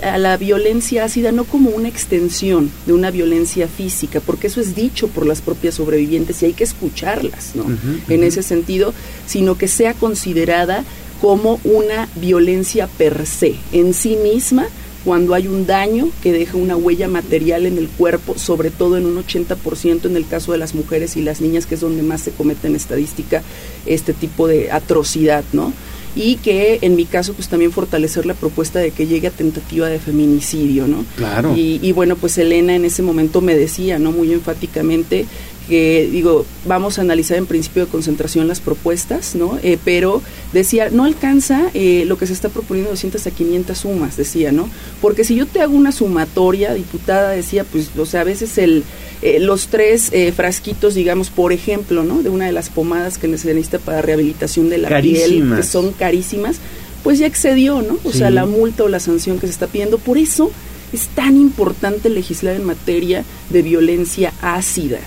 a 0.03 0.17
la 0.17 0.37
violencia 0.37 1.05
ácida 1.05 1.31
no 1.31 1.45
como 1.45 1.69
una 1.69 1.87
extensión 1.87 2.69
de 2.85 2.93
una 2.93 3.09
violencia 3.09 3.67
física, 3.67 4.19
porque 4.19 4.47
eso 4.47 4.59
es 4.59 4.75
dicho 4.75 5.07
por 5.07 5.25
las 5.25 5.41
propias 5.41 5.75
sobrevivientes 5.75 6.41
y 6.43 6.47
hay 6.47 6.53
que 6.53 6.65
escucharlas, 6.65 7.55
¿no? 7.55 7.65
En 8.09 8.23
ese 8.23 8.43
sentido, 8.43 8.93
sino 9.25 9.57
que 9.57 9.67
sea 9.67 9.93
considerada 9.93 10.83
como 11.21 11.59
una 11.63 12.09
violencia 12.15 12.87
per 12.97 13.25
se, 13.25 13.55
en 13.71 13.93
sí 13.93 14.17
misma, 14.17 14.67
cuando 15.07 15.33
hay 15.33 15.47
un 15.47 15.65
daño 15.65 16.09
que 16.21 16.33
deja 16.33 16.57
una 16.57 16.75
huella 16.75 17.07
material 17.07 17.65
en 17.65 17.77
el 17.77 17.87
cuerpo, 17.87 18.37
sobre 18.37 18.71
todo 18.71 18.97
en 18.97 19.05
un 19.05 19.23
80% 19.23 20.05
en 20.05 20.17
el 20.17 20.27
caso 20.27 20.51
de 20.51 20.57
las 20.57 20.75
mujeres 20.75 21.15
y 21.15 21.21
las 21.21 21.39
niñas, 21.39 21.65
que 21.65 21.75
es 21.75 21.81
donde 21.81 22.03
más 22.03 22.21
se 22.21 22.31
comete 22.31 22.67
en 22.67 22.75
estadística 22.75 23.41
este 23.85 24.11
tipo 24.11 24.47
de 24.47 24.69
atrocidad, 24.69 25.45
¿no? 25.53 25.71
Y 26.17 26.37
que 26.37 26.79
en 26.81 26.95
mi 26.95 27.05
caso 27.05 27.33
pues 27.33 27.47
también 27.47 27.71
fortalecer 27.71 28.25
la 28.25 28.33
propuesta 28.33 28.79
de 28.79 28.89
que 28.89 29.05
llegue 29.05 29.27
a 29.27 29.31
tentativa 29.31 29.87
de 29.87 29.99
feminicidio, 29.99 30.87
¿no? 30.87 31.05
Claro. 31.15 31.55
Y, 31.55 31.79
y 31.81 31.91
bueno, 31.91 32.15
pues 32.15 32.37
Elena 32.39 32.75
en 32.75 32.85
ese 32.85 33.03
momento 33.03 33.39
me 33.39 33.55
decía, 33.55 33.99
¿no? 33.99 34.11
Muy 34.11 34.33
enfáticamente 34.33 35.27
que 35.67 36.07
digo, 36.11 36.45
vamos 36.65 36.97
a 36.97 37.01
analizar 37.01 37.37
en 37.37 37.45
principio 37.45 37.85
de 37.85 37.91
concentración 37.91 38.47
las 38.47 38.59
propuestas, 38.59 39.35
¿no? 39.35 39.59
Eh, 39.63 39.77
pero 39.83 40.21
decía, 40.53 40.89
no 40.89 41.03
alcanza 41.03 41.69
eh, 41.73 42.05
lo 42.07 42.17
que 42.17 42.25
se 42.25 42.33
está 42.33 42.49
proponiendo 42.49 42.91
200 42.91 43.25
a 43.27 43.31
500 43.31 43.77
sumas, 43.77 44.17
decía, 44.17 44.51
¿no? 44.51 44.69
Porque 45.01 45.23
si 45.23 45.35
yo 45.35 45.45
te 45.45 45.61
hago 45.61 45.75
una 45.75 45.91
sumatoria, 45.91 46.73
diputada, 46.73 47.31
decía, 47.31 47.65
pues, 47.65 47.89
o 47.97 48.05
sea, 48.05 48.21
a 48.21 48.23
veces 48.23 48.57
el, 48.57 48.83
eh, 49.21 49.39
los 49.39 49.67
tres 49.67 50.11
frasquitos, 50.35 50.95
digamos, 50.95 51.29
por 51.29 51.51
ejemplo, 51.51 52.03
¿no? 52.03 52.23
De 52.23 52.29
una 52.29 52.45
de 52.45 52.51
las 52.53 52.69
pomadas 52.69 53.17
que 53.17 53.27
se 53.37 53.53
necesita 53.53 53.79
para 53.79 54.01
rehabilitación 54.01 54.69
de 54.69 54.77
la 54.77 55.01
piel, 55.01 55.53
que 55.55 55.63
son 55.63 55.91
carísimas, 55.91 56.57
pues 57.03 57.19
ya 57.19 57.27
excedió, 57.27 57.81
¿no? 57.81 57.97
O 58.03 58.11
sea, 58.11 58.29
la 58.29 58.45
multa 58.45 58.83
o 58.83 58.87
la 58.87 58.99
sanción 58.99 59.39
que 59.39 59.47
se 59.47 59.53
está 59.53 59.67
pidiendo. 59.67 59.97
Por 59.97 60.17
eso 60.17 60.51
es 60.93 61.07
tan 61.09 61.35
importante 61.37 62.09
legislar 62.09 62.55
en 62.55 62.65
materia 62.65 63.23
de 63.49 63.61
violencia 63.61 64.33
ácida. 64.41 64.99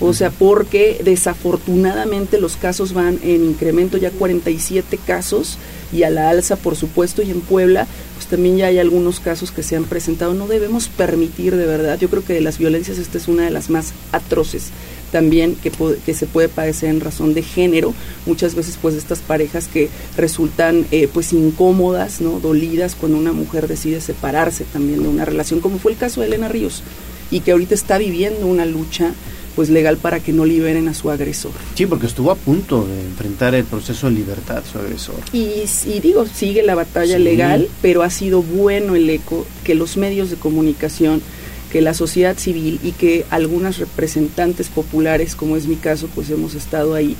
o 0.00 0.12
sea, 0.12 0.30
porque 0.30 1.00
desafortunadamente 1.04 2.40
los 2.40 2.56
casos 2.56 2.92
van 2.92 3.18
en 3.22 3.44
incremento, 3.44 3.98
ya 3.98 4.10
47 4.10 4.98
casos 5.06 5.58
y 5.92 6.02
a 6.02 6.10
la 6.10 6.30
alza, 6.30 6.56
por 6.56 6.76
supuesto, 6.76 7.22
y 7.22 7.30
en 7.30 7.40
Puebla, 7.40 7.86
pues 8.14 8.26
también 8.26 8.56
ya 8.56 8.66
hay 8.66 8.78
algunos 8.78 9.20
casos 9.20 9.50
que 9.50 9.62
se 9.62 9.76
han 9.76 9.84
presentado. 9.84 10.34
No 10.34 10.46
debemos 10.48 10.88
permitir, 10.88 11.56
de 11.56 11.66
verdad, 11.66 11.98
yo 11.98 12.08
creo 12.10 12.24
que 12.24 12.34
de 12.34 12.40
las 12.40 12.58
violencias 12.58 12.98
esta 12.98 13.18
es 13.18 13.28
una 13.28 13.44
de 13.44 13.50
las 13.50 13.70
más 13.70 13.92
atroces 14.12 14.70
también 15.10 15.56
que, 15.56 15.72
que 16.04 16.14
se 16.14 16.26
puede 16.26 16.48
padecer 16.48 16.90
en 16.90 17.00
razón 17.00 17.34
de 17.34 17.42
género, 17.42 17.94
muchas 18.26 18.54
veces 18.54 18.78
pues 18.80 18.94
estas 18.94 19.20
parejas 19.20 19.68
que 19.68 19.88
resultan 20.16 20.86
eh, 20.90 21.08
pues 21.12 21.32
incómodas, 21.32 22.20
¿no? 22.20 22.40
dolidas 22.40 22.94
cuando 22.94 23.18
una 23.18 23.32
mujer 23.32 23.68
decide 23.68 24.00
separarse 24.00 24.64
también 24.64 25.02
de 25.02 25.08
una 25.08 25.24
relación, 25.24 25.60
como 25.60 25.78
fue 25.78 25.92
el 25.92 25.98
caso 25.98 26.20
de 26.20 26.28
Elena 26.28 26.48
Ríos, 26.48 26.82
y 27.30 27.40
que 27.40 27.52
ahorita 27.52 27.74
está 27.74 27.98
viviendo 27.98 28.46
una 28.46 28.64
lucha 28.64 29.12
pues 29.58 29.70
legal 29.70 29.96
para 29.96 30.20
que 30.20 30.32
no 30.32 30.44
liberen 30.44 30.86
a 30.86 30.94
su 30.94 31.10
agresor. 31.10 31.50
Sí, 31.74 31.84
porque 31.84 32.06
estuvo 32.06 32.30
a 32.30 32.36
punto 32.36 32.86
de 32.86 33.00
enfrentar 33.00 33.56
el 33.56 33.64
proceso 33.64 34.06
de 34.06 34.12
libertad 34.12 34.62
su 34.70 34.78
agresor. 34.78 35.16
Y, 35.32 35.64
y 35.84 35.98
digo, 35.98 36.26
sigue 36.26 36.62
la 36.62 36.76
batalla 36.76 37.18
legal, 37.18 37.68
pero 37.82 38.04
ha 38.04 38.10
sido 38.10 38.40
bueno 38.40 38.94
el 38.94 39.10
eco 39.10 39.44
que 39.64 39.74
los 39.74 39.96
medios 39.96 40.30
de 40.30 40.36
comunicación 40.36 41.22
que 41.70 41.80
la 41.80 41.94
sociedad 41.94 42.36
civil 42.36 42.80
y 42.82 42.92
que 42.92 43.24
algunas 43.30 43.78
representantes 43.78 44.68
populares, 44.68 45.34
como 45.34 45.56
es 45.56 45.66
mi 45.66 45.76
caso, 45.76 46.08
pues 46.14 46.30
hemos 46.30 46.54
estado 46.54 46.94
ahí 46.94 47.16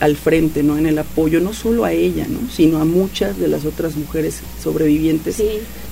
al 0.00 0.16
frente, 0.16 0.62
¿no? 0.62 0.78
En 0.78 0.86
el 0.86 0.98
apoyo, 0.98 1.40
no 1.40 1.52
solo 1.52 1.84
a 1.84 1.92
ella, 1.92 2.26
¿no? 2.28 2.38
Sino 2.50 2.80
a 2.80 2.84
muchas 2.84 3.38
de 3.38 3.48
las 3.48 3.64
otras 3.64 3.96
mujeres 3.96 4.40
sobrevivientes 4.62 5.42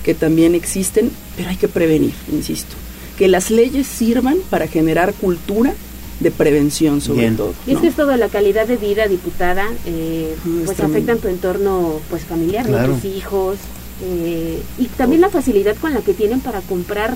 que 0.03 0.13
también 0.13 0.55
existen, 0.55 1.11
pero 1.37 1.49
hay 1.49 1.57
que 1.57 1.67
prevenir, 1.67 2.13
insisto. 2.31 2.75
Que 3.17 3.27
las 3.27 3.51
leyes 3.51 3.85
sirvan 3.85 4.37
para 4.49 4.67
generar 4.67 5.13
cultura 5.13 5.73
de 6.19 6.31
prevención 6.31 7.01
sobre 7.01 7.31
todo. 7.31 7.53
Y 7.65 7.73
es 7.73 7.79
que 7.79 7.87
es 7.87 7.95
toda 7.95 8.17
la 8.17 8.27
calidad 8.27 8.67
de 8.67 8.77
vida, 8.77 9.07
diputada, 9.07 9.67
eh, 9.85 10.35
pues 10.65 10.79
afecta 10.79 11.13
en 11.13 11.19
tu 11.19 11.27
entorno 11.27 12.01
pues 12.09 12.23
familiar, 12.23 12.65
tus 12.65 13.05
hijos, 13.05 13.57
eh, 14.03 14.61
y 14.77 14.85
también 14.87 15.21
la 15.21 15.29
facilidad 15.29 15.75
con 15.77 15.93
la 15.93 16.01
que 16.01 16.13
tienen 16.13 16.39
para 16.39 16.61
comprar 16.61 17.15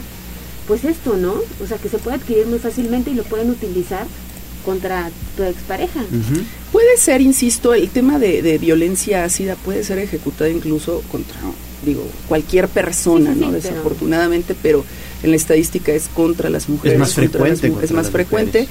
pues 0.68 0.84
esto, 0.84 1.18
¿no? 1.18 1.36
O 1.62 1.68
sea, 1.68 1.78
que 1.78 1.90
se 1.90 1.98
puede 1.98 2.18
adquirir 2.18 2.48
muy 2.48 2.60
fácilmente 2.60 3.12
y 3.12 3.16
lo 3.16 3.24
pueden 3.24 3.50
utilizar 3.50 4.06
contra 4.66 5.12
tu 5.36 5.44
expareja. 5.44 6.02
Puede 6.72 6.98
ser, 6.98 7.22
insisto, 7.22 7.74
el 7.74 7.90
tema 7.90 8.18
de, 8.20 8.58
violencia 8.58 9.24
ácida 9.24 9.56
puede 9.56 9.84
ser 9.84 10.00
ejecutado 10.00 10.50
incluso 10.50 11.04
contra, 11.12 11.36
digo, 11.86 12.06
cualquier 12.28 12.68
persona, 12.68 13.36
¿no? 13.36 13.52
Desafortunadamente, 13.52 14.56
pero... 14.62 14.84
en 15.24 15.30
la 15.30 15.38
estadística 15.38 15.94
es 15.94 16.10
contra 16.14 16.50
las 16.50 16.68
mujeres. 16.68 16.94
Es 16.94 17.00
más 17.00 17.14
frecuente. 17.14 17.74
es 17.82 17.92
más 17.92 18.12
frecuente. 18.12 18.68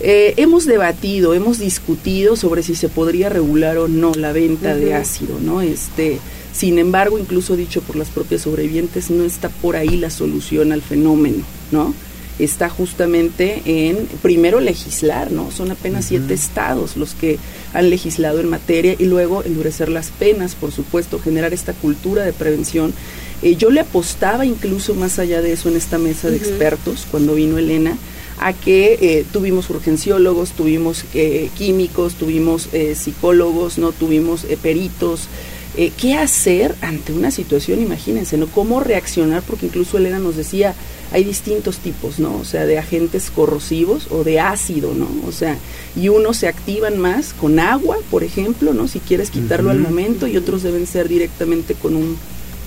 Eh, 0.00 0.34
hemos 0.38 0.66
debatido, 0.66 1.34
hemos 1.34 1.58
discutido 1.58 2.36
sobre 2.36 2.62
si 2.62 2.74
se 2.74 2.88
podría 2.88 3.28
regular 3.28 3.78
o 3.78 3.88
no 3.88 4.12
la 4.14 4.32
venta 4.32 4.74
de 4.74 4.92
ácido, 4.94 5.38
¿no? 5.40 5.60
Este, 5.60 6.18
sin 6.54 6.78
embargo, 6.78 7.18
incluso 7.18 7.56
dicho 7.56 7.82
por 7.82 7.96
las 7.96 8.10
propias 8.10 8.42
sobrevivientes, 8.42 9.10
no 9.10 9.24
está 9.24 9.48
por 9.48 9.74
ahí 9.74 9.96
la 9.96 10.08
solución 10.08 10.70
al 10.70 10.82
fenómeno, 10.82 11.44
¿no? 11.72 11.92
Está 12.38 12.68
justamente 12.68 13.62
en, 13.64 14.06
primero, 14.22 14.60
legislar, 14.60 15.32
¿no? 15.32 15.50
Son 15.50 15.72
apenas 15.72 16.06
siete 16.06 16.32
estados 16.32 16.96
los 16.96 17.14
que 17.14 17.38
han 17.72 17.90
legislado 17.90 18.40
en 18.40 18.48
materia 18.48 18.94
y 18.96 19.04
luego 19.06 19.42
endurecer 19.44 19.88
las 19.88 20.10
penas, 20.10 20.54
por 20.54 20.70
supuesto, 20.70 21.18
generar 21.18 21.52
esta 21.52 21.72
cultura 21.72 22.22
de 22.24 22.32
prevención. 22.32 22.94
Eh, 23.42 23.56
yo 23.56 23.70
le 23.70 23.80
apostaba 23.80 24.46
incluso 24.46 24.94
más 24.94 25.18
allá 25.18 25.42
de 25.42 25.52
eso 25.52 25.68
en 25.68 25.76
esta 25.76 25.98
mesa 25.98 26.30
de 26.30 26.36
expertos, 26.36 27.04
cuando 27.10 27.34
vino 27.34 27.58
Elena, 27.58 27.98
a 28.38 28.52
que 28.52 28.98
eh, 29.00 29.24
tuvimos 29.32 29.70
urgenciólogos, 29.70 30.52
tuvimos 30.52 31.04
eh, 31.14 31.50
químicos, 31.56 32.14
tuvimos 32.14 32.68
psicólogos, 32.94 33.78
no 33.78 33.90
tuvimos 33.92 34.46
peritos, 34.62 35.28
eh, 35.76 35.92
qué 35.96 36.14
hacer 36.14 36.74
ante 36.82 37.12
una 37.12 37.32
situación, 37.32 37.80
imagínense, 37.80 38.36
¿no? 38.36 38.46
Cómo 38.46 38.78
reaccionar, 38.78 39.42
porque 39.42 39.66
incluso 39.66 39.98
Elena 39.98 40.20
nos 40.20 40.36
decía, 40.36 40.74
hay 41.10 41.24
distintos 41.24 41.78
tipos, 41.78 42.20
¿no? 42.20 42.36
O 42.36 42.44
sea, 42.44 42.64
de 42.64 42.78
agentes 42.78 43.30
corrosivos 43.34 44.06
o 44.10 44.22
de 44.22 44.38
ácido, 44.38 44.94
¿no? 44.94 45.08
O 45.26 45.32
sea, 45.32 45.58
y 45.96 46.10
unos 46.10 46.36
se 46.36 46.48
activan 46.48 46.98
más 46.98 47.32
con 47.32 47.58
agua, 47.58 47.96
por 48.10 48.22
ejemplo, 48.22 48.72
¿no? 48.72 48.86
Si 48.86 49.00
quieres 49.00 49.30
quitarlo 49.30 49.70
al 49.70 49.80
momento, 49.80 50.28
y 50.28 50.36
otros 50.36 50.62
deben 50.62 50.86
ser 50.86 51.08
directamente 51.08 51.74
con 51.74 51.96
un 51.96 52.16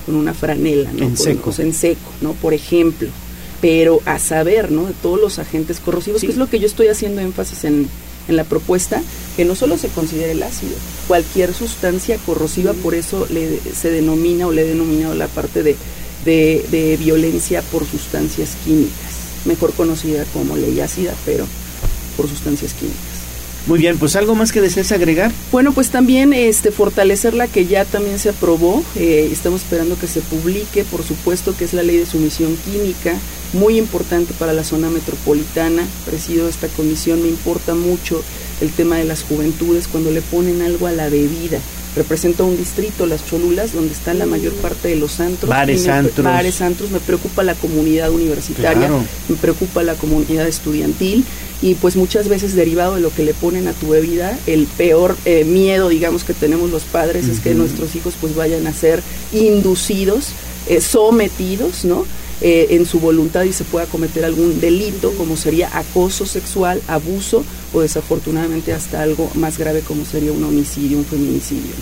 con 0.04 0.16
una 0.16 0.32
franela, 0.32 0.90
¿no? 0.92 1.04
En 1.04 1.16
seco. 1.18 1.52
en 1.58 1.74
seco, 1.74 2.10
¿no? 2.22 2.32
Por 2.32 2.54
ejemplo. 2.54 3.08
Pero 3.60 4.00
a 4.06 4.18
saber, 4.18 4.70
¿no? 4.70 4.86
De 4.86 4.94
todos 5.02 5.20
los 5.20 5.38
agentes 5.38 5.80
corrosivos, 5.80 6.22
que 6.22 6.28
es 6.28 6.36
lo 6.36 6.48
que 6.48 6.60
yo 6.60 6.66
estoy 6.66 6.86
haciendo 6.86 7.20
énfasis 7.20 7.64
en, 7.64 7.88
en 8.28 8.36
la 8.36 8.44
propuesta 8.44 9.02
que 9.36 9.44
no 9.44 9.54
solo 9.54 9.78
se 9.78 9.88
considere 9.88 10.32
el 10.32 10.42
ácido, 10.42 10.76
cualquier 11.06 11.54
sustancia 11.54 12.18
corrosiva, 12.18 12.74
por 12.74 12.94
eso 12.94 13.26
le, 13.30 13.60
se 13.74 13.90
denomina 13.90 14.46
o 14.46 14.52
le 14.52 14.62
he 14.62 14.66
denominado 14.66 15.14
la 15.14 15.28
parte 15.28 15.62
de, 15.62 15.76
de, 16.24 16.96
violencia 16.98 17.62
por 17.62 17.86
sustancias 17.86 18.56
químicas, 18.64 19.12
mejor 19.44 19.72
conocida 19.72 20.24
como 20.32 20.56
ley 20.56 20.80
ácida, 20.80 21.14
pero 21.24 21.46
por 22.16 22.28
sustancias 22.28 22.74
químicas. 22.74 23.07
Muy 23.68 23.78
bien, 23.78 23.98
pues 23.98 24.16
algo 24.16 24.34
más 24.34 24.50
que 24.50 24.62
desees 24.62 24.92
agregar. 24.92 25.30
Bueno, 25.52 25.72
pues 25.72 25.90
también 25.90 26.32
este 26.32 26.70
fortalecer 26.70 27.34
la 27.34 27.46
que 27.48 27.66
ya 27.66 27.84
también 27.84 28.18
se 28.18 28.30
aprobó, 28.30 28.82
eh, 28.96 29.28
estamos 29.30 29.60
esperando 29.60 29.98
que 29.98 30.06
se 30.06 30.22
publique, 30.22 30.84
por 30.84 31.02
supuesto 31.02 31.54
que 31.54 31.66
es 31.66 31.74
la 31.74 31.82
ley 31.82 31.98
de 31.98 32.06
sumisión 32.06 32.56
química, 32.64 33.14
muy 33.52 33.76
importante 33.76 34.32
para 34.38 34.54
la 34.54 34.64
zona 34.64 34.88
metropolitana. 34.88 35.86
Presido 36.06 36.48
esta 36.48 36.68
comisión, 36.68 37.20
me 37.20 37.28
importa 37.28 37.74
mucho 37.74 38.24
el 38.62 38.70
tema 38.70 38.96
de 38.96 39.04
las 39.04 39.22
juventudes 39.22 39.86
cuando 39.86 40.10
le 40.12 40.22
ponen 40.22 40.62
algo 40.62 40.86
a 40.86 40.92
la 40.92 41.10
bebida. 41.10 41.60
Representa 41.98 42.44
un 42.44 42.56
distrito, 42.56 43.06
las 43.06 43.26
Cholulas, 43.26 43.72
donde 43.72 43.92
está 43.92 44.14
la 44.14 44.24
mayor 44.24 44.52
parte 44.54 44.86
de 44.86 44.94
los 44.94 45.18
antros. 45.18 45.50
Bares, 45.50 45.84
me, 45.84 45.92
antros. 45.92 46.24
Bares, 46.24 46.60
antros. 46.60 46.92
Me 46.92 47.00
preocupa 47.00 47.42
la 47.42 47.56
comunidad 47.56 48.12
universitaria, 48.12 48.88
me 49.28 49.34
preocupa 49.34 49.82
la 49.82 49.94
comunidad 49.94 50.46
estudiantil 50.46 51.24
y 51.60 51.74
pues 51.74 51.96
muchas 51.96 52.28
veces 52.28 52.54
derivado 52.54 52.94
de 52.94 53.00
lo 53.00 53.12
que 53.12 53.24
le 53.24 53.34
ponen 53.34 53.66
a 53.66 53.72
tu 53.72 53.88
bebida, 53.88 54.38
el 54.46 54.68
peor 54.68 55.16
eh, 55.24 55.44
miedo, 55.44 55.88
digamos, 55.88 56.22
que 56.22 56.34
tenemos 56.34 56.70
los 56.70 56.84
padres 56.84 57.26
es 57.26 57.40
que 57.40 57.52
nuestros 57.54 57.96
hijos 57.96 58.14
pues 58.20 58.36
vayan 58.36 58.68
a 58.68 58.72
ser 58.72 59.02
inducidos, 59.32 60.28
eh, 60.68 60.80
sometidos, 60.80 61.84
¿no? 61.84 62.06
Eh, 62.40 62.76
en 62.76 62.86
su 62.86 63.00
voluntad 63.00 63.42
y 63.42 63.52
se 63.52 63.64
pueda 63.64 63.86
cometer 63.86 64.24
algún 64.24 64.60
delito 64.60 65.12
como 65.14 65.36
sería 65.36 65.76
acoso 65.76 66.24
sexual, 66.24 66.80
abuso 66.86 67.44
o 67.72 67.80
desafortunadamente 67.80 68.72
hasta 68.72 69.02
algo 69.02 69.28
más 69.34 69.58
grave 69.58 69.80
como 69.80 70.04
sería 70.04 70.30
un 70.30 70.44
homicidio, 70.44 70.98
un 70.98 71.04
feminicidio. 71.04 71.72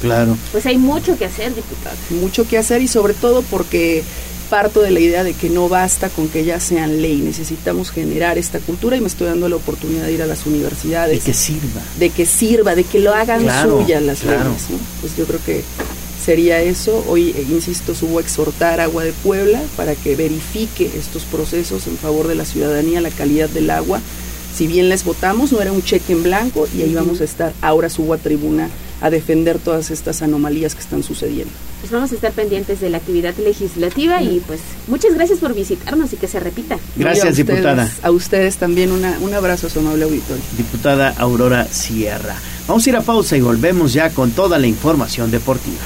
Claro. 0.00 0.38
Pues 0.52 0.64
hay 0.64 0.78
mucho 0.78 1.18
que 1.18 1.26
hacer, 1.26 1.54
diputado. 1.54 1.96
Mucho 2.10 2.48
que 2.48 2.56
hacer 2.56 2.80
y 2.80 2.88
sobre 2.88 3.12
todo 3.12 3.42
porque 3.42 4.04
parto 4.48 4.80
de 4.80 4.90
la 4.90 5.00
idea 5.00 5.22
de 5.22 5.34
que 5.34 5.50
no 5.50 5.68
basta 5.68 6.08
con 6.08 6.28
que 6.28 6.44
ya 6.44 6.60
sean 6.60 7.02
ley, 7.02 7.18
necesitamos 7.18 7.90
generar 7.90 8.38
esta 8.38 8.58
cultura 8.60 8.96
y 8.96 9.00
me 9.02 9.08
estoy 9.08 9.26
dando 9.26 9.50
la 9.50 9.56
oportunidad 9.56 10.06
de 10.06 10.12
ir 10.14 10.22
a 10.22 10.26
las 10.26 10.46
universidades. 10.46 11.18
De 11.18 11.30
que 11.30 11.34
sirva. 11.34 11.82
De 11.98 12.10
que 12.10 12.24
sirva, 12.24 12.74
de 12.74 12.84
que 12.84 13.00
lo 13.00 13.12
hagan 13.12 13.42
suya 13.42 14.00
las 14.00 14.24
leyes. 14.24 14.66
Pues 15.02 15.14
yo 15.16 15.26
creo 15.26 15.40
que 15.44 15.62
sería 16.26 16.60
eso. 16.60 17.04
Hoy, 17.08 17.30
eh, 17.30 17.46
insisto, 17.48 17.94
subo 17.94 18.18
a 18.18 18.20
exhortar 18.20 18.80
Agua 18.80 19.04
de 19.04 19.12
Puebla 19.12 19.62
para 19.76 19.94
que 19.94 20.16
verifique 20.16 20.90
estos 20.98 21.22
procesos 21.22 21.86
en 21.86 21.96
favor 21.96 22.26
de 22.26 22.34
la 22.34 22.44
ciudadanía, 22.44 23.00
la 23.00 23.10
calidad 23.10 23.48
del 23.48 23.70
agua. 23.70 24.00
Si 24.54 24.66
bien 24.66 24.88
les 24.88 25.04
votamos, 25.04 25.52
no 25.52 25.60
era 25.62 25.70
un 25.70 25.82
cheque 25.82 26.12
en 26.14 26.22
blanco 26.24 26.66
y 26.76 26.82
ahí 26.82 26.92
vamos 26.94 27.20
a 27.20 27.24
estar. 27.24 27.52
Ahora 27.62 27.88
subo 27.90 28.12
a 28.14 28.18
tribuna 28.18 28.68
a 29.02 29.10
defender 29.10 29.58
todas 29.58 29.90
estas 29.90 30.22
anomalías 30.22 30.74
que 30.74 30.80
están 30.80 31.02
sucediendo. 31.02 31.52
Pues 31.80 31.92
vamos 31.92 32.10
a 32.10 32.14
estar 32.14 32.32
pendientes 32.32 32.80
de 32.80 32.88
la 32.90 32.96
actividad 32.96 33.34
legislativa 33.36 34.22
y 34.22 34.40
pues 34.46 34.60
muchas 34.88 35.12
gracias 35.14 35.38
por 35.38 35.54
visitarnos 35.54 36.12
y 36.14 36.16
que 36.16 36.26
se 36.26 36.40
repita. 36.40 36.78
Gracias, 36.96 37.26
a 37.26 37.28
ustedes- 37.28 37.46
diputada. 37.48 37.92
A 38.02 38.10
ustedes 38.10 38.56
también 38.56 38.90
una, 38.92 39.18
un 39.20 39.32
abrazo 39.34 39.66
a 39.66 39.70
su 39.70 39.78
amable 39.80 40.04
auditorio. 40.04 40.42
Diputada 40.56 41.10
Aurora 41.18 41.68
Sierra. 41.70 42.34
Vamos 42.66 42.84
a 42.86 42.88
ir 42.90 42.96
a 42.96 43.02
pausa 43.02 43.36
y 43.36 43.42
volvemos 43.42 43.92
ya 43.92 44.08
con 44.10 44.30
toda 44.32 44.58
la 44.58 44.66
información 44.66 45.30
deportiva. 45.30 45.76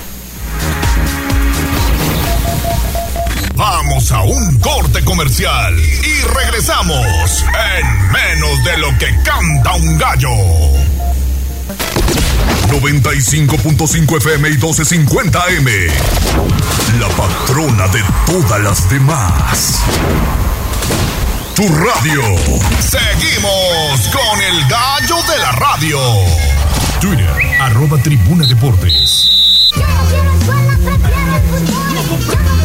A 3.90 4.22
un 4.22 4.58
corte 4.60 5.04
comercial 5.04 5.76
y 5.76 6.22
regresamos 6.22 7.44
en 7.76 8.12
menos 8.12 8.64
de 8.64 8.78
lo 8.78 8.96
que 8.98 9.06
canta 9.24 9.74
un 9.74 9.98
gallo. 9.98 10.30
95.5 12.68 14.16
FM 14.16 14.48
y 14.48 14.52
1250 14.52 15.44
M. 15.48 15.70
La 17.00 17.08
patrona 17.08 17.88
de 17.88 18.02
todas 18.26 18.60
las 18.60 18.88
demás. 18.90 19.80
Tu 21.56 21.68
radio. 21.68 22.22
Seguimos 22.78 24.08
con 24.12 24.40
el 24.40 24.68
gallo 24.68 25.16
de 25.32 25.38
la 25.38 25.52
radio. 25.52 25.98
Twitter, 27.00 27.60
arroba 27.60 27.98
tribuna 27.98 28.46
deportes. 28.46 29.30
Fútbol, 32.10 32.59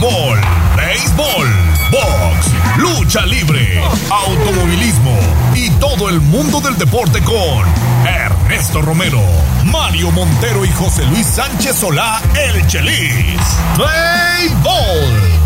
béisbol, 0.00 1.48
box, 1.90 2.52
lucha 2.76 3.26
libre, 3.26 3.82
automovilismo 4.08 5.18
y 5.56 5.70
todo 5.80 6.08
el 6.08 6.20
mundo 6.20 6.60
del 6.60 6.78
deporte 6.78 7.20
con 7.24 7.66
Ernesto 8.06 8.80
Romero, 8.80 9.20
Mario 9.64 10.12
Montero 10.12 10.64
y 10.64 10.68
José 10.68 11.04
Luis 11.06 11.26
Sánchez 11.26 11.76
Solá, 11.76 12.22
el 12.40 12.64
Chelis. 12.68 13.40
Béisbol. 13.76 15.38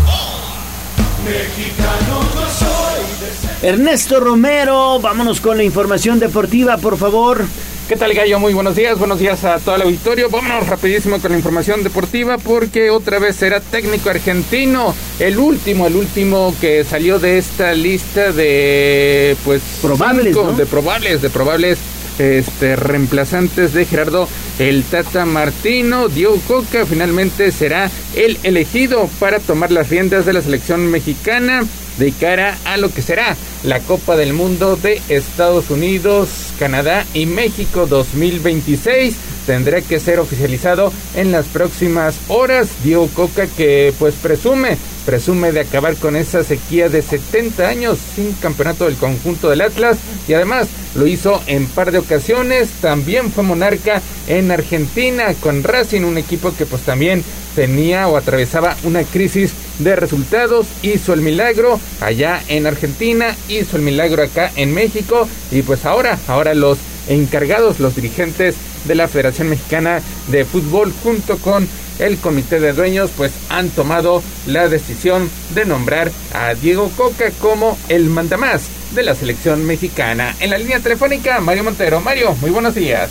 Mexicano 1.25 2.21
no 2.35 2.49
soy. 2.51 3.67
Ernesto 3.67 4.19
Romero, 4.19 4.99
vámonos 4.99 5.41
con 5.41 5.57
la 5.57 5.63
información 5.63 6.19
deportiva, 6.19 6.77
por 6.77 6.97
favor. 6.97 7.43
¿Qué 7.87 7.97
tal, 7.97 8.13
Gallo? 8.13 8.39
Muy 8.39 8.53
buenos 8.53 8.75
días, 8.75 8.97
buenos 8.97 9.19
días 9.19 9.43
a 9.43 9.59
todo 9.59 9.75
el 9.75 9.81
auditorio. 9.83 10.29
Vámonos 10.29 10.67
rapidísimo 10.67 11.19
con 11.19 11.31
la 11.31 11.37
información 11.37 11.83
deportiva 11.83 12.37
porque 12.37 12.89
otra 12.89 13.19
vez 13.19 13.35
será 13.35 13.59
técnico 13.59 14.09
argentino. 14.09 14.95
El 15.19 15.37
último, 15.37 15.85
el 15.87 15.95
último 15.97 16.55
que 16.61 16.83
salió 16.85 17.19
de 17.19 17.37
esta 17.37 17.73
lista 17.73 18.31
de, 18.31 19.35
pues, 19.43 19.61
Probables, 19.81 20.25
cinco- 20.27 20.43
¿no? 20.51 20.53
de 20.53 20.65
probables, 20.65 21.21
de 21.21 21.29
probables 21.29 21.77
este, 22.19 22.75
reemplazantes 22.75 23.73
de 23.73 23.85
Gerardo 23.85 24.29
el 24.59 24.83
Tata 24.83 25.25
Martino. 25.25 26.07
Diego 26.07 26.39
Coca 26.47 26.85
finalmente 26.85 27.51
será 27.51 27.91
el 28.15 28.39
elegido 28.43 29.09
para 29.19 29.39
tomar 29.39 29.71
las 29.71 29.89
riendas 29.89 30.25
de 30.25 30.33
la 30.33 30.41
selección 30.41 30.89
mexicana 30.89 31.63
de 31.97 32.11
cara 32.11 32.57
a 32.65 32.77
lo 32.77 32.91
que 32.91 33.01
será 33.01 33.35
la 33.63 33.79
Copa 33.79 34.15
del 34.15 34.33
Mundo 34.33 34.75
de 34.75 35.01
Estados 35.09 35.69
Unidos, 35.69 36.29
Canadá 36.59 37.05
y 37.13 37.25
México 37.25 37.85
2026. 37.87 39.15
Tendrá 39.45 39.81
que 39.81 39.99
ser 39.99 40.19
oficializado 40.19 40.91
en 41.15 41.31
las 41.31 41.45
próximas 41.45 42.15
horas. 42.27 42.69
Diego 42.83 43.09
Coca 43.13 43.47
que 43.47 43.93
pues 43.99 44.15
presume, 44.15 44.77
presume 45.05 45.51
de 45.51 45.61
acabar 45.61 45.95
con 45.95 46.15
esa 46.15 46.43
sequía 46.43 46.89
de 46.89 47.01
70 47.01 47.67
años 47.67 47.97
sin 48.15 48.33
campeonato 48.33 48.85
del 48.85 48.95
conjunto 48.95 49.49
del 49.49 49.61
Atlas 49.61 49.97
y 50.27 50.33
además 50.33 50.67
lo 50.95 51.07
hizo 51.07 51.41
en 51.47 51.67
par 51.67 51.91
de 51.91 51.99
ocasiones. 51.99 52.69
También 52.81 53.31
fue 53.31 53.43
monarca 53.43 54.01
en 54.27 54.51
Argentina 54.51 55.33
con 55.39 55.63
Racing, 55.63 56.03
un 56.03 56.17
equipo 56.17 56.53
que 56.55 56.65
pues 56.65 56.83
también 56.83 57.23
tenía 57.55 58.07
o 58.07 58.17
atravesaba 58.17 58.75
una 58.83 59.03
crisis 59.03 59.53
de 59.79 59.95
resultados, 59.95 60.67
hizo 60.81 61.13
el 61.13 61.21
milagro 61.21 61.79
allá 62.01 62.41
en 62.47 62.67
Argentina, 62.67 63.35
hizo 63.47 63.77
el 63.77 63.83
milagro 63.83 64.23
acá 64.23 64.51
en 64.55 64.73
México 64.73 65.27
y 65.51 65.61
pues 65.61 65.85
ahora, 65.85 66.17
ahora 66.27 66.53
los 66.53 66.77
encargados, 67.07 67.79
los 67.79 67.95
dirigentes 67.95 68.55
de 68.85 68.95
la 68.95 69.07
Federación 69.07 69.49
Mexicana 69.49 70.01
de 70.27 70.45
Fútbol 70.45 70.93
junto 71.03 71.37
con 71.37 71.67
el 71.99 72.17
comité 72.17 72.59
de 72.59 72.73
dueños 72.73 73.11
pues 73.15 73.31
han 73.49 73.69
tomado 73.69 74.23
la 74.47 74.67
decisión 74.67 75.29
de 75.53 75.65
nombrar 75.65 76.11
a 76.33 76.53
Diego 76.53 76.89
Coca 76.95 77.31
como 77.39 77.77
el 77.89 78.09
mandamás 78.09 78.67
de 78.95 79.03
la 79.03 79.15
selección 79.15 79.65
mexicana. 79.65 80.35
En 80.39 80.49
la 80.49 80.57
línea 80.57 80.79
telefónica, 80.79 81.39
Mario 81.39 81.63
Montero. 81.63 82.01
Mario, 82.01 82.35
muy 82.41 82.51
buenos 82.51 82.75
días. 82.75 83.09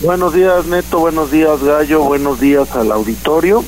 Buenos 0.00 0.32
días, 0.32 0.66
Neto. 0.66 1.00
Buenos 1.00 1.30
días, 1.30 1.62
Gallo. 1.62 2.04
Buenos 2.04 2.40
días 2.40 2.70
al 2.76 2.92
auditorio. 2.92 3.64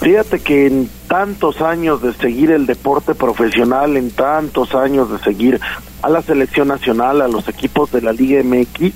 Fíjate 0.00 0.40
que 0.40 0.66
en 0.66 0.88
tantos 1.06 1.60
años 1.60 2.00
de 2.00 2.14
seguir 2.14 2.50
el 2.50 2.64
deporte 2.64 3.14
profesional, 3.14 3.98
en 3.98 4.10
tantos 4.10 4.74
años 4.74 5.12
de 5.12 5.18
seguir 5.18 5.60
a 6.00 6.08
la 6.08 6.22
selección 6.22 6.68
nacional, 6.68 7.20
a 7.20 7.28
los 7.28 7.46
equipos 7.48 7.92
de 7.92 8.00
la 8.00 8.12
Liga 8.12 8.42
MX, 8.42 8.94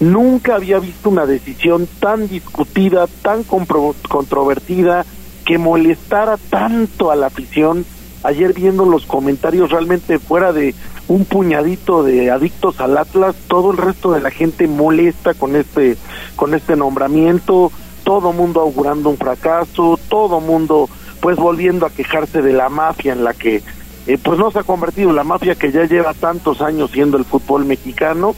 nunca 0.00 0.54
había 0.54 0.78
visto 0.78 1.10
una 1.10 1.26
decisión 1.26 1.88
tan 2.00 2.28
discutida, 2.28 3.06
tan 3.22 3.44
controvertida, 3.44 5.04
que 5.44 5.58
molestara 5.58 6.36
tanto 6.36 7.10
a 7.10 7.16
la 7.16 7.26
afición. 7.26 7.84
Ayer 8.22 8.52
viendo 8.52 8.84
los 8.84 9.06
comentarios 9.06 9.70
realmente 9.70 10.18
fuera 10.18 10.52
de 10.52 10.74
un 11.06 11.24
puñadito 11.24 12.02
de 12.02 12.30
adictos 12.30 12.80
al 12.80 12.98
Atlas, 12.98 13.34
todo 13.48 13.70
el 13.70 13.78
resto 13.78 14.12
de 14.12 14.20
la 14.20 14.30
gente 14.30 14.68
molesta 14.68 15.34
con 15.34 15.56
este 15.56 15.96
con 16.36 16.54
este 16.54 16.76
nombramiento, 16.76 17.72
todo 18.04 18.32
mundo 18.32 18.60
augurando 18.60 19.08
un 19.08 19.16
fracaso, 19.16 19.98
todo 20.08 20.40
mundo 20.40 20.88
pues 21.20 21.36
volviendo 21.36 21.86
a 21.86 21.90
quejarse 21.90 22.42
de 22.42 22.52
la 22.52 22.68
mafia 22.68 23.12
en 23.12 23.24
la 23.24 23.34
que 23.34 23.62
eh, 24.06 24.18
pues 24.22 24.38
no 24.38 24.50
se 24.50 24.60
ha 24.60 24.62
convertido 24.62 25.12
la 25.12 25.24
mafia 25.24 25.54
que 25.54 25.72
ya 25.72 25.84
lleva 25.84 26.14
tantos 26.14 26.60
años 26.60 26.90
siendo 26.90 27.16
el 27.16 27.24
fútbol 27.24 27.64
mexicano, 27.64 28.34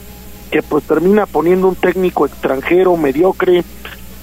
que 0.51 0.63
pues 0.63 0.85
termina 0.85 1.27
poniendo 1.27 1.69
un 1.69 1.77
técnico 1.77 2.27
extranjero 2.27 2.97
mediocre 2.97 3.65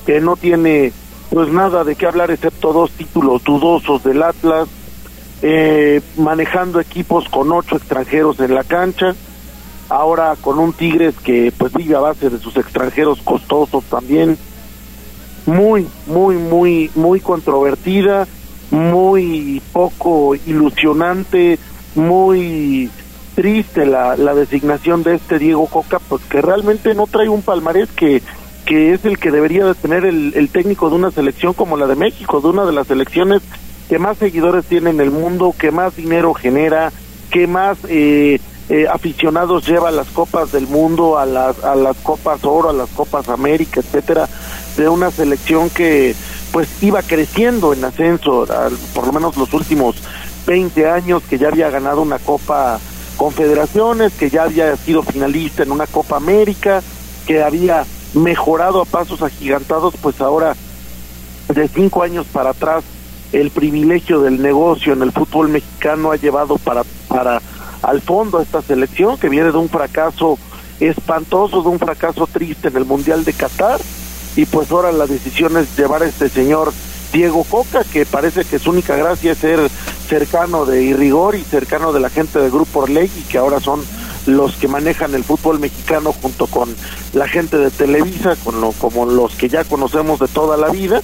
que 0.06 0.22
no 0.22 0.36
tiene 0.36 0.92
pues 1.30 1.50
nada 1.50 1.84
de 1.84 1.96
qué 1.96 2.06
hablar 2.06 2.32
excepto 2.32 2.74
dos 2.74 2.92
títulos 2.92 3.44
dudosos 3.44 4.04
del 4.04 4.24
Atlas, 4.24 4.68
eh, 5.42 6.02
manejando 6.18 6.80
equipos 6.80 7.28
con 7.30 7.52
ocho 7.52 7.76
extranjeros 7.76 8.40
en 8.40 8.56
la 8.56 8.64
cancha, 8.64 9.14
ahora 9.90 10.36
con 10.40 10.60
un 10.60 10.74
Tigres 10.74 11.16
que 11.24 11.52
pues 11.58 11.74
vive 11.74 11.96
a 11.96 12.00
base 12.00 12.30
de 12.30 12.40
sus 12.40 12.56
extranjeros 12.58 13.22
costosos 13.22 13.84
también, 13.86 14.38
muy, 15.46 15.88
muy, 16.08 16.36
muy, 16.38 16.92
muy 16.96 17.20
controvertida, 17.20 18.28
muy 18.72 19.62
poco 19.72 20.36
ilusionante, 20.36 21.60
muy 21.96 22.90
triste 23.42 23.86
la, 23.86 24.16
designación 24.34 25.04
de 25.04 25.14
este 25.14 25.38
Diego 25.38 25.68
Coca, 25.68 26.00
pues 26.00 26.24
que 26.24 26.42
realmente 26.42 26.96
no 26.96 27.06
trae 27.06 27.30
un 27.30 27.44
palmarés 27.44 27.88
que, 27.92 28.24
que 28.66 28.96
es 28.96 29.06
el 29.06 29.20
que 29.20 29.30
debería 29.30 29.64
de 29.64 29.76
tener 29.76 30.06
el, 30.06 30.34
el 30.36 30.50
técnico 30.50 30.90
de 30.90 30.96
una 30.96 31.12
selección 31.12 31.54
como 31.54 31.78
la 31.78 31.86
de 31.86 31.96
México, 31.96 32.42
de 32.42 32.48
una 32.48 32.66
de 32.66 32.72
las 32.72 32.88
selecciones 32.88 33.44
que 33.90 34.00
más 34.00 34.18
seguidores 34.18 34.66
tiene 34.66 34.90
en 34.90 35.00
el 35.02 35.12
mundo, 35.12 35.54
que 35.56 35.70
más 35.70 35.96
dinero 35.96 36.34
genera, 36.34 36.92
que 37.30 37.46
más 37.46 37.78
eh, 37.88 38.40
eh, 38.70 38.88
aficionados 38.92 39.68
lleva 39.68 39.90
a 39.90 39.92
las 39.92 40.08
copas 40.08 40.52
del 40.52 40.66
mundo, 40.68 41.20
a 41.20 41.28
las, 41.28 41.64
a 41.64 41.76
las 41.76 41.96
copas 41.98 42.44
oro, 42.44 42.72
a 42.72 42.74
las 42.74 42.90
copas 42.90 43.30
América, 43.30 43.82
etcétera, 43.82 44.28
de 44.78 44.90
una 44.90 45.12
selección 45.12 45.70
que 45.70 46.16
pues 46.52 46.68
iba 46.82 47.04
creciendo 47.04 47.72
en 47.72 47.86
ascenso, 47.86 48.48
al- 48.52 48.74
por 48.96 49.06
lo 49.06 49.14
menos 49.14 49.38
los 49.38 49.54
últimos 49.54 49.96
20 50.48 50.90
años, 50.90 51.22
que 51.30 51.38
ya 51.38 51.50
había 51.50 51.70
ganado 51.70 52.02
una 52.02 52.18
copa 52.18 52.80
confederaciones, 53.18 54.14
que 54.14 54.30
ya 54.30 54.44
había 54.44 54.76
sido 54.78 55.04
finalista 55.04 55.64
en 55.64 55.72
una 55.72 55.88
Copa 55.88 56.18
América, 56.18 56.82
que 57.26 57.44
había 57.44 57.86
mejorado 58.14 58.82
a 58.82 58.86
pasos 58.86 59.22
agigantados, 59.22 59.96
pues 60.02 60.22
ahora 60.22 60.56
de 61.54 61.68
cinco 61.68 62.04
años 62.04 62.26
para 62.32 62.52
atrás 62.52 62.84
el 63.32 63.52
privilegio 63.52 64.22
del 64.22 64.42
negocio 64.42 64.94
en 64.94 65.02
el 65.02 65.12
fútbol 65.12 65.50
mexicano 65.50 66.12
ha 66.12 66.16
llevado 66.16 66.58
para 66.58 66.84
para 67.08 67.42
al 67.82 68.02
fondo 68.02 68.40
a 68.40 68.44
esta 68.44 68.62
selección 68.62 69.18
que 69.18 69.30
viene 69.30 69.52
de 69.52 69.58
un 69.58 69.70
fracaso 69.70 70.38
espantoso, 70.80 71.62
de 71.62 71.70
un 71.70 71.80
fracaso 71.80 72.28
triste 72.28 72.70
en 72.70 72.78
el 72.78 72.86
Mundial 72.86 73.24
de 73.24 73.34
Qatar. 73.34 73.80
Y 74.36 74.46
pues 74.46 74.72
ahora 74.72 74.92
la 74.92 75.08
decisión 75.08 75.58
es 75.58 75.76
llevar 75.78 76.04
a 76.04 76.08
este 76.08 76.30
señor 76.30 76.74
Diego 77.12 77.44
Coca 77.44 77.84
que 77.84 78.06
parece 78.06 78.46
que 78.46 78.60
su 78.60 78.72
única 78.72 78.96
gracia 78.96 79.32
es 79.32 79.38
ser 79.38 79.70
cercano 80.08 80.66
de 80.66 80.84
Irrigor 80.84 81.36
y 81.36 81.44
cercano 81.44 81.94
de 81.94 82.00
la 82.00 82.10
gente 82.10 82.40
del 82.40 82.52
Grupo 82.52 82.82
Orleg 82.82 83.10
y 83.18 83.22
que 83.24 83.38
ahora 83.38 83.60
son 83.60 83.84
los 84.26 84.56
que 84.56 84.68
manejan 84.68 85.16
el 85.16 85.24
fútbol 85.24 85.60
mexicano 85.60 86.14
junto 86.14 86.48
con 86.48 86.74
la 87.14 87.28
gente 87.28 87.58
de 87.58 87.72
Televisa, 87.72 88.36
con 88.44 88.72
como 88.74 89.06
los 89.06 89.36
que 89.36 89.50
ya 89.50 89.64
conocemos 89.64 90.20
de 90.20 90.28
toda 90.28 90.58
la 90.58 90.70
vida, 90.70 91.02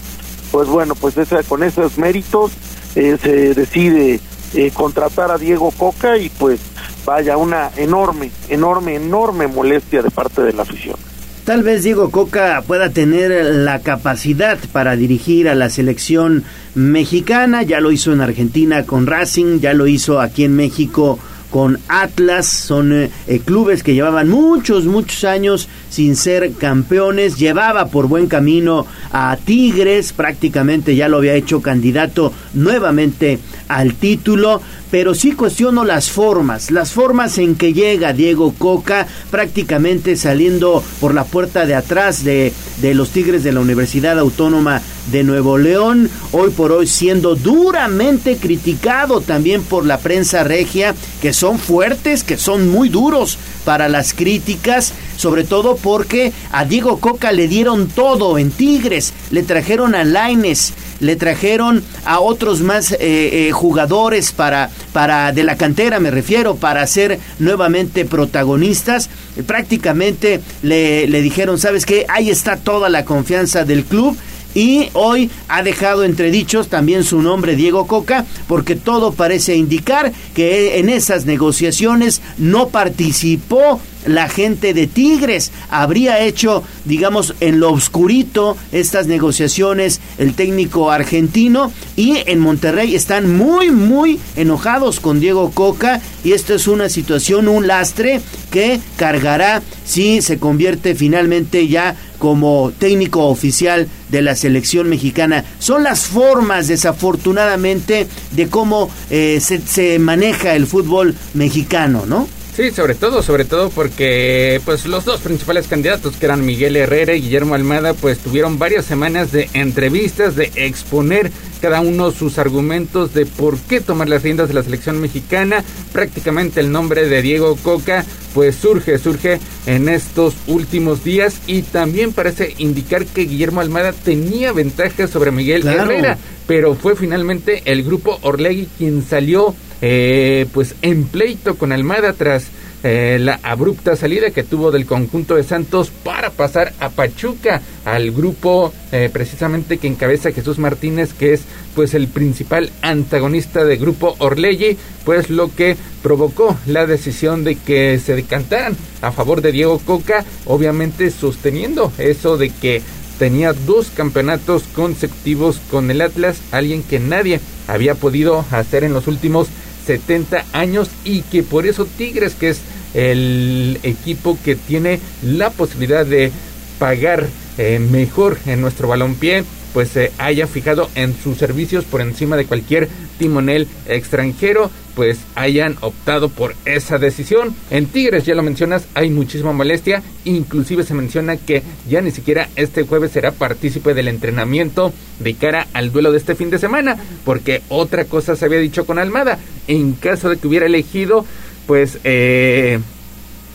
pues 0.51 0.67
bueno, 0.67 0.93
pues 0.95 1.17
esa, 1.17 1.41
con 1.43 1.63
esos 1.63 1.97
méritos 1.97 2.51
eh, 2.95 3.17
se 3.21 3.53
decide 3.53 4.19
eh, 4.53 4.71
contratar 4.71 5.31
a 5.31 5.37
Diego 5.37 5.71
Coca 5.71 6.17
y 6.17 6.29
pues 6.29 6.59
vaya 7.05 7.37
una 7.37 7.71
enorme, 7.77 8.29
enorme, 8.49 8.95
enorme 8.95 9.47
molestia 9.47 10.01
de 10.01 10.11
parte 10.11 10.41
de 10.41 10.53
la 10.53 10.63
afición. 10.63 10.97
Tal 11.45 11.61
vez 11.61 11.83
Diego 11.83 12.09
Coca 12.09 12.63
pueda 12.65 12.91
tener 12.91 13.43
la 13.53 13.79
capacidad 13.79 14.57
para 14.71 14.95
dirigir 14.95 15.49
a 15.49 15.55
la 15.55 15.69
selección 15.69 16.45
mexicana, 16.73 17.63
ya 17.63 17.81
lo 17.81 17.91
hizo 17.91 18.13
en 18.13 18.21
Argentina 18.21 18.85
con 18.85 19.07
Racing, 19.07 19.59
ya 19.59 19.73
lo 19.73 19.85
hizo 19.87 20.21
aquí 20.21 20.45
en 20.45 20.55
México 20.55 21.19
con 21.49 21.79
Atlas, 21.89 22.47
son 22.47 22.93
eh, 22.93 23.11
eh, 23.27 23.39
clubes 23.39 23.83
que 23.83 23.93
llevaban 23.93 24.29
muchos, 24.29 24.85
muchos 24.85 25.25
años 25.25 25.67
sin 25.89 26.15
ser 26.15 26.53
campeones, 26.53 27.37
llevaba 27.37 27.87
por 27.89 28.07
buen 28.07 28.27
camino 28.27 28.87
a 29.11 29.37
Tigres, 29.37 30.13
prácticamente 30.13 30.95
ya 30.95 31.09
lo 31.09 31.17
había 31.17 31.35
hecho 31.35 31.61
candidato 31.61 32.31
nuevamente 32.53 33.37
al 33.67 33.95
título, 33.95 34.61
pero 34.93 35.15
sí 35.15 35.31
cuestiono 35.31 35.85
las 35.85 36.11
formas, 36.11 36.69
las 36.69 36.91
formas 36.91 37.39
en 37.39 37.55
que 37.55 37.73
llega 37.73 38.13
Diego 38.13 38.53
Coca 38.55 39.07
prácticamente 39.31 40.15
saliendo 40.15 40.83
por 41.01 41.15
la 41.15 41.23
puerta 41.23 41.65
de 41.65 41.73
atrás 41.73 42.23
de, 42.23 42.53
de, 42.79 42.93
los 42.93 43.09
Tigres 43.09 43.43
de 43.43 43.53
la 43.53 43.61
Universidad 43.61 44.19
Autónoma 44.19 44.83
de 45.11 45.23
Nuevo 45.23 45.57
León, 45.57 46.11
hoy 46.31 46.51
por 46.51 46.71
hoy 46.71 46.85
siendo 46.85 47.33
duramente 47.33 48.37
criticado 48.37 49.21
también 49.21 49.63
por 49.63 49.83
la 49.83 49.97
prensa 49.97 50.43
regia, 50.43 50.93
que 51.23 51.33
son 51.33 51.57
fuertes, 51.57 52.23
que 52.23 52.37
son 52.37 52.69
muy 52.69 52.89
duros 52.89 53.39
para 53.65 53.89
las 53.89 54.13
críticas, 54.13 54.93
sobre 55.17 55.43
todo 55.43 55.75
porque 55.75 56.33
a 56.51 56.65
Diego 56.65 56.99
Coca 56.99 57.31
le 57.31 57.47
dieron 57.47 57.87
todo 57.87 58.37
en 58.37 58.51
Tigres, 58.51 59.11
le 59.31 59.41
trajeron 59.41 59.95
a 59.95 60.03
Laines, 60.03 60.73
le 61.03 61.15
trajeron 61.15 61.83
a 62.05 62.19
otros 62.19 62.61
más 62.61 62.91
eh, 62.93 62.97
eh, 62.99 63.51
jugadores 63.51 64.31
para, 64.31 64.69
para 64.91 65.31
de 65.31 65.43
la 65.43 65.57
cantera 65.57 65.99
me 65.99 66.11
refiero 66.11 66.55
para 66.55 66.85
ser 66.87 67.19
nuevamente 67.39 68.05
protagonistas. 68.05 69.09
Prácticamente 69.45 70.39
le, 70.61 71.07
le 71.07 71.21
dijeron 71.21 71.59
sabes 71.59 71.85
qué 71.85 72.05
ahí 72.07 72.29
está 72.29 72.57
toda 72.57 72.89
la 72.89 73.05
confianza 73.05 73.65
del 73.65 73.83
club 73.83 74.17
y 74.55 74.89
hoy 74.93 75.31
ha 75.47 75.63
dejado 75.63 76.03
entredichos 76.03 76.69
también 76.69 77.03
su 77.03 77.21
nombre 77.21 77.55
Diego 77.55 77.87
Coca 77.87 78.25
porque 78.47 78.75
todo 78.75 79.13
parece 79.13 79.55
indicar 79.55 80.13
que 80.35 80.79
en 80.79 80.89
esas 80.89 81.25
negociaciones 81.25 82.21
no 82.37 82.69
participó 82.69 83.79
la 84.05 84.29
gente 84.29 84.73
de 84.73 84.87
Tigres 84.87 85.51
habría 85.69 86.19
hecho, 86.19 86.63
digamos, 86.85 87.35
en 87.39 87.59
lo 87.59 87.69
obscurito 87.71 88.57
estas 88.71 89.07
negociaciones 89.07 89.99
el 90.17 90.33
técnico 90.33 90.91
argentino 90.91 91.71
y 91.95 92.17
en 92.25 92.39
Monterrey 92.39 92.95
están 92.95 93.35
muy, 93.35 93.71
muy 93.71 94.19
enojados 94.35 94.99
con 94.99 95.19
Diego 95.19 95.51
Coca 95.51 96.01
y 96.23 96.31
esto 96.31 96.53
es 96.53 96.67
una 96.67 96.89
situación, 96.89 97.47
un 97.47 97.67
lastre 97.67 98.21
que 98.51 98.79
cargará 98.97 99.61
si 99.85 100.21
se 100.21 100.39
convierte 100.39 100.95
finalmente 100.95 101.67
ya 101.67 101.95
como 102.19 102.71
técnico 102.77 103.27
oficial 103.27 103.87
de 104.09 104.21
la 104.21 104.35
selección 104.35 104.87
mexicana. 104.87 105.43
Son 105.59 105.83
las 105.83 106.05
formas, 106.05 106.67
desafortunadamente, 106.67 108.07
de 108.31 108.47
cómo 108.47 108.89
eh, 109.09 109.39
se, 109.41 109.59
se 109.59 109.99
maneja 109.99 110.55
el 110.55 110.67
fútbol 110.67 111.15
mexicano, 111.33 112.05
¿no? 112.05 112.27
Sí, 112.55 112.69
sobre 112.69 112.93
todo, 112.93 113.23
sobre 113.23 113.45
todo 113.45 113.71
porque 113.71 114.61
pues 114.63 114.85
los 114.85 115.05
dos 115.05 115.21
principales 115.21 115.67
candidatos 115.67 116.17
que 116.17 116.27
eran 116.27 116.45
Miguel 116.45 116.75
Herrera 116.75 117.15
y 117.15 117.21
Guillermo 117.21 117.55
Almada 117.55 117.95
pues 117.95 118.19
tuvieron 118.19 118.59
varias 118.59 118.85
semanas 118.85 119.31
de 119.31 119.49
entrevistas, 119.53 120.35
de 120.35 120.51
exponer 120.55 121.31
cada 121.63 121.79
uno 121.79 122.11
sus 122.11 122.39
argumentos 122.39 123.13
de 123.13 123.25
por 123.25 123.57
qué 123.57 123.79
tomar 123.79 124.09
las 124.09 124.21
riendas 124.21 124.49
de 124.49 124.53
la 124.53 124.63
selección 124.63 124.99
mexicana. 124.99 125.63
Prácticamente 125.93 126.59
el 126.59 126.73
nombre 126.73 127.07
de 127.07 127.21
Diego 127.21 127.55
Coca 127.55 128.03
pues 128.33 128.57
surge, 128.57 128.97
surge 128.97 129.39
en 129.65 129.87
estos 129.87 130.35
últimos 130.47 131.05
días 131.05 131.39
y 131.47 131.61
también 131.61 132.11
parece 132.11 132.53
indicar 132.57 133.05
que 133.05 133.21
Guillermo 133.21 133.61
Almada 133.61 133.93
tenía 133.93 134.51
ventaja 134.51 135.07
sobre 135.07 135.31
Miguel 135.31 135.61
claro. 135.61 135.83
Herrera, 135.83 136.17
pero 136.47 136.75
fue 136.75 136.97
finalmente 136.97 137.61
el 137.63 137.83
grupo 137.83 138.19
Orlegui 138.23 138.67
quien 138.77 139.01
salió 139.01 139.55
eh, 139.81 140.47
pues 140.53 140.75
en 140.81 141.05
pleito 141.05 141.55
con 141.55 141.71
Almada 141.71 142.11
tras 142.11 142.47
eh, 142.83 143.17
la 143.19 143.39
abrupta 143.43 143.95
salida 143.95 144.31
que 144.31 144.43
tuvo 144.43 144.69
del 144.71 144.85
conjunto 144.85 145.35
de 145.35 145.43
Santos 145.43 145.89
para 146.03 146.31
pasar 146.31 146.73
a 146.79 146.89
Pachuca, 146.89 147.61
al 147.85 148.11
grupo 148.11 148.73
eh, 148.91 149.09
precisamente 149.11 149.77
que 149.77 149.87
encabeza 149.87 150.31
Jesús 150.31 150.59
Martínez, 150.59 151.13
que 151.13 151.33
es 151.33 151.43
pues 151.75 151.93
el 151.93 152.07
principal 152.07 152.71
antagonista 152.81 153.63
del 153.63 153.79
grupo 153.79 154.15
Orlegui, 154.19 154.77
pues 155.05 155.29
lo 155.29 155.53
que 155.55 155.77
provocó 156.01 156.57
la 156.65 156.85
decisión 156.85 157.43
de 157.43 157.55
que 157.55 157.99
se 157.99 158.15
decantaran 158.15 158.75
a 159.01 159.11
favor 159.11 159.41
de 159.41 159.53
Diego 159.53 159.79
Coca, 159.79 160.25
obviamente 160.45 161.09
sosteniendo 161.09 161.91
eso 161.97 162.37
de 162.37 162.49
que 162.49 162.81
tenía 163.17 163.53
dos 163.53 163.89
campeonatos 163.89 164.63
consecutivos 164.75 165.61
con 165.71 165.89
el 165.89 166.01
Atlas, 166.01 166.41
alguien 166.51 166.83
que 166.83 166.99
nadie 166.99 167.39
había 167.67 167.95
podido 167.95 168.45
hacer 168.51 168.83
en 168.83 168.93
los 168.93 169.07
últimos 169.07 169.47
70 169.85 170.45
años 170.53 170.89
y 171.03 171.21
que 171.21 171.43
por 171.43 171.65
eso 171.65 171.85
Tigres, 171.85 172.35
que 172.35 172.49
es 172.49 172.61
el 172.93 173.79
equipo 173.83 174.37
que 174.43 174.55
tiene 174.55 174.99
la 175.23 175.49
posibilidad 175.49 176.05
de 176.05 176.31
pagar 176.79 177.27
eh, 177.57 177.79
mejor 177.79 178.37
en 178.45 178.61
nuestro 178.61 178.87
balompié, 178.87 179.43
pues 179.73 179.89
se 179.89 180.11
haya 180.17 180.47
fijado 180.47 180.89
en 180.95 181.15
sus 181.15 181.37
servicios 181.37 181.83
por 181.85 182.01
encima 182.01 182.37
de 182.37 182.45
cualquier 182.45 182.89
timonel 183.17 183.67
extranjero, 183.87 184.69
pues 184.95 185.19
hayan 185.35 185.75
optado 185.81 186.29
por 186.29 186.55
esa 186.65 186.99
decisión. 186.99 187.55
En 187.71 187.87
Tigres, 187.87 188.25
ya 188.25 188.35
lo 188.35 188.43
mencionas, 188.43 188.85
hay 188.93 189.09
muchísima 189.09 189.51
molestia, 189.51 190.03
inclusive 190.25 190.83
se 190.83 190.93
menciona 190.93 191.37
que 191.37 191.63
ya 191.89 192.01
ni 192.01 192.11
siquiera 192.11 192.49
este 192.55 192.83
jueves 192.83 193.11
será 193.11 193.31
partícipe 193.31 193.93
del 193.93 194.07
entrenamiento 194.07 194.93
de 195.19 195.33
cara 195.33 195.67
al 195.73 195.91
duelo 195.91 196.11
de 196.11 196.19
este 196.19 196.35
fin 196.35 196.49
de 196.49 196.59
semana, 196.59 196.97
porque 197.25 197.61
otra 197.69 198.05
cosa 198.05 198.35
se 198.35 198.45
había 198.45 198.59
dicho 198.59 198.85
con 198.85 198.99
Almada, 198.99 199.39
en 199.67 199.93
caso 199.93 200.29
de 200.29 200.37
que 200.37 200.47
hubiera 200.47 200.67
elegido, 200.67 201.25
pues 201.65 201.97
eh, 202.03 202.79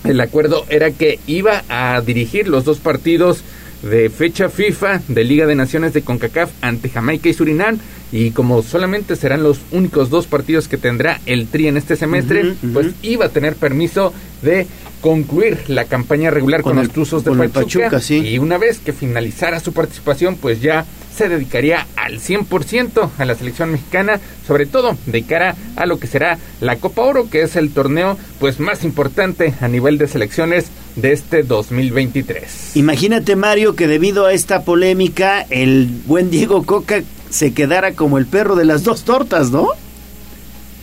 el 0.04 0.20
acuerdo 0.20 0.64
era 0.68 0.90
que 0.90 1.18
iba 1.26 1.64
a 1.68 2.00
dirigir 2.00 2.48
los 2.48 2.64
dos 2.64 2.78
partidos 2.78 3.42
de 3.82 4.10
fecha 4.10 4.48
FIFA 4.48 5.02
de 5.09 5.24
Liga 5.24 5.46
de 5.46 5.55
Naciones 5.55 5.92
de 5.92 6.02
CONCACAF 6.02 6.50
ante 6.60 6.88
Jamaica 6.88 7.28
y 7.28 7.34
Surinam 7.34 7.78
y 8.10 8.30
como 8.30 8.62
solamente 8.62 9.16
serán 9.16 9.42
los 9.42 9.60
únicos 9.70 10.10
dos 10.10 10.26
partidos 10.26 10.68
que 10.68 10.78
tendrá 10.78 11.20
el 11.26 11.46
Tri 11.46 11.68
en 11.68 11.76
este 11.76 11.96
semestre, 11.96 12.42
uh 12.42 12.46
-huh, 12.46 12.50
uh 12.50 12.66
-huh. 12.66 12.72
pues 12.72 12.86
iba 13.02 13.26
a 13.26 13.28
tener 13.28 13.55
permiso 13.55 14.12
de 14.42 14.66
concluir 15.00 15.59
la 15.68 15.84
campaña 15.84 16.30
regular 16.30 16.62
con, 16.62 16.74
con 16.74 16.84
los 16.84 16.92
Tuzos 16.92 17.24
de 17.24 17.30
Pachuca, 17.30 17.60
Pachuca 17.60 18.00
sí. 18.00 18.16
y 18.18 18.38
una 18.38 18.59
vez 18.59 18.78
que 18.78 18.92
finalizara 18.92 19.60
su 19.60 19.72
participación, 19.72 20.36
pues 20.36 20.60
ya 20.60 20.84
se 21.14 21.28
dedicaría 21.28 21.86
al 21.96 22.20
100% 22.20 23.10
a 23.18 23.24
la 23.24 23.34
selección 23.34 23.72
mexicana, 23.72 24.20
sobre 24.46 24.66
todo 24.66 24.96
de 25.06 25.22
cara 25.24 25.56
a 25.76 25.84
lo 25.84 25.98
que 25.98 26.06
será 26.06 26.38
la 26.60 26.76
Copa 26.76 27.02
Oro, 27.02 27.28
que 27.28 27.42
es 27.42 27.56
el 27.56 27.70
torneo 27.70 28.16
pues 28.38 28.60
más 28.60 28.84
importante 28.84 29.55
a 29.60 29.66
nivel 29.66 29.98
de 29.98 30.06
selecciones 30.06 30.70
de 31.00 31.12
este 31.12 31.42
2023. 31.42 32.76
Imagínate 32.76 33.36
Mario 33.36 33.76
que 33.76 33.86
debido 33.86 34.26
a 34.26 34.32
esta 34.32 34.62
polémica 34.62 35.46
el 35.50 35.88
buen 36.06 36.30
Diego 36.30 36.64
Coca 36.64 37.02
se 37.30 37.54
quedara 37.54 37.94
como 37.94 38.18
el 38.18 38.26
perro 38.26 38.56
de 38.56 38.64
las 38.64 38.84
dos 38.84 39.04
tortas, 39.04 39.50
¿no? 39.50 39.68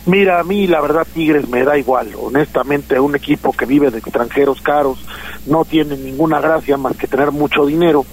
Mira, 0.06 0.38
a 0.38 0.44
mí 0.44 0.68
la 0.68 0.80
verdad 0.80 1.06
Tigres 1.12 1.48
me 1.48 1.64
da 1.64 1.76
igual. 1.76 2.12
Honestamente, 2.16 2.98
un 3.00 3.16
equipo 3.16 3.52
que 3.52 3.66
vive 3.66 3.90
de 3.90 3.98
extranjeros 3.98 4.60
caros 4.60 4.98
no 5.46 5.64
tiene 5.64 5.96
ninguna 5.96 6.40
gracia 6.40 6.76
más 6.76 6.96
que 6.96 7.08
tener 7.08 7.32
mucho 7.32 7.66
dinero. 7.66 8.06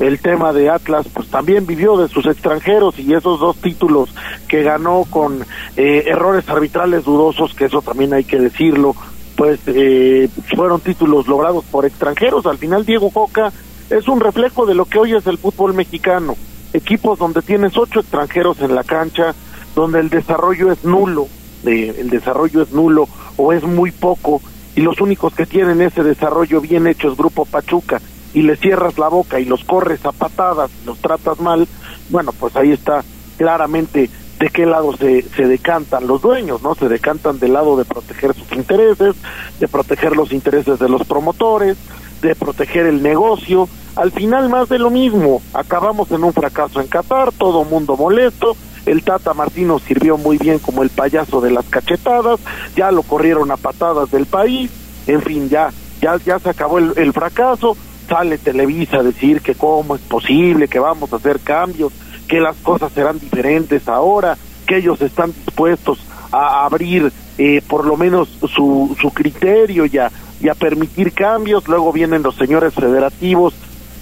El 0.00 0.20
tema 0.20 0.52
de 0.52 0.70
Atlas, 0.70 1.06
pues 1.12 1.28
también 1.28 1.66
vivió 1.66 1.96
de 1.96 2.08
sus 2.08 2.26
extranjeros 2.26 2.98
y 2.98 3.14
esos 3.14 3.40
dos 3.40 3.56
títulos 3.56 4.10
que 4.48 4.62
ganó 4.62 5.04
con 5.08 5.44
eh, 5.76 6.04
errores 6.06 6.48
arbitrales 6.48 7.04
dudosos, 7.04 7.54
que 7.54 7.64
eso 7.64 7.82
también 7.82 8.14
hay 8.14 8.24
que 8.24 8.38
decirlo, 8.38 8.94
pues 9.38 9.60
eh, 9.68 10.28
fueron 10.56 10.80
títulos 10.80 11.28
logrados 11.28 11.64
por 11.66 11.86
extranjeros. 11.86 12.44
Al 12.44 12.58
final 12.58 12.84
Diego 12.84 13.10
Coca 13.10 13.52
es 13.88 14.08
un 14.08 14.18
reflejo 14.18 14.66
de 14.66 14.74
lo 14.74 14.84
que 14.84 14.98
hoy 14.98 15.14
es 15.14 15.28
el 15.28 15.38
fútbol 15.38 15.74
mexicano. 15.74 16.36
Equipos 16.72 17.20
donde 17.20 17.40
tienes 17.42 17.76
ocho 17.76 18.00
extranjeros 18.00 18.60
en 18.60 18.74
la 18.74 18.82
cancha, 18.82 19.36
donde 19.76 20.00
el 20.00 20.10
desarrollo 20.10 20.72
es 20.72 20.84
nulo, 20.84 21.28
el 21.64 22.10
desarrollo 22.10 22.62
es 22.62 22.72
nulo 22.72 23.08
o 23.36 23.52
es 23.52 23.62
muy 23.62 23.92
poco 23.92 24.42
y 24.74 24.80
los 24.80 25.00
únicos 25.00 25.32
que 25.34 25.46
tienen 25.46 25.80
ese 25.82 26.02
desarrollo 26.02 26.60
bien 26.60 26.88
hecho 26.88 27.08
es 27.08 27.16
Grupo 27.16 27.44
Pachuca 27.44 28.00
y 28.34 28.42
le 28.42 28.56
cierras 28.56 28.98
la 28.98 29.08
boca 29.08 29.38
y 29.38 29.44
los 29.44 29.62
corres 29.62 30.04
a 30.04 30.10
patadas, 30.10 30.70
los 30.84 30.98
tratas 30.98 31.38
mal, 31.38 31.68
bueno, 32.10 32.32
pues 32.32 32.56
ahí 32.56 32.72
está 32.72 33.04
claramente 33.36 34.10
de 34.38 34.50
qué 34.50 34.66
lado 34.66 34.96
se, 34.96 35.22
se 35.22 35.46
decantan 35.46 36.06
los 36.06 36.22
dueños, 36.22 36.62
¿no? 36.62 36.74
Se 36.74 36.88
decantan 36.88 37.38
del 37.38 37.54
lado 37.54 37.76
de 37.76 37.84
proteger 37.84 38.34
sus 38.34 38.52
intereses, 38.52 39.16
de 39.58 39.68
proteger 39.68 40.16
los 40.16 40.32
intereses 40.32 40.78
de 40.78 40.88
los 40.88 41.04
promotores, 41.06 41.76
de 42.22 42.34
proteger 42.34 42.86
el 42.86 43.02
negocio. 43.02 43.68
Al 43.96 44.12
final 44.12 44.48
más 44.48 44.68
de 44.68 44.78
lo 44.78 44.90
mismo, 44.90 45.42
acabamos 45.54 46.10
en 46.12 46.22
un 46.22 46.32
fracaso 46.32 46.80
en 46.80 46.86
Qatar, 46.86 47.32
todo 47.32 47.64
mundo 47.64 47.96
molesto, 47.96 48.56
el 48.86 49.02
Tata 49.02 49.34
Martino 49.34 49.80
sirvió 49.80 50.16
muy 50.16 50.38
bien 50.38 50.60
como 50.60 50.82
el 50.82 50.90
payaso 50.90 51.40
de 51.40 51.50
las 51.50 51.66
cachetadas, 51.66 52.38
ya 52.76 52.92
lo 52.92 53.02
corrieron 53.02 53.50
a 53.50 53.56
patadas 53.56 54.10
del 54.10 54.26
país, 54.26 54.70
en 55.08 55.20
fin, 55.20 55.48
ya, 55.48 55.70
ya, 56.00 56.16
ya 56.24 56.38
se 56.38 56.50
acabó 56.50 56.78
el, 56.78 56.92
el 56.96 57.12
fracaso, 57.12 57.76
sale 58.08 58.38
Televisa 58.38 58.98
a 58.98 59.02
decir 59.02 59.40
que 59.42 59.56
cómo 59.56 59.96
es 59.96 60.00
posible, 60.02 60.68
que 60.68 60.78
vamos 60.78 61.12
a 61.12 61.16
hacer 61.16 61.40
cambios, 61.40 61.92
que 62.28 62.40
las 62.40 62.56
cosas 62.56 62.92
serán 62.92 63.18
diferentes 63.18 63.88
ahora, 63.88 64.36
que 64.66 64.76
ellos 64.76 65.00
están 65.00 65.32
dispuestos 65.32 65.98
a 66.30 66.64
abrir 66.64 67.10
eh, 67.38 67.62
por 67.66 67.86
lo 67.86 67.96
menos 67.96 68.28
su, 68.54 68.96
su 69.00 69.10
criterio 69.10 69.86
y 69.86 69.96
a, 69.98 70.10
y 70.40 70.48
a 70.48 70.54
permitir 70.54 71.12
cambios, 71.12 71.66
luego 71.66 71.92
vienen 71.92 72.22
los 72.22 72.36
señores 72.36 72.74
federativos 72.74 73.54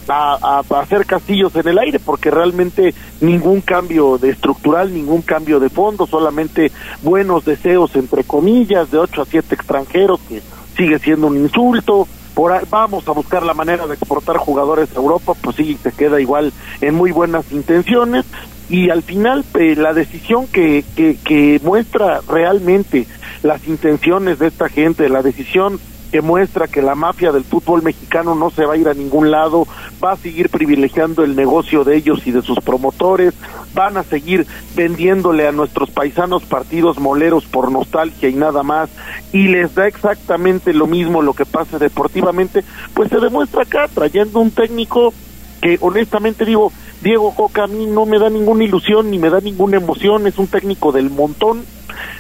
a, 0.09 0.63
a, 0.71 0.81
hacer 0.81 1.05
castillos 1.07 1.55
en 1.57 1.69
el 1.69 1.79
aire 1.79 1.99
porque 1.99 2.31
realmente 2.31 2.95
ningún 3.21 3.61
cambio 3.61 4.19
de 4.19 4.31
estructural, 4.31 4.93
ningún 4.93 5.23
cambio 5.23 5.61
de 5.61 5.69
fondo, 5.69 6.07
solamente 6.07 6.71
buenos 7.03 7.45
deseos 7.45 7.95
entre 7.97 8.25
comillas 8.25 8.91
de 8.91 8.99
ocho 8.99 9.23
a 9.23 9.27
siete 9.27 9.55
extranjeros 9.55 10.21
que 10.29 10.43
sigue 10.77 10.99
siendo 10.99 11.29
un 11.29 11.37
insulto. 11.37 12.07
Por 12.37 12.53
ahí, 12.53 12.67
vamos 12.69 13.09
a 13.09 13.13
buscar 13.13 13.43
la 13.43 13.55
manera 13.55 13.87
de 13.87 13.95
exportar 13.95 14.37
jugadores 14.37 14.91
a 14.93 14.97
Europa, 14.97 15.33
pues 15.41 15.57
sí, 15.57 15.79
se 15.83 15.91
queda 15.91 16.21
igual 16.21 16.53
en 16.83 16.95
muy 16.95 17.11
buenas 17.11 17.51
intenciones 17.51 18.27
y 18.69 18.91
al 18.91 19.03
final 19.03 19.43
eh, 19.55 19.75
la 19.75 19.95
decisión 19.95 20.47
que, 20.47 20.85
que, 20.95 21.17
que 21.17 21.59
muestra 21.65 22.21
realmente 22.29 23.07
las 23.43 23.67
intenciones 23.67 24.39
de 24.39 24.49
esta 24.49 24.69
gente, 24.69 25.09
la 25.09 25.23
decisión 25.23 25.81
que 26.17 26.23
muestra 26.23 26.67
que 26.67 26.81
la 26.81 26.95
mafia 26.95 27.31
del 27.31 27.45
fútbol 27.45 27.83
mexicano 27.83 28.35
no 28.35 28.49
se 28.49 28.65
va 28.65 28.73
a 28.73 28.77
ir 28.79 28.89
a 28.89 28.95
ningún 28.95 29.31
lado, 29.31 29.69
va 30.03 30.13
a 30.13 30.17
seguir 30.17 30.49
privilegiando 30.49 31.23
el 31.23 31.37
negocio 31.37 31.85
de 31.85 31.95
ellos 31.95 32.27
y 32.27 32.31
de 32.31 32.41
sus 32.41 32.59
promotores, 32.61 33.35
van 33.75 33.99
a 33.99 34.03
seguir 34.03 34.47
vendiéndole 34.75 35.47
a 35.47 35.53
nuestros 35.53 35.91
paisanos 35.91 36.45
partidos 36.45 36.99
moleros 36.99 37.45
por 37.45 37.71
nostalgia 37.71 38.31
y 38.31 38.35
nada 38.35 38.63
más, 38.63 38.89
y 39.31 39.49
les 39.49 39.75
da 39.75 39.87
exactamente 39.87 40.73
lo 40.73 40.87
mismo 40.87 41.21
lo 41.21 41.35
que 41.35 41.45
pase 41.45 41.79
deportivamente, 41.79 42.65
pues 42.95 43.11
se 43.11 43.21
demuestra 43.21 43.65
acá 43.65 43.87
trayendo 43.93 44.41
un 44.41 44.53
técnico 44.53 45.13
que 45.61 45.77
honestamente 45.83 46.47
digo, 46.47 46.73
Diego 47.03 47.35
Coca 47.35 47.65
a 47.65 47.67
mí 47.67 47.85
no 47.85 48.07
me 48.07 48.19
da 48.19 48.31
ninguna 48.31 48.65
ilusión 48.65 49.11
ni 49.11 49.19
me 49.19 49.29
da 49.29 49.41
ninguna 49.41 49.77
emoción, 49.77 50.27
es 50.27 50.39
un 50.39 50.47
técnico 50.47 50.93
del 50.93 51.11
montón, 51.11 51.67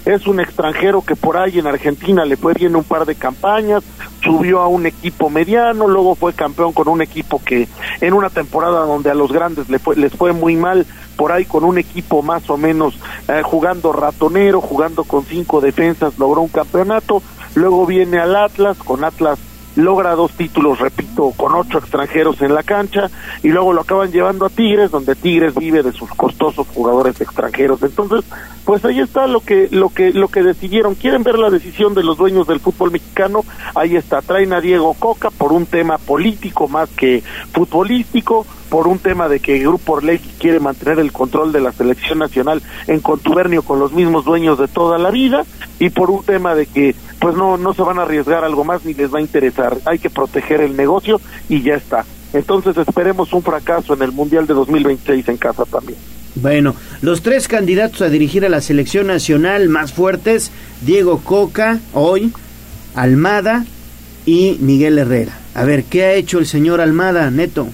es 0.04 0.26
un 0.26 0.40
extranjero 0.40 1.02
que 1.02 1.16
por 1.16 1.36
ahí 1.36 1.58
en 1.58 1.66
Argentina 1.66 2.24
le 2.24 2.36
fue 2.36 2.54
bien 2.54 2.76
un 2.76 2.84
par 2.84 3.06
de 3.06 3.14
campañas, 3.14 3.82
subió 4.22 4.60
a 4.60 4.68
un 4.68 4.86
equipo 4.86 5.30
mediano, 5.30 5.88
luego 5.88 6.14
fue 6.14 6.32
campeón 6.32 6.72
con 6.72 6.88
un 6.88 7.02
equipo 7.02 7.42
que 7.44 7.68
en 8.00 8.14
una 8.14 8.30
temporada 8.30 8.80
donde 8.80 9.10
a 9.10 9.14
los 9.14 9.32
grandes 9.32 9.68
les 9.68 9.80
fue, 9.80 9.96
les 9.96 10.12
fue 10.12 10.32
muy 10.32 10.56
mal, 10.56 10.86
por 11.16 11.32
ahí 11.32 11.44
con 11.44 11.64
un 11.64 11.78
equipo 11.78 12.22
más 12.22 12.48
o 12.50 12.56
menos 12.56 12.98
eh, 13.28 13.42
jugando 13.42 13.92
ratonero, 13.92 14.60
jugando 14.60 15.04
con 15.04 15.24
cinco 15.24 15.60
defensas, 15.60 16.18
logró 16.18 16.42
un 16.42 16.48
campeonato, 16.48 17.22
luego 17.54 17.86
viene 17.86 18.18
al 18.18 18.36
Atlas, 18.36 18.76
con 18.78 19.04
Atlas 19.04 19.38
logra 19.76 20.14
dos 20.14 20.32
títulos, 20.32 20.80
repito, 20.80 21.32
con 21.36 21.54
ocho 21.54 21.78
extranjeros 21.78 22.40
en 22.42 22.54
la 22.54 22.62
cancha 22.62 23.10
y 23.42 23.48
luego 23.48 23.72
lo 23.72 23.82
acaban 23.82 24.10
llevando 24.10 24.46
a 24.46 24.50
Tigres, 24.50 24.90
donde 24.90 25.14
Tigres 25.14 25.54
vive 25.54 25.82
de 25.82 25.92
sus 25.92 26.10
costosos 26.10 26.66
jugadores 26.74 27.20
extranjeros. 27.20 27.82
Entonces, 27.82 28.24
pues 28.64 28.84
ahí 28.84 29.00
está 29.00 29.26
lo 29.26 29.40
que 29.40 29.68
lo 29.70 29.90
que 29.90 30.12
lo 30.12 30.28
que 30.28 30.42
decidieron. 30.42 30.94
¿Quieren 30.94 31.22
ver 31.22 31.38
la 31.38 31.50
decisión 31.50 31.94
de 31.94 32.02
los 32.02 32.16
dueños 32.16 32.46
del 32.46 32.60
fútbol 32.60 32.90
mexicano? 32.90 33.44
Ahí 33.74 33.96
está, 33.96 34.22
traen 34.22 34.52
a 34.52 34.60
Diego 34.60 34.94
Coca 34.94 35.30
por 35.30 35.52
un 35.52 35.66
tema 35.66 35.98
político 35.98 36.66
más 36.66 36.88
que 36.90 37.22
futbolístico, 37.52 38.46
por 38.70 38.88
un 38.88 38.98
tema 38.98 39.28
de 39.28 39.40
que 39.40 39.58
Grupo 39.58 39.94
Orlegui 39.94 40.30
quiere 40.38 40.58
mantener 40.58 40.98
el 40.98 41.12
control 41.12 41.52
de 41.52 41.60
la 41.60 41.72
selección 41.72 42.18
nacional 42.18 42.62
en 42.86 43.00
contubernio 43.00 43.62
con 43.62 43.78
los 43.78 43.92
mismos 43.92 44.24
dueños 44.24 44.58
de 44.58 44.68
toda 44.68 44.98
la 44.98 45.10
vida 45.10 45.44
y 45.78 45.90
por 45.90 46.10
un 46.10 46.24
tema 46.24 46.54
de 46.54 46.66
que 46.66 46.94
pues 47.18 47.36
no 47.36 47.56
no 47.56 47.74
se 47.74 47.82
van 47.82 47.98
a 47.98 48.02
arriesgar 48.02 48.44
algo 48.44 48.64
más 48.64 48.84
ni 48.84 48.94
les 48.94 49.12
va 49.12 49.18
a 49.18 49.22
interesar. 49.22 49.78
Hay 49.84 49.98
que 49.98 50.10
proteger 50.10 50.60
el 50.60 50.76
negocio 50.76 51.20
y 51.48 51.62
ya 51.62 51.74
está. 51.74 52.04
Entonces 52.32 52.76
esperemos 52.76 53.32
un 53.32 53.42
fracaso 53.42 53.94
en 53.94 54.02
el 54.02 54.12
Mundial 54.12 54.46
de 54.46 54.54
2026 54.54 55.28
en 55.28 55.36
casa 55.36 55.64
también. 55.64 55.98
Bueno, 56.34 56.74
los 57.00 57.22
tres 57.22 57.48
candidatos 57.48 58.02
a 58.02 58.10
dirigir 58.10 58.44
a 58.44 58.50
la 58.50 58.60
selección 58.60 59.06
nacional 59.06 59.70
más 59.70 59.92
fuertes, 59.94 60.50
Diego 60.82 61.20
Coca, 61.24 61.80
hoy, 61.94 62.30
Almada 62.94 63.64
y 64.26 64.58
Miguel 64.60 64.98
Herrera. 64.98 65.38
A 65.54 65.64
ver, 65.64 65.84
¿qué 65.84 66.04
ha 66.04 66.12
hecho 66.12 66.38
el 66.38 66.46
señor 66.46 66.82
Almada, 66.82 67.30
Neto? 67.30 67.68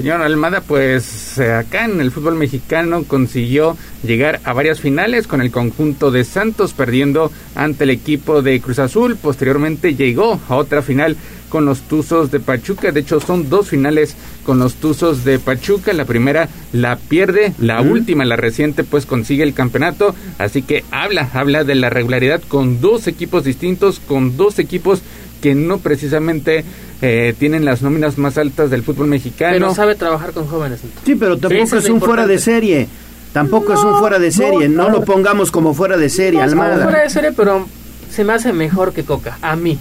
Señor 0.00 0.22
Almada, 0.22 0.62
pues 0.62 1.36
eh, 1.36 1.52
acá 1.52 1.84
en 1.84 2.00
el 2.00 2.10
fútbol 2.10 2.34
mexicano 2.34 3.04
consiguió 3.04 3.76
llegar 4.02 4.40
a 4.44 4.54
varias 4.54 4.80
finales 4.80 5.26
con 5.26 5.42
el 5.42 5.50
conjunto 5.50 6.10
de 6.10 6.24
Santos, 6.24 6.72
perdiendo 6.72 7.30
ante 7.54 7.84
el 7.84 7.90
equipo 7.90 8.40
de 8.40 8.62
Cruz 8.62 8.78
Azul. 8.78 9.18
Posteriormente 9.20 9.94
llegó 9.94 10.40
a 10.48 10.56
otra 10.56 10.80
final 10.80 11.18
con 11.50 11.66
los 11.66 11.82
Tuzos 11.82 12.30
de 12.30 12.40
Pachuca. 12.40 12.92
De 12.92 13.00
hecho, 13.00 13.20
son 13.20 13.50
dos 13.50 13.68
finales 13.68 14.16
con 14.42 14.58
los 14.58 14.76
Tuzos 14.76 15.22
de 15.22 15.38
Pachuca. 15.38 15.92
La 15.92 16.06
primera 16.06 16.48
la 16.72 16.96
pierde, 16.96 17.52
la 17.58 17.82
última, 17.82 18.24
la 18.24 18.36
reciente, 18.36 18.84
pues 18.84 19.04
consigue 19.04 19.42
el 19.42 19.52
campeonato. 19.52 20.14
Así 20.38 20.62
que 20.62 20.82
habla, 20.90 21.28
habla 21.34 21.64
de 21.64 21.74
la 21.74 21.90
regularidad 21.90 22.40
con 22.48 22.80
dos 22.80 23.06
equipos 23.06 23.44
distintos, 23.44 24.00
con 24.00 24.38
dos 24.38 24.58
equipos 24.58 25.02
que 25.42 25.54
no 25.54 25.78
precisamente 25.78 26.64
eh, 27.02 27.34
tienen 27.38 27.64
las 27.64 27.82
nóminas 27.82 28.18
más 28.18 28.36
altas 28.38 28.70
del 28.70 28.82
fútbol 28.82 29.06
mexicano. 29.06 29.52
Pero 29.54 29.74
sabe 29.74 29.94
trabajar 29.94 30.32
con 30.32 30.46
jóvenes. 30.46 30.80
Sí, 31.04 31.14
pero 31.14 31.38
tampoco 31.38 31.76
es, 31.76 31.88
un 31.88 32.00
fuera 32.00 32.26
de 32.26 32.38
serie. 32.38 32.88
Tampoco 33.32 33.72
es 33.74 33.80
un 33.84 33.96
fuera 33.98 34.18
de 34.18 34.30
serie. 34.32 34.68
No, 34.68 34.88
lo 34.90 35.04
pongamos 35.04 35.50
como 35.50 35.72
fuera 35.74 35.96
de 35.96 36.08
serie, 36.08 36.40
No, 36.40 36.46
es 36.46 36.50
como 36.52 36.62
Almada. 36.64 36.84
fuera 36.84 37.02
de 37.02 37.10
serie, 37.10 37.32
pero 37.32 37.66
se 38.10 38.24
me 38.24 38.32
hace 38.32 38.52
mejor 38.52 38.92
que 38.92 39.04
Coca. 39.04 39.38
A 39.40 39.56
mí. 39.56 39.78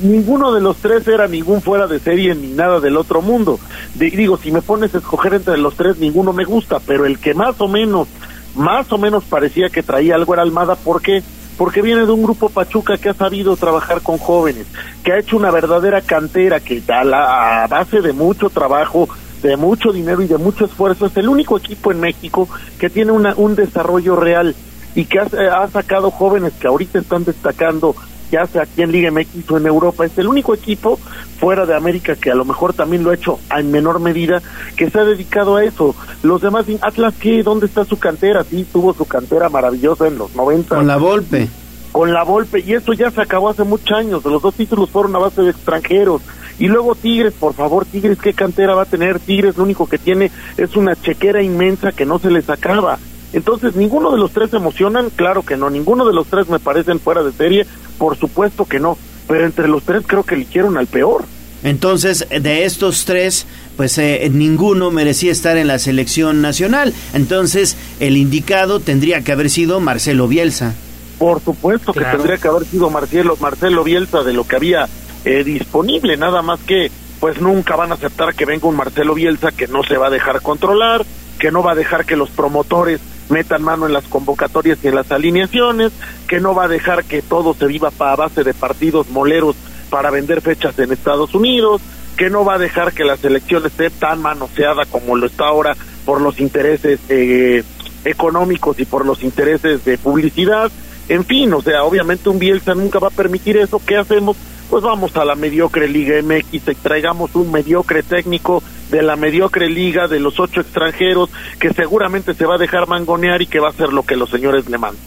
ninguno 0.00 0.52
de 0.54 0.60
los 0.60 0.76
tres 0.76 1.06
era 1.08 1.26
ningún 1.26 1.60
fuera 1.60 1.88
de 1.88 1.98
serie 1.98 2.32
ni 2.34 2.48
nada 2.52 2.78
del 2.78 2.96
otro 2.96 3.20
mundo. 3.20 3.58
De- 3.96 4.10
digo, 4.10 4.38
si 4.38 4.52
me 4.52 4.62
pones 4.62 4.94
a 4.94 4.98
escoger 4.98 5.34
entre 5.34 5.58
los 5.58 5.74
tres, 5.74 5.98
ninguno 5.98 6.32
me 6.32 6.44
gusta, 6.44 6.78
pero 6.78 7.04
el 7.04 7.18
que 7.18 7.34
más 7.34 7.60
o 7.60 7.66
menos, 7.66 8.06
más 8.54 8.90
o 8.92 8.98
menos 8.98 9.24
parecía 9.24 9.70
que 9.70 9.82
traía 9.82 10.14
algo 10.14 10.34
era 10.34 10.42
Almada, 10.44 10.76
¿por 10.76 11.02
qué? 11.02 11.22
Porque 11.58 11.82
viene 11.82 12.06
de 12.06 12.12
un 12.12 12.22
grupo 12.22 12.48
Pachuca 12.48 12.96
que 12.96 13.10
ha 13.10 13.14
sabido 13.14 13.56
trabajar 13.56 14.00
con 14.00 14.16
jóvenes, 14.16 14.66
que 15.04 15.12
ha 15.12 15.18
hecho 15.18 15.36
una 15.36 15.50
verdadera 15.50 16.00
cantera, 16.00 16.60
que 16.60 16.82
a, 16.88 17.04
la, 17.04 17.64
a 17.64 17.66
base 17.66 18.00
de 18.00 18.14
mucho 18.14 18.48
trabajo, 18.48 19.08
de 19.42 19.56
mucho 19.56 19.92
dinero 19.92 20.22
y 20.22 20.26
de 20.26 20.38
mucho 20.38 20.64
esfuerzo, 20.64 21.06
es 21.06 21.16
el 21.16 21.28
único 21.28 21.58
equipo 21.58 21.92
en 21.92 22.00
México 22.00 22.48
que 22.78 22.88
tiene 22.88 23.12
una, 23.12 23.34
un 23.36 23.56
desarrollo 23.56 24.16
real 24.16 24.54
y 24.94 25.04
que 25.04 25.18
ha, 25.18 25.24
ha 25.62 25.68
sacado 25.68 26.10
jóvenes 26.10 26.54
que 26.54 26.68
ahorita 26.68 27.00
están 27.00 27.24
destacando 27.24 27.94
ya 28.30 28.46
sea 28.46 28.62
aquí 28.62 28.82
en 28.82 28.92
Liga 28.92 29.10
MX 29.10 29.50
o 29.50 29.56
en 29.58 29.66
Europa, 29.66 30.04
es 30.04 30.16
el 30.18 30.28
único 30.28 30.54
equipo 30.54 30.98
fuera 31.38 31.66
de 31.66 31.74
América 31.74 32.16
que 32.16 32.30
a 32.30 32.34
lo 32.34 32.44
mejor 32.44 32.72
también 32.72 33.04
lo 33.04 33.10
ha 33.10 33.14
hecho 33.14 33.38
en 33.56 33.70
menor 33.70 34.00
medida, 34.00 34.42
que 34.76 34.90
se 34.90 34.98
ha 34.98 35.04
dedicado 35.04 35.56
a 35.56 35.64
eso. 35.64 35.94
Los 36.22 36.42
demás, 36.42 36.66
Atlas, 36.80 37.14
¿qué? 37.18 37.42
¿Dónde 37.42 37.66
está 37.66 37.84
su 37.84 37.98
cantera? 37.98 38.44
Sí, 38.44 38.66
tuvo 38.70 38.92
su 38.94 39.04
cantera 39.04 39.48
maravillosa 39.48 40.06
en 40.06 40.18
los 40.18 40.34
90. 40.34 40.76
Con 40.76 40.86
la 40.86 40.96
Volpe. 40.96 41.48
Con 41.92 42.12
la 42.12 42.22
Volpe, 42.22 42.60
y 42.60 42.74
esto 42.74 42.92
ya 42.92 43.10
se 43.10 43.20
acabó 43.20 43.48
hace 43.48 43.64
muchos 43.64 43.96
años, 43.96 44.24
los 44.24 44.42
dos 44.42 44.54
títulos 44.54 44.90
fueron 44.90 45.14
a 45.16 45.18
base 45.18 45.42
de 45.42 45.50
extranjeros. 45.50 46.22
Y 46.58 46.66
luego 46.66 46.96
Tigres, 46.96 47.34
por 47.34 47.54
favor, 47.54 47.84
Tigres, 47.84 48.18
¿qué 48.18 48.34
cantera 48.34 48.74
va 48.74 48.82
a 48.82 48.86
tener? 48.86 49.20
Tigres 49.20 49.56
lo 49.56 49.62
único 49.62 49.86
que 49.86 49.96
tiene 49.96 50.30
es 50.56 50.76
una 50.76 50.96
chequera 50.96 51.40
inmensa 51.40 51.92
que 51.92 52.04
no 52.04 52.18
se 52.18 52.30
les 52.30 52.50
acaba. 52.50 52.98
Entonces, 53.32 53.76
ninguno 53.76 54.10
de 54.10 54.18
los 54.18 54.30
tres 54.32 54.52
emocionan, 54.54 55.10
claro 55.10 55.42
que 55.42 55.56
no, 55.56 55.68
ninguno 55.70 56.06
de 56.06 56.14
los 56.14 56.26
tres 56.28 56.48
me 56.48 56.58
parecen 56.58 56.98
fuera 57.00 57.22
de 57.22 57.32
serie, 57.32 57.66
por 57.98 58.16
supuesto 58.16 58.64
que 58.64 58.80
no, 58.80 58.96
pero 59.26 59.44
entre 59.44 59.68
los 59.68 59.82
tres 59.82 60.02
creo 60.06 60.22
que 60.22 60.34
eligieron 60.34 60.78
al 60.78 60.86
peor. 60.86 61.24
Entonces, 61.62 62.26
de 62.30 62.64
estos 62.64 63.04
tres, 63.04 63.46
pues 63.76 63.98
eh, 63.98 64.30
ninguno 64.32 64.90
merecía 64.90 65.32
estar 65.32 65.56
en 65.56 65.66
la 65.66 65.78
selección 65.78 66.40
nacional. 66.40 66.94
Entonces, 67.14 67.76
el 68.00 68.16
indicado 68.16 68.80
tendría 68.80 69.22
que 69.22 69.32
haber 69.32 69.50
sido 69.50 69.80
Marcelo 69.80 70.28
Bielsa. 70.28 70.74
Por 71.18 71.42
supuesto 71.42 71.92
que 71.92 71.98
Claro. 72.00 72.18
tendría 72.18 72.38
que 72.38 72.48
haber 72.48 72.64
sido 72.64 72.90
Marcelo, 72.90 73.36
Marcelo 73.40 73.82
Bielsa 73.82 74.22
de 74.22 74.32
lo 74.32 74.46
que 74.46 74.54
había 74.56 74.88
eh, 75.24 75.42
disponible, 75.44 76.16
nada 76.16 76.42
más 76.42 76.60
que 76.60 76.90
pues 77.18 77.40
nunca 77.40 77.74
van 77.74 77.90
a 77.90 77.96
aceptar 77.96 78.34
que 78.36 78.44
venga 78.44 78.68
un 78.68 78.76
Marcelo 78.76 79.14
Bielsa 79.14 79.50
que 79.50 79.66
no 79.66 79.82
se 79.82 79.96
va 79.96 80.06
a 80.06 80.10
dejar 80.10 80.40
controlar, 80.40 81.04
que 81.40 81.50
no 81.50 81.64
va 81.64 81.72
a 81.72 81.74
dejar 81.74 82.04
que 82.06 82.14
los 82.14 82.30
promotores 82.30 83.00
metan 83.30 83.62
mano 83.62 83.86
en 83.86 83.92
las 83.92 84.04
convocatorias 84.04 84.78
y 84.82 84.88
en 84.88 84.94
las 84.94 85.10
alineaciones, 85.10 85.92
que 86.28 86.40
no 86.40 86.54
va 86.54 86.64
a 86.64 86.68
dejar 86.68 87.04
que 87.04 87.22
todo 87.22 87.54
se 87.54 87.66
viva 87.66 87.90
a 87.98 88.16
base 88.16 88.44
de 88.44 88.54
partidos 88.54 89.08
moleros 89.10 89.56
para 89.90 90.10
vender 90.10 90.40
fechas 90.40 90.78
en 90.78 90.92
Estados 90.92 91.34
Unidos, 91.34 91.80
que 92.16 92.30
no 92.30 92.44
va 92.44 92.54
a 92.54 92.58
dejar 92.58 92.92
que 92.92 93.04
la 93.04 93.16
selección 93.16 93.64
esté 93.64 93.90
tan 93.90 94.20
manoseada 94.20 94.84
como 94.86 95.16
lo 95.16 95.26
está 95.26 95.46
ahora 95.46 95.76
por 96.04 96.20
los 96.20 96.40
intereses 96.40 97.00
eh, 97.08 97.62
económicos 98.04 98.78
y 98.80 98.84
por 98.84 99.06
los 99.06 99.22
intereses 99.22 99.84
de 99.84 99.98
publicidad. 99.98 100.70
En 101.08 101.24
fin, 101.24 101.52
o 101.54 101.62
sea, 101.62 101.84
obviamente 101.84 102.28
un 102.28 102.38
Bielsa 102.38 102.74
nunca 102.74 102.98
va 102.98 103.08
a 103.08 103.12
permitir 103.12 103.56
eso. 103.56 103.80
¿Qué 103.84 103.96
hacemos? 103.96 104.36
Pues 104.70 104.84
vamos 104.84 105.16
a 105.16 105.24
la 105.24 105.34
mediocre 105.34 105.88
Liga 105.88 106.16
MX, 106.22 106.76
traigamos 106.82 107.34
un 107.34 107.50
mediocre 107.50 108.02
técnico 108.02 108.62
de 108.90 109.02
la 109.02 109.16
mediocre 109.16 109.68
liga 109.68 110.08
de 110.08 110.20
los 110.20 110.38
ocho 110.40 110.60
extranjeros 110.60 111.30
que 111.58 111.72
seguramente 111.72 112.34
se 112.34 112.44
va 112.44 112.56
a 112.56 112.58
dejar 112.58 112.86
mangonear 112.86 113.40
y 113.42 113.46
que 113.46 113.60
va 113.60 113.68
a 113.68 113.70
hacer 113.70 113.92
lo 113.92 114.02
que 114.02 114.16
los 114.16 114.30
señores 114.30 114.68
le 114.68 114.78
mandan. 114.78 115.02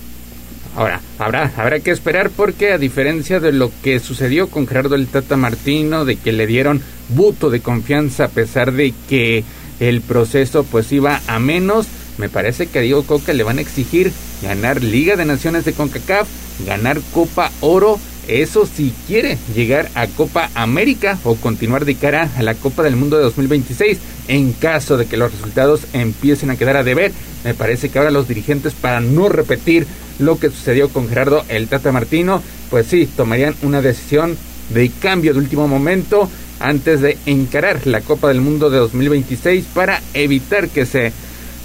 Ahora, 0.76 1.02
habrá, 1.20 1.52
habrá 1.58 1.80
que 1.80 1.92
esperar 1.92 2.30
porque 2.30 2.72
a 2.72 2.78
diferencia 2.78 3.40
de 3.40 3.52
lo 3.52 3.72
que 3.84 4.00
sucedió 4.00 4.50
con 4.50 4.68
Gerardo 4.68 4.96
el 4.96 5.08
Tata 5.08 5.36
Martino, 5.36 6.06
de 6.06 6.16
que 6.16 6.32
le 6.32 6.48
dieron 6.48 6.82
voto 7.10 7.50
de 7.50 7.62
confianza 7.62 8.26
a 8.26 8.30
pesar 8.30 8.72
de 8.72 8.94
que 9.10 9.44
el 9.80 10.02
proceso 10.02 10.64
pues 10.64 10.92
iba 10.92 11.20
a 11.28 11.40
menos, 11.40 11.88
me 12.18 12.30
parece 12.30 12.68
que 12.68 12.80
a 12.80 12.82
Diego 12.82 13.04
Coca 13.04 13.34
le 13.34 13.44
van 13.44 13.58
a 13.58 13.62
exigir 13.62 14.14
ganar 14.42 14.82
Liga 14.82 15.16
de 15.18 15.26
Naciones 15.26 15.66
de 15.66 15.74
CONCACAF, 15.74 16.28
ganar 16.66 17.00
Copa 17.14 17.52
Oro, 17.60 18.00
eso 18.32 18.66
si 18.66 18.94
quiere 19.08 19.38
llegar 19.54 19.90
a 19.96 20.08
Copa 20.08 20.50
América 20.56 21.20
o 21.24 21.36
continuar 21.36 21.86
de 21.86 21.96
cara 21.96 22.30
a 22.38 22.44
la 22.44 22.56
Copa 22.56 22.84
del 22.84 22.96
Mundo 22.96 23.18
de 23.18 23.24
2026. 23.24 23.98
En 24.28 24.54
caso 24.54 24.98
de 24.98 25.06
que 25.06 25.18
los 25.18 25.32
resultados 25.32 25.82
empiecen 25.94 26.50
a 26.50 26.56
quedar 26.56 26.78
a 26.78 26.84
deber, 26.84 27.12
me 27.44 27.54
parece 27.54 27.90
que 27.90 28.00
ahora 28.00 28.12
los 28.12 28.28
dirigentes 28.28 28.74
para 28.74 29.02
no 29.02 29.30
repetir 29.30 29.86
lo 30.20 30.40
que 30.40 30.50
sucedió 30.50 30.90
con 30.90 31.10
Gerardo 31.10 31.44
el 31.50 31.68
Tata 31.68 31.92
Martino, 31.92 32.42
pues 32.70 32.88
sí, 32.88 33.08
tomarían 33.08 33.56
una 33.64 33.82
decisión 33.82 34.38
de 34.70 34.90
cambio 34.90 35.34
de 35.34 35.40
último 35.40 35.68
momento 35.68 36.30
antes 36.60 37.02
de 37.02 37.18
encarar 37.26 37.86
la 37.88 38.02
Copa 38.02 38.28
del 38.28 38.42
Mundo 38.42 38.70
de 38.70 38.78
2026 38.78 39.66
para 39.74 40.02
evitar 40.14 40.70
que 40.70 40.86
se 40.86 41.12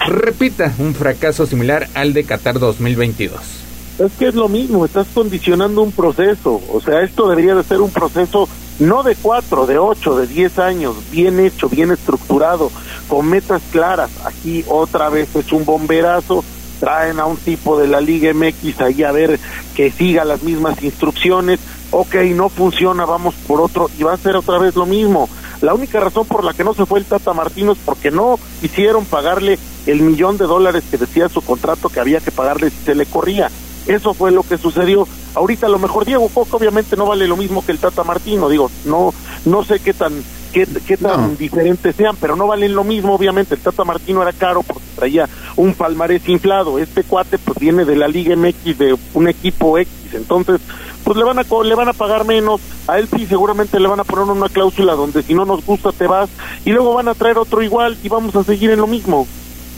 repita 0.07 0.75
un 0.79 0.95
fracaso 0.95 1.47
similar 1.47 1.89
al 1.95 2.13
de 2.13 2.25
Qatar 2.25 2.59
2022. 2.59 3.66
Es 3.98 4.12
que 4.18 4.28
es 4.28 4.35
lo 4.35 4.48
mismo, 4.48 4.85
estás 4.85 5.06
condicionando 5.14 5.81
un 5.81 5.90
proceso, 5.90 6.60
o 6.70 6.81
sea, 6.82 7.01
esto 7.01 7.28
debería 7.31 7.55
de 7.55 7.62
ser 7.62 7.81
un 7.81 7.90
proceso 7.90 8.47
no 8.78 9.02
de 9.02 9.16
cuatro, 9.16 9.64
de 9.64 9.78
ocho, 9.78 10.18
de 10.18 10.27
diez 10.27 10.59
años, 10.59 10.97
bien 11.10 11.40
hecho, 11.40 11.70
bien 11.70 11.90
estructurado, 11.90 12.70
con 13.09 13.27
metas 13.27 13.62
claras. 13.73 14.10
Aquí 14.27 14.66
otra 14.68 15.09
vez 15.09 15.35
es 15.35 15.51
un 15.51 15.64
bomberazo, 15.64 16.44
traen 16.78 17.20
a 17.20 17.24
un 17.24 17.39
tipo 17.39 17.78
de 17.78 17.89
la 17.89 18.02
Liga 18.02 18.35
MX 18.35 18.82
ahí 18.82 19.02
a 19.02 19.12
ver 19.12 19.40
que 19.74 19.90
siga 19.90 20.27
las 20.27 20.43
mismas 20.43 20.82
instrucciones, 20.82 21.59
ok, 21.90 22.16
no 22.35 22.51
funciona, 22.51 23.06
vamos 23.06 23.35
por 23.47 23.62
otro, 23.62 23.89
y 23.98 24.02
va 24.02 24.12
a 24.12 24.18
ser 24.18 24.36
otra 24.36 24.59
vez 24.59 24.77
lo 24.77 24.85
mismo. 24.85 25.27
La 25.62 25.73
única 25.73 26.01
razón 26.01 26.27
por 26.27 26.44
la 26.44 26.52
que 26.52 26.64
no 26.64 26.74
se 26.74 26.85
fue 26.85 26.98
el 26.98 27.06
Tata 27.06 27.32
Martino 27.32 27.73
es 27.73 27.78
porque 27.82 28.10
no 28.10 28.39
quisieron 28.60 29.06
pagarle 29.06 29.59
el 29.86 30.02
millón 30.02 30.36
de 30.36 30.44
dólares 30.44 30.85
que 30.90 30.98
decía 30.98 31.31
su 31.31 31.40
contrato 31.40 31.89
que 31.89 32.01
había 32.01 32.20
que 32.20 32.31
pagarle 32.31 32.68
si 32.68 32.85
se 32.85 32.94
le 32.94 33.06
corría. 33.06 33.51
Eso 33.87 34.15
fue 34.15 34.33
lo 34.33 34.43
que 34.43 34.59
sucedió. 34.59 35.07
Ahorita 35.35 35.67
a 35.67 35.71
lo 35.71 35.79
mejor 35.79 36.05
Diego 36.05 36.29
Coca 36.29 36.57
obviamente 36.57 36.97
no 36.97 37.07
vale 37.07 37.29
lo 37.29 37.37
mismo 37.37 37.65
que 37.65 37.73
el 37.73 37.79
Tata 37.79 38.05
Martino, 38.05 38.49
digo, 38.49 38.71
no 38.85 39.13
no 39.45 39.65
sé 39.65 39.79
qué 39.81 39.93
tan 39.93 40.13
qué, 40.53 40.67
qué 40.87 40.97
tan 40.97 41.37
diferentes 41.37 41.95
sean, 41.95 42.17
pero 42.17 42.35
no 42.35 42.47
valen 42.47 42.75
lo 42.75 42.85
mismo 42.85 43.15
obviamente. 43.15 43.55
El 43.55 43.61
Tata 43.61 43.85
Martino 43.85 44.23
era 44.23 44.33
caro 44.33 44.63
porque 44.63 44.85
traía 44.97 45.29
un 45.57 45.75
palmarés 45.75 46.29
inflado. 46.29 46.79
Este 46.79 47.05
cuate 47.05 47.39
pues 47.39 47.59
viene 47.59 47.85
de 47.85 47.97
la 47.97 48.09
Liga 48.09 48.35
MX 48.35 48.79
de 48.79 48.99
un 49.15 49.29
equipo 49.29 49.79
X, 49.79 49.89
entonces 50.15 50.61
pues 51.05 51.17
le 51.17 51.25
van 51.25 51.39
a 51.39 51.45
le 51.63 51.75
van 51.75 51.89
a 51.89 51.93
pagar 51.93 52.25
menos. 52.25 52.61
A 52.89 52.99
él 52.99 53.09
sí 53.15 53.27
seguramente 53.27 53.79
le 53.79 53.89
van 53.89 54.01
a 54.01 54.05
poner 54.05 54.25
una 54.25 54.49
cláusula 54.49 54.95
donde 54.95 55.23
si 55.23 55.35
no 55.35 55.45
nos 55.45 55.65
gusta 55.65 55.93
te 55.93 56.07
vas 56.07 56.29
y 56.65 56.73
luego 56.73 56.95
van 56.95 57.09
a 57.09 57.15
traer 57.15 57.39
otro 57.39 57.63
igual 57.63 57.97
y 58.03 58.09
vamos 58.09 58.35
a 58.35 58.43
seguir 58.43 58.71
en 58.71 58.81
lo 58.81 58.87
mismo. 58.87 59.27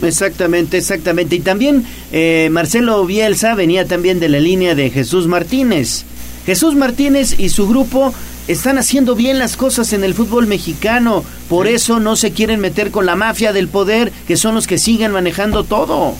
Exactamente, 0.01 0.77
exactamente. 0.77 1.35
Y 1.35 1.39
también 1.39 1.85
eh, 2.11 2.49
Marcelo 2.51 3.05
Bielsa 3.05 3.55
venía 3.55 3.85
también 3.85 4.19
de 4.19 4.29
la 4.29 4.39
línea 4.39 4.75
de 4.75 4.89
Jesús 4.89 5.27
Martínez. 5.27 6.05
Jesús 6.45 6.75
Martínez 6.75 7.39
y 7.39 7.49
su 7.49 7.67
grupo 7.67 8.13
están 8.47 8.77
haciendo 8.77 9.15
bien 9.15 9.37
las 9.37 9.57
cosas 9.57 9.93
en 9.93 10.03
el 10.03 10.13
fútbol 10.13 10.47
mexicano. 10.47 11.23
Por 11.47 11.67
eso 11.67 11.99
no 11.99 12.15
se 12.15 12.31
quieren 12.31 12.59
meter 12.59 12.91
con 12.91 13.05
la 13.05 13.15
mafia 13.15 13.53
del 13.53 13.67
poder, 13.67 14.11
que 14.27 14.37
son 14.37 14.55
los 14.55 14.65
que 14.65 14.77
siguen 14.77 15.11
manejando 15.11 15.63
todo. 15.63 16.15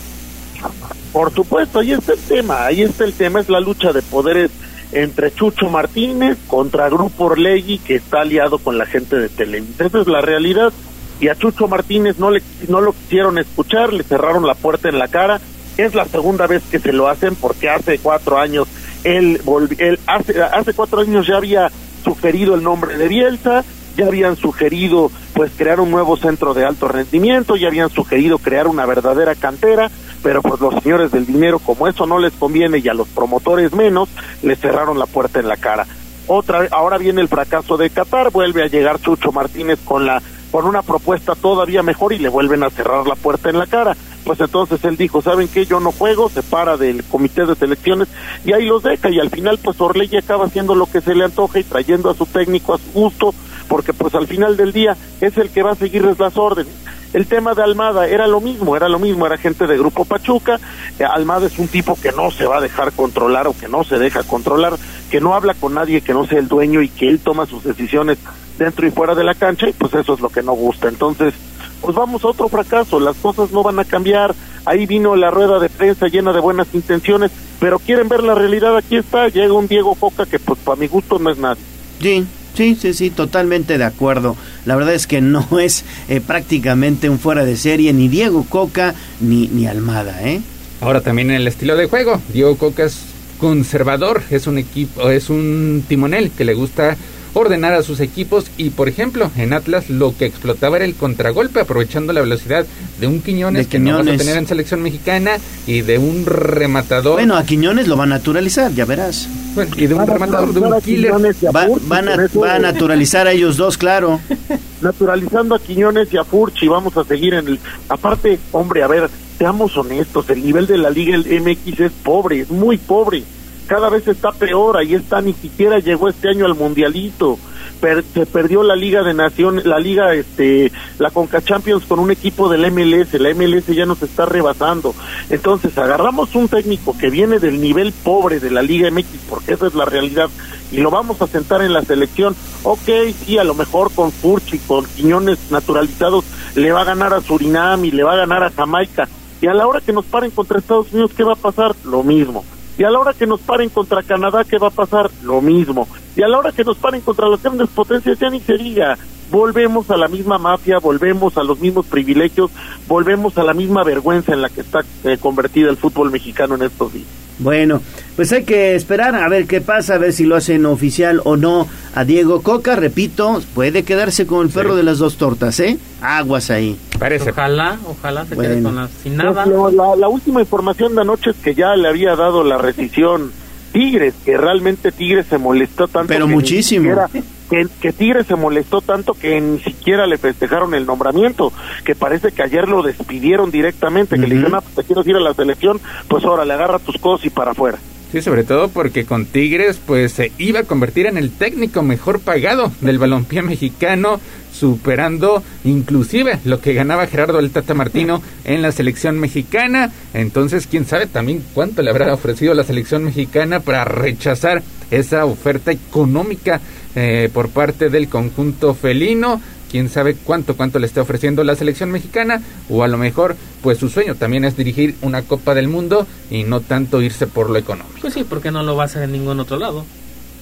Por 1.12 1.34
supuesto, 1.34 1.80
ahí 1.80 1.92
está 1.92 2.12
el 2.12 2.20
tema, 2.20 2.66
ahí 2.66 2.82
está 2.82 3.04
el 3.04 3.14
tema, 3.14 3.40
es 3.40 3.48
la 3.48 3.58
lucha 3.58 3.92
de 3.92 4.02
poderes 4.02 4.50
entre 4.92 5.32
Chucho 5.32 5.68
Martínez 5.68 6.36
contra 6.46 6.88
Grupo 6.88 7.24
Orlegui 7.24 7.78
que 7.78 7.96
está 7.96 8.20
aliado 8.20 8.58
con 8.58 8.78
la 8.78 8.86
gente 8.86 9.16
de 9.16 9.28
Televisa. 9.28 9.86
Esa 9.86 10.00
es 10.00 10.06
la 10.06 10.20
realidad. 10.20 10.72
Y 11.20 11.28
a 11.28 11.36
Chucho 11.36 11.68
Martínez 11.68 12.18
no 12.18 12.30
le 12.30 12.42
no 12.68 12.80
lo 12.80 12.92
quisieron 12.92 13.38
escuchar, 13.38 13.92
le 13.92 14.02
cerraron 14.02 14.46
la 14.46 14.54
puerta 14.54 14.88
en 14.88 14.98
la 14.98 15.08
cara. 15.08 15.40
Es 15.76 15.94
la 15.94 16.04
segunda 16.06 16.46
vez 16.46 16.62
que 16.70 16.78
se 16.78 16.92
lo 16.92 17.08
hacen 17.08 17.34
porque 17.36 17.68
hace 17.68 17.98
cuatro 17.98 18.38
años 18.38 18.68
él, 19.04 19.40
él 19.78 19.98
hace 20.06 20.42
hace 20.42 20.74
cuatro 20.74 21.00
años 21.00 21.26
ya 21.26 21.36
había 21.36 21.70
sugerido 22.04 22.54
el 22.54 22.62
nombre 22.62 22.96
de 22.96 23.08
Bielsa, 23.08 23.64
ya 23.96 24.06
habían 24.06 24.36
sugerido 24.36 25.10
pues 25.34 25.52
crear 25.56 25.80
un 25.80 25.90
nuevo 25.90 26.16
centro 26.16 26.54
de 26.54 26.64
alto 26.64 26.88
rendimiento, 26.88 27.56
ya 27.56 27.68
habían 27.68 27.90
sugerido 27.90 28.38
crear 28.38 28.66
una 28.66 28.86
verdadera 28.86 29.34
cantera, 29.34 29.90
pero 30.22 30.42
pues 30.42 30.60
los 30.60 30.82
señores 30.82 31.12
del 31.12 31.26
dinero, 31.26 31.58
como 31.58 31.88
eso 31.88 32.06
no 32.06 32.18
les 32.18 32.32
conviene 32.34 32.78
y 32.78 32.88
a 32.88 32.94
los 32.94 33.08
promotores 33.08 33.72
menos, 33.72 34.08
les 34.42 34.58
cerraron 34.58 34.98
la 34.98 35.06
puerta 35.06 35.40
en 35.40 35.48
la 35.48 35.56
cara. 35.56 35.86
Otra 36.26 36.68
ahora 36.70 36.98
viene 36.98 37.20
el 37.20 37.28
fracaso 37.28 37.76
de 37.76 37.90
Qatar, 37.90 38.30
vuelve 38.30 38.62
a 38.62 38.68
llegar 38.68 39.00
Chucho 39.00 39.32
Martínez 39.32 39.78
con 39.84 40.06
la 40.06 40.22
con 40.50 40.66
una 40.66 40.82
propuesta 40.82 41.34
todavía 41.34 41.82
mejor 41.82 42.12
y 42.12 42.18
le 42.18 42.28
vuelven 42.28 42.62
a 42.62 42.70
cerrar 42.70 43.06
la 43.06 43.14
puerta 43.14 43.50
en 43.50 43.58
la 43.58 43.66
cara. 43.66 43.96
Pues 44.24 44.40
entonces 44.40 44.84
él 44.84 44.96
dijo, 44.96 45.22
¿saben 45.22 45.48
qué? 45.48 45.64
Yo 45.64 45.80
no 45.80 45.92
juego, 45.92 46.28
se 46.28 46.42
para 46.42 46.76
del 46.76 47.04
comité 47.04 47.46
de 47.46 47.54
selecciones 47.54 48.08
y 48.44 48.52
ahí 48.52 48.66
los 48.66 48.82
deja 48.82 49.10
y 49.10 49.18
al 49.18 49.30
final 49.30 49.58
pues 49.58 49.80
Orlegui 49.80 50.18
acaba 50.18 50.46
haciendo 50.46 50.74
lo 50.74 50.86
que 50.86 51.00
se 51.00 51.14
le 51.14 51.24
antoja 51.24 51.58
y 51.58 51.64
trayendo 51.64 52.10
a 52.10 52.14
su 52.14 52.26
técnico 52.26 52.74
a 52.74 52.78
su 52.78 52.92
gusto 52.92 53.34
porque 53.68 53.92
pues 53.92 54.14
al 54.14 54.26
final 54.26 54.56
del 54.56 54.72
día 54.72 54.96
es 55.20 55.38
el 55.38 55.48
que 55.50 55.62
va 55.62 55.72
a 55.72 55.76
seguirles 55.76 56.18
las 56.18 56.36
órdenes. 56.36 56.74
El 57.12 57.26
tema 57.26 57.54
de 57.54 57.62
Almada 57.62 58.06
era 58.06 58.26
lo 58.26 58.40
mismo, 58.40 58.76
era 58.76 58.88
lo 58.88 58.98
mismo, 58.98 59.26
era 59.26 59.36
gente 59.36 59.66
de 59.66 59.76
Grupo 59.76 60.04
Pachuca. 60.04 60.60
Eh, 60.98 61.04
Almada 61.04 61.46
es 61.46 61.58
un 61.58 61.66
tipo 61.66 61.96
que 62.00 62.12
no 62.12 62.30
se 62.30 62.46
va 62.46 62.58
a 62.58 62.60
dejar 62.60 62.92
controlar 62.92 63.48
o 63.48 63.56
que 63.56 63.68
no 63.68 63.82
se 63.82 63.98
deja 63.98 64.22
controlar, 64.22 64.74
que 65.10 65.20
no 65.20 65.34
habla 65.34 65.54
con 65.54 65.74
nadie 65.74 66.02
que 66.02 66.12
no 66.12 66.26
sea 66.26 66.38
el 66.38 66.48
dueño 66.48 66.82
y 66.82 66.88
que 66.88 67.08
él 67.08 67.20
toma 67.20 67.46
sus 67.46 67.64
decisiones 67.64 68.18
dentro 68.60 68.86
y 68.86 68.90
fuera 68.90 69.14
de 69.14 69.24
la 69.24 69.34
cancha 69.34 69.68
y 69.68 69.72
pues 69.72 69.92
eso 69.94 70.14
es 70.14 70.20
lo 70.20 70.28
que 70.28 70.42
no 70.42 70.52
gusta. 70.52 70.88
Entonces, 70.88 71.34
pues 71.80 71.96
vamos 71.96 72.22
a 72.24 72.28
otro 72.28 72.48
fracaso, 72.48 73.00
las 73.00 73.16
cosas 73.16 73.50
no 73.52 73.62
van 73.62 73.78
a 73.78 73.84
cambiar. 73.84 74.34
Ahí 74.66 74.86
vino 74.86 75.16
la 75.16 75.30
rueda 75.30 75.58
de 75.58 75.70
prensa 75.70 76.06
llena 76.08 76.32
de 76.32 76.40
buenas 76.40 76.68
intenciones, 76.74 77.30
pero 77.58 77.78
quieren 77.78 78.08
ver 78.08 78.22
la 78.22 78.34
realidad, 78.34 78.76
aquí 78.76 78.96
está, 78.96 79.28
llega 79.28 79.54
un 79.54 79.66
Diego 79.66 79.94
Coca 79.94 80.26
que 80.26 80.38
pues 80.38 80.58
para 80.60 80.78
mi 80.78 80.86
gusto 80.86 81.18
no 81.18 81.30
es 81.30 81.38
nadie. 81.38 81.62
Sí, 82.00 82.26
sí, 82.54 82.76
sí, 82.78 82.92
sí, 82.92 83.10
totalmente 83.10 83.78
de 83.78 83.84
acuerdo. 83.84 84.36
La 84.66 84.76
verdad 84.76 84.92
es 84.92 85.06
que 85.06 85.22
no 85.22 85.46
es 85.58 85.84
eh, 86.08 86.20
prácticamente 86.20 87.08
un 87.08 87.18
fuera 87.18 87.44
de 87.44 87.56
serie 87.56 87.94
ni 87.94 88.08
Diego 88.08 88.44
Coca 88.48 88.94
ni, 89.20 89.48
ni 89.48 89.66
Almada, 89.66 90.22
¿eh? 90.22 90.42
Ahora 90.82 91.00
también 91.00 91.30
en 91.30 91.36
el 91.36 91.48
estilo 91.48 91.76
de 91.76 91.88
juego, 91.88 92.20
Diego 92.32 92.56
Coca 92.56 92.84
es 92.84 92.98
conservador, 93.38 94.22
es 94.30 94.46
un 94.46 94.58
equipo, 94.58 95.10
es 95.10 95.30
un 95.30 95.82
timonel 95.88 96.30
que 96.30 96.44
le 96.44 96.52
gusta 96.52 96.96
ordenar 97.34 97.74
a 97.74 97.82
sus 97.82 98.00
equipos 98.00 98.50
y 98.56 98.70
por 98.70 98.88
ejemplo 98.88 99.30
en 99.36 99.52
Atlas 99.52 99.88
lo 99.90 100.16
que 100.16 100.26
explotaba 100.26 100.76
era 100.76 100.84
el 100.84 100.94
contragolpe 100.94 101.60
aprovechando 101.60 102.12
la 102.12 102.20
velocidad 102.20 102.66
de 102.98 103.06
un 103.06 103.20
Quiñones, 103.20 103.66
De 103.66 103.70
que 103.70 103.78
no 103.78 103.98
vas 103.98 104.08
a 104.08 104.16
tener 104.16 104.36
en 104.36 104.46
selección 104.46 104.82
mexicana 104.82 105.32
y 105.66 105.82
de 105.82 105.98
un 105.98 106.26
rematador 106.26 107.14
Bueno, 107.14 107.36
a 107.36 107.44
Quiñones 107.44 107.88
lo 107.88 107.96
va 107.96 108.04
a 108.04 108.06
naturalizar, 108.06 108.72
ya 108.72 108.84
verás. 108.84 109.28
Bueno, 109.54 109.74
y 109.76 109.86
de 109.86 109.94
un 109.94 110.06
rematador 110.06 110.52
de 110.52 110.60
un 110.60 110.80
killer 110.80 111.12
Va, 111.12 111.66
van 111.82 112.08
a, 112.08 112.16
va 112.16 112.54
a 112.54 112.58
naturalizar 112.58 113.26
a 113.26 113.32
ellos 113.32 113.56
dos, 113.56 113.76
claro. 113.76 114.20
naturalizando 114.80 115.54
a 115.54 115.58
Quiñones 115.58 116.12
y 116.12 116.16
a 116.16 116.24
Furchi, 116.24 116.68
vamos 116.68 116.96
a 116.96 117.04
seguir 117.04 117.34
en 117.34 117.48
el... 117.48 117.60
Aparte, 117.88 118.38
hombre, 118.52 118.82
a 118.82 118.86
ver, 118.86 119.10
seamos 119.38 119.76
honestos, 119.76 120.28
el 120.30 120.44
nivel 120.44 120.66
de 120.66 120.78
la 120.78 120.90
Liga 120.90 121.14
el 121.14 121.40
MX 121.42 121.80
es 121.80 121.92
pobre, 121.92 122.40
es 122.40 122.50
muy 122.50 122.76
pobre. 122.76 123.24
Cada 123.70 123.88
vez 123.88 124.08
está 124.08 124.32
peor, 124.32 124.76
ahí 124.76 124.94
está, 124.96 125.20
ni 125.20 125.32
siquiera 125.32 125.78
llegó 125.78 126.08
este 126.08 126.28
año 126.28 126.44
al 126.44 126.56
Mundialito. 126.56 127.38
Per- 127.80 128.02
se 128.12 128.26
perdió 128.26 128.64
la 128.64 128.74
Liga 128.74 129.04
de 129.04 129.14
Naciones, 129.14 129.64
la 129.64 129.78
Liga, 129.78 130.12
este, 130.12 130.72
la 130.98 131.12
Conca 131.12 131.40
Champions 131.40 131.84
con 131.86 132.00
un 132.00 132.10
equipo 132.10 132.48
del 132.48 132.68
MLS, 132.72 133.14
la 133.20 133.32
MLS 133.32 133.68
ya 133.68 133.86
nos 133.86 134.02
está 134.02 134.26
rebasando. 134.26 134.92
Entonces, 135.30 135.78
agarramos 135.78 136.34
un 136.34 136.48
técnico 136.48 136.98
que 136.98 137.10
viene 137.10 137.38
del 137.38 137.60
nivel 137.60 137.92
pobre 137.92 138.40
de 138.40 138.50
la 138.50 138.60
Liga 138.60 138.90
MX, 138.90 139.06
porque 139.28 139.52
esa 139.52 139.68
es 139.68 139.74
la 139.76 139.84
realidad, 139.84 140.28
y 140.72 140.78
lo 140.78 140.90
vamos 140.90 141.22
a 141.22 141.28
sentar 141.28 141.62
en 141.62 141.72
la 141.72 141.82
selección. 141.82 142.34
Ok, 142.64 142.88
sí, 143.24 143.38
a 143.38 143.44
lo 143.44 143.54
mejor 143.54 143.92
con 143.94 144.10
Furchi, 144.10 144.58
con 144.58 144.84
Quiñones 144.84 145.38
naturalizados, 145.52 146.24
le 146.56 146.72
va 146.72 146.80
a 146.80 146.84
ganar 146.92 147.14
a 147.14 147.20
Surinam 147.20 147.84
y 147.84 147.92
le 147.92 148.02
va 148.02 148.14
a 148.14 148.16
ganar 148.16 148.42
a 148.42 148.50
Jamaica. 148.50 149.08
Y 149.40 149.46
a 149.46 149.54
la 149.54 149.68
hora 149.68 149.80
que 149.80 149.92
nos 149.92 150.06
paren 150.06 150.32
contra 150.32 150.58
Estados 150.58 150.92
Unidos, 150.92 151.12
¿qué 151.16 151.22
va 151.22 151.34
a 151.34 151.36
pasar? 151.36 151.76
Lo 151.84 152.02
mismo. 152.02 152.44
Y 152.78 152.84
a 152.84 152.90
la 152.90 152.98
hora 152.98 153.12
que 153.12 153.26
nos 153.26 153.40
paren 153.40 153.68
contra 153.68 154.02
Canadá, 154.02 154.44
¿qué 154.44 154.58
va 154.58 154.68
a 154.68 154.70
pasar? 154.70 155.10
Lo 155.22 155.40
mismo. 155.40 155.86
Y 156.16 156.22
a 156.22 156.28
la 156.28 156.38
hora 156.38 156.52
que 156.52 156.64
nos 156.64 156.76
paren 156.76 157.00
contra 157.00 157.28
las 157.28 157.42
grandes 157.42 157.68
potencias, 157.68 158.18
ya 158.18 158.30
ni 158.30 158.40
se 158.40 158.56
diga. 158.56 158.96
volvemos 159.30 159.90
a 159.90 159.96
la 159.96 160.08
misma 160.08 160.38
mafia, 160.38 160.78
volvemos 160.78 161.36
a 161.36 161.44
los 161.44 161.60
mismos 161.60 161.86
privilegios, 161.86 162.50
volvemos 162.88 163.38
a 163.38 163.44
la 163.44 163.54
misma 163.54 163.84
vergüenza 163.84 164.32
en 164.32 164.42
la 164.42 164.48
que 164.48 164.62
está 164.62 164.80
eh, 165.04 165.18
convertida 165.18 165.70
el 165.70 165.76
fútbol 165.76 166.10
mexicano 166.10 166.56
en 166.56 166.62
estos 166.62 166.92
días. 166.92 167.19
Bueno, 167.40 167.80
pues 168.16 168.32
hay 168.32 168.44
que 168.44 168.74
esperar 168.74 169.14
a 169.14 169.28
ver 169.28 169.46
qué 169.46 169.60
pasa, 169.60 169.94
a 169.94 169.98
ver 169.98 170.12
si 170.12 170.24
lo 170.24 170.36
hacen 170.36 170.66
oficial 170.66 171.20
o 171.24 171.36
no 171.36 171.66
a 171.94 172.04
Diego 172.04 172.42
Coca. 172.42 172.76
Repito, 172.76 173.42
puede 173.54 173.82
quedarse 173.82 174.26
con 174.26 174.46
el 174.46 174.52
perro 174.52 174.76
de 174.76 174.82
las 174.82 174.98
dos 174.98 175.16
tortas, 175.16 175.58
¿eh? 175.60 175.78
Aguas 176.02 176.50
ahí. 176.50 176.76
Parece. 176.98 177.30
Ojalá, 177.30 177.78
ojalá 177.86 178.26
se 178.26 178.36
quede 178.36 178.48
Bueno. 178.60 178.68
con 178.68 178.76
la, 178.76 178.88
sin 179.02 179.16
nada. 179.16 179.44
Pues, 179.44 179.74
la, 179.74 179.96
la 179.96 180.08
última 180.08 180.40
información 180.40 180.94
de 180.94 181.00
anoche 181.00 181.30
es 181.30 181.36
que 181.36 181.54
ya 181.54 181.74
le 181.76 181.88
había 181.88 182.14
dado 182.14 182.44
la 182.44 182.58
rescisión 182.58 183.32
Tigres, 183.72 184.14
que 184.24 184.36
realmente 184.36 184.92
Tigres 184.92 185.26
se 185.30 185.38
molestó 185.38 185.88
tanto. 185.88 186.08
Pero 186.08 186.26
que 186.26 186.30
ni 186.30 186.34
muchísimo. 186.36 186.82
siquiera- 186.82 187.08
que, 187.50 187.66
que 187.80 187.92
Tigres 187.92 188.26
se 188.26 188.36
molestó 188.36 188.80
tanto 188.80 189.14
que 189.14 189.40
ni 189.40 189.58
siquiera 189.58 190.06
le 190.06 190.16
festejaron 190.16 190.72
el 190.74 190.86
nombramiento, 190.86 191.52
que 191.84 191.94
parece 191.94 192.32
que 192.32 192.42
ayer 192.42 192.68
lo 192.68 192.82
despidieron 192.82 193.50
directamente, 193.50 194.16
que 194.16 194.26
le 194.26 194.36
dijeron, 194.36 194.54
ah, 194.54 194.60
pues 194.60 194.76
te 194.76 194.84
quieres 194.84 195.06
ir 195.06 195.16
a 195.16 195.20
la 195.20 195.34
selección, 195.34 195.80
pues 196.08 196.24
ahora 196.24 196.44
le 196.44 196.54
agarra 196.54 196.78
tus 196.78 196.96
cosas 196.98 197.26
y 197.26 197.30
para 197.30 197.50
afuera. 197.50 197.78
Sí, 198.12 198.22
sobre 198.22 198.42
todo 198.42 198.68
porque 198.68 199.04
con 199.04 199.24
Tigres 199.24 199.78
pues 199.86 200.12
se 200.12 200.32
iba 200.38 200.60
a 200.60 200.64
convertir 200.64 201.06
en 201.06 201.16
el 201.16 201.30
técnico 201.30 201.82
mejor 201.82 202.18
pagado 202.18 202.72
del 202.80 202.98
balompié 202.98 203.42
mexicano, 203.42 204.20
superando 204.52 205.44
inclusive 205.64 206.40
lo 206.44 206.60
que 206.60 206.74
ganaba 206.74 207.06
Gerardo 207.06 207.38
el 207.38 207.52
Tata 207.52 207.72
Martino 207.72 208.20
en 208.44 208.62
la 208.62 208.72
selección 208.72 209.20
mexicana. 209.20 209.92
Entonces, 210.12 210.66
quién 210.66 210.86
sabe 210.86 211.06
también 211.06 211.44
cuánto 211.54 211.82
le 211.82 211.90
habrá 211.90 212.12
ofrecido 212.12 212.52
la 212.52 212.64
selección 212.64 213.04
mexicana 213.04 213.60
para 213.60 213.84
rechazar 213.84 214.62
esa 214.90 215.24
oferta 215.24 215.70
económica 215.70 216.60
eh, 216.96 217.30
por 217.32 217.50
parte 217.50 217.90
del 217.90 218.08
conjunto 218.08 218.74
felino. 218.74 219.40
Quién 219.70 219.88
sabe 219.88 220.16
cuánto, 220.16 220.56
cuánto 220.56 220.78
le 220.78 220.86
está 220.86 221.00
ofreciendo 221.02 221.44
la 221.44 221.54
selección 221.54 221.90
mexicana, 221.90 222.42
o 222.68 222.82
a 222.82 222.88
lo 222.88 222.98
mejor, 222.98 223.36
pues 223.62 223.78
su 223.78 223.88
sueño 223.88 224.16
también 224.16 224.44
es 224.44 224.56
dirigir 224.56 224.96
una 225.02 225.22
Copa 225.22 225.54
del 225.54 225.68
Mundo 225.68 226.06
y 226.30 226.42
no 226.44 226.60
tanto 226.60 227.00
irse 227.00 227.26
por 227.26 227.50
lo 227.50 227.56
económico. 227.58 227.98
Pues 228.00 228.14
sí, 228.14 228.24
porque 228.28 228.50
no 228.50 228.62
lo 228.62 228.74
va 228.76 228.82
a 228.82 228.86
hacer 228.86 229.04
en 229.04 229.12
ningún 229.12 229.38
otro 229.38 229.58
lado. 229.58 229.84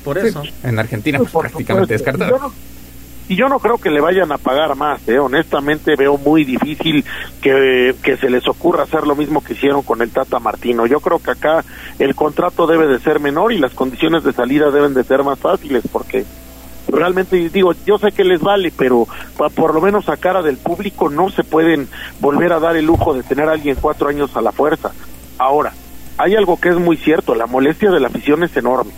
Por 0.04 0.20
Sí, 0.20 0.28
eso. 0.28 0.42
En 0.62 0.78
Argentina, 0.78 1.18
pues, 1.18 1.30
Por 1.30 1.42
prácticamente 1.42 1.92
descartado. 1.94 2.30
Yo 2.30 2.38
no- 2.38 2.52
y 3.30 3.36
yo 3.36 3.46
no 3.50 3.58
creo 3.58 3.76
que 3.76 3.90
le 3.90 4.00
vayan 4.00 4.32
a 4.32 4.38
pagar 4.38 4.74
más, 4.74 5.06
¿eh? 5.06 5.18
honestamente 5.18 5.96
veo 5.96 6.16
muy 6.16 6.44
difícil 6.44 7.04
que, 7.42 7.94
que 8.02 8.16
se 8.16 8.30
les 8.30 8.48
ocurra 8.48 8.84
hacer 8.84 9.06
lo 9.06 9.14
mismo 9.14 9.44
que 9.44 9.52
hicieron 9.52 9.82
con 9.82 10.00
el 10.00 10.08
Tata 10.08 10.38
Martino. 10.38 10.86
Yo 10.86 11.00
creo 11.00 11.18
que 11.18 11.32
acá 11.32 11.62
el 11.98 12.14
contrato 12.14 12.66
debe 12.66 12.86
de 12.86 12.98
ser 13.00 13.20
menor 13.20 13.52
y 13.52 13.58
las 13.58 13.74
condiciones 13.74 14.24
de 14.24 14.32
salida 14.32 14.70
deben 14.70 14.94
de 14.94 15.04
ser 15.04 15.22
más 15.24 15.38
fáciles 15.38 15.82
porque 15.92 16.24
realmente 16.88 17.48
digo, 17.50 17.72
yo 17.86 17.98
sé 17.98 18.12
que 18.12 18.24
les 18.24 18.40
vale, 18.40 18.72
pero 18.76 19.06
pa- 19.36 19.48
por 19.50 19.74
lo 19.74 19.80
menos 19.80 20.08
a 20.08 20.16
cara 20.16 20.42
del 20.42 20.56
público 20.56 21.08
no 21.08 21.30
se 21.30 21.44
pueden 21.44 21.88
volver 22.20 22.52
a 22.52 22.60
dar 22.60 22.76
el 22.76 22.86
lujo 22.86 23.14
de 23.14 23.22
tener 23.22 23.48
a 23.48 23.52
alguien 23.52 23.76
cuatro 23.80 24.08
años 24.08 24.36
a 24.36 24.40
la 24.40 24.52
fuerza. 24.52 24.92
Ahora, 25.38 25.72
hay 26.20 26.34
algo 26.34 26.58
que 26.60 26.70
es 26.70 26.76
muy 26.76 26.96
cierto, 26.96 27.34
la 27.36 27.46
molestia 27.46 27.90
de 27.92 28.00
la 28.00 28.08
afición 28.08 28.42
es 28.42 28.56
enorme. 28.56 28.90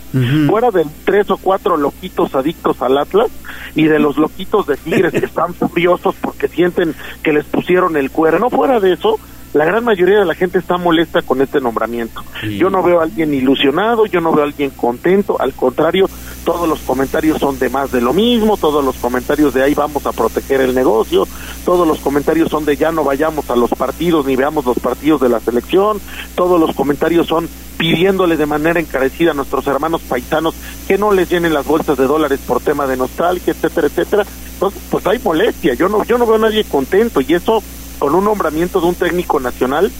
Fuera 0.49 0.71
de 0.71 0.85
tres 1.05 1.29
o 1.29 1.37
cuatro 1.37 1.77
loquitos 1.77 2.33
adictos 2.33 2.81
al 2.81 2.97
Atlas 2.97 3.29
y 3.75 3.83
de 3.83 3.99
los 3.99 4.17
loquitos 4.17 4.65
de 4.65 4.75
Tigres 4.77 5.11
que 5.11 5.25
están 5.25 5.53
furiosos 5.53 6.15
porque 6.19 6.47
sienten 6.47 6.95
que 7.21 7.31
les 7.33 7.45
pusieron 7.45 7.95
el 7.95 8.09
cuerno, 8.09 8.49
fuera 8.49 8.79
de 8.79 8.93
eso, 8.93 9.19
la 9.53 9.65
gran 9.65 9.83
mayoría 9.83 10.19
de 10.19 10.25
la 10.25 10.35
gente 10.35 10.59
está 10.59 10.77
molesta 10.77 11.21
con 11.21 11.41
este 11.41 11.59
nombramiento. 11.59 12.23
Yo 12.57 12.69
no 12.69 12.81
veo 12.81 13.01
a 13.01 13.03
alguien 13.03 13.33
ilusionado, 13.33 14.05
yo 14.05 14.21
no 14.21 14.31
veo 14.31 14.43
a 14.43 14.47
alguien 14.47 14.69
contento, 14.69 15.39
al 15.39 15.53
contrario, 15.53 16.09
todos 16.45 16.67
los 16.67 16.79
comentarios 16.79 17.39
son 17.39 17.59
de 17.59 17.69
más 17.69 17.91
de 17.91 18.01
lo 18.01 18.13
mismo, 18.13 18.57
todos 18.57 18.83
los 18.83 18.95
comentarios 18.95 19.53
de 19.53 19.63
ahí 19.63 19.73
vamos 19.73 20.05
a 20.05 20.11
proteger 20.11 20.61
el 20.61 20.73
negocio, 20.73 21.27
todos 21.65 21.87
los 21.87 21.99
comentarios 21.99 22.49
son 22.49 22.65
de 22.65 22.77
ya 22.77 22.91
no 22.91 23.03
vayamos 23.03 23.49
a 23.49 23.55
los 23.55 23.69
partidos 23.71 24.25
ni 24.25 24.35
veamos 24.35 24.65
los 24.65 24.79
partidos 24.79 25.21
de 25.21 25.29
la 25.29 25.39
selección, 25.39 25.99
todos 26.35 26.59
los 26.59 26.75
comentarios 26.75 27.27
son 27.27 27.47
pidiéndole 27.77 28.37
de 28.37 28.45
manera 28.45 28.79
encarecida 28.79 29.31
a 29.31 29.33
nuestros 29.33 29.65
hermanos 29.67 30.01
paisanos 30.01 30.55
que 30.87 30.97
no 30.97 31.11
les 31.11 31.29
llenen 31.29 31.53
las 31.53 31.65
bolsas 31.65 31.97
de 31.97 32.05
dólares 32.05 32.39
por 32.45 32.61
tema 32.61 32.87
de 32.87 32.97
nostalgia, 32.97 33.53
etcétera, 33.53 33.87
etcétera. 33.87 34.25
Entonces, 34.53 34.81
pues 34.89 35.05
hay 35.07 35.19
molestia, 35.19 35.73
yo 35.73 35.89
no 35.89 36.03
yo 36.05 36.17
no 36.17 36.25
veo 36.25 36.35
a 36.35 36.39
nadie 36.39 36.63
contento 36.63 37.21
y 37.21 37.33
eso 37.33 37.61
con 38.01 38.15
un 38.15 38.25
nombramiento 38.25 38.81
de 38.81 38.87
un 38.87 38.95
técnico 38.95 39.39
nacional 39.39 39.91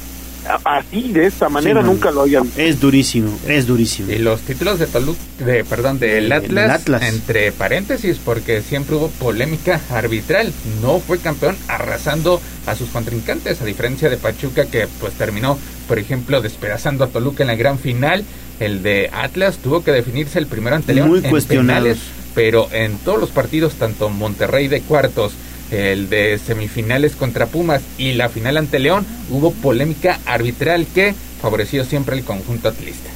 así 0.66 1.14
de 1.14 1.28
esta 1.28 1.50
manera 1.50 1.82
Sí, 1.82 1.88
nunca 1.88 2.10
lo 2.10 2.22
habían 2.22 2.52
Es 2.58 2.80
durísimo, 2.80 3.30
es 3.48 3.68
durísimo. 3.68 4.12
Y 4.12 4.18
los 4.18 4.42
títulos 4.42 4.80
de 4.80 4.88
Toluca, 4.88 5.20
de, 5.38 5.64
perdón, 5.64 6.00
del 6.00 6.32
Atlas, 6.32 6.82
entre 7.04 7.52
paréntesis, 7.52 8.18
porque 8.18 8.64
siempre 8.64 8.96
hubo 8.96 9.10
polémica 9.10 9.80
arbitral. 9.92 10.52
No 10.82 10.98
fue 10.98 11.20
campeón 11.20 11.56
arrasando 11.68 12.42
a 12.66 12.74
sus 12.74 12.90
contrincantes, 12.90 13.62
a 13.62 13.66
diferencia 13.66 14.10
de 14.10 14.18
Pachuca, 14.18 14.66
que 14.66 14.88
pues 15.00 15.14
terminó, 15.14 15.60
por 15.88 16.00
ejemplo, 16.00 16.42
despedazando 16.42 17.04
a 17.04 17.08
Toluca 17.08 17.44
en 17.44 17.48
la 17.50 17.56
gran 17.56 17.78
final. 17.78 18.26
El 18.60 18.82
de 18.82 19.12
Atlas 19.14 19.60
tuvo 19.60 19.84
que 19.84 19.92
definirse 19.92 20.40
el 20.40 20.48
primero 20.48 20.76
ante 20.76 20.96
León 20.96 21.10
Muy 21.10 21.22
en 21.24 21.44
penales, 21.44 22.00
pero 22.34 22.68
en 22.72 22.98
todos 22.98 23.20
los 23.20 23.30
partidos, 23.30 23.74
tanto 23.76 24.10
Monterrey 24.10 24.68
de 24.68 24.82
cuartos, 24.82 25.34
el 25.72 26.10
de 26.10 26.38
semifinales 26.38 27.16
contra 27.16 27.48
Pumas 27.48 27.82
y 27.98 28.14
la 28.14 28.30
final 28.30 28.58
ante 28.58 28.80
León, 28.80 29.06
hubo 29.30 29.52
polémica 29.52 30.20
arbitral 30.26 30.86
que 30.94 31.16
favoreció 31.42 31.84
siempre 31.86 32.18
el 32.18 32.24
conjunto 32.24 32.68
atlista. 32.68 33.10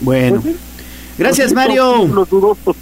Bueno. 0.00 0.40
Pues 0.40 0.54
Gracias, 1.18 1.52
Los 1.52 1.54
Mario. 1.54 2.06
Los 2.06 2.28
dudosos, 2.28 2.76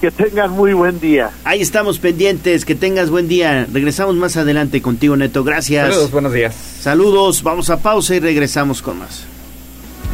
que 0.00 0.10
tengan 0.10 0.50
muy 0.50 0.72
buen 0.72 1.00
día. 1.00 1.30
Ahí 1.44 1.60
estamos 1.60 1.98
pendientes. 1.98 2.64
Que 2.64 2.74
tengas 2.74 3.10
buen 3.10 3.28
día. 3.28 3.66
Regresamos 3.72 4.14
más 4.16 4.36
adelante 4.36 4.80
contigo, 4.80 5.16
Neto. 5.16 5.44
Gracias. 5.44 5.88
Saludos, 5.88 6.10
buenos 6.10 6.32
días. 6.32 6.54
Saludos. 6.80 7.42
Vamos 7.42 7.70
a 7.70 7.78
pausa 7.78 8.14
y 8.14 8.20
regresamos 8.20 8.82
con 8.82 8.98
más. 8.98 9.24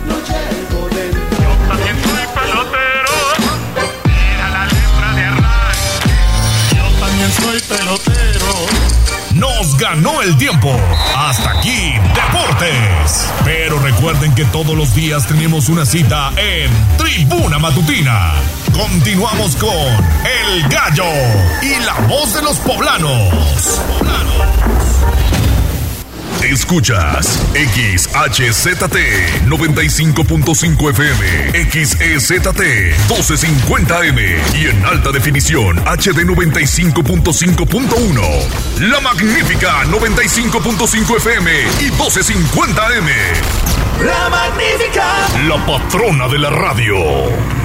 También 0.08 0.59
El 10.22 10.36
tiempo. 10.36 10.70
Hasta 11.16 11.50
aquí, 11.50 11.94
Deportes. 12.14 13.26
Pero 13.42 13.78
recuerden 13.78 14.34
que 14.34 14.44
todos 14.46 14.76
los 14.76 14.94
días 14.94 15.26
tenemos 15.26 15.70
una 15.70 15.86
cita 15.86 16.30
en 16.36 16.70
Tribuna 16.98 17.58
Matutina. 17.58 18.34
Continuamos 18.72 19.56
con 19.56 19.70
El 19.70 20.68
Gallo 20.68 21.04
y 21.62 21.82
la 21.84 21.94
voz 22.06 22.34
de 22.34 22.42
los 22.42 22.58
poblanos. 22.58 23.80
Escuchas 26.42 27.38
XHZT 27.54 28.96
95.5 29.46 30.90
FM, 30.90 31.52
XEZT 31.70 32.60
1250M 33.08 34.40
y 34.58 34.66
en 34.68 34.84
alta 34.86 35.12
definición 35.12 35.78
HD 35.78 36.24
95.5.1. 36.24 38.88
La 38.88 39.00
magnífica 39.00 39.84
95.5 39.84 41.16
FM 41.16 41.50
y 41.80 41.90
1250M. 41.90 43.10
La 44.04 44.28
magnífica. 44.30 45.04
La 45.46 45.58
patrona 45.66 46.26
de 46.28 46.38
la 46.38 46.48
radio. 46.48 46.96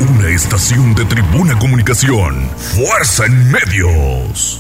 Una 0.10 0.28
estación 0.28 0.94
de 0.94 1.06
tribuna 1.06 1.58
comunicación. 1.58 2.50
Fuerza 2.58 3.26
en 3.26 3.52
medios. 3.52 4.60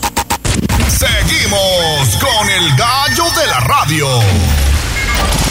Seguimos 0.90 2.18
con 2.18 2.50
el 2.50 2.76
gallo 2.78 3.24
de 3.40 3.48
la 3.48 3.60
radio. 3.60 4.08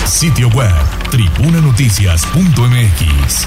Sitio 0.06 0.48
web 0.48 0.72
tribunanoticias.mx. 1.10 3.46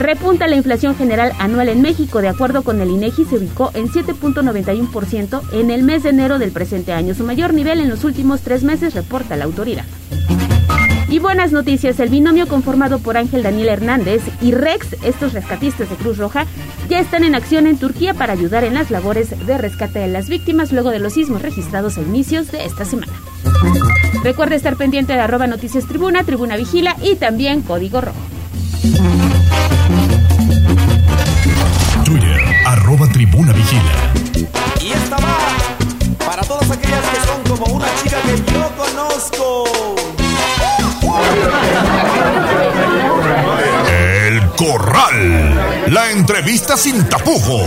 Repunta 0.00 0.48
la 0.48 0.56
inflación 0.56 0.96
general 0.96 1.32
anual 1.38 1.68
en 1.68 1.82
México. 1.82 2.22
De 2.22 2.28
acuerdo 2.28 2.62
con 2.62 2.80
el 2.80 2.88
INEGI, 2.88 3.26
se 3.26 3.36
ubicó 3.36 3.70
en 3.74 3.86
7.91% 3.86 5.42
en 5.52 5.70
el 5.70 5.82
mes 5.82 6.04
de 6.04 6.08
enero 6.08 6.38
del 6.38 6.52
presente 6.52 6.94
año, 6.94 7.14
su 7.14 7.22
mayor 7.22 7.52
nivel 7.52 7.80
en 7.80 7.90
los 7.90 8.02
últimos 8.04 8.40
tres 8.40 8.64
meses, 8.64 8.94
reporta 8.94 9.36
la 9.36 9.44
autoridad. 9.44 9.84
Y 11.10 11.18
buenas 11.18 11.52
noticias, 11.52 12.00
el 12.00 12.08
binomio 12.08 12.48
conformado 12.48 12.98
por 13.00 13.18
Ángel 13.18 13.42
Daniel 13.42 13.68
Hernández 13.68 14.22
y 14.40 14.52
Rex, 14.52 14.96
estos 15.04 15.34
rescatistas 15.34 15.90
de 15.90 15.96
Cruz 15.96 16.16
Roja, 16.16 16.46
ya 16.88 16.98
están 16.98 17.22
en 17.22 17.34
acción 17.34 17.66
en 17.66 17.76
Turquía 17.76 18.14
para 18.14 18.32
ayudar 18.32 18.64
en 18.64 18.72
las 18.72 18.90
labores 18.90 19.34
de 19.46 19.58
rescate 19.58 19.98
de 19.98 20.08
las 20.08 20.30
víctimas 20.30 20.72
luego 20.72 20.88
de 20.88 21.00
los 21.00 21.12
sismos 21.12 21.42
registrados 21.42 21.98
a 21.98 22.00
inicios 22.00 22.50
de 22.50 22.64
esta 22.64 22.86
semana. 22.86 23.12
Recuerde 24.24 24.54
estar 24.54 24.76
pendiente 24.76 25.12
de 25.12 25.20
arroba 25.20 25.46
noticias 25.46 25.84
tribuna, 25.86 26.24
tribuna 26.24 26.56
vigila 26.56 26.96
y 27.02 27.16
también 27.16 27.60
código 27.60 28.00
rojo. 28.00 29.19
Arroba 33.00 33.12
tribuna 33.12 33.52
vigila. 33.52 34.12
Y 34.80 34.92
esta 34.92 35.16
va 35.16 35.38
para 36.26 36.42
todas 36.42 36.70
aquellas 36.70 37.00
que 37.00 37.26
son 37.26 37.56
como 37.56 37.76
una 37.76 37.86
chica 38.02 38.16
que 38.22 38.52
yo 38.52 38.70
conozco. 38.76 39.64
El 43.88 44.40
Corral. 44.56 45.92
La 45.92 46.10
entrevista 46.10 46.76
sin 46.76 47.08
tapujos. 47.08 47.64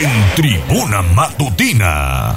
En 0.00 0.34
tribuna 0.34 1.02
matutina. 1.02 2.36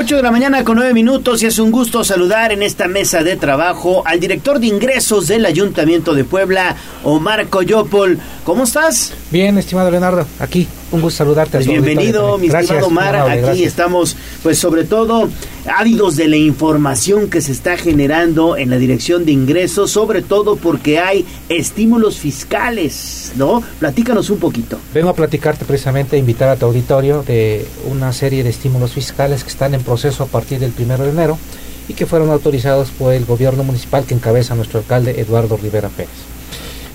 8 0.00 0.16
de 0.16 0.22
la 0.22 0.30
mañana 0.30 0.64
con 0.64 0.76
9 0.76 0.94
minutos 0.94 1.42
y 1.42 1.46
es 1.46 1.58
un 1.58 1.70
gusto 1.70 2.04
saludar 2.04 2.52
en 2.52 2.62
esta 2.62 2.88
mesa 2.88 3.22
de 3.22 3.36
trabajo 3.36 4.02
al 4.06 4.18
director 4.18 4.58
de 4.58 4.66
ingresos 4.66 5.26
del 5.26 5.44
Ayuntamiento 5.44 6.14
de 6.14 6.24
Puebla, 6.24 6.74
Omar 7.04 7.48
Coyopol. 7.48 8.18
¿Cómo 8.44 8.64
estás? 8.64 9.12
Bien, 9.30 9.58
estimado 9.58 9.90
Leonardo, 9.90 10.26
aquí 10.38 10.66
un 10.92 11.00
gusto 11.00 11.18
saludarte. 11.18 11.58
Pues 11.58 11.68
a 11.68 11.70
bienvenido, 11.70 12.38
mi 12.38 12.48
estimado 12.48 12.86
Omar. 12.86 13.14
amable, 13.16 13.32
Aquí 13.34 13.42
gracias. 13.42 13.66
estamos, 13.68 14.16
pues 14.42 14.58
sobre 14.58 14.84
todo, 14.84 15.28
ávidos 15.66 16.16
de 16.16 16.28
la 16.28 16.36
información 16.36 17.30
que 17.30 17.40
se 17.40 17.52
está 17.52 17.76
generando 17.76 18.56
en 18.56 18.70
la 18.70 18.78
dirección 18.78 19.24
de 19.24 19.32
ingresos, 19.32 19.90
sobre 19.90 20.22
todo 20.22 20.56
porque 20.56 20.98
hay 20.98 21.24
estímulos 21.48 22.18
fiscales, 22.18 23.32
¿no? 23.36 23.62
Platícanos 23.78 24.30
un 24.30 24.38
poquito. 24.38 24.78
Vengo 24.92 25.10
a 25.10 25.14
platicarte 25.14 25.64
precisamente, 25.64 26.16
a 26.16 26.18
invitar 26.18 26.48
a 26.48 26.56
tu 26.56 26.66
auditorio 26.66 27.22
de 27.22 27.64
una 27.90 28.12
serie 28.12 28.42
de 28.42 28.50
estímulos 28.50 28.92
fiscales 28.92 29.44
que 29.44 29.50
están 29.50 29.74
en 29.74 29.82
proceso 29.82 30.24
a 30.24 30.26
partir 30.26 30.58
del 30.58 30.72
primero 30.72 31.04
de 31.04 31.10
enero 31.10 31.38
y 31.88 31.94
que 31.94 32.06
fueron 32.06 32.30
autorizados 32.30 32.90
por 32.90 33.12
el 33.12 33.24
gobierno 33.24 33.64
municipal 33.64 34.04
que 34.04 34.14
encabeza 34.14 34.54
nuestro 34.54 34.80
alcalde 34.80 35.20
Eduardo 35.20 35.56
Rivera 35.56 35.88
Pérez. 35.88 36.10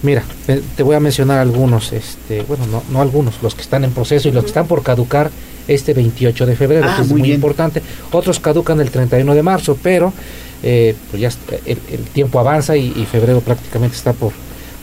Mira, 0.03 0.23
eh, 0.47 0.61
te 0.75 0.83
voy 0.83 0.95
a 0.95 0.99
mencionar 0.99 1.39
algunos, 1.39 1.91
este, 1.93 2.41
bueno, 2.43 2.65
no, 2.67 2.83
no 2.91 3.01
algunos, 3.01 3.41
los 3.41 3.55
que 3.55 3.61
están 3.61 3.83
en 3.83 3.91
proceso 3.91 4.27
y 4.29 4.31
los 4.31 4.43
que 4.43 4.49
están 4.49 4.67
por 4.67 4.83
caducar 4.83 5.31
este 5.67 5.93
28 5.93 6.45
de 6.45 6.55
febrero, 6.55 6.87
Ah, 6.87 6.95
que 6.97 7.01
es 7.03 7.09
muy 7.09 7.31
importante. 7.31 7.81
Otros 8.11 8.39
caducan 8.39 8.79
el 8.81 8.91
31 8.91 9.33
de 9.33 9.41
marzo, 9.41 9.77
pero 9.81 10.13
eh, 10.61 10.95
pues 11.09 11.21
ya 11.21 11.29
el, 11.65 11.79
el 11.91 12.01
tiempo 12.13 12.39
avanza 12.39 12.77
y, 12.77 12.93
y 12.95 13.05
febrero 13.05 13.39
prácticamente 13.41 13.95
está 13.95 14.13
por, 14.13 14.31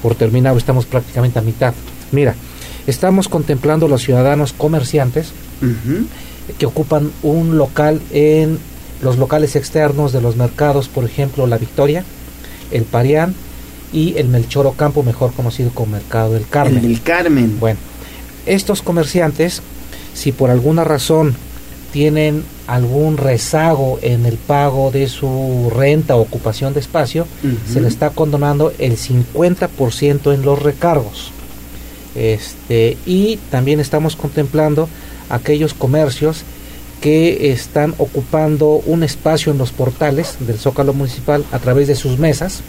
por 0.03 0.15
terminar, 0.17 0.57
estamos 0.57 0.87
prácticamente 0.87 1.39
a 1.39 1.43
mitad. 1.43 1.73
Mira, 2.11 2.35
estamos 2.87 3.29
contemplando 3.29 3.87
los 3.87 4.03
ciudadanos 4.03 4.53
comerciantes 4.53 5.33
que 6.59 6.67
ocupan 6.67 7.13
un 7.23 7.57
local 7.57 8.01
en 8.13 8.59
los 9.01 9.17
locales 9.19 9.55
externos 9.55 10.13
de 10.13 10.21
los 10.21 10.35
mercados, 10.37 10.89
por 10.89 11.05
ejemplo, 11.05 11.47
La 11.47 11.57
Victoria, 11.59 12.05
el 12.73 12.83
Parián 12.83 13.35
y 13.93 14.15
el 14.17 14.29
Melchor 14.29 14.67
Ocampo, 14.67 15.03
mejor 15.03 15.33
conocido 15.33 15.71
como 15.71 15.93
Mercado 15.93 16.33
del 16.33 16.47
Carmen. 16.49 16.79
El 16.79 16.83
del 16.83 17.03
Carmen. 17.03 17.59
Bueno, 17.61 17.79
estos 18.47 18.83
comerciantes, 18.83 19.63
si 20.15 20.33
por 20.33 20.51
alguna 20.51 20.85
razón 20.85 21.35
tienen 21.93 22.45
algún 22.67 23.19
rezago 23.19 23.99
en 24.03 24.25
el 24.25 24.37
pago 24.37 24.91
de 24.91 25.09
su 25.09 25.71
renta 25.75 26.17
o 26.17 26.23
ocupación 26.23 26.73
de 26.73 26.81
espacio, 26.81 27.27
se 27.71 27.81
le 27.81 27.89
está 27.89 28.11
condonando 28.11 28.73
el 28.79 28.97
50% 28.97 30.33
en 30.33 30.43
los 30.43 30.63
recargos. 30.63 31.33
Este, 32.15 32.97
y 33.07 33.39
también 33.51 33.81
estamos 33.81 34.17
contemplando 34.17 34.89
aquellos 35.29 35.75
comercios 35.75 36.45
que 37.01 37.53
están 37.53 37.95
ocupando 37.99 38.81
un 38.87 39.03
espacio 39.03 39.53
en 39.53 39.59
los 39.59 39.73
portales 39.73 40.37
del 40.41 40.59
Zócalo 40.59 40.95
Municipal 40.95 41.45
a 41.51 41.59
través 41.59 41.89
de 41.89 41.97
sus 41.97 42.19
mesas 42.19 42.63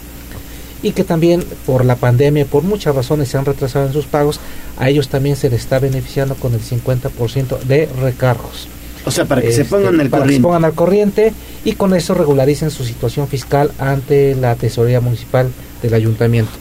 y 0.84 0.92
que 0.92 1.02
también 1.02 1.42
por 1.66 1.84
la 1.84 1.96
pandemia 1.96 2.44
por 2.44 2.62
muchas 2.62 2.94
razones 2.94 3.28
se 3.28 3.36
han 3.38 3.44
retrasado 3.44 3.86
en 3.86 3.92
sus 3.92 4.04
pagos, 4.06 4.38
a 4.78 4.88
ellos 4.88 5.08
también 5.08 5.34
se 5.34 5.50
les 5.50 5.62
está 5.62 5.80
beneficiando 5.80 6.36
con 6.36 6.54
el 6.54 6.60
50% 6.60 7.58
de 7.62 7.88
recargos. 8.00 8.68
O 9.06 9.10
sea, 9.10 9.24
para 9.24 9.42
que 9.42 9.50
se 9.52 9.62
Este, 9.62 9.74
pongan 9.76 9.98
al 10.00 10.08
para 10.10 10.24
que 10.24 10.32
se 10.34 10.40
corriente. 10.40 10.42
pongan 10.42 10.64
al 10.64 10.72
corriente 10.74 11.32
y 11.64 11.72
con 11.72 11.94
eso 11.94 12.14
regularicen 12.14 12.70
su 12.70 12.84
situación 12.84 13.26
fiscal 13.28 13.72
ante 13.78 14.34
la 14.34 14.54
tesorería 14.54 15.00
municipal 15.00 15.50
del 15.82 15.94
ayuntamiento. 15.94 16.52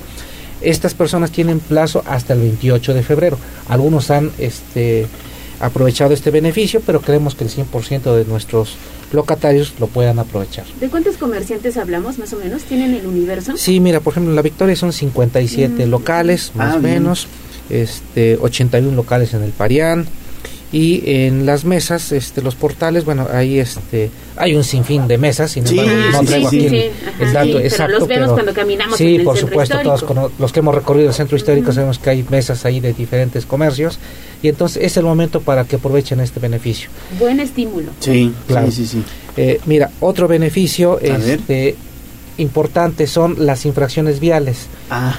Estas 0.62 0.94
personas 0.94 1.32
tienen 1.32 1.60
plazo 1.60 2.04
hasta 2.08 2.34
el 2.34 2.40
28 2.40 2.94
de 2.94 3.04
febrero. 3.04 3.38
Algunos 3.68 4.10
han 4.12 4.32
este, 4.40 5.06
aprovechado 5.66 6.14
este 6.14 6.30
beneficio, 6.32 6.82
pero 6.86 7.00
creemos 7.02 7.36
que 7.36 7.44
el 7.46 7.50
100% 7.50 8.16
de 8.16 8.26
nuestros 8.26 8.76
locatarios 9.12 9.74
lo 9.80 9.88
puedan 9.88 10.20
aprovechar. 10.20 10.66
¿De 10.80 10.90
cuántos 10.90 11.18
comerciantes 11.18 11.78
hablamos 11.78 12.18
más 12.20 12.34
o 12.34 12.38
menos? 12.38 12.64
¿Tienen 12.64 12.94
el 12.96 13.06
universo? 13.06 13.56
Sí, 13.58 13.80
mira, 13.80 14.00
por 14.00 14.14
ejemplo, 14.14 14.32
en 14.32 14.36
La 14.36 14.42
Victoria 14.42 14.76
son 14.76 14.92
57 14.92 15.86
Mm. 15.86 15.90
locales, 15.90 16.52
más 16.56 16.74
Ah, 16.74 16.78
o 16.78 16.80
bien. 16.82 16.94
menos, 16.96 17.28
este, 17.70 18.38
81 18.42 18.96
locales 18.96 19.34
en 19.34 19.44
el 19.44 19.52
Parián, 19.52 20.06
y 20.74 21.04
en 21.06 21.46
las 21.46 21.64
mesas, 21.66 22.12
este, 22.12 22.42
los 22.42 22.56
portales, 22.56 23.06
bueno, 23.06 23.28
ahí 23.32 23.60
este, 23.60 24.10
hay 24.36 24.56
un 24.56 24.64
sinfín 24.66 25.08
de 25.08 25.18
mesas, 25.20 25.52
sin 25.52 25.66
Sí, 25.68 25.78
embargo, 25.80 26.02
no 26.12 26.20
sí, 26.22 26.26
traigo 26.26 26.50
sí, 26.50 26.58
aquí 26.58 26.70
sí, 26.70 26.76
el, 26.76 26.84
el 27.22 27.28
sí, 27.28 27.34
dato 27.34 27.48
pero 27.54 27.60
exacto. 27.60 28.00
los 28.00 28.08
vemos 28.08 28.32
cuando 28.34 28.54
caminamos 28.54 28.98
Sí, 28.98 29.14
en 29.14 29.20
el 29.22 29.24
por 29.26 29.38
supuesto, 29.38 29.78
todos 29.84 30.02
histórico. 30.02 30.22
cono- 30.22 30.32
los 30.40 30.52
que 30.52 30.60
hemos 30.62 30.74
recorrido 30.74 31.10
el 31.10 31.14
centro 31.14 31.38
histórico 31.38 31.72
sabemos 31.72 32.00
que 32.00 32.10
hay 32.10 32.26
mesas 32.30 32.66
ahí 32.66 32.80
de 32.80 32.92
diferentes 32.94 33.46
comercios, 33.46 34.00
y 34.42 34.48
entonces 34.50 34.84
es 34.84 34.98
el 34.98 35.04
momento 35.06 35.42
para 35.42 35.64
que 35.66 35.76
aprovechen 35.76 36.20
este 36.20 36.40
beneficio. 36.40 36.90
Buen 37.20 37.40
estímulo. 37.40 37.92
Sí, 38.00 38.34
Claro. 38.48 38.66
sí, 38.72 38.72
sí, 38.72 38.88
sí. 38.88 39.04
Eh, 39.38 39.62
mira, 39.68 39.92
otro 40.00 40.28
beneficio 40.28 41.00
este, 41.00 41.76
importante 42.38 43.06
son 43.08 43.36
las 43.46 43.66
infracciones 43.66 44.20
viales. 44.20 44.66
Ah. 44.90 45.16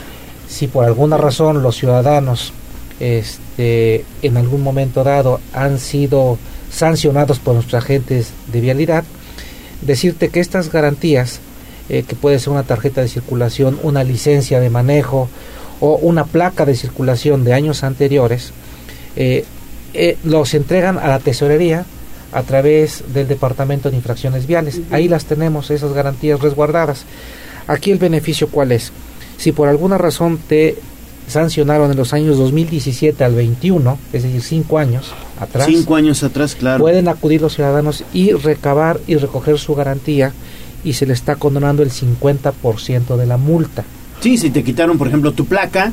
Si 0.49 0.67
por 0.67 0.85
alguna 0.85 1.17
razón 1.17 1.63
los 1.63 1.77
ciudadanos 1.77 2.53
este, 3.01 3.44
en 3.57 4.37
algún 4.37 4.63
momento 4.63 5.05
dado 5.05 5.41
han 5.53 5.79
sido 5.79 6.39
sancionados 6.75 7.39
por 7.39 7.55
nuestros 7.55 7.83
agentes 7.83 8.31
de 8.53 8.61
vialidad, 8.61 9.05
decirte 9.83 10.29
que 10.29 10.41
estas 10.41 10.71
garantías, 10.71 11.41
eh, 11.89 12.03
que 12.03 12.17
puede 12.17 12.39
ser 12.39 12.51
una 12.51 12.65
tarjeta 12.65 13.01
de 13.01 13.09
circulación, 13.09 13.79
una 13.83 14.03
licencia 14.03 14.61
de 14.61 14.71
manejo 14.71 15.29
o 15.81 15.97
una 15.97 16.25
placa 16.25 16.65
de 16.65 16.75
circulación 16.75 17.45
de 17.45 17.53
años 17.53 17.85
anteriores, 17.85 18.53
eh, 19.17 19.45
eh, 19.93 20.17
los 20.25 20.55
entregan 20.55 20.99
a 20.99 21.07
la 21.07 21.21
tesorería 21.21 21.85
a 22.33 22.43
través 22.43 23.05
del 23.13 23.29
Departamento 23.29 23.91
de 23.91 23.97
Infracciones 23.97 24.47
Viales. 24.47 24.81
Ahí 24.91 25.07
las 25.07 25.27
tenemos, 25.27 25.71
esas 25.71 25.93
garantías 25.93 26.41
resguardadas. 26.41 27.05
Aquí 27.69 27.93
el 27.93 27.99
beneficio 27.99 28.49
cuál 28.49 28.73
es? 28.73 28.91
Si 29.37 29.53
por 29.53 29.69
alguna 29.69 29.99
razón 29.99 30.39
te 30.49 30.77
sancionaron 31.29 31.91
en 31.91 31.97
los 31.97 32.13
años 32.13 32.37
2017 32.39 33.25
al 33.25 33.35
21, 33.35 33.99
es 34.13 34.23
decir, 34.23 34.43
cinco 34.43 34.79
años 34.79 35.13
atrás, 35.41 35.67
Cinco 35.67 35.97
años 35.97 36.23
atrás, 36.23 36.55
claro. 36.55 36.81
pueden 36.83 37.09
acudir 37.09 37.41
los 37.41 37.55
ciudadanos 37.55 38.05
y 38.13 38.33
recabar 38.33 39.01
y 39.07 39.17
recoger 39.17 39.59
su 39.59 39.75
garantía 39.75 40.33
y 40.85 40.93
se 40.93 41.07
le 41.07 41.15
está 41.15 41.37
condonando 41.37 41.83
el 41.83 41.91
50% 41.91 43.17
de 43.17 43.27
la 43.27 43.37
multa. 43.39 43.85
Sí, 44.21 44.37
si 44.39 44.51
te 44.51 44.63
quitaron, 44.63 44.99
por 44.99 45.09
ejemplo, 45.09 45.33
tu 45.33 45.47
placa 45.47 45.93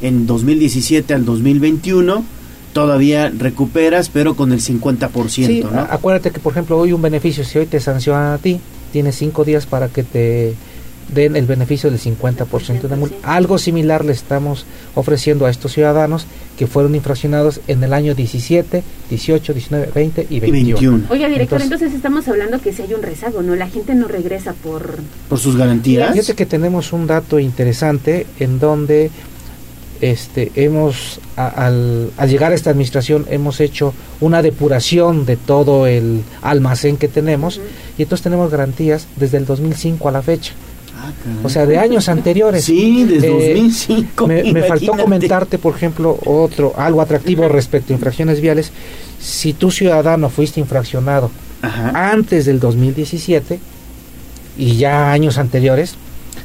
en 0.00 0.26
2017 0.26 1.12
al 1.12 1.24
2021, 1.24 2.24
todavía 2.72 3.32
recuperas, 3.36 4.08
pero 4.08 4.36
con 4.36 4.52
el 4.52 4.60
50%, 4.60 5.28
Sí, 5.28 5.64
¿no? 5.64 5.80
acuérdate 5.80 6.30
que 6.30 6.38
por 6.38 6.52
ejemplo 6.52 6.78
hoy 6.78 6.92
un 6.92 7.02
beneficio, 7.02 7.44
si 7.44 7.58
hoy 7.58 7.66
te 7.66 7.80
sancionan 7.80 8.32
a 8.34 8.38
ti, 8.38 8.60
tienes 8.92 9.16
cinco 9.16 9.44
días 9.44 9.66
para 9.66 9.88
que 9.88 10.02
te 10.04 10.54
den 11.14 11.36
el 11.36 11.46
beneficio 11.46 11.90
del 11.90 11.98
50% 12.00 12.82
de 12.82 12.96
multa. 12.96 13.16
Algo 13.22 13.58
similar 13.58 14.04
le 14.04 14.12
estamos 14.12 14.64
ofreciendo 14.94 15.46
a 15.46 15.50
estos 15.50 15.72
ciudadanos 15.72 16.26
que 16.58 16.66
fueron 16.66 16.94
infraccionados 16.94 17.60
en 17.68 17.82
el 17.84 17.92
año 17.92 18.14
17, 18.14 18.82
18, 19.08 19.52
19, 19.54 19.90
20 19.94 20.26
y 20.28 20.40
21. 20.40 21.04
Oiga, 21.10 21.28
director, 21.28 21.60
Entonces, 21.60 21.62
entonces, 21.64 21.94
estamos 21.94 22.28
hablando 22.28 22.60
que 22.60 22.72
si 22.72 22.82
hay 22.82 22.94
un 22.94 23.02
rezago, 23.02 23.42
¿no? 23.42 23.54
La 23.54 23.68
gente 23.68 23.94
no 23.94 24.08
regresa 24.08 24.52
por... 24.54 24.98
Por 25.28 25.38
sus 25.38 25.56
garantías. 25.56 26.12
Fíjate 26.12 26.34
que 26.34 26.46
tenemos 26.46 26.92
un 26.92 27.06
dato 27.06 27.38
interesante 27.38 28.26
en 28.40 28.58
donde 28.58 29.10
este 30.00 30.52
hemos 30.54 31.18
a- 31.36 31.48
al, 31.48 32.10
al 32.16 32.28
llegar 32.30 32.52
a 32.52 32.54
esta 32.54 32.70
administración 32.70 33.26
hemos 33.30 33.60
hecho 33.60 33.92
una 34.20 34.42
depuración 34.42 35.26
de 35.26 35.36
todo 35.36 35.88
el 35.88 36.22
almacén 36.40 36.96
que 36.98 37.08
tenemos 37.08 37.60
y 37.96 38.02
entonces 38.02 38.22
tenemos 38.22 38.48
garantías 38.50 39.08
desde 39.16 39.38
el 39.38 39.46
2005 39.46 40.08
a 40.08 40.12
la 40.12 40.22
fecha. 40.22 40.52
O 41.42 41.48
sea, 41.48 41.66
de 41.66 41.78
años 41.78 42.08
anteriores. 42.08 42.64
Sí, 42.64 43.04
desde 43.04 43.28
Eh, 43.28 43.54
2005. 43.54 44.26
Me, 44.26 44.52
me 44.52 44.62
faltó 44.62 44.92
comentarte, 44.92 45.58
por 45.58 45.74
ejemplo, 45.74 46.18
otro 46.24 46.74
algo 46.76 47.00
atractivo 47.00 47.48
respecto 47.48 47.92
a 47.92 47.96
infracciones 47.96 48.40
viales. 48.40 48.72
Si 49.20 49.52
tu 49.52 49.70
ciudadano 49.70 50.30
fuiste 50.30 50.60
infraccionado 50.60 51.30
antes 51.62 52.46
del 52.46 52.60
2017 52.60 53.58
y 54.56 54.76
ya 54.76 55.12
años 55.12 55.38
anteriores, 55.38 55.96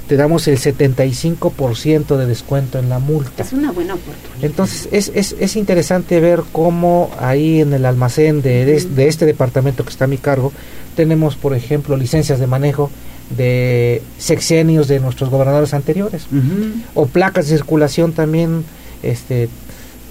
te 0.08 0.18
damos 0.18 0.48
el 0.48 0.58
75% 0.58 2.18
de 2.18 2.26
descuento 2.26 2.80
en 2.80 2.90
la 2.90 3.00
multa. 3.00 3.44
Es 3.44 3.54
una 3.54 3.72
buena 3.72 3.94
oportunidad. 3.94 4.44
Entonces 4.44 4.90
es, 4.92 5.12
es, 5.16 5.36
es 5.40 5.56
interesante 5.56 6.20
ver 6.20 6.42
cómo 6.52 7.10
ahí 7.20 7.62
en 7.62 7.74
el 7.74 7.86
almacén 7.86 8.42
de, 8.42 8.66
de, 8.66 8.82
de 8.82 9.08
este 9.08 9.26
departamento 9.26 9.84
que 9.84 9.92
está 9.92 10.06
a 10.06 10.08
mi 10.08 10.18
cargo 10.18 10.52
tenemos, 10.96 11.36
por 11.36 11.56
ejemplo, 11.56 11.98
licencias 11.98 12.40
de 12.40 12.48
manejo 12.48 12.92
de 13.36 14.02
sexenios 14.18 14.88
de 14.88 15.00
nuestros 15.00 15.30
gobernadores 15.30 15.74
anteriores. 15.74 16.26
O 16.96 17.06
placas 17.08 17.48
de 17.48 17.56
circulación 17.58 18.14
también 18.14 18.64
este 19.02 19.50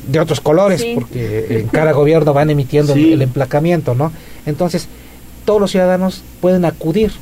de 0.09 0.19
otros 0.21 0.41
colores 0.41 0.81
Sí. 0.81 0.93
porque 0.95 1.47
en 1.61 1.69
cada 1.69 1.93
gobierno 1.93 2.33
van 2.35 2.51
emitiendo 2.51 2.93
Sí. 2.95 3.13
el 3.13 3.23
emplacamiento 3.23 3.95
no 3.95 4.11
entonces 4.47 4.89
todos 5.45 5.61
los 5.61 5.71
ciudadanos 5.71 6.23
pueden 6.41 6.65
acudir 6.65 7.13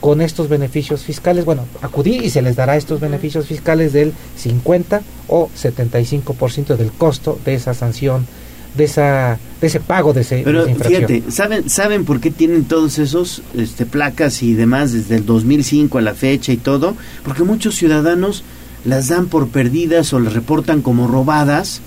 con 0.00 0.20
estos 0.20 0.48
beneficios 0.48 1.02
fiscales. 1.02 1.44
Bueno 1.44 1.64
acudir 1.82 2.22
y 2.22 2.30
se 2.30 2.40
les 2.40 2.54
dará 2.54 2.76
estos 2.76 3.00
beneficios 3.00 3.46
fiscales 3.46 3.92
del 3.92 4.12
50 4.36 5.02
o 5.26 5.50
75% 5.60 6.76
del 6.76 6.92
costo 6.92 7.38
de 7.44 7.54
esa 7.54 7.74
sanción 7.74 8.26
de 8.74 8.84
esa 8.84 9.38
de 9.60 9.66
ese 9.66 9.80
pago 9.80 10.12
de, 10.12 10.22
ese, 10.22 10.36
de 10.36 10.42
Pero 10.42 10.66
esa 10.66 10.84
fíjate, 10.84 11.24
¿saben, 11.28 11.68
¿saben 11.68 12.04
por 12.04 12.20
qué 12.20 12.30
tienen 12.30 12.64
todos 12.64 12.98
esos 12.98 13.42
este, 13.54 13.84
placas 13.84 14.42
y 14.42 14.54
demás 14.54 14.92
desde 14.92 15.16
el 15.16 15.26
2005 15.26 15.98
a 15.98 16.00
la 16.00 16.14
fecha 16.14 16.52
y 16.52 16.56
todo? 16.56 16.96
Porque 17.24 17.42
muchos 17.42 17.76
ciudadanos 17.76 18.42
las 18.84 19.08
dan 19.08 19.26
por 19.26 19.48
perdidas 19.48 20.12
o 20.12 20.20
las 20.20 20.32
reportan 20.32 20.80
como 20.80 21.06
robadas 21.06 21.82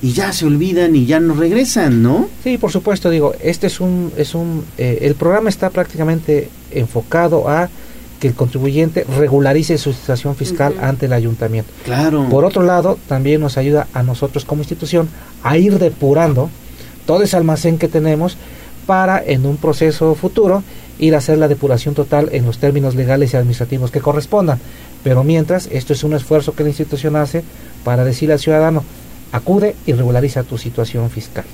y 0.00 0.12
ya 0.12 0.32
se 0.32 0.46
olvidan 0.46 0.94
y 0.96 1.06
ya 1.06 1.20
no 1.20 1.34
regresan, 1.34 2.02
¿no? 2.02 2.28
Sí, 2.44 2.56
por 2.56 2.70
supuesto, 2.70 3.10
digo, 3.10 3.34
este 3.42 3.66
es 3.66 3.80
un, 3.80 4.12
es 4.16 4.34
un, 4.34 4.64
eh, 4.78 5.00
el 5.02 5.14
programa 5.14 5.48
está 5.48 5.70
prácticamente 5.70 6.48
enfocado 6.70 7.48
a 7.48 7.68
que 8.20 8.28
el 8.28 8.34
contribuyente 8.34 9.04
regularice 9.16 9.78
su 9.78 9.92
situación 9.92 10.34
fiscal 10.34 10.74
ante 10.80 11.06
el 11.06 11.12
ayuntamiento. 11.12 11.70
Claro. 11.84 12.26
Por 12.28 12.44
otro 12.44 12.62
lado, 12.62 12.98
también 13.08 13.40
nos 13.40 13.56
ayuda 13.58 13.86
a 13.94 14.02
nosotros 14.02 14.44
como 14.44 14.62
institución 14.62 15.08
a 15.42 15.56
ir 15.56 15.78
depurando 15.78 16.50
todo 17.06 17.22
ese 17.22 17.36
almacén 17.36 17.78
que 17.78 17.88
tenemos 17.88 18.36
para 18.86 19.22
en 19.24 19.46
un 19.46 19.56
proceso 19.56 20.14
futuro 20.14 20.62
ir 20.98 21.14
a 21.14 21.18
hacer 21.18 21.38
la 21.38 21.46
depuración 21.46 21.94
total 21.94 22.28
en 22.32 22.44
los 22.44 22.58
términos 22.58 22.94
legales 22.96 23.32
y 23.32 23.36
administrativos 23.36 23.90
que 23.92 24.00
correspondan. 24.00 24.58
Pero 25.04 25.22
mientras, 25.22 25.68
esto 25.70 25.92
es 25.92 26.02
un 26.02 26.14
esfuerzo 26.14 26.54
que 26.54 26.64
la 26.64 26.70
institución 26.70 27.14
hace 27.14 27.44
para 27.84 28.04
decirle 28.04 28.32
al 28.34 28.40
ciudadano, 28.40 28.82
acude 29.30 29.76
y 29.86 29.92
regulariza 29.92 30.42
tu 30.42 30.58
situación 30.58 31.08
fiscal. 31.10 31.44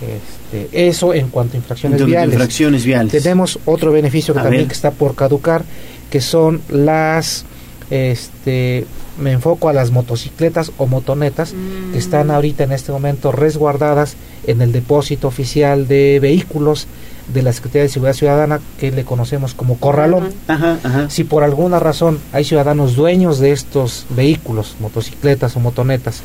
Este, 0.00 0.88
eso 0.88 1.12
en 1.12 1.28
cuanto 1.28 1.54
a 1.54 1.56
infracciones 1.56 1.98
De- 1.98 2.04
de 2.04 2.10
viales. 2.12 2.32
infracciones 2.34 2.84
viales. 2.84 3.22
Tenemos 3.22 3.58
otro 3.66 3.90
beneficio 3.90 4.32
que 4.32 4.40
A 4.40 4.44
también 4.44 4.68
que 4.68 4.74
está 4.74 4.92
por 4.92 5.14
caducar, 5.16 5.64
que 6.10 6.20
son 6.20 6.60
las, 6.68 7.44
este, 7.90 8.86
me 9.18 9.32
enfoco 9.32 9.68
a 9.68 9.72
las 9.72 9.90
motocicletas 9.90 10.72
o 10.78 10.86
motonetas 10.86 11.54
que 11.92 11.98
están 11.98 12.30
ahorita 12.30 12.64
en 12.64 12.72
este 12.72 12.92
momento 12.92 13.32
resguardadas 13.32 14.16
en 14.46 14.62
el 14.62 14.72
depósito 14.72 15.28
oficial 15.28 15.88
de 15.88 16.18
vehículos 16.20 16.86
de 17.32 17.42
la 17.42 17.52
Secretaría 17.52 17.82
de 17.82 17.88
Seguridad 17.90 18.14
Ciudadana 18.14 18.60
que 18.78 18.90
le 18.90 19.04
conocemos 19.04 19.54
como 19.54 19.76
corralón. 19.78 20.30
Ajá, 20.46 20.78
ajá. 20.82 21.10
Si 21.10 21.24
por 21.24 21.42
alguna 21.42 21.78
razón 21.78 22.18
hay 22.32 22.44
ciudadanos 22.44 22.96
dueños 22.96 23.38
de 23.38 23.52
estos 23.52 24.06
vehículos, 24.10 24.76
motocicletas 24.80 25.56
o 25.56 25.60
motonetas, 25.60 26.22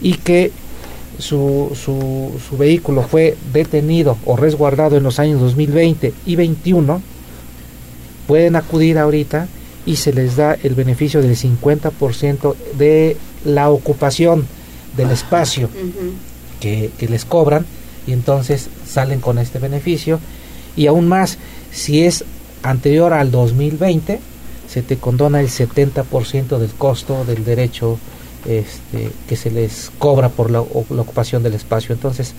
y 0.00 0.14
que 0.14 0.50
su, 1.18 1.70
su, 1.74 2.32
su 2.48 2.56
vehículo 2.56 3.02
fue 3.02 3.36
detenido 3.52 4.16
o 4.24 4.36
resguardado 4.36 4.96
en 4.96 5.02
los 5.02 5.18
años 5.18 5.40
2020 5.40 6.14
y 6.26 6.36
21, 6.36 7.02
pueden 8.32 8.56
acudir 8.56 8.98
ahorita 8.98 9.46
y 9.84 9.96
se 9.96 10.10
les 10.10 10.36
da 10.36 10.54
el 10.54 10.74
beneficio 10.74 11.20
del 11.20 11.36
50% 11.36 12.54
de 12.78 13.18
la 13.44 13.68
ocupación 13.68 14.46
del 14.96 15.10
espacio 15.10 15.68
que, 16.58 16.90
que 16.96 17.08
les 17.08 17.26
cobran 17.26 17.66
y 18.06 18.14
entonces 18.14 18.70
salen 18.86 19.20
con 19.20 19.36
este 19.36 19.58
beneficio. 19.58 20.18
Y 20.76 20.86
aún 20.86 21.08
más 21.08 21.36
si 21.72 22.04
es 22.04 22.24
anterior 22.62 23.12
al 23.12 23.30
2020 23.30 24.18
se 24.66 24.80
te 24.80 24.96
condona 24.96 25.38
el 25.42 25.50
70% 25.50 26.56
del 26.56 26.70
costo 26.70 27.26
del 27.26 27.44
derecho 27.44 27.98
este, 28.46 29.10
que 29.28 29.36
se 29.36 29.50
les 29.50 29.90
cobra 29.98 30.30
por 30.30 30.50
la 30.50 30.62
ocupación 30.62 31.42
del 31.42 31.52
espacio. 31.52 31.94
Entonces 31.94 32.32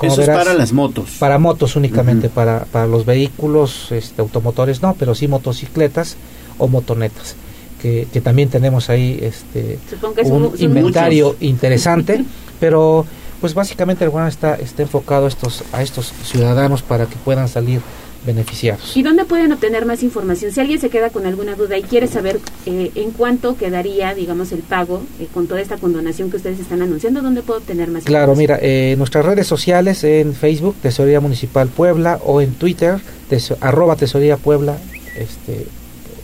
como 0.00 0.12
Eso 0.12 0.22
es 0.22 0.28
para 0.28 0.54
las 0.54 0.72
motos. 0.72 1.10
para 1.18 1.38
motos 1.38 1.76
únicamente 1.76 2.28
para, 2.30 2.64
para 2.72 2.86
los 2.86 3.04
vehículos 3.04 3.92
este, 3.92 4.22
automotores 4.22 4.80
no 4.82 4.94
pero 4.98 5.14
sí 5.14 5.28
motocicletas 5.28 6.16
o 6.58 6.66
motonetas 6.68 7.36
que, 7.82 8.08
que 8.12 8.20
también 8.20 8.48
tenemos 8.48 8.88
ahí 8.90 9.18
este 9.22 9.78
un 9.92 10.00
son- 10.26 10.50
son 10.58 10.62
inventario 10.62 11.26
muchos. 11.26 11.42
interesante 11.42 12.24
pero 12.60 13.04
pues 13.40 13.54
básicamente 13.54 14.04
el 14.04 14.10
programa 14.10 14.28
está, 14.28 14.54
está 14.56 14.82
enfocado 14.82 15.24
a 15.26 15.28
estos, 15.28 15.62
a 15.72 15.82
estos 15.82 16.12
ciudadanos 16.24 16.82
para 16.82 17.06
que 17.06 17.16
puedan 17.24 17.48
salir 17.48 17.80
beneficiados. 18.26 18.96
¿Y 18.96 19.02
dónde 19.02 19.24
pueden 19.24 19.50
obtener 19.52 19.86
más 19.86 20.02
información? 20.02 20.52
Si 20.52 20.60
alguien 20.60 20.80
se 20.80 20.90
queda 20.90 21.10
con 21.10 21.26
alguna 21.26 21.54
duda 21.56 21.78
y 21.78 21.82
quiere 21.82 22.06
saber 22.06 22.38
eh, 22.66 22.90
en 22.94 23.10
cuánto 23.12 23.56
quedaría, 23.56 24.14
digamos, 24.14 24.52
el 24.52 24.60
pago 24.60 25.02
eh, 25.18 25.26
con 25.32 25.46
toda 25.46 25.60
esta 25.60 25.76
condonación 25.78 26.30
que 26.30 26.36
ustedes 26.36 26.60
están 26.60 26.82
anunciando, 26.82 27.22
¿dónde 27.22 27.42
puedo 27.42 27.60
obtener 27.60 27.88
más 27.90 28.04
Claro, 28.04 28.32
información? 28.32 28.58
mira, 28.58 28.58
eh, 28.60 28.94
nuestras 28.98 29.24
redes 29.24 29.46
sociales 29.46 30.04
en 30.04 30.34
Facebook, 30.34 30.76
Tesorería 30.82 31.20
Municipal 31.20 31.68
Puebla, 31.68 32.18
o 32.24 32.40
en 32.40 32.52
Twitter, 32.54 32.98
teso- 33.30 33.56
arroba 33.60 33.96
Tesorería 33.96 34.36
Puebla, 34.36 34.76
este, 35.16 35.66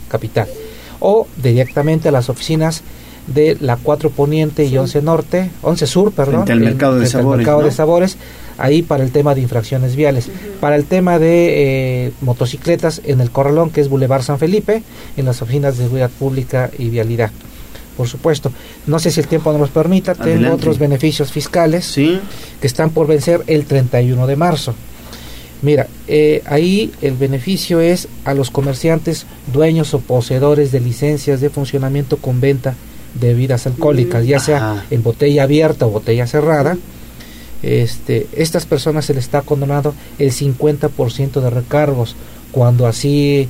capital. 0.09 0.47
O 0.99 1.27
directamente 1.41 2.09
a 2.09 2.11
las 2.11 2.29
oficinas 2.29 2.81
de 3.27 3.57
la 3.59 3.75
4 3.77 4.09
Poniente 4.09 4.63
y 4.65 4.77
11 4.77 5.01
Norte, 5.01 5.49
11 5.61 5.85
Sur, 5.85 6.11
perdón. 6.13 6.35
Frente 6.45 6.51
al 6.53 6.59
en- 6.59 6.63
Mercado 6.65 6.93
de 6.95 6.99
frente 7.01 7.17
al 7.17 7.21
Sabores, 7.23 7.37
Mercado 7.39 7.59
¿no? 7.59 7.65
de 7.65 7.71
Sabores, 7.71 8.17
ahí 8.57 8.81
para 8.81 9.03
el 9.03 9.11
tema 9.11 9.35
de 9.35 9.41
infracciones 9.41 9.95
viales. 9.95 10.29
Para 10.59 10.75
el 10.75 10.85
tema 10.85 11.19
de 11.19 12.07
eh, 12.07 12.11
motocicletas 12.21 13.01
en 13.05 13.21
el 13.21 13.31
Corralón, 13.31 13.69
que 13.69 13.81
es 13.81 13.89
Boulevard 13.89 14.23
San 14.23 14.39
Felipe, 14.39 14.83
en 15.15 15.25
las 15.25 15.41
oficinas 15.41 15.77
de 15.77 15.83
Seguridad 15.83 16.09
Pública 16.09 16.71
y 16.77 16.89
Vialidad. 16.89 17.31
Por 17.95 18.07
supuesto, 18.07 18.51
no 18.85 18.99
sé 18.99 19.09
si 19.09 19.19
el 19.19 19.27
tiempo 19.27 19.51
nos 19.51 19.59
los 19.59 19.69
permita, 19.71 20.13
tengo 20.13 20.29
Adelante. 20.29 20.55
otros 20.55 20.77
beneficios 20.77 21.31
fiscales 21.31 21.93
que 21.95 22.67
están 22.67 22.91
por 22.91 23.07
vencer 23.07 23.43
el 23.47 23.65
31 23.65 24.27
de 24.27 24.35
marzo. 24.35 24.75
Mira, 25.63 25.87
eh, 26.07 26.43
ahí 26.45 26.91
el 27.01 27.15
beneficio 27.15 27.79
es 27.81 28.07
a 28.25 28.35
los 28.35 28.51
comerciantes 28.51 29.25
dueños 29.51 29.95
o 29.95 29.99
poseedores 29.99 30.71
de 30.71 30.79
licencias 30.79 31.41
de 31.41 31.49
funcionamiento 31.49 32.17
con 32.17 32.39
venta 32.39 32.75
de 33.15 33.29
bebidas 33.29 33.65
alcohólicas, 33.65 34.25
ya 34.27 34.39
sea 34.39 34.85
en 34.91 35.01
botella 35.01 35.43
abierta 35.43 35.87
o 35.87 35.89
botella 35.89 36.27
cerrada. 36.27 36.77
Este, 37.63 38.27
estas 38.35 38.65
personas 38.65 39.05
se 39.05 39.13
les 39.13 39.23
está 39.25 39.41
condonado 39.41 39.93
el 40.19 40.31
50% 40.31 41.41
de 41.41 41.49
recargos 41.49 42.15
cuando 42.51 42.85
así 42.87 43.47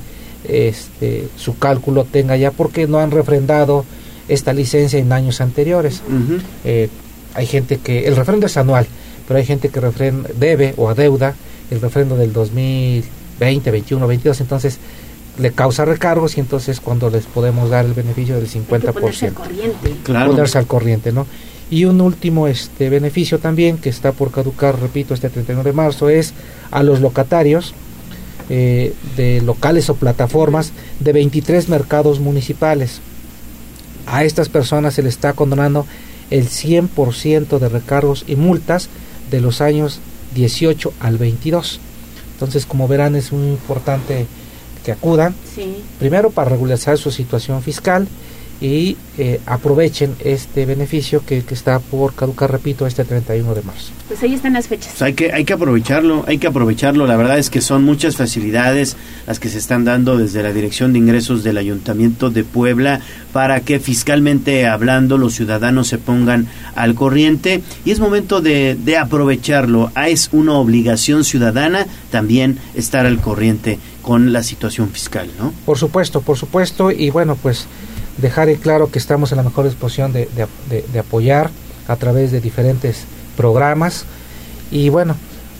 este, 0.48 1.28
su 1.36 1.58
cálculo 1.58 2.04
tenga 2.04 2.36
ya 2.36 2.50
porque 2.50 2.86
no 2.86 2.98
han 2.98 3.10
refrendado 3.10 3.84
esta 4.28 4.52
licencia 4.52 4.98
en 4.98 5.12
años 5.12 5.40
anteriores. 5.40 6.02
Eh, 6.64 6.88
hay 7.34 7.46
gente 7.46 7.78
que 7.78 8.06
el 8.06 8.16
refrendo 8.16 8.46
es 8.46 8.56
anual, 8.56 8.86
pero 9.26 9.38
hay 9.38 9.46
gente 9.46 9.68
que 9.68 9.80
refren- 9.80 10.26
debe 10.38 10.74
o 10.76 10.88
adeuda 10.88 11.34
el 11.70 11.80
refrendo 11.80 12.16
del 12.16 12.32
2020, 12.32 13.70
21, 13.70 14.06
22, 14.06 14.40
entonces 14.40 14.78
le 15.38 15.52
causa 15.52 15.84
recargos 15.84 16.36
y 16.36 16.40
entonces 16.40 16.80
cuando 16.80 17.10
les 17.10 17.24
podemos 17.26 17.70
dar 17.70 17.84
el 17.84 17.92
beneficio 17.92 18.36
del 18.36 18.48
50%. 18.48 18.92
ponerse 18.92 19.26
al 19.28 19.34
corriente. 19.34 19.94
Claro. 20.02 20.30
Ponerse 20.32 20.58
al 20.58 20.66
corriente, 20.66 21.12
¿no? 21.12 21.26
Y 21.70 21.84
un 21.84 22.00
último 22.00 22.48
este 22.48 22.88
beneficio 22.88 23.38
también 23.38 23.76
que 23.78 23.90
está 23.90 24.12
por 24.12 24.30
caducar, 24.30 24.80
repito, 24.80 25.12
este 25.14 25.28
31 25.28 25.64
de 25.64 25.72
marzo 25.72 26.08
es 26.08 26.32
a 26.70 26.82
los 26.82 27.00
locatarios 27.00 27.74
eh, 28.48 28.94
de 29.16 29.42
locales 29.42 29.90
o 29.90 29.94
plataformas 29.94 30.72
de 31.00 31.12
23 31.12 31.68
mercados 31.68 32.20
municipales. 32.20 33.00
A 34.06 34.24
estas 34.24 34.48
personas 34.48 34.94
se 34.94 35.02
les 35.02 35.14
está 35.14 35.34
condonando 35.34 35.86
el 36.30 36.48
100% 36.48 37.58
de 37.58 37.68
recargos 37.68 38.24
y 38.26 38.36
multas 38.36 38.88
de 39.30 39.40
los 39.40 39.60
años 39.60 40.00
18 40.34 40.94
al 41.00 41.18
22. 41.18 41.80
Entonces, 42.34 42.64
como 42.64 42.88
verán, 42.88 43.16
es 43.16 43.32
muy 43.32 43.48
importante 43.48 44.26
que 44.84 44.92
acudan 44.92 45.34
Sí. 45.54 45.76
primero 45.98 46.30
para 46.30 46.50
regularizar 46.50 46.96
su 46.96 47.10
situación 47.10 47.62
fiscal 47.62 48.08
y 48.60 48.96
eh, 49.18 49.40
aprovechen 49.46 50.14
este 50.24 50.66
beneficio 50.66 51.24
que, 51.24 51.44
que 51.44 51.54
está 51.54 51.78
por 51.78 52.14
caducar, 52.14 52.50
repito, 52.50 52.86
este 52.86 53.04
31 53.04 53.54
de 53.54 53.62
marzo. 53.62 53.92
Pues 54.08 54.22
ahí 54.22 54.34
están 54.34 54.54
las 54.54 54.66
fechas. 54.68 54.88
Pues 54.92 55.02
hay 55.02 55.12
que 55.14 55.32
hay 55.32 55.44
que 55.44 55.52
aprovecharlo, 55.52 56.24
hay 56.26 56.38
que 56.38 56.46
aprovecharlo. 56.46 57.06
La 57.06 57.16
verdad 57.16 57.38
es 57.38 57.50
que 57.50 57.60
son 57.60 57.84
muchas 57.84 58.16
facilidades 58.16 58.96
las 59.26 59.38
que 59.38 59.48
se 59.48 59.58
están 59.58 59.84
dando 59.84 60.16
desde 60.16 60.42
la 60.42 60.52
Dirección 60.52 60.92
de 60.92 60.98
Ingresos 60.98 61.44
del 61.44 61.58
Ayuntamiento 61.58 62.30
de 62.30 62.44
Puebla 62.44 63.00
para 63.32 63.60
que 63.60 63.78
fiscalmente 63.78 64.66
hablando 64.66 65.18
los 65.18 65.34
ciudadanos 65.34 65.88
se 65.88 65.98
pongan 65.98 66.48
al 66.74 66.94
corriente 66.94 67.62
y 67.84 67.90
es 67.92 68.00
momento 68.00 68.40
de, 68.40 68.74
de 68.76 68.96
aprovecharlo. 68.96 69.92
Ah, 69.94 70.08
Es 70.08 70.30
una 70.32 70.54
obligación 70.54 71.24
ciudadana 71.24 71.86
también 72.10 72.58
estar 72.74 73.06
al 73.06 73.20
corriente 73.20 73.78
con 74.02 74.32
la 74.32 74.42
situación 74.42 74.88
fiscal, 74.88 75.28
¿no? 75.38 75.52
Por 75.66 75.76
supuesto, 75.76 76.22
por 76.22 76.38
supuesto, 76.38 76.90
y 76.90 77.10
bueno, 77.10 77.36
pues 77.36 77.66
dejar 78.18 78.48
en 78.48 78.56
claro 78.56 78.90
que 78.90 78.98
estamos 78.98 79.32
en 79.32 79.36
la 79.38 79.42
mejor 79.44 79.64
disposición 79.64 80.12
de, 80.12 80.26
de- 80.36 80.46
de- 80.68 80.84
de 80.92 80.98
apoyar 80.98 81.50
a 81.86 81.96
través 81.96 82.30
de 82.32 82.40
diferentes 82.40 83.04
programas. 83.36 84.04
Y 84.70 84.88
bueno, 84.90 85.14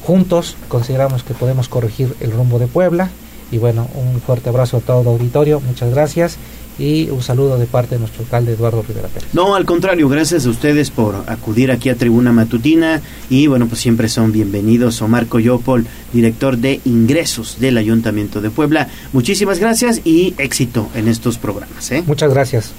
juntos 0.05 0.57
consideramos 0.69 1.23
que 1.23 1.35
podemos 1.35 1.69
corregir 1.69 2.15
el 2.21 2.33
rumbo 2.33 2.59
de 2.59 2.67
Puebla. 2.67 3.11
Y 3.51 3.59
bueno, 3.59 3.89
un 3.95 4.21
fuerte 4.21 4.51
abrazo 4.51 4.77
a 4.77 4.81
todo 4.81 5.01
el 5.01 5.07
auditorio, 5.09 5.61
muchas 5.61 5.91
gracias 5.91 6.37
y 6.79 7.11
un 7.11 7.23
saludo 7.23 7.59
de 7.59 7.67
parte 7.67 7.97
de 7.97 8.01
nuestro 8.01 8.23
alcalde 8.23 8.53
Eduardo 8.53 8.83
Rivera 8.87 9.09
Pérez. 9.09 9.29
No, 9.33 9.55
al 9.55 9.65
contrario, 9.65 10.09
gracias 10.09 10.47
a 10.47 10.51
ustedes 10.51 10.91
por 10.91 11.25
acudir 11.27 11.71
aquí 11.71 11.89
a 11.89 11.97
Tribuna 11.97 12.33
Matutina 12.33 13.01
y 13.29 13.47
bueno, 13.47 13.67
pues 13.67 13.81
siempre 13.81 14.09
son 14.09 14.33
bienvenidos. 14.33 15.03
Omar 15.03 15.27
Coyopol, 15.27 15.87
director 16.13 16.57
de 16.57 16.81
ingresos 16.85 17.59
del 17.59 17.79
Ayuntamiento 17.79 18.41
de 18.41 18.51
Puebla. 18.51 18.89
Muchísimas 19.13 19.59
gracias 19.59 20.01
y 20.05 20.35
éxito 20.39 20.89
en 20.95 21.09
estos 21.09 21.39
programas. 21.39 21.91
¿eh? 21.91 22.03
Muchas 22.07 22.33
gracias. 22.33 22.73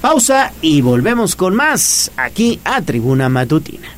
Pausa 0.00 0.52
y 0.60 0.82
volvemos 0.82 1.34
con 1.34 1.54
más 1.54 2.10
aquí 2.16 2.60
a 2.64 2.82
Tribuna 2.82 3.28
Matutina. 3.28 3.93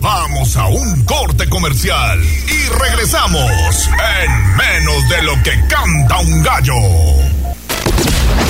Vamos 0.00 0.56
a 0.56 0.66
un 0.66 1.04
corte 1.04 1.48
comercial 1.48 2.22
y 2.22 2.68
regresamos 2.68 3.90
en 4.22 4.56
menos 4.56 5.08
de 5.08 5.22
lo 5.22 5.42
que 5.42 5.52
canta 5.68 6.18
un 6.18 6.42
gallo. 6.42 6.74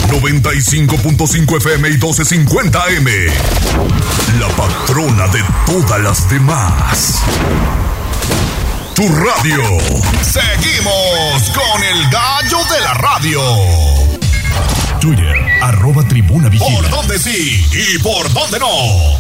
95.5 0.09 1.57
FM 1.57 1.89
y 1.89 1.93
1250 1.93 2.89
M. 2.89 3.11
La 4.39 4.49
patrona 4.49 5.27
de 5.29 5.43
todas 5.67 6.01
las 6.01 6.29
demás. 6.29 7.23
Tu 8.95 9.09
radio. 9.09 9.63
Seguimos 10.23 11.51
con 11.55 11.83
el 11.83 12.11
gallo 12.11 12.59
de 12.75 12.81
la 12.81 12.95
radio. 12.95 13.43
Twitter, 15.01 15.37
arroba 15.63 16.03
tribuna 16.07 16.49
vigila. 16.49 16.81
¿Por 16.81 16.91
dónde 16.91 17.19
sí 17.19 17.65
y 17.73 17.99
por 18.01 18.31
dónde 18.33 18.59
no? 18.59 19.19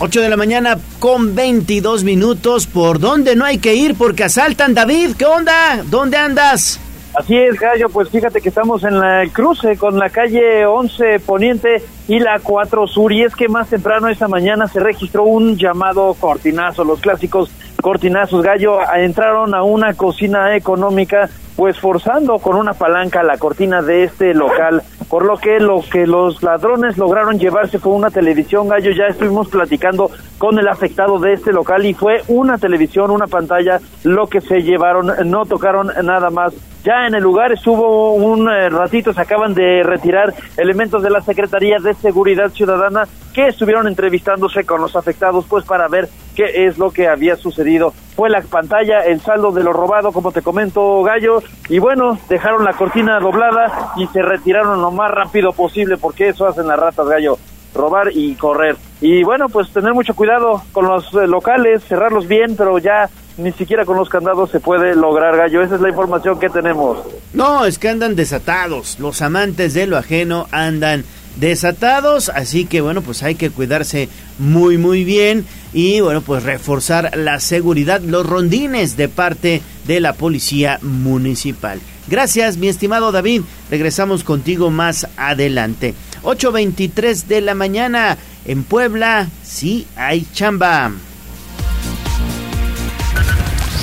8 0.00 0.20
de 0.20 0.28
la 0.28 0.36
mañana 0.36 0.78
con 1.00 1.34
22 1.34 2.04
minutos. 2.04 2.66
¿Por 2.66 3.00
dónde 3.00 3.34
no 3.36 3.44
hay 3.44 3.58
que 3.58 3.74
ir? 3.74 3.94
Porque 3.96 4.24
asaltan 4.24 4.74
David. 4.74 5.16
¿Qué 5.18 5.24
onda? 5.26 5.82
¿Dónde 5.86 6.16
andas? 6.16 6.80
Así 7.14 7.36
es, 7.36 7.58
Gallo, 7.58 7.88
pues 7.88 8.10
fíjate 8.10 8.40
que 8.40 8.48
estamos 8.50 8.84
en 8.84 9.00
la- 9.00 9.22
el 9.22 9.32
cruce 9.32 9.76
con 9.76 9.98
la 9.98 10.08
calle 10.10 10.66
11 10.66 11.18
Poniente 11.18 11.82
y 12.06 12.20
la 12.20 12.38
4 12.38 12.86
Sur, 12.86 13.12
y 13.12 13.22
es 13.24 13.34
que 13.34 13.48
más 13.48 13.68
temprano 13.70 14.08
esta 14.08 14.28
mañana 14.28 14.68
se 14.68 14.78
registró 14.78 15.24
un 15.24 15.56
llamado 15.56 16.14
cortinazo, 16.14 16.84
los 16.84 17.00
clásicos 17.00 17.50
cortinazos, 17.82 18.42
Gallo, 18.44 18.78
entraron 18.94 19.52
a 19.54 19.64
una 19.64 19.94
cocina 19.94 20.54
económica, 20.54 21.28
pues 21.56 21.76
forzando 21.80 22.38
con 22.38 22.54
una 22.56 22.74
palanca 22.74 23.22
la 23.24 23.36
cortina 23.38 23.82
de 23.82 24.04
este 24.04 24.32
local, 24.34 24.82
por 25.08 25.24
lo 25.24 25.36
que 25.36 25.58
lo 25.58 25.82
que 25.90 26.06
los 26.06 26.42
ladrones 26.42 26.98
lograron 26.98 27.38
llevarse 27.38 27.78
fue 27.78 27.92
una 27.92 28.10
televisión, 28.10 28.68
Gallo, 28.68 28.90
ya 28.90 29.06
estuvimos 29.06 29.48
platicando 29.48 30.10
con 30.38 30.58
el 30.58 30.68
afectado 30.68 31.18
de 31.18 31.32
este 31.32 31.52
local 31.52 31.86
y 31.86 31.94
fue 31.94 32.22
una 32.28 32.58
televisión, 32.58 33.10
una 33.10 33.26
pantalla, 33.26 33.80
lo 34.04 34.26
que 34.26 34.40
se 34.40 34.60
llevaron, 34.60 35.12
no 35.30 35.46
tocaron 35.46 35.90
nada 36.02 36.30
más. 36.30 36.54
Ya 36.88 37.06
en 37.06 37.14
el 37.14 37.22
lugar 37.22 37.52
estuvo 37.52 38.14
un 38.14 38.48
eh, 38.48 38.70
ratito, 38.70 39.12
se 39.12 39.20
acaban 39.20 39.52
de 39.52 39.82
retirar 39.82 40.32
elementos 40.56 41.02
de 41.02 41.10
la 41.10 41.20
Secretaría 41.20 41.76
de 41.78 41.92
Seguridad 41.92 42.48
Ciudadana 42.48 43.06
que 43.34 43.48
estuvieron 43.48 43.86
entrevistándose 43.86 44.64
con 44.64 44.80
los 44.80 44.96
afectados 44.96 45.44
pues 45.50 45.66
para 45.66 45.86
ver 45.86 46.08
qué 46.34 46.64
es 46.64 46.78
lo 46.78 46.90
que 46.90 47.06
había 47.06 47.36
sucedido. 47.36 47.92
Fue 48.16 48.30
la 48.30 48.40
pantalla, 48.40 49.00
el 49.00 49.20
saldo 49.20 49.52
de 49.52 49.64
lo 49.64 49.74
robado, 49.74 50.12
como 50.12 50.32
te 50.32 50.40
comento, 50.40 51.02
Gallo, 51.02 51.42
y 51.68 51.78
bueno, 51.78 52.18
dejaron 52.26 52.64
la 52.64 52.72
cortina 52.72 53.20
doblada 53.20 53.92
y 53.98 54.06
se 54.06 54.22
retiraron 54.22 54.80
lo 54.80 54.90
más 54.90 55.10
rápido 55.10 55.52
posible 55.52 55.98
porque 55.98 56.28
eso 56.28 56.46
hacen 56.46 56.68
las 56.68 56.80
ratas, 56.80 57.06
Gallo 57.06 57.36
robar 57.74 58.08
y 58.14 58.34
correr. 58.34 58.76
Y 59.02 59.22
bueno, 59.24 59.50
pues 59.50 59.70
tener 59.70 59.92
mucho 59.92 60.14
cuidado 60.14 60.62
con 60.72 60.86
los 60.86 61.12
eh, 61.12 61.26
locales, 61.26 61.84
cerrarlos 61.84 62.26
bien, 62.26 62.56
pero 62.56 62.78
ya 62.78 63.10
ni 63.38 63.52
siquiera 63.52 63.84
con 63.84 63.96
los 63.96 64.08
candados 64.08 64.50
se 64.50 64.60
puede 64.60 64.94
lograr, 64.94 65.36
gallo. 65.36 65.62
Esa 65.62 65.76
es 65.76 65.80
la 65.80 65.88
información 65.88 66.38
que 66.38 66.50
tenemos. 66.50 66.98
No, 67.32 67.64
es 67.64 67.78
que 67.78 67.88
andan 67.88 68.16
desatados. 68.16 68.98
Los 68.98 69.22
amantes 69.22 69.74
de 69.74 69.86
lo 69.86 69.96
ajeno 69.96 70.48
andan 70.50 71.04
desatados. 71.36 72.28
Así 72.28 72.66
que 72.66 72.80
bueno, 72.80 73.00
pues 73.00 73.22
hay 73.22 73.36
que 73.36 73.50
cuidarse 73.50 74.08
muy, 74.38 74.76
muy 74.76 75.04
bien. 75.04 75.46
Y 75.72 76.00
bueno, 76.00 76.20
pues 76.20 76.42
reforzar 76.42 77.16
la 77.16 77.40
seguridad, 77.40 78.00
los 78.00 78.26
rondines 78.26 78.96
de 78.96 79.08
parte 79.08 79.62
de 79.86 80.00
la 80.00 80.14
policía 80.14 80.78
municipal. 80.82 81.80
Gracias, 82.08 82.56
mi 82.56 82.68
estimado 82.68 83.12
David. 83.12 83.42
Regresamos 83.70 84.24
contigo 84.24 84.70
más 84.70 85.06
adelante. 85.16 85.94
8.23 86.22 87.26
de 87.26 87.40
la 87.40 87.54
mañana 87.54 88.18
en 88.46 88.64
Puebla. 88.64 89.28
Sí, 89.44 89.86
hay 89.94 90.26
chamba. 90.32 90.90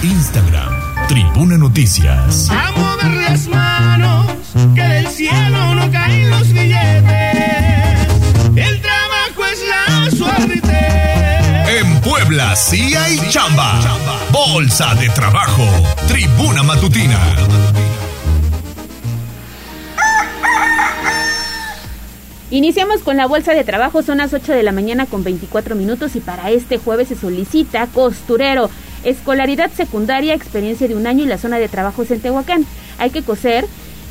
Instagram, 0.03 1.07
Tribuna 1.07 1.57
Noticias. 1.57 2.49
A 2.49 2.71
mover 2.71 3.13
las 3.29 3.47
manos, 3.47 4.27
que 4.73 4.81
del 4.81 5.07
cielo 5.07 5.75
no 5.75 5.91
caen 5.91 6.29
los 6.29 6.47
billetes. 6.51 8.07
El 8.55 8.81
trabajo 8.81 9.45
es 9.51 9.59
la 9.69 10.11
suerte. 10.11 11.79
En 11.79 12.01
Puebla 12.01 12.55
sí 12.55 12.95
hay 12.95 13.19
chamba. 13.29 13.79
Bolsa 14.31 14.95
de 14.95 15.09
trabajo. 15.09 15.63
Tribuna 16.07 16.63
Matutina. 16.63 17.19
Iniciamos 22.51 23.01
con 23.01 23.17
la 23.17 23.25
bolsa 23.25 23.53
de 23.53 23.63
trabajo, 23.63 24.01
son 24.03 24.19
las 24.19 24.31
8 24.31 24.53
de 24.53 24.63
la 24.63 24.71
mañana 24.71 25.07
con 25.07 25.23
24 25.23 25.75
minutos 25.75 26.15
y 26.15 26.19
para 26.19 26.51
este 26.51 26.77
jueves 26.77 27.07
se 27.07 27.15
solicita 27.15 27.87
costurero, 27.87 28.69
escolaridad 29.05 29.71
secundaria, 29.71 30.33
experiencia 30.33 30.87
de 30.87 30.95
un 30.95 31.07
año 31.07 31.23
y 31.23 31.27
la 31.27 31.37
zona 31.37 31.57
de 31.57 31.69
trabajos 31.69 32.11
en 32.11 32.19
Tehuacán. 32.19 32.65
Hay 32.97 33.11
que 33.11 33.21
coser 33.21 33.65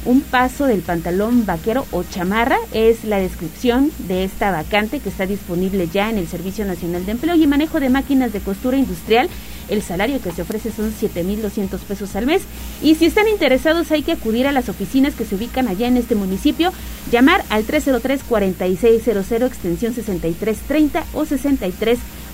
un 0.04 0.20
paso 0.20 0.66
del 0.66 0.80
pantalón 0.80 1.46
vaquero 1.46 1.86
o 1.90 2.02
chamarra, 2.02 2.58
es 2.72 3.04
la 3.04 3.18
descripción 3.18 3.90
de 4.06 4.24
esta 4.24 4.50
vacante 4.50 5.00
que 5.00 5.08
está 5.08 5.24
disponible 5.26 5.88
ya 5.92 6.10
en 6.10 6.18
el 6.18 6.28
Servicio 6.28 6.66
Nacional 6.66 7.06
de 7.06 7.12
Empleo 7.12 7.34
y 7.34 7.46
manejo 7.46 7.80
de 7.80 7.88
máquinas 7.88 8.32
de 8.32 8.40
costura 8.40 8.76
industrial. 8.76 9.28
El 9.70 9.80
salario 9.80 10.20
que 10.20 10.30
se 10.30 10.42
ofrece 10.42 10.70
son 10.70 10.92
7.200 10.92 11.78
pesos 11.80 12.14
al 12.16 12.26
mes. 12.26 12.42
Y 12.82 12.96
si 12.96 13.06
están 13.06 13.28
interesados 13.28 13.90
hay 13.92 14.02
que 14.02 14.12
acudir 14.12 14.46
a 14.46 14.52
las 14.52 14.68
oficinas 14.68 15.14
que 15.14 15.24
se 15.24 15.36
ubican 15.36 15.68
allá 15.68 15.88
en 15.88 15.96
este 15.96 16.14
municipio, 16.14 16.70
llamar 17.10 17.42
al 17.48 17.66
303-4600 17.66 19.46
extensión 19.46 19.94
6330 19.94 21.04
o 21.14 21.24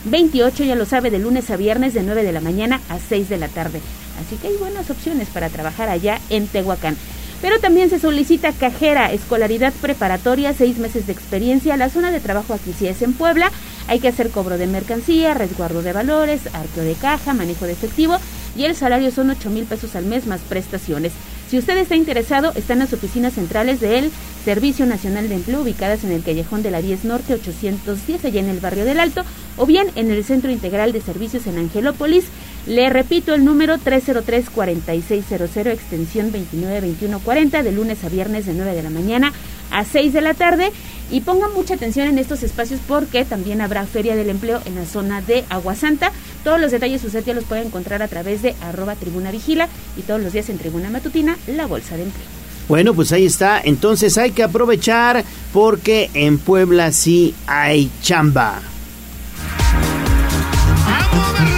6328, 0.05 0.65
ya 0.65 0.77
lo 0.77 0.87
sabe, 0.87 1.11
de 1.11 1.19
lunes 1.19 1.51
a 1.51 1.57
viernes 1.57 1.95
de 1.95 2.03
9 2.03 2.23
de 2.23 2.33
la 2.33 2.41
mañana 2.41 2.81
a 2.89 2.99
6 2.99 3.29
de 3.29 3.39
la 3.39 3.49
tarde. 3.49 3.81
Así 4.21 4.37
que 4.37 4.49
hay 4.49 4.57
buenas 4.57 4.91
opciones 4.91 5.29
para 5.29 5.49
trabajar 5.49 5.89
allá 5.89 6.19
en 6.31 6.47
Tehuacán. 6.47 6.97
Pero 7.43 7.59
también 7.59 7.89
se 7.89 7.99
solicita 7.99 8.53
cajera, 8.53 9.13
escolaridad 9.13 9.73
preparatoria, 9.81 10.53
seis 10.53 10.77
meses 10.77 11.07
de 11.07 11.15
experiencia. 11.15 11.79
La 11.79 11.89
zona 11.89 12.11
de 12.11 12.21
trabajo 12.21 12.53
aquí 12.53 12.75
sí 12.79 12.87
es 12.87 13.01
en 13.01 13.15
Puebla. 13.15 13.51
Hay 13.89 13.99
que 13.99 14.09
hacer 14.09 14.31
cobro 14.31 14.59
de 14.59 14.67
mercancía, 14.67 15.33
resguardo 15.33 15.81
de 15.81 15.95
valores, 15.95 16.43
arqueo 16.53 16.85
de 16.85 16.95
caja, 16.95 17.33
manejo 17.33 17.65
de 17.65 17.73
efectivo 17.73 18.19
y 18.57 18.65
el 18.65 18.77
salario 18.77 19.11
son 19.11 19.31
8 19.31 19.49
mil 19.51 19.65
pesos 19.65 19.97
al 19.97 20.05
mes 20.05 20.27
más 20.27 20.41
prestaciones. 20.43 21.13
Si 21.51 21.59
usted 21.59 21.77
está 21.79 21.97
interesado, 21.97 22.53
están 22.55 22.79
las 22.79 22.93
oficinas 22.93 23.33
centrales 23.33 23.81
del 23.81 24.13
Servicio 24.45 24.87
Nacional 24.87 25.29
de 25.29 25.35
Empleo 25.35 25.63
ubicadas 25.63 26.05
en 26.05 26.13
el 26.13 26.23
Callejón 26.23 26.63
de 26.63 26.71
la 26.71 26.81
10 26.81 27.07
Norte 27.07 27.35
810, 27.35 28.25
allá 28.25 28.41
en 28.41 28.49
el 28.49 28.61
barrio 28.61 28.85
del 28.85 29.01
Alto, 29.01 29.25
o 29.57 29.67
bien 29.67 29.89
en 29.97 30.13
el 30.13 30.23
Centro 30.23 30.53
Integral 30.53 30.93
de 30.93 31.01
Servicios 31.01 31.49
en 31.49 31.59
Angelópolis. 31.59 32.27
Le 32.69 32.89
repito 32.89 33.35
el 33.35 33.45
número 33.45 33.79
303-4600, 33.79 35.67
extensión 35.67 36.31
292140, 36.31 37.65
de 37.65 37.73
lunes 37.73 38.05
a 38.05 38.09
viernes 38.09 38.47
de 38.47 38.55
9 38.55 38.73
de 38.73 38.83
la 38.85 38.91
mañana 38.91 39.33
a 39.73 39.85
6 39.85 40.13
de 40.13 40.21
la 40.21 40.35
tarde. 40.35 40.71
Y 41.11 41.21
pongan 41.21 41.53
mucha 41.53 41.75
atención 41.75 42.07
en 42.09 42.19
estos 42.19 42.43
espacios 42.43 42.81
porque 42.87 43.25
también 43.25 43.61
habrá 43.61 43.85
Feria 43.87 44.17
del 44.17 44.31
Empleo 44.31 44.61
en 44.65 44.77
la 44.77 44.87
zona 44.87 45.21
de 45.21 45.45
Aguasanta. 45.49 46.13
Todos 46.45 46.61
los 46.61 46.71
detalles 46.71 47.05
usted 47.05 47.25
ya 47.25 47.35
los 47.35 47.45
puede 47.45 47.63
encontrar 47.63 48.03
a 48.03 48.09
través 48.09 48.43
de 48.43 48.55
arroba 48.63 48.95
tribuna 48.95 49.31
vigila 49.31 49.69
y 49.97 50.03
todos 50.03 50.21
los 50.21 50.33
días 50.33 50.49
en 50.49 50.59
tribuna 50.59 50.91
matutina 50.91 51.37
la 51.47 51.67
bolsa 51.67 51.97
de 51.97 52.05
empleo. 52.05 52.27
Bueno, 52.69 52.95
pues 52.95 53.11
ahí 53.11 53.27
está. 53.27 53.61
Entonces 53.63 54.17
hay 54.17 54.31
que 54.31 54.45
aprovechar 54.45 55.25
porque 55.53 56.09
en 56.15 56.39
Puebla 56.39 56.93
sí 56.93 57.35
hay 57.47 57.91
chamba. 58.01 58.61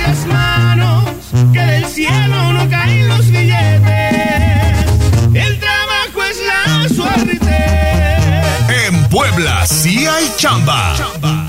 las 0.04 0.26
manos, 0.26 1.04
que 1.52 1.60
del 1.60 1.84
cielo 1.86 2.52
no 2.54 2.68
caen 2.70 3.08
los 3.08 3.26
billetes. 3.26 4.86
El 5.34 5.58
trabajo 5.58 6.22
es 6.30 6.38
la 6.46 6.88
suerte. 6.88 8.11
Puebla 9.12 9.66
sí 9.66 10.06
hay 10.06 10.24
chamba. 10.38 10.96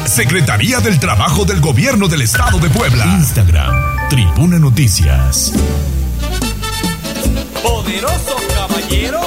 Secretaría 0.05 0.81
del 0.81 0.99
Trabajo 0.99 1.45
del 1.45 1.61
Gobierno 1.61 2.09
del 2.09 2.23
Estado 2.23 2.59
de 2.59 2.69
Puebla. 2.69 3.05
Instagram, 3.05 3.73
Tribuna 4.09 4.59
Noticias. 4.59 5.53
Poderoso 7.63 8.35
caballero 8.53 9.21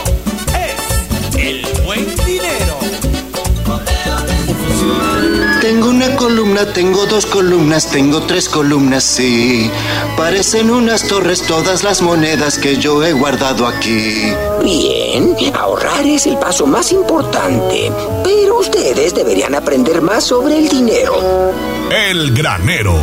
Tengo 5.60 5.88
una 5.88 6.14
columna, 6.16 6.72
tengo 6.72 7.06
dos 7.06 7.26
columnas, 7.26 7.90
tengo 7.90 8.22
tres 8.22 8.48
columnas, 8.48 9.04
sí. 9.04 9.70
Parecen 10.16 10.70
unas 10.70 11.06
torres 11.06 11.42
todas 11.42 11.82
las 11.82 12.02
monedas 12.02 12.58
que 12.58 12.76
yo 12.76 13.02
he 13.04 13.12
guardado 13.12 13.66
aquí. 13.66 14.32
Bien, 14.62 15.34
ahorrar 15.54 16.06
es 16.06 16.26
el 16.26 16.38
paso 16.38 16.66
más 16.66 16.92
importante, 16.92 17.90
pero 18.22 18.60
ustedes 18.60 19.14
deberían 19.14 19.54
aprender 19.54 20.02
más 20.02 20.24
sobre 20.24 20.58
el 20.58 20.68
dinero. 20.68 21.52
El 21.90 22.32
granero. 22.32 22.96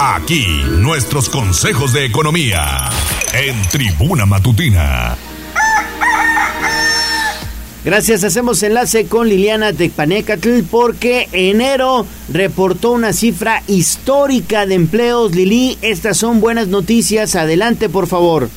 Aquí 0.00 0.46
nuestros 0.68 1.28
consejos 1.28 1.92
de 1.92 2.04
economía. 2.04 2.90
En 3.32 3.60
Tribuna 3.68 4.26
Matutina. 4.26 5.16
Gracias, 7.86 8.24
hacemos 8.24 8.64
enlace 8.64 9.06
con 9.06 9.28
Liliana 9.28 9.72
Tecpanecatl 9.72 10.62
porque 10.68 11.28
enero 11.30 12.04
reportó 12.28 12.90
una 12.90 13.12
cifra 13.12 13.62
histórica 13.68 14.66
de 14.66 14.74
empleos. 14.74 15.36
Lili, 15.36 15.78
estas 15.82 16.16
son 16.16 16.40
buenas 16.40 16.66
noticias. 16.66 17.36
Adelante, 17.36 17.88
por 17.88 18.08
favor. 18.08 18.50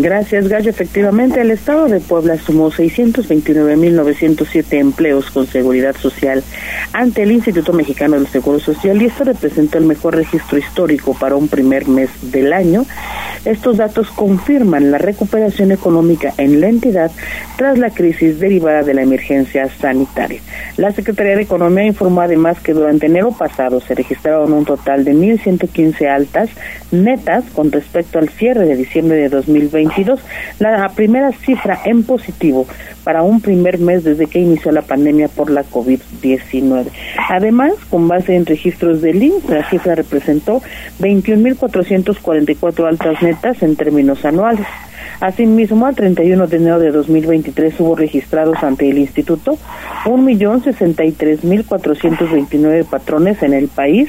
Gracias, 0.00 0.46
Gallo. 0.46 0.70
Efectivamente, 0.70 1.40
el 1.40 1.50
Estado 1.50 1.88
de 1.88 1.98
Puebla 1.98 2.38
sumó 2.38 2.70
629.907 2.70 4.74
empleos 4.74 5.28
con 5.32 5.48
seguridad 5.48 5.96
social 5.96 6.44
ante 6.92 7.24
el 7.24 7.32
Instituto 7.32 7.72
Mexicano 7.72 8.14
del 8.14 8.28
Seguro 8.28 8.60
Social 8.60 9.02
y 9.02 9.06
esto 9.06 9.24
representó 9.24 9.76
el 9.76 9.86
mejor 9.86 10.14
registro 10.14 10.56
histórico 10.56 11.16
para 11.18 11.34
un 11.34 11.48
primer 11.48 11.88
mes 11.88 12.10
del 12.30 12.52
año. 12.52 12.86
Estos 13.44 13.78
datos 13.78 14.08
confirman 14.10 14.92
la 14.92 14.98
recuperación 14.98 15.72
económica 15.72 16.32
en 16.38 16.60
la 16.60 16.68
entidad 16.68 17.10
tras 17.56 17.76
la 17.76 17.90
crisis 17.90 18.38
derivada 18.38 18.84
de 18.84 18.94
la 18.94 19.02
emergencia 19.02 19.68
sanitaria. 19.80 20.40
La 20.76 20.92
Secretaría 20.92 21.34
de 21.34 21.42
Economía 21.42 21.86
informó 21.86 22.20
además 22.20 22.60
que 22.60 22.72
durante 22.72 23.06
enero 23.06 23.32
pasado 23.32 23.80
se 23.80 23.96
registraron 23.96 24.52
un 24.52 24.64
total 24.64 25.04
de 25.04 25.12
1.115 25.12 26.08
altas 26.08 26.50
netas 26.92 27.42
con 27.52 27.72
respecto 27.72 28.18
al 28.18 28.28
cierre 28.28 28.66
de 28.66 28.76
diciembre 28.76 29.16
de 29.16 29.28
2022, 29.88 30.20
la 30.58 30.88
primera 30.90 31.32
cifra 31.32 31.80
en 31.84 32.04
positivo 32.04 32.66
para 33.04 33.22
un 33.22 33.40
primer 33.40 33.78
mes 33.78 34.04
desde 34.04 34.26
que 34.26 34.38
inició 34.38 34.70
la 34.72 34.82
pandemia 34.82 35.28
por 35.28 35.50
la 35.50 35.64
COVID-19. 35.64 36.86
Además, 37.28 37.72
con 37.90 38.08
base 38.08 38.36
en 38.36 38.46
registros 38.46 39.00
del 39.00 39.22
INSS, 39.22 39.48
la 39.48 39.68
cifra 39.68 39.94
representó 39.94 40.62
21.444 41.00 42.86
altas 42.86 43.22
netas 43.22 43.62
en 43.62 43.76
términos 43.76 44.24
anuales. 44.24 44.66
Asimismo, 45.20 45.86
al 45.86 45.96
31 45.96 46.46
de 46.46 46.56
enero 46.56 46.78
de 46.78 46.92
2023 46.92 47.74
hubo 47.80 47.96
registrados 47.96 48.62
ante 48.62 48.88
el 48.88 48.98
Instituto 48.98 49.58
1.063.429 50.04 52.84
patrones 52.84 53.42
en 53.42 53.52
el 53.52 53.66
país 53.66 54.08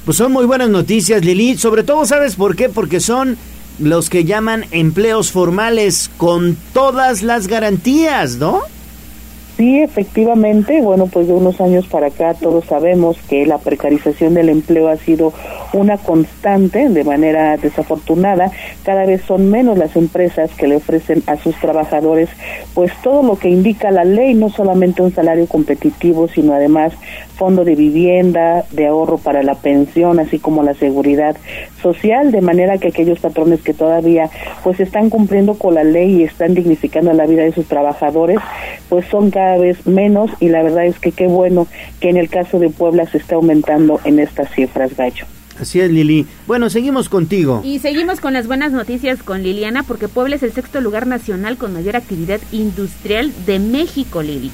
Pues 0.05 0.17
son 0.17 0.31
muy 0.31 0.45
buenas 0.45 0.69
noticias, 0.69 1.23
Lili. 1.23 1.55
Sobre 1.57 1.83
todo, 1.83 2.05
¿sabes 2.05 2.35
por 2.35 2.55
qué? 2.55 2.69
Porque 2.69 2.99
son 2.99 3.37
los 3.77 4.09
que 4.09 4.25
llaman 4.25 4.65
empleos 4.71 5.31
formales 5.31 6.09
con 6.17 6.57
todas 6.73 7.21
las 7.21 7.47
garantías, 7.47 8.37
¿no? 8.37 8.63
Sí, 9.59 9.81
efectivamente, 9.81 10.81
bueno, 10.81 11.07
pues 11.07 11.27
de 11.27 11.33
unos 11.33 11.59
años 11.59 11.85
para 11.85 12.07
acá 12.07 12.33
todos 12.33 12.63
sabemos 12.63 13.17
que 13.27 13.45
la 13.45 13.57
precarización 13.57 14.33
del 14.33 14.47
empleo 14.47 14.87
ha 14.87 14.95
sido 14.95 15.33
una 15.73 15.97
constante 15.97 16.87
de 16.87 17.03
manera 17.03 17.57
desafortunada. 17.57 18.53
Cada 18.85 19.05
vez 19.05 19.21
son 19.23 19.51
menos 19.51 19.77
las 19.77 19.97
empresas 19.97 20.49
que 20.51 20.69
le 20.69 20.77
ofrecen 20.77 21.23
a 21.27 21.35
sus 21.35 21.57
trabajadores 21.57 22.29
pues 22.73 22.93
todo 23.03 23.21
lo 23.21 23.37
que 23.37 23.49
indica 23.49 23.91
la 23.91 24.05
ley, 24.05 24.33
no 24.33 24.47
solamente 24.47 25.01
un 25.01 25.13
salario 25.13 25.45
competitivo, 25.45 26.29
sino 26.29 26.53
además 26.53 26.93
fondo 27.39 27.63
de 27.63 27.75
vivienda, 27.75 28.65
de 28.71 28.87
ahorro 28.87 29.17
para 29.17 29.41
la 29.43 29.55
pensión, 29.55 30.19
así 30.19 30.39
como 30.39 30.61
la 30.61 30.73
seguridad 30.73 31.37
social, 31.81 32.31
de 32.33 32.41
manera 32.41 32.77
que 32.77 32.89
aquellos 32.89 33.19
patrones 33.19 33.61
que 33.61 33.73
todavía 33.73 34.29
pues 34.61 34.81
están 34.81 35.09
cumpliendo 35.09 35.53
con 35.53 35.73
la 35.73 35.85
ley 35.85 36.17
y 36.17 36.23
están 36.23 36.53
dignificando 36.53 37.13
la 37.13 37.25
vida 37.25 37.43
de 37.43 37.53
sus 37.53 37.65
trabajadores, 37.65 38.39
pues 38.89 39.05
son 39.07 39.31
cada 39.31 39.57
vez 39.57 39.87
menos 39.87 40.29
y 40.41 40.49
la 40.49 40.61
verdad 40.61 40.85
es 40.85 40.99
que 40.99 41.13
qué 41.13 41.27
bueno 41.27 41.65
que 42.01 42.09
en 42.09 42.17
el 42.17 42.29
caso 42.29 42.59
de 42.59 42.69
Puebla 42.69 43.09
se 43.09 43.19
está 43.19 43.35
aumentando 43.35 44.01
en 44.03 44.19
estas 44.19 44.51
cifras, 44.53 44.95
Gallo. 44.97 45.25
Así 45.57 45.79
es, 45.79 45.89
Lili. 45.89 46.25
Bueno, 46.45 46.69
seguimos 46.69 47.07
contigo. 47.07 47.61
Y 47.63 47.79
seguimos 47.79 48.19
con 48.19 48.33
las 48.33 48.47
buenas 48.47 48.73
noticias 48.73 49.23
con 49.23 49.43
Liliana, 49.43 49.83
porque 49.83 50.07
Puebla 50.09 50.35
es 50.35 50.43
el 50.43 50.51
sexto 50.51 50.81
lugar 50.81 51.07
nacional 51.07 51.57
con 51.57 51.73
mayor 51.73 51.95
actividad 51.95 52.39
industrial 52.51 53.31
de 53.45 53.59
México, 53.59 54.21
Lili. 54.21 54.51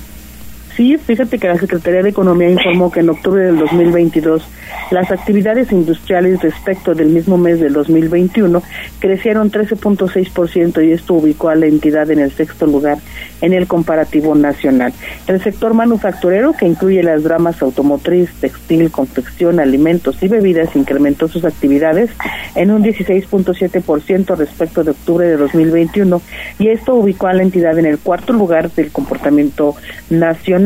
Sí, 0.76 0.97
fíjate 0.97 1.39
que 1.39 1.47
la 1.47 1.57
Secretaría 1.57 2.03
de 2.03 2.10
Economía 2.10 2.49
informó 2.49 2.91
que 2.91 2.99
en 2.99 3.10
octubre 3.10 3.43
del 3.43 3.57
2022 3.57 4.45
las 4.91 5.10
actividades 5.10 5.72
industriales 5.72 6.41
respecto 6.41 6.93
del 6.93 7.10
mismo 7.10 7.38
mes 7.38 7.61
del 7.61 7.72
2021 7.72 8.61
crecieron 8.99 9.52
13.6% 9.52 10.85
y 10.85 10.91
esto 10.91 11.14
ubicó 11.14 11.47
a 11.47 11.56
la 11.56 11.68
entidad 11.68 12.11
en 12.11 12.19
el 12.19 12.31
sexto 12.31 12.65
lugar 12.65 12.97
en 13.41 13.53
el 13.53 13.68
comparativo 13.68 14.35
nacional. 14.35 14.91
El 15.27 15.41
sector 15.41 15.73
manufacturero, 15.73 16.53
que 16.53 16.68
incluye 16.68 17.02
las 17.03 17.23
ramas 17.23 17.61
automotriz, 17.61 18.30
textil, 18.41 18.91
confección, 18.91 19.61
alimentos 19.61 20.22
y 20.22 20.27
bebidas, 20.27 20.76
incrementó 20.76 21.30
sus 21.30 21.45
actividades 21.45 22.10
en 22.56 22.72
un 22.72 22.84
16.7% 22.84 24.35
respecto 24.35 24.84
de 24.84 24.91
octubre 24.91 25.26
de 25.26 25.38
2021 25.38 26.22
y 26.60 26.68
esto 26.68 26.95
ubicó 26.95 27.27
a 27.27 27.34
la 27.34 27.43
entidad 27.43 27.80
en 27.80 27.85
el 27.85 27.97
cuarto 27.97 28.34
lugar 28.34 28.69
del 28.72 28.91
comportamiento 28.91 29.76
nacional. 30.10 30.64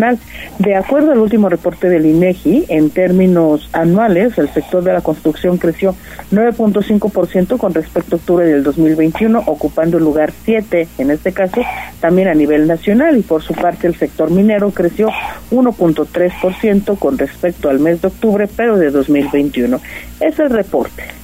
De 0.59 0.76
acuerdo 0.76 1.11
al 1.11 1.19
último 1.19 1.49
reporte 1.49 1.89
del 1.89 2.05
INEGI, 2.05 2.65
en 2.69 2.89
términos 2.89 3.69
anuales, 3.73 4.38
el 4.38 4.49
sector 4.49 4.84
de 4.84 4.93
la 4.93 5.01
construcción 5.01 5.57
creció 5.57 5.95
9.5% 6.31 7.57
con 7.57 7.73
respecto 7.73 8.15
a 8.15 8.19
octubre 8.19 8.45
del 8.45 8.63
2021, 8.63 9.43
ocupando 9.45 9.97
el 9.97 10.03
lugar 10.03 10.31
7, 10.45 10.88
en 10.97 11.11
este 11.11 11.34
caso, 11.34 11.61
también 11.99 12.27
a 12.27 12.34
nivel 12.34 12.67
nacional. 12.67 13.17
Y 13.17 13.21
por 13.21 13.41
su 13.41 13.53
parte, 13.53 13.88
el 13.88 13.95
sector 13.95 14.31
minero 14.31 14.71
creció 14.71 15.09
1.3% 15.51 16.97
con 16.97 17.17
respecto 17.17 17.69
al 17.69 17.80
mes 17.80 18.01
de 18.01 18.07
octubre, 18.07 18.47
pero 18.55 18.77
de 18.77 18.91
2021. 18.91 19.80
Es 20.19 20.39
el 20.39 20.49
reporte. 20.49 21.19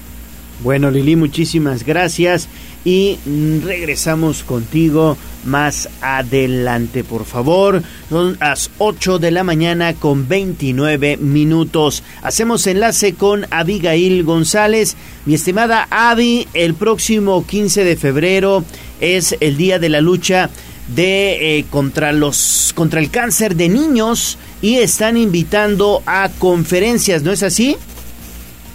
Bueno, 0.65 0.89
Lili, 0.89 1.15
muchísimas 1.15 1.85
gracias 1.85 2.49
y 2.83 3.19
regresamos 3.63 4.41
contigo 4.41 5.15
más 5.45 5.87
adelante, 6.01 7.03
por 7.03 7.25
favor. 7.25 7.83
Son 8.09 8.35
las 8.39 8.71
8 8.79 9.19
de 9.19 9.29
la 9.29 9.43
mañana 9.43 9.93
con 9.93 10.27
29 10.27 11.17
minutos. 11.17 12.01
Hacemos 12.23 12.65
enlace 12.65 13.13
con 13.13 13.45
Abigail 13.51 14.23
González. 14.23 14.95
Mi 15.27 15.35
estimada 15.35 15.87
Avi, 15.91 16.47
el 16.55 16.73
próximo 16.73 17.45
15 17.45 17.83
de 17.83 17.95
febrero 17.95 18.65
es 18.99 19.37
el 19.41 19.57
día 19.57 19.77
de 19.77 19.89
la 19.89 20.01
lucha 20.01 20.49
de 20.95 21.59
eh, 21.59 21.65
contra 21.69 22.11
los 22.11 22.73
contra 22.73 22.99
el 22.99 23.11
cáncer 23.11 23.55
de 23.55 23.69
niños 23.69 24.39
y 24.63 24.77
están 24.77 25.15
invitando 25.15 26.01
a 26.07 26.31
conferencias, 26.39 27.21
¿no 27.21 27.31
es 27.31 27.43
así? 27.43 27.77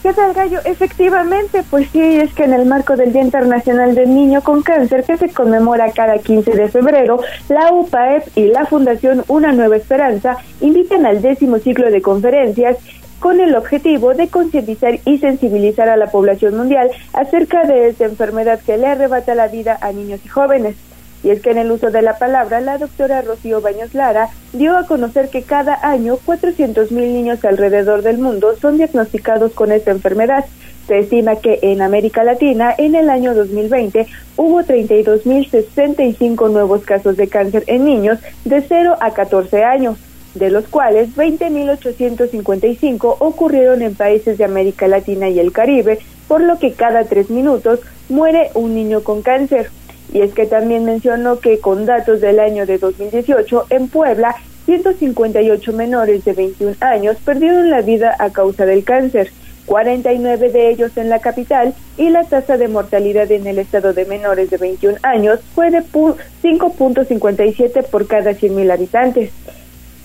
¿Qué 0.03 0.15
tal, 0.15 0.33
Gallo? 0.33 0.61
Efectivamente, 0.65 1.63
pues 1.69 1.91
sí, 1.91 2.01
es 2.01 2.33
que 2.33 2.45
en 2.45 2.55
el 2.55 2.65
marco 2.65 2.97
del 2.97 3.13
Día 3.13 3.21
Internacional 3.21 3.95
del 3.95 4.15
Niño 4.15 4.41
con 4.41 4.63
Cáncer, 4.63 5.05
que 5.05 5.19
se 5.19 5.29
conmemora 5.29 5.93
cada 5.93 6.17
15 6.17 6.53
de 6.53 6.69
febrero, 6.69 7.21
la 7.51 7.71
UPAEP 7.71 8.29
y 8.35 8.47
la 8.47 8.65
Fundación 8.65 9.25
Una 9.29 9.53
Nueva 9.53 9.77
Esperanza 9.77 10.39
invitan 10.63 11.05
al 11.05 11.21
décimo 11.21 11.59
ciclo 11.59 11.91
de 11.91 12.01
conferencias 12.01 12.79
con 13.19 13.41
el 13.41 13.55
objetivo 13.55 14.15
de 14.15 14.29
concientizar 14.29 14.99
y 15.05 15.19
sensibilizar 15.19 15.91
a 15.91 15.99
la 15.99 16.07
población 16.07 16.57
mundial 16.57 16.91
acerca 17.13 17.65
de 17.65 17.89
esta 17.89 18.07
enfermedad 18.07 18.59
que 18.65 18.79
le 18.79 18.87
arrebata 18.87 19.35
la 19.35 19.49
vida 19.49 19.77
a 19.83 19.93
niños 19.93 20.21
y 20.25 20.29
jóvenes. 20.29 20.77
Y 21.23 21.31
es 21.31 21.43
que 21.43 21.51
en 21.51 21.59
el 21.59 21.71
uso 21.71 21.91
de 21.91 22.03
la 22.03 22.19
palabra, 22.19 22.61
la 22.61 22.79
doctora 22.79 23.23
Rocío 23.23 23.61
Baños 23.61 23.95
Lara 23.95 24.31
dio 24.53 24.77
a 24.77 24.87
conocer 24.87 25.29
que 25.29 25.43
cada 25.43 25.87
año 25.87 26.19
400.000 26.27 26.91
niños 26.91 27.45
alrededor 27.45 28.03
del 28.03 28.19
mundo 28.19 28.55
son 28.61 28.79
diagnosticados 28.79 29.53
con 29.53 29.73
esta 29.73 29.91
enfermedad. 29.91 30.45
Se 30.87 30.99
estima 30.99 31.37
que 31.37 31.59
en 31.63 31.83
América 31.83 32.25
Latina, 32.25 32.75
en 32.77 32.95
el 32.95 33.11
año 33.11 33.35
2020, 33.35 34.07
hubo 34.37 34.63
32.065 34.63 36.51
nuevos 36.51 36.85
casos 36.85 37.17
de 37.17 37.29
cáncer 37.29 37.65
en 37.67 37.85
niños 37.85 38.19
de 38.45 38.63
0 38.63 38.97
a 38.99 39.13
14 39.13 39.63
años, 39.63 39.99
de 40.35 40.51
los 40.51 40.67
cuales 40.69 41.15
20.855 41.17 43.17
ocurrieron 43.19 43.83
en 43.83 43.95
países 43.95 44.39
de 44.39 44.45
América 44.45 44.89
Latina 44.89 45.29
y 45.29 45.39
el 45.39 45.53
Caribe, 45.53 45.99
por 46.27 46.41
lo 46.41 46.59
que 46.59 46.73
cada 46.73 47.05
tres 47.05 47.31
minutos 47.31 47.81
muere 48.09 48.51
un 48.55 48.75
niño 48.75 49.03
con 49.03 49.23
cáncer. 49.23 49.71
Y 50.13 50.23
es 50.23 50.33
que 50.33 50.47
también 50.47 50.85
mencionó 50.85 51.39
que 51.39 51.59
con 51.59 51.87
datos 51.87 52.21
del 52.21 52.41
año 52.41 52.67
de 52.67 52.79
2018, 52.79 53.67
en 53.71 53.89
Puebla, 53.89 54.35
158 54.67 55.73
menores 55.73 56.25
de 56.25 56.33
21 56.33 56.77
años 56.81 57.17
perdieron 57.25 57.71
la 57.71 57.81
vida 57.81 58.15
a 58.19 58.31
causa 58.31 58.67
del 58.67 58.85
cáncer, 58.85 59.31
49 59.67 60.51
de 60.51 60.71
ellos 60.71 60.97
en 60.97 61.09
la 61.09 61.21
capital 61.21 61.75
y 61.97 62.11
la 62.11 62.25
tasa 62.25 62.57
de 62.57 62.69
mortalidad 62.69 63.31
en 63.31 63.47
el 63.47 63.59
estado 63.59 63.93
de 63.93 64.05
menores 64.05 64.51
de 64.51 64.57
21 64.57 64.99
años 65.03 65.41
fue 65.55 65.71
de 65.71 65.81
5.57 65.81 67.85
por 67.85 68.07
cada 68.07 68.33
100.000 68.33 68.73
habitantes, 68.73 69.31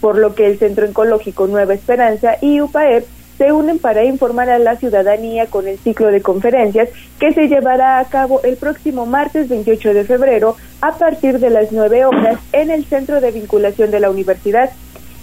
por 0.02 0.18
lo 0.18 0.36
que 0.36 0.46
el 0.46 0.60
Centro 0.60 0.86
Oncológico 0.86 1.48
Nueva 1.48 1.74
Esperanza 1.74 2.38
y 2.42 2.62
UPAEP 2.62 3.06
se 3.38 3.52
unen 3.52 3.80
para 3.80 4.04
informar 4.04 4.50
a 4.50 4.60
la 4.60 4.78
ciudadanía 4.78 5.48
con 5.48 5.68
el 5.68 5.78
ciclo 5.78 6.08
de 6.08 6.22
conferencias 6.22 6.90
que 7.20 7.34
se 7.34 7.48
llevará 7.48 8.00
a 8.00 8.06
cabo 8.06 8.42
el 8.44 8.58
próximo 8.58 9.06
martes 9.06 9.50
28 9.50 9.94
de 9.94 10.04
febrero 10.06 10.56
a 10.82 10.94
partir 10.98 11.40
de 11.40 11.50
las 11.50 11.72
9 11.72 12.06
horas 12.06 12.40
en 12.52 12.72
el 12.72 12.86
Centro 12.86 13.22
de 13.22 13.32
Vinculación 13.32 13.92
de 13.92 14.00
la 14.00 14.10
Universidad. 14.10 14.72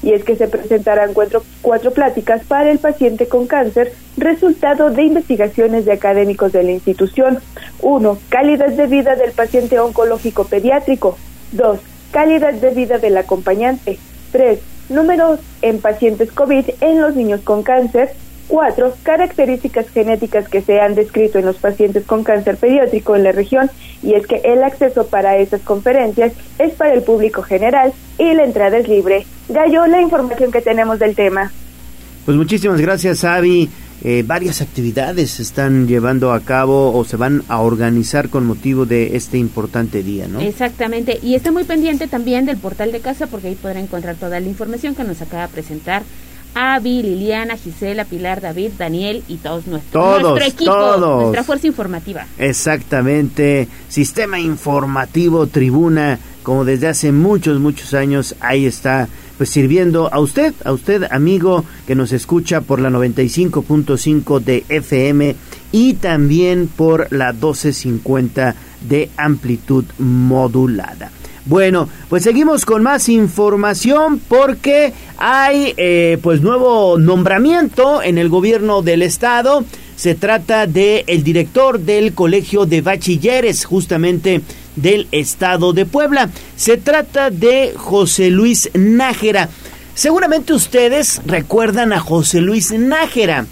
Y 0.03 0.13
es 0.13 0.25
que 0.25 0.35
se 0.35 0.49
presentarán 0.49 1.15
cuatro, 1.15 1.45
cuatro 1.63 1.93
pláticas 1.93 2.43
para 2.45 2.73
el 2.73 2.81
paciente 2.81 3.29
con 3.29 3.47
cáncer, 3.47 3.93
resultado 4.17 4.91
de 4.91 5.05
investigaciones 5.05 5.85
de 5.85 5.93
académicos 5.93 6.51
de 6.51 6.65
la 6.65 6.73
institución. 6.73 7.39
1. 7.83 8.19
Calidad 8.29 8.71
de 8.71 8.89
vida 8.89 9.15
del 9.15 9.31
paciente 9.31 9.79
oncológico 9.79 10.45
pediátrico. 10.45 11.17
2. 11.53 11.79
Calidad 12.11 12.55
de 12.55 12.71
vida 12.71 12.99
del 12.99 13.17
acompañante. 13.17 13.99
3 14.33 14.72
números 14.89 15.41
en 15.63 15.81
pacientes 15.81 16.33
COVID 16.33 16.65
en 16.81 17.01
los 17.01 17.17
niños 17.17 17.41
con 17.43 17.63
cáncer. 17.63 18.11
Cuatro, 18.49 18.93
características 19.03 19.89
genéticas 19.89 20.49
que 20.49 20.61
se 20.61 20.81
han 20.81 20.95
descrito 20.95 21.39
en 21.39 21.47
los 21.47 21.57
pacientes 21.57 22.05
con 22.05 22.23
cáncer 22.25 22.57
pediátrico 22.57 23.17
en 23.17 23.25
la 23.25 23.33
región 23.33 23.71
y 24.03 24.15
es 24.15 24.27
que 24.27 24.43
el 24.45 24.63
acceso 24.63 25.07
para 25.07 25.39
esas 25.39 25.63
conferencias 25.63 26.33
es 26.59 26.75
para 26.75 26.93
el 26.93 27.03
público 27.03 27.43
general 27.43 27.93
y 28.19 28.35
la 28.35 28.45
entrada 28.45 28.79
es 28.79 28.89
libre. 28.89 29.27
Gallo, 29.49 29.87
la 29.87 30.03
información 30.03 30.53
que 30.53 30.61
tenemos 30.61 30.99
del 30.99 31.15
tema. 31.15 31.51
Pues 32.25 32.37
muchísimas 32.37 32.81
gracias, 32.81 33.25
Avi. 33.25 33.69
Eh, 34.05 34.25
varias 34.27 34.61
actividades 34.61 35.31
se 35.31 35.43
están 35.43 35.87
llevando 35.87 36.33
a 36.33 36.41
cabo 36.41 36.93
o 36.97 37.05
se 37.05 37.17
van 37.17 37.45
a 37.47 37.61
organizar 37.61 38.31
con 38.31 38.45
motivo 38.45 38.85
de 38.85 39.17
este 39.17 39.39
importante 39.39 40.03
día, 40.03 40.27
¿no? 40.27 40.41
Exactamente, 40.41 41.21
y 41.23 41.37
está 41.37 41.53
muy 41.53 41.63
pendiente 41.63 42.09
también 42.09 42.45
del 42.45 42.57
portal 42.57 42.91
de 42.91 42.99
casa 42.99 43.29
porque 43.29 43.49
ahí 43.49 43.55
podrá 43.55 43.79
encontrar 43.79 44.17
toda 44.17 44.41
la 44.41 44.49
información 44.49 44.97
que 44.97 45.05
nos 45.05 45.23
acaba 45.23 45.47
de 45.47 45.53
presentar 45.53 46.03
Avi, 46.55 47.01
Liliana, 47.03 47.57
Gisela, 47.57 48.05
Pilar, 48.05 48.41
David, 48.41 48.73
Daniel 48.77 49.23
y 49.29 49.37
todos 49.37 49.69
nuestros 49.69 49.93
Todos, 49.93 50.23
nuestro 50.23 50.49
equipo, 50.53 50.73
todos. 50.73 51.23
nuestra 51.23 51.45
fuerza 51.45 51.67
informativa. 51.69 52.27
Exactamente, 52.39 53.69
sistema 53.89 54.41
informativo 54.41 55.47
Tribuna, 55.47 56.19
como 56.43 56.65
desde 56.65 56.89
hace 56.89 57.13
muchos, 57.13 57.61
muchos 57.61 57.95
años, 57.95 58.35
ahí 58.41 58.67
está, 58.67 59.09
pues 59.43 59.51
sirviendo 59.51 60.09
a 60.15 60.21
usted, 60.21 60.55
a 60.65 60.71
usted 60.71 61.03
amigo 61.11 61.65
que 61.85 61.97
nos 61.97 62.13
escucha 62.13 62.61
por 62.61 62.79
la 62.79 62.91
95.5 62.91 64.39
de 64.39 64.65
FM 64.69 65.35
y 65.73 65.95
también 65.95 66.69
por 66.69 67.09
la 67.11 67.33
1250 67.33 68.55
de 68.89 69.11
amplitud 69.17 69.85
modulada. 69.99 71.11
Bueno, 71.45 71.89
pues 72.09 72.23
seguimos 72.23 72.65
con 72.65 72.85
más 72.85 73.09
información 73.09 74.21
porque 74.29 74.93
hay 75.17 75.75
eh, 75.77 76.19
pues 76.23 76.41
nuevo 76.41 77.01
nombramiento 77.01 78.01
en 78.01 78.19
el 78.19 78.29
gobierno 78.29 78.83
del 78.83 79.03
estado. 79.03 79.65
Se 79.97 80.15
trata 80.15 80.69
de 80.69 81.03
el 81.09 81.25
director 81.25 81.81
del 81.81 82.15
Colegio 82.15 82.65
de 82.65 82.81
Bachilleres, 82.81 83.65
justamente 83.65 84.41
del 84.77 85.09
estado 85.13 85.73
de 85.73 85.87
Puebla. 85.87 86.31
Se 86.57 86.77
trata 86.77 87.31
de 87.31 87.75
José 87.77 88.31
Luis 88.31 88.71
Nájera. 88.75 89.49
Seguramente 89.95 90.55
ustedes 90.55 91.21
recuerdan 91.27 91.93
a 91.93 92.01
José 92.01 92.41
Luis 92.41 92.73
Nájera. 92.73 93.47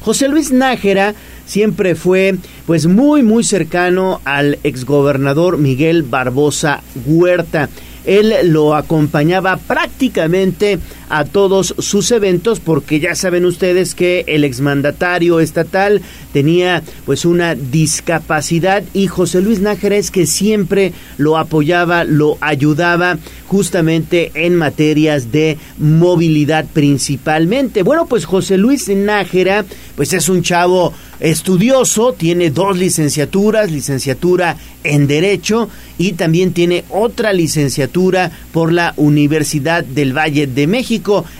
José 0.00 0.28
Luis 0.28 0.52
Nájera 0.52 1.14
siempre 1.46 1.94
fue 1.94 2.36
pues 2.66 2.86
muy 2.86 3.22
muy 3.22 3.44
cercano 3.44 4.20
al 4.24 4.58
exgobernador 4.62 5.58
Miguel 5.58 6.02
Barbosa 6.02 6.82
Huerta. 7.06 7.68
Él 8.04 8.34
lo 8.44 8.74
acompañaba 8.74 9.56
prácticamente 9.56 10.78
a 11.08 11.24
todos 11.24 11.74
sus 11.78 12.10
eventos 12.10 12.60
porque 12.60 13.00
ya 13.00 13.14
saben 13.14 13.44
ustedes 13.44 13.94
que 13.94 14.24
el 14.26 14.44
exmandatario 14.44 15.40
estatal 15.40 16.02
tenía 16.32 16.82
pues 17.06 17.24
una 17.24 17.54
discapacidad 17.54 18.82
y 18.92 19.06
José 19.06 19.42
Luis 19.42 19.60
Nájera 19.60 19.96
es 19.96 20.10
que 20.10 20.26
siempre 20.26 20.92
lo 21.18 21.38
apoyaba, 21.38 22.04
lo 22.04 22.38
ayudaba 22.40 23.18
justamente 23.46 24.32
en 24.34 24.56
materias 24.56 25.30
de 25.30 25.58
movilidad 25.78 26.66
principalmente. 26.72 27.82
Bueno, 27.82 28.06
pues 28.06 28.24
José 28.24 28.56
Luis 28.56 28.88
Nájera 28.88 29.64
pues 29.96 30.12
es 30.12 30.28
un 30.28 30.42
chavo 30.42 30.92
estudioso, 31.20 32.12
tiene 32.12 32.50
dos 32.50 32.76
licenciaturas, 32.76 33.70
licenciatura 33.70 34.56
en 34.82 35.06
Derecho 35.06 35.68
y 35.96 36.12
también 36.12 36.52
tiene 36.52 36.84
otra 36.90 37.32
licenciatura 37.32 38.30
por 38.52 38.72
la 38.72 38.92
Universidad 38.96 39.84
del 39.84 40.16
Valle 40.16 40.46
de 40.46 40.66
México. 40.66 40.93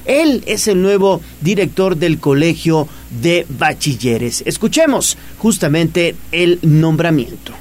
Él 0.04 0.42
es 0.46 0.68
el 0.68 0.82
nuevo 0.82 1.20
director 1.40 1.96
del 1.96 2.18
Colegio 2.18 2.88
de 3.22 3.46
Bachilleres. 3.48 4.42
Escuchemos 4.46 5.16
justamente 5.38 6.16
el 6.32 6.58
nombramiento. 6.62 7.52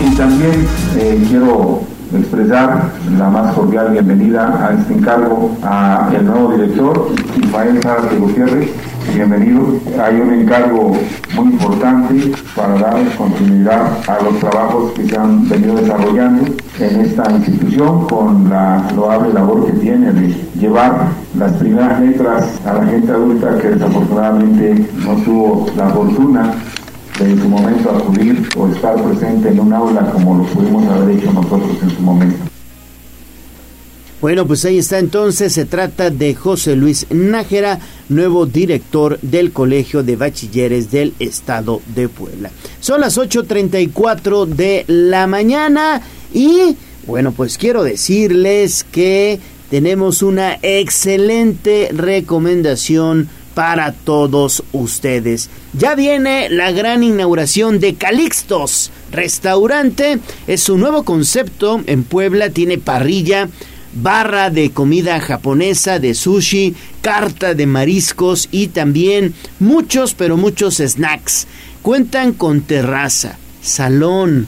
Y 0.00 0.14
también 0.16 0.66
eh, 0.96 1.24
quiero 1.28 1.82
expresar 2.16 2.92
la 3.18 3.28
más 3.28 3.54
cordial 3.54 3.90
bienvenida 3.90 4.66
a 4.66 4.80
este 4.80 4.94
encargo 4.94 5.56
a 5.62 6.10
el 6.14 6.24
nuevo 6.24 6.52
director, 6.52 7.12
Ismael 7.36 7.82
Zárate 7.82 8.16
Gutiérrez. 8.16 8.70
Bienvenido. 9.14 9.80
Hay 10.00 10.20
un 10.20 10.32
encargo 10.34 10.96
muy 11.34 11.52
importante 11.52 12.32
para 12.54 12.74
dar 12.78 13.16
continuidad 13.16 13.98
a 14.08 14.22
los 14.22 14.38
trabajos 14.38 14.92
que 14.92 15.06
se 15.06 15.16
han 15.16 15.48
venido 15.48 15.76
desarrollando 15.76 16.44
en 16.78 17.00
esta 17.00 17.30
institución 17.30 18.06
con 18.06 18.48
la 18.48 18.88
loable 18.94 19.32
labor 19.32 19.66
que 19.66 19.72
tiene 19.72 20.12
de 20.12 20.28
llevar 20.58 21.08
las 21.36 21.52
primeras 21.54 22.00
letras 22.00 22.60
a 22.66 22.74
la 22.74 22.86
gente 22.86 23.10
adulta 23.10 23.58
que 23.58 23.68
desafortunadamente 23.68 24.86
no 25.04 25.14
tuvo 25.24 25.66
la 25.76 25.88
fortuna 25.88 26.54
de 27.18 27.30
en 27.30 27.40
su 27.40 27.48
momento 27.48 27.90
acudir 27.90 28.48
o 28.56 28.68
estar 28.68 28.94
presente 29.02 29.48
en 29.48 29.60
un 29.60 29.72
aula 29.72 30.10
como 30.12 30.36
lo 30.36 30.44
pudimos 30.44 30.86
haber 30.88 31.16
hecho 31.16 31.32
nosotros 31.32 31.76
en 31.82 31.90
su 31.90 32.02
momento. 32.02 32.47
Bueno, 34.20 34.48
pues 34.48 34.64
ahí 34.64 34.78
está 34.78 34.98
entonces, 34.98 35.52
se 35.52 35.64
trata 35.64 36.10
de 36.10 36.34
José 36.34 36.74
Luis 36.74 37.06
Nájera, 37.08 37.78
nuevo 38.08 38.46
director 38.46 39.20
del 39.22 39.52
Colegio 39.52 40.02
de 40.02 40.16
Bachilleres 40.16 40.90
del 40.90 41.14
Estado 41.20 41.80
de 41.94 42.08
Puebla. 42.08 42.50
Son 42.80 43.00
las 43.00 43.16
8.34 43.16 44.46
de 44.46 44.84
la 44.88 45.28
mañana 45.28 46.02
y 46.34 46.76
bueno, 47.06 47.30
pues 47.30 47.58
quiero 47.58 47.84
decirles 47.84 48.84
que 48.90 49.38
tenemos 49.70 50.22
una 50.22 50.58
excelente 50.62 51.90
recomendación 51.92 53.28
para 53.54 53.92
todos 53.92 54.64
ustedes. 54.72 55.48
Ya 55.74 55.94
viene 55.94 56.48
la 56.48 56.72
gran 56.72 57.04
inauguración 57.04 57.78
de 57.78 57.94
Calixtos 57.94 58.90
Restaurante. 59.12 60.18
Es 60.46 60.68
un 60.68 60.80
nuevo 60.80 61.04
concepto 61.04 61.80
en 61.86 62.04
Puebla, 62.04 62.50
tiene 62.50 62.78
parrilla, 62.78 63.48
barra 64.02 64.50
de 64.50 64.70
comida 64.70 65.20
japonesa, 65.20 65.98
de 65.98 66.14
sushi, 66.14 66.74
carta 67.00 67.54
de 67.54 67.66
mariscos 67.66 68.48
y 68.50 68.68
también 68.68 69.34
muchos, 69.58 70.14
pero 70.14 70.36
muchos 70.36 70.76
snacks. 70.76 71.46
Cuentan 71.82 72.32
con 72.32 72.62
terraza, 72.62 73.38
salón, 73.62 74.46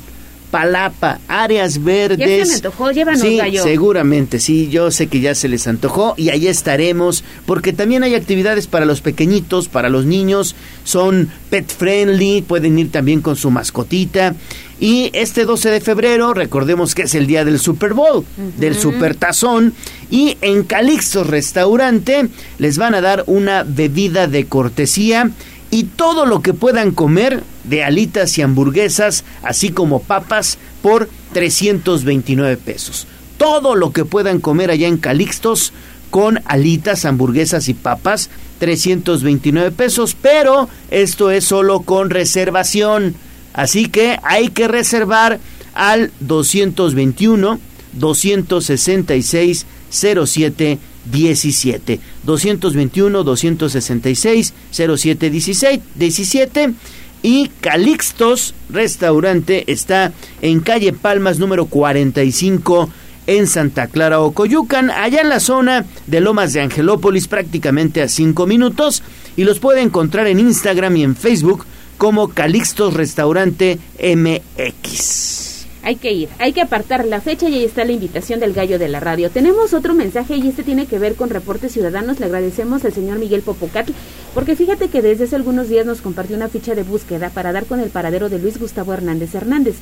Iztapalapa, 0.51 1.21
áreas 1.29 1.83
verdes. 1.83 2.19
Ya 2.19 2.45
se 2.45 2.51
me 2.51 2.55
antojó, 2.57 2.91
llévanos, 2.91 3.21
sí, 3.21 3.37
gallo. 3.37 3.63
seguramente, 3.63 4.41
sí, 4.41 4.69
yo 4.69 4.91
sé 4.91 5.07
que 5.07 5.21
ya 5.21 5.35
se 5.35 5.49
les 5.49 5.67
antojó 5.69 6.15
y 6.17 6.31
ahí 6.31 6.49
estaremos, 6.49 7.23
porque 7.47 7.73
también 7.73 8.03
hay 8.03 8.15
actividades 8.15 8.67
para 8.67 8.85
los 8.85 9.01
pequeñitos, 9.01 9.69
para 9.69 9.89
los 9.89 10.07
niños, 10.07 10.57
son 10.85 11.31
pet 11.51 11.71
friendly, 11.71 12.43
pueden 12.43 12.79
ir 12.79 12.91
también 12.91 13.21
con 13.21 13.37
su 13.37 13.51
mascotita. 13.51 14.35
Y 14.81 15.11
este 15.13 15.45
12 15.45 15.71
de 15.71 15.81
febrero, 15.83 16.33
recordemos 16.33 16.95
que 16.95 17.03
es 17.03 17.15
el 17.15 17.27
día 17.27 17.45
del 17.45 17.59
Super 17.59 17.93
Bowl, 17.93 18.25
del 18.57 18.75
Super 18.75 19.15
Tazón, 19.15 19.75
y 20.11 20.39
en 20.41 20.65
Calixtos 20.65 21.27
Restaurante 21.27 22.29
les 22.59 22.79
van 22.79 22.95
a 22.95 23.03
dar 23.03 23.25
una 23.27 23.63
bebida 23.63 24.27
de 24.27 24.47
cortesía 24.47 25.31
y 25.71 25.85
todo 25.85 26.27
lo 26.27 26.43
que 26.43 26.53
puedan 26.53 26.91
comer 26.91 27.43
de 27.65 27.85
alitas 27.85 28.37
y 28.39 28.43
hamburguesas, 28.43 29.25
así 29.43 29.71
como 29.71 30.03
papas, 30.03 30.59
por 30.83 31.09
329 31.33 32.57
pesos. 32.57 33.07
Todo 33.39 33.75
lo 33.75 33.93
que 33.93 34.05
puedan 34.05 34.41
comer 34.41 34.71
allá 34.71 34.89
en 34.89 34.99
Calixtos 34.99 35.73
con 36.11 36.41
alitas, 36.45 37.05
hamburguesas 37.05 37.69
y 37.69 37.75
papas, 37.75 38.31
329 38.59 39.71
pesos, 39.71 40.17
pero 40.21 40.69
esto 40.91 41.31
es 41.31 41.45
solo 41.45 41.81
con 41.81 42.11
reservación. 42.11 43.15
Así 43.53 43.87
que 43.87 44.19
hay 44.23 44.49
que 44.49 44.69
reservar 44.69 45.39
al 45.75 46.11
221 46.21 47.61
266 47.93 49.67
07 49.91 50.79
17 51.11 52.01
221 52.25 53.23
266 53.25 54.55
07 54.71 55.31
16 55.31 55.81
17 55.95 56.75
y 57.23 57.49
Calixtos 57.61 58.55
Restaurante 58.71 59.71
está 59.71 60.13
en 60.41 60.61
calle 60.61 60.93
Palmas 60.93 61.39
número 61.39 61.67
45 61.67 62.91
en 63.27 63.47
Santa 63.47 63.87
Clara 63.87 64.21
Ocoyucan, 64.21 64.91
allá 64.91 65.21
en 65.21 65.29
la 65.29 65.39
zona 65.39 65.85
de 66.07 66.21
Lomas 66.21 66.53
de 66.53 66.63
Angelópolis, 66.63 67.29
prácticamente 67.29 68.03
a 68.03 68.09
5 68.09 68.47
minutos, 68.47 69.03
y 69.37 69.45
los 69.45 69.61
puede 69.61 69.83
encontrar 69.83 70.27
en 70.27 70.41
Instagram 70.41 70.97
y 70.97 71.05
en 71.05 71.15
Facebook 71.15 71.65
como 71.97 72.29
Calixtos 72.29 72.95
Restaurante 72.95 73.79
MX. 74.03 75.50
Hay 75.83 75.97
que 75.97 76.13
ir, 76.13 76.29
hay 76.39 76.53
que 76.53 76.61
apartar 76.61 77.07
la 77.07 77.21
fecha 77.21 77.49
y 77.49 77.55
ahí 77.55 77.65
está 77.65 77.85
la 77.85 77.93
invitación 77.93 78.39
del 78.39 78.53
gallo 78.53 78.79
de 78.79 78.89
la 78.89 79.01
radio. 79.01 79.31
Tenemos 79.31 79.73
otro 79.73 79.95
mensaje 79.95 80.37
y 80.37 80.47
este 80.47 80.63
tiene 80.63 80.87
que 80.87 80.99
ver 80.99 81.15
con 81.15 81.31
reportes 81.31 81.73
ciudadanos. 81.73 82.21
Le 82.21 82.27
agradecemos 82.27 82.85
al 82.85 82.93
señor 82.93 83.19
Miguel 83.19 83.41
Popocatl 83.41 83.93
porque 84.35 84.57
fíjate 84.57 84.89
que 84.89 85.01
desde 85.01 85.25
hace 85.25 85.37
algunos 85.37 85.69
días 85.69 85.87
nos 85.87 86.03
compartió 86.03 86.37
una 86.37 86.49
ficha 86.49 86.75
de 86.75 86.83
búsqueda 86.83 87.31
para 87.31 87.53
dar 87.53 87.65
con 87.65 87.81
el 87.81 87.89
paradero 87.89 88.29
de 88.29 88.39
Luis 88.39 88.59
Gustavo 88.59 88.93
Hernández 88.93 89.35
Hernández. 89.35 89.77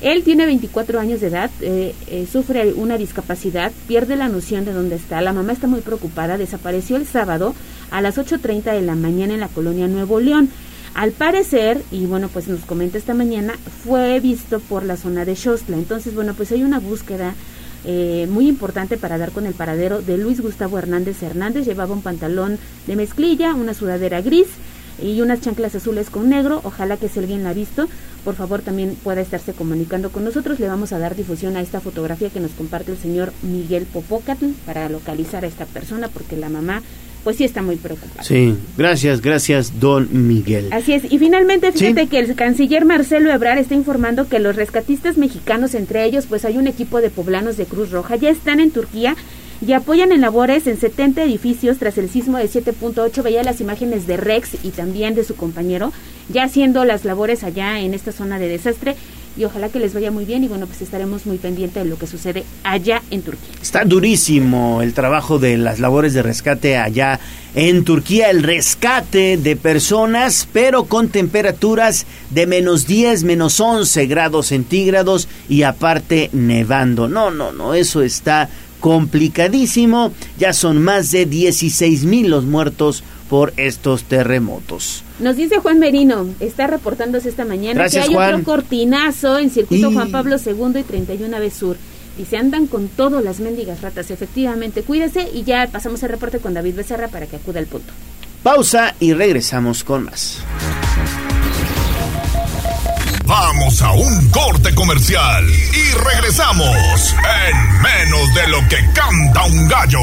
Él 0.00 0.24
tiene 0.24 0.44
24 0.44 1.00
años 1.00 1.20
de 1.20 1.28
edad, 1.28 1.50
eh, 1.62 1.94
eh, 2.08 2.26
sufre 2.30 2.74
una 2.74 2.98
discapacidad, 2.98 3.72
pierde 3.88 4.16
la 4.16 4.28
noción 4.28 4.64
de 4.64 4.72
dónde 4.72 4.96
está. 4.96 5.22
La 5.22 5.32
mamá 5.32 5.52
está 5.52 5.68
muy 5.68 5.80
preocupada, 5.80 6.36
desapareció 6.36 6.96
el 6.96 7.06
sábado 7.06 7.54
a 7.90 8.02
las 8.02 8.18
8.30 8.18 8.72
de 8.72 8.82
la 8.82 8.94
mañana 8.94 9.34
en 9.34 9.40
la 9.40 9.48
colonia 9.48 9.88
Nuevo 9.88 10.20
León. 10.20 10.50
Al 10.96 11.12
parecer, 11.12 11.82
y 11.90 12.06
bueno, 12.06 12.30
pues 12.32 12.48
nos 12.48 12.60
comenta 12.60 12.96
esta 12.96 13.12
mañana, 13.12 13.52
fue 13.84 14.18
visto 14.18 14.60
por 14.60 14.82
la 14.82 14.96
zona 14.96 15.26
de 15.26 15.36
Xostla. 15.36 15.76
Entonces, 15.76 16.14
bueno, 16.14 16.32
pues 16.32 16.52
hay 16.52 16.62
una 16.62 16.80
búsqueda 16.80 17.34
eh, 17.84 18.26
muy 18.30 18.48
importante 18.48 18.96
para 18.96 19.18
dar 19.18 19.30
con 19.30 19.44
el 19.44 19.52
paradero 19.52 20.00
de 20.00 20.16
Luis 20.16 20.40
Gustavo 20.40 20.78
Hernández 20.78 21.22
Hernández. 21.22 21.66
Llevaba 21.66 21.92
un 21.92 22.00
pantalón 22.00 22.58
de 22.86 22.96
mezclilla, 22.96 23.54
una 23.54 23.74
sudadera 23.74 24.22
gris 24.22 24.46
y 24.98 25.20
unas 25.20 25.42
chanclas 25.42 25.74
azules 25.74 26.08
con 26.08 26.30
negro. 26.30 26.62
Ojalá 26.64 26.96
que 26.96 27.10
si 27.10 27.18
alguien 27.18 27.44
la 27.44 27.50
ha 27.50 27.52
visto, 27.52 27.90
por 28.24 28.34
favor 28.34 28.62
también 28.62 28.96
pueda 29.04 29.20
estarse 29.20 29.52
comunicando 29.52 30.10
con 30.10 30.24
nosotros. 30.24 30.58
Le 30.60 30.66
vamos 30.66 30.94
a 30.94 30.98
dar 30.98 31.14
difusión 31.14 31.58
a 31.58 31.60
esta 31.60 31.82
fotografía 31.82 32.30
que 32.30 32.40
nos 32.40 32.52
comparte 32.52 32.92
el 32.92 32.96
señor 32.96 33.34
Miguel 33.42 33.84
Popocatl 33.84 34.46
para 34.64 34.88
localizar 34.88 35.44
a 35.44 35.48
esta 35.48 35.66
persona 35.66 36.08
porque 36.08 36.38
la 36.38 36.48
mamá 36.48 36.80
pues 37.26 37.38
sí 37.38 37.42
está 37.42 37.60
muy 37.60 37.74
preocupada. 37.74 38.22
Sí, 38.22 38.54
gracias, 38.78 39.20
gracias, 39.20 39.80
don 39.80 40.28
Miguel. 40.28 40.68
Así 40.70 40.92
es. 40.92 41.10
Y 41.10 41.18
finalmente, 41.18 41.72
fíjate 41.72 42.06
que 42.06 42.20
el 42.20 42.32
canciller 42.36 42.84
Marcelo 42.84 43.32
Ebrard 43.32 43.58
está 43.58 43.74
informando 43.74 44.28
que 44.28 44.38
los 44.38 44.54
rescatistas 44.54 45.18
mexicanos, 45.18 45.74
entre 45.74 46.04
ellos, 46.04 46.26
pues 46.28 46.44
hay 46.44 46.56
un 46.56 46.68
equipo 46.68 47.00
de 47.00 47.10
poblanos 47.10 47.56
de 47.56 47.64
Cruz 47.64 47.90
Roja, 47.90 48.14
ya 48.14 48.30
están 48.30 48.60
en 48.60 48.70
Turquía 48.70 49.16
y 49.60 49.72
apoyan 49.72 50.12
en 50.12 50.20
labores 50.20 50.68
en 50.68 50.78
70 50.78 51.24
edificios 51.24 51.78
tras 51.78 51.98
el 51.98 52.08
sismo 52.10 52.38
de 52.38 52.44
7.8. 52.44 53.20
Veía 53.24 53.42
las 53.42 53.60
imágenes 53.60 54.06
de 54.06 54.18
Rex 54.18 54.64
y 54.64 54.70
también 54.70 55.16
de 55.16 55.24
su 55.24 55.34
compañero 55.34 55.92
ya 56.28 56.44
haciendo 56.44 56.84
las 56.84 57.04
labores 57.04 57.42
allá 57.42 57.80
en 57.80 57.92
esta 57.92 58.12
zona 58.12 58.38
de 58.38 58.46
desastre 58.48 58.94
y 59.36 59.44
ojalá 59.44 59.68
que 59.68 59.78
les 59.78 59.92
vaya 59.92 60.10
muy 60.10 60.24
bien 60.24 60.44
y 60.44 60.48
bueno, 60.48 60.66
pues 60.66 60.82
estaremos 60.82 61.26
muy 61.26 61.38
pendientes 61.38 61.82
de 61.82 61.88
lo 61.88 61.98
que 61.98 62.06
sucede 62.06 62.44
allá 62.64 63.02
en 63.10 63.22
Turquía. 63.22 63.54
Está 63.60 63.84
durísimo 63.84 64.82
el 64.82 64.94
trabajo 64.94 65.38
de 65.38 65.58
las 65.58 65.78
labores 65.78 66.14
de 66.14 66.22
rescate 66.22 66.76
allá 66.78 67.20
en 67.54 67.84
Turquía, 67.84 68.30
el 68.30 68.42
rescate 68.42 69.36
de 69.36 69.56
personas, 69.56 70.48
pero 70.52 70.84
con 70.84 71.08
temperaturas 71.08 72.06
de 72.30 72.46
menos 72.46 72.86
10, 72.86 73.24
menos 73.24 73.60
11 73.60 74.06
grados 74.06 74.48
centígrados 74.48 75.28
y 75.48 75.62
aparte 75.62 76.30
nevando. 76.32 77.08
No, 77.08 77.30
no, 77.30 77.52
no, 77.52 77.74
eso 77.74 78.02
está 78.02 78.48
complicadísimo. 78.80 80.12
Ya 80.38 80.52
son 80.52 80.82
más 80.82 81.10
de 81.10 81.26
16 81.26 82.04
mil 82.04 82.30
los 82.30 82.44
muertos 82.44 83.02
por 83.28 83.52
estos 83.56 84.04
terremotos. 84.04 85.02
Nos 85.18 85.36
dice 85.36 85.58
Juan 85.58 85.78
Merino, 85.78 86.26
está 86.40 86.66
reportándose 86.66 87.28
esta 87.28 87.44
mañana 87.44 87.80
Gracias, 87.80 88.04
que 88.04 88.10
hay 88.10 88.14
Juan. 88.14 88.34
otro 88.34 88.44
cortinazo 88.44 89.38
en 89.38 89.50
circuito 89.50 89.90
Y- 89.90 89.94
Juan 89.94 90.10
Pablo 90.10 90.36
II 90.44 90.80
y 90.80 90.82
31 90.82 91.38
B 91.40 91.50
Sur. 91.50 91.76
Y 92.18 92.24
se 92.24 92.38
andan 92.38 92.66
con 92.66 92.88
todo 92.88 93.20
las 93.20 93.40
mendigas 93.40 93.82
ratas, 93.82 94.10
efectivamente. 94.10 94.82
Cuídese 94.82 95.28
y 95.34 95.42
ya 95.44 95.66
pasamos 95.70 96.02
el 96.02 96.08
reporte 96.08 96.38
con 96.38 96.54
David 96.54 96.74
Becerra 96.76 97.08
para 97.08 97.26
que 97.26 97.36
acuda 97.36 97.58
al 97.60 97.66
punto. 97.66 97.92
Pausa 98.42 98.94
y 99.00 99.12
regresamos 99.12 99.84
con 99.84 100.04
más. 100.04 100.38
Vamos 103.26 103.82
a 103.82 103.90
un 103.92 104.28
corte 104.30 104.72
comercial 104.74 105.44
y 105.48 105.94
regresamos 105.98 107.14
en 107.48 107.82
menos 107.82 108.34
de 108.34 108.48
lo 108.48 108.58
que 108.68 108.76
canta 108.94 109.44
un 109.46 109.66
gallo. 109.68 109.98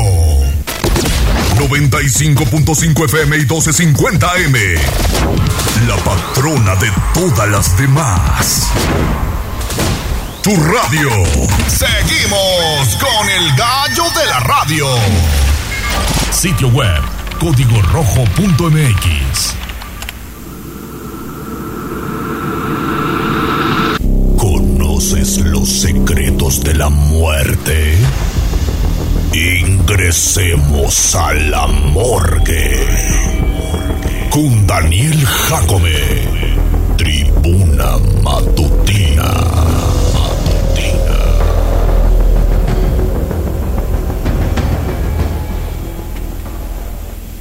95.5 1.55 3.05
FM 3.05 3.35
y 3.35 3.39
1250 3.39 4.37
M. 4.45 4.59
La 5.87 5.95
patrona 5.97 6.75
de 6.75 6.91
todas 7.13 7.49
las 7.49 7.77
demás. 7.77 8.67
Tu 10.41 10.55
radio. 10.55 11.09
Seguimos 11.67 12.97
con 12.99 13.29
el 13.29 13.55
gallo 13.55 14.03
de 14.19 14.25
la 14.25 14.39
radio. 14.39 14.87
Sitio 16.31 16.67
web 16.69 17.01
código 17.39 17.81
rojo.mx. 17.81 19.55
¿Conoces 24.37 25.37
los 25.39 25.69
secretos 25.69 26.63
de 26.63 26.73
la 26.73 26.89
muerte? 26.89 27.97
Ingresemos 29.35 31.15
a 31.15 31.33
la 31.33 31.65
morgue. 31.65 32.85
Con 34.29 34.67
Daniel 34.67 35.25
Jacome. 35.25 35.89
Tribuna 36.97 37.97
Matutina. 38.21 39.33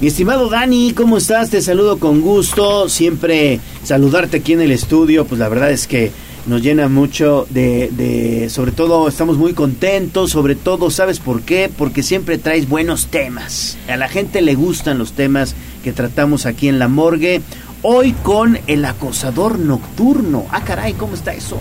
Mi 0.01 0.09
estimado 0.09 0.49
Dani, 0.49 0.95
¿cómo 0.95 1.19
estás? 1.19 1.51
Te 1.51 1.61
saludo 1.61 1.99
con 1.99 2.23
gusto. 2.23 2.89
Siempre 2.89 3.61
saludarte 3.85 4.39
aquí 4.39 4.55
en 4.55 4.63
el 4.63 4.71
estudio, 4.71 5.27
pues 5.27 5.39
la 5.39 5.51
verdad 5.51 5.71
es 5.71 5.87
que 5.87 6.11
nos 6.47 6.63
llena 6.63 6.89
mucho 6.89 7.47
de, 7.51 7.89
de, 7.93 8.49
sobre 8.51 8.73
todo 8.73 9.07
estamos 9.09 9.37
muy 9.37 9.53
contentos, 9.53 10.31
sobre 10.31 10.55
todo, 10.55 10.91
¿sabes 10.91 11.21
por 11.21 11.43
qué? 11.43 11.71
Porque 11.77 12.03
siempre 12.03 12.39
traes 12.39 12.69
buenos 12.69 13.07
temas. 13.07 13.79
A 13.89 13.97
la 13.97 14.09
gente 14.09 14.43
le 14.43 14.55
gustan 14.55 14.99
los 14.99 15.13
temas 15.13 15.55
que 15.85 15.93
tratamos 15.93 16.47
aquí 16.47 16.69
en 16.69 16.79
la 16.79 16.89
morgue. 16.89 17.43
Hoy 17.85 18.13
con 18.23 18.59
el 18.69 18.85
acosador 18.85 19.59
nocturno. 19.59 20.47
Ah, 20.51 20.63
caray, 20.65 20.93
¿cómo 20.93 21.15
está 21.15 21.33
eso? 21.35 21.59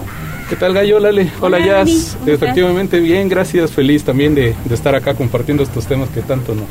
¿Qué 0.50 0.56
tal, 0.56 0.74
Gallo? 0.74 1.00
Lale. 1.00 1.32
Hola, 1.40 1.58
Hola, 1.58 1.66
Jazz. 1.66 2.18
Efectivamente, 2.28 3.00
bien, 3.00 3.28
gracias. 3.28 3.72
Feliz 3.72 4.04
también 4.04 4.36
de, 4.36 4.54
de 4.66 4.76
estar 4.76 4.94
acá 4.94 5.16
compartiendo 5.16 5.64
estos 5.64 5.88
temas 5.88 6.10
que 6.10 6.22
tanto 6.22 6.54
nos, 6.54 6.68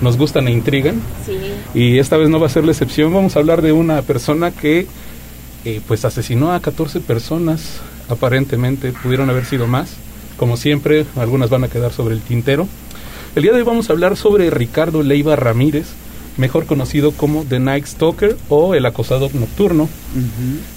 nos 0.00 0.16
gustan 0.16 0.48
e 0.48 0.52
intrigan. 0.52 1.00
Sí. 1.24 1.36
Y 1.72 1.98
esta 1.98 2.16
vez 2.16 2.30
no 2.30 2.40
va 2.40 2.46
a 2.46 2.50
ser 2.50 2.64
la 2.64 2.72
excepción. 2.72 3.12
Vamos 3.14 3.36
a 3.36 3.38
hablar 3.38 3.62
de 3.62 3.70
una 3.70 4.02
persona 4.02 4.50
que 4.50 4.88
eh, 5.64 5.80
pues 5.86 6.04
asesinó 6.04 6.52
a 6.52 6.60
14 6.60 7.00
personas. 7.00 7.80
Aparentemente 8.08 8.92
pudieron 8.92 9.30
haber 9.30 9.44
sido 9.44 9.66
más. 9.66 9.92
Como 10.36 10.56
siempre, 10.56 11.06
algunas 11.16 11.50
van 11.50 11.64
a 11.64 11.68
quedar 11.68 11.92
sobre 11.92 12.14
el 12.14 12.20
tintero. 12.20 12.66
El 13.36 13.42
día 13.42 13.52
de 13.52 13.58
hoy 13.58 13.64
vamos 13.64 13.88
a 13.88 13.92
hablar 13.92 14.16
sobre 14.16 14.50
Ricardo 14.50 15.02
Leiva 15.02 15.36
Ramírez, 15.36 15.86
mejor 16.36 16.66
conocido 16.66 17.12
como 17.12 17.44
The 17.44 17.60
Night 17.60 17.86
Stalker 17.86 18.36
o 18.48 18.74
el 18.74 18.86
acosador 18.86 19.34
nocturno 19.34 19.88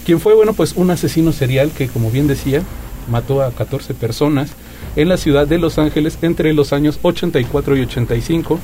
quien 0.06 0.20
fue, 0.20 0.36
bueno, 0.36 0.54
pues 0.54 0.74
un 0.76 0.92
asesino 0.92 1.32
serial 1.32 1.72
que, 1.72 1.88
como 1.88 2.12
bien 2.12 2.28
decía, 2.28 2.62
mató 3.10 3.42
a 3.42 3.52
14 3.52 3.94
personas 3.94 4.52
en 4.96 5.10
la 5.10 5.18
ciudad 5.18 5.48
de 5.48 5.58
Los 5.58 5.80
Ángeles 5.80 6.18
entre 6.22 6.54
los 6.54 6.74
años 6.74 7.00
84 7.02 7.78
y 7.78 7.82
85 7.82 8.60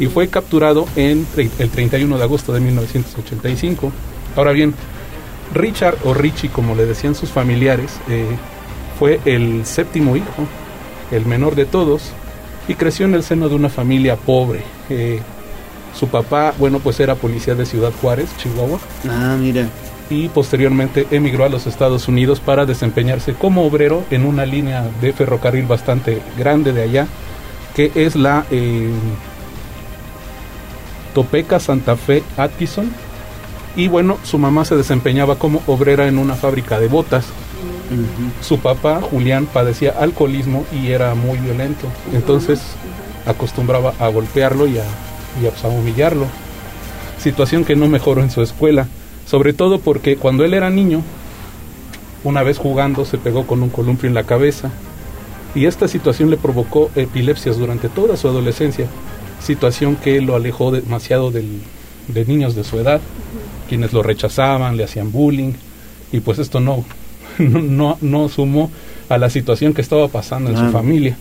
y 0.00 0.06
fue 0.06 0.28
capturado 0.28 0.86
en 0.96 1.26
el 1.36 1.70
31 1.70 2.16
de 2.16 2.22
agosto 2.22 2.52
de 2.52 2.60
1985. 2.60 3.92
Ahora 4.36 4.52
bien, 4.52 4.74
Richard 5.54 5.96
o 6.04 6.14
Richie, 6.14 6.50
como 6.50 6.74
le 6.74 6.86
decían 6.86 7.14
sus 7.14 7.30
familiares, 7.30 7.98
eh, 8.08 8.36
fue 8.98 9.20
el 9.24 9.64
séptimo 9.66 10.16
hijo, 10.16 10.46
el 11.10 11.26
menor 11.26 11.54
de 11.54 11.66
todos, 11.66 12.12
y 12.68 12.74
creció 12.74 13.06
en 13.06 13.14
el 13.14 13.22
seno 13.22 13.48
de 13.48 13.54
una 13.54 13.68
familia 13.68 14.16
pobre. 14.16 14.62
Eh, 14.90 15.20
su 15.94 16.08
papá, 16.08 16.52
bueno, 16.58 16.78
pues 16.80 17.00
era 17.00 17.14
policía 17.14 17.54
de 17.54 17.64
Ciudad 17.64 17.92
Juárez, 18.00 18.28
Chihuahua. 18.36 18.78
Ah, 19.08 19.36
mira. 19.38 19.68
Y 20.10 20.28
posteriormente 20.28 21.06
emigró 21.10 21.44
a 21.44 21.48
los 21.48 21.66
Estados 21.66 22.06
Unidos 22.06 22.38
para 22.38 22.66
desempeñarse 22.66 23.34
como 23.34 23.66
obrero 23.66 24.04
en 24.10 24.24
una 24.24 24.46
línea 24.46 24.88
de 25.00 25.12
ferrocarril 25.12 25.66
bastante 25.66 26.22
grande 26.38 26.72
de 26.72 26.82
allá, 26.82 27.06
que 27.74 27.90
es 27.94 28.14
la 28.14 28.44
eh, 28.50 28.90
Topeka 31.14 31.58
Santa 31.58 31.96
Fe 31.96 32.22
Atkinson. 32.36 32.92
Y 33.76 33.88
bueno, 33.88 34.16
su 34.24 34.38
mamá 34.38 34.64
se 34.64 34.74
desempeñaba 34.76 35.38
como 35.38 35.62
obrera 35.66 36.08
en 36.08 36.18
una 36.18 36.34
fábrica 36.34 36.80
de 36.80 36.88
botas. 36.88 37.26
Su 38.40 38.58
papá, 38.58 39.00
Julián, 39.02 39.46
padecía 39.46 39.94
alcoholismo 39.98 40.64
y 40.72 40.88
era 40.88 41.14
muy 41.14 41.38
violento. 41.38 41.86
Entonces 42.12 42.60
acostumbraba 43.26 43.92
a 43.98 44.08
golpearlo 44.08 44.66
y 44.66 44.78
a, 44.78 44.84
y 45.42 45.46
a, 45.46 45.50
pues, 45.50 45.64
a 45.64 45.68
humillarlo. 45.68 46.26
Situación 47.18 47.64
que 47.64 47.76
no 47.76 47.86
mejoró 47.86 48.22
en 48.22 48.30
su 48.30 48.42
escuela. 48.42 48.88
Sobre 49.26 49.52
todo 49.52 49.78
porque 49.80 50.16
cuando 50.16 50.44
él 50.44 50.54
era 50.54 50.70
niño, 50.70 51.02
una 52.24 52.42
vez 52.42 52.58
jugando 52.58 53.04
se 53.04 53.18
pegó 53.18 53.46
con 53.46 53.62
un 53.62 53.68
columpio 53.68 54.08
en 54.08 54.14
la 54.14 54.24
cabeza. 54.24 54.70
Y 55.54 55.66
esta 55.66 55.86
situación 55.88 56.30
le 56.30 56.36
provocó 56.36 56.90
epilepsias 56.96 57.58
durante 57.58 57.88
toda 57.88 58.16
su 58.16 58.28
adolescencia. 58.28 58.86
Situación 59.40 59.96
que 59.96 60.20
lo 60.20 60.34
alejó 60.34 60.70
demasiado 60.70 61.30
del- 61.30 61.60
de 62.08 62.24
niños 62.24 62.54
de 62.54 62.64
su 62.64 62.78
edad, 62.78 63.00
quienes 63.68 63.92
lo 63.92 64.02
rechazaban, 64.02 64.76
le 64.76 64.84
hacían 64.84 65.12
bullying. 65.12 65.52
Y 66.12 66.20
pues 66.20 66.38
esto 66.38 66.60
no, 66.60 66.84
no, 67.38 67.98
no, 68.00 68.28
sumó 68.28 68.70
a 69.08 69.18
la 69.18 69.30
situación 69.30 69.74
que 69.74 69.82
estaba 69.82 70.08
pasando 70.08 70.50
en 70.50 70.56
su 70.56 70.70
familia. 70.70 71.16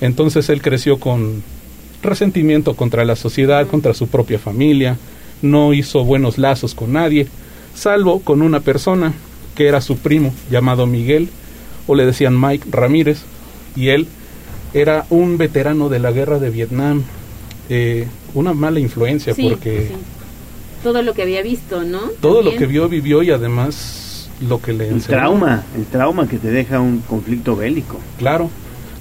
Entonces 0.00 0.48
él 0.48 0.62
creció 0.62 0.98
con 0.98 1.42
resentimiento 2.02 2.74
contra 2.74 3.04
la 3.04 3.16
sociedad, 3.16 3.66
contra 3.66 3.94
su 3.94 4.08
propia 4.08 4.38
familia, 4.38 4.96
no 5.42 5.72
hizo 5.74 6.04
buenos 6.04 6.38
lazos 6.38 6.74
con 6.74 6.92
nadie, 6.92 7.26
salvo 7.74 8.20
con 8.20 8.42
una 8.42 8.60
persona 8.60 9.14
que 9.54 9.66
era 9.66 9.80
su 9.80 9.98
primo, 9.98 10.32
llamado 10.50 10.86
Miguel, 10.86 11.28
o 11.86 11.94
le 11.94 12.06
decían 12.06 12.40
Mike 12.40 12.68
Ramírez, 12.70 13.22
y 13.74 13.88
él 13.88 14.06
era 14.74 15.06
un 15.10 15.38
veterano 15.38 15.88
de 15.88 15.98
la 15.98 16.12
guerra 16.12 16.38
de 16.38 16.50
Vietnam, 16.50 17.02
eh, 17.68 18.06
una 18.34 18.54
mala 18.54 18.80
influencia 18.80 19.34
Sí, 19.34 19.42
porque 19.42 19.88
sí. 19.88 19.94
Todo 20.82 21.02
lo 21.02 21.14
que 21.14 21.22
había 21.22 21.42
visto, 21.42 21.82
¿no? 21.82 22.00
todo 22.20 22.42
lo 22.42 22.54
que 22.56 22.66
vio 22.66 22.88
vivió 22.88 23.22
y 23.22 23.30
además 23.30 24.30
lo 24.40 24.60
que 24.62 24.72
le 24.72 24.86
El 24.88 24.94
enseñó. 24.94 25.18
trauma, 25.18 25.64
el 25.76 25.84
trauma 25.86 26.28
que 26.28 26.38
te 26.38 26.50
deja 26.50 26.80
un 26.80 26.98
conflicto 27.00 27.56
bélico. 27.56 27.98
Claro. 28.18 28.50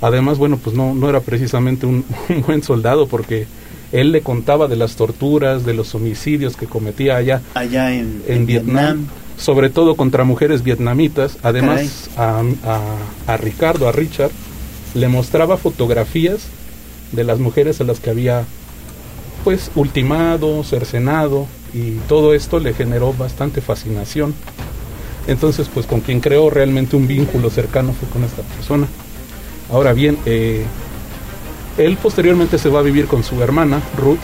Además, 0.01 0.37
bueno, 0.37 0.57
pues 0.57 0.75
no, 0.75 0.93
no 0.95 1.09
era 1.09 1.19
precisamente 1.21 1.85
un, 1.85 2.03
un 2.29 2.41
buen 2.41 2.63
soldado 2.63 3.07
porque 3.07 3.45
él 3.91 4.11
le 4.11 4.21
contaba 4.21 4.67
de 4.67 4.75
las 4.75 4.95
torturas, 4.95 5.65
de 5.65 5.73
los 5.73 5.93
homicidios 5.95 6.55
que 6.57 6.65
cometía 6.65 7.15
allá 7.17 7.41
Allá 7.53 7.93
en, 7.93 8.21
en 8.27 8.45
Vietnam, 8.45 9.07
sobre 9.37 9.69
todo 9.69 9.95
contra 9.95 10.23
mujeres 10.23 10.63
vietnamitas. 10.63 11.37
Además, 11.43 12.09
a, 12.17 12.41
a- 12.65 13.31
a 13.33 13.37
Ricardo, 13.37 13.87
a 13.87 13.91
Richard, 13.91 14.31
le 14.95 15.07
mostraba 15.07 15.57
fotografías 15.57 16.47
de 17.11 17.23
las 17.23 17.39
mujeres 17.39 17.79
a 17.79 17.83
las 17.85 17.99
que 17.99 18.09
había 18.09 18.43
pues 19.43 19.71
ultimado, 19.75 20.63
cercenado 20.63 21.47
y 21.73 21.93
todo 22.07 22.33
esto 22.33 22.59
le 22.59 22.73
generó 22.73 23.13
bastante 23.13 23.61
fascinación. 23.61 24.33
Entonces, 25.27 25.69
pues 25.73 25.85
con 25.85 26.01
quien 26.01 26.21
creó 26.21 26.49
realmente 26.49 26.95
un 26.95 27.07
vínculo 27.07 27.49
cercano 27.49 27.93
fue 27.93 28.07
con 28.09 28.23
esta 28.23 28.41
persona. 28.43 28.87
Ahora 29.71 29.93
bien, 29.93 30.17
eh, 30.25 30.65
él 31.77 31.97
posteriormente 31.97 32.57
se 32.57 32.69
va 32.69 32.79
a 32.79 32.83
vivir 32.83 33.07
con 33.07 33.23
su 33.23 33.41
hermana, 33.43 33.81
Ruth, 33.97 34.19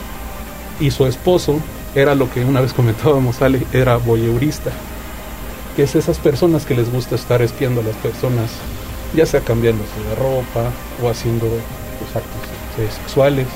y 0.79 0.91
su 0.91 1.05
esposo 1.05 1.59
era 1.93 2.15
lo 2.15 2.31
que 2.31 2.43
una 2.43 2.61
vez 2.61 2.73
comentábamos, 2.73 3.41
Ale, 3.41 3.61
era 3.73 3.97
voyeurista, 3.97 4.71
que 5.75 5.83
es 5.83 5.95
esas 5.95 6.17
personas 6.17 6.65
que 6.65 6.75
les 6.75 6.91
gusta 6.91 7.15
estar 7.15 7.41
espiando 7.41 7.81
a 7.81 7.83
las 7.83 7.95
personas, 7.97 8.51
ya 9.13 9.25
sea 9.25 9.41
cambiándose 9.41 9.91
de 10.09 10.15
ropa 10.15 10.71
o 11.03 11.09
haciendo 11.09 11.45
pues, 11.47 12.15
actos 12.15 12.95
sexuales. 12.97 13.47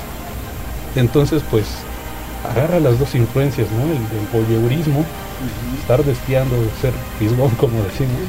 Entonces, 0.94 1.42
pues, 1.50 1.64
agarra 2.44 2.80
las 2.80 2.98
dos 2.98 3.14
influencias, 3.14 3.68
¿no? 3.72 3.82
El 3.82 4.08
del 4.08 4.26
voyeurismo, 4.32 5.04
estar 5.80 6.04
despiando, 6.04 6.60
de 6.60 6.70
ser 6.80 6.92
fisgón, 7.18 7.50
como 7.58 7.82
decimos, 7.82 8.20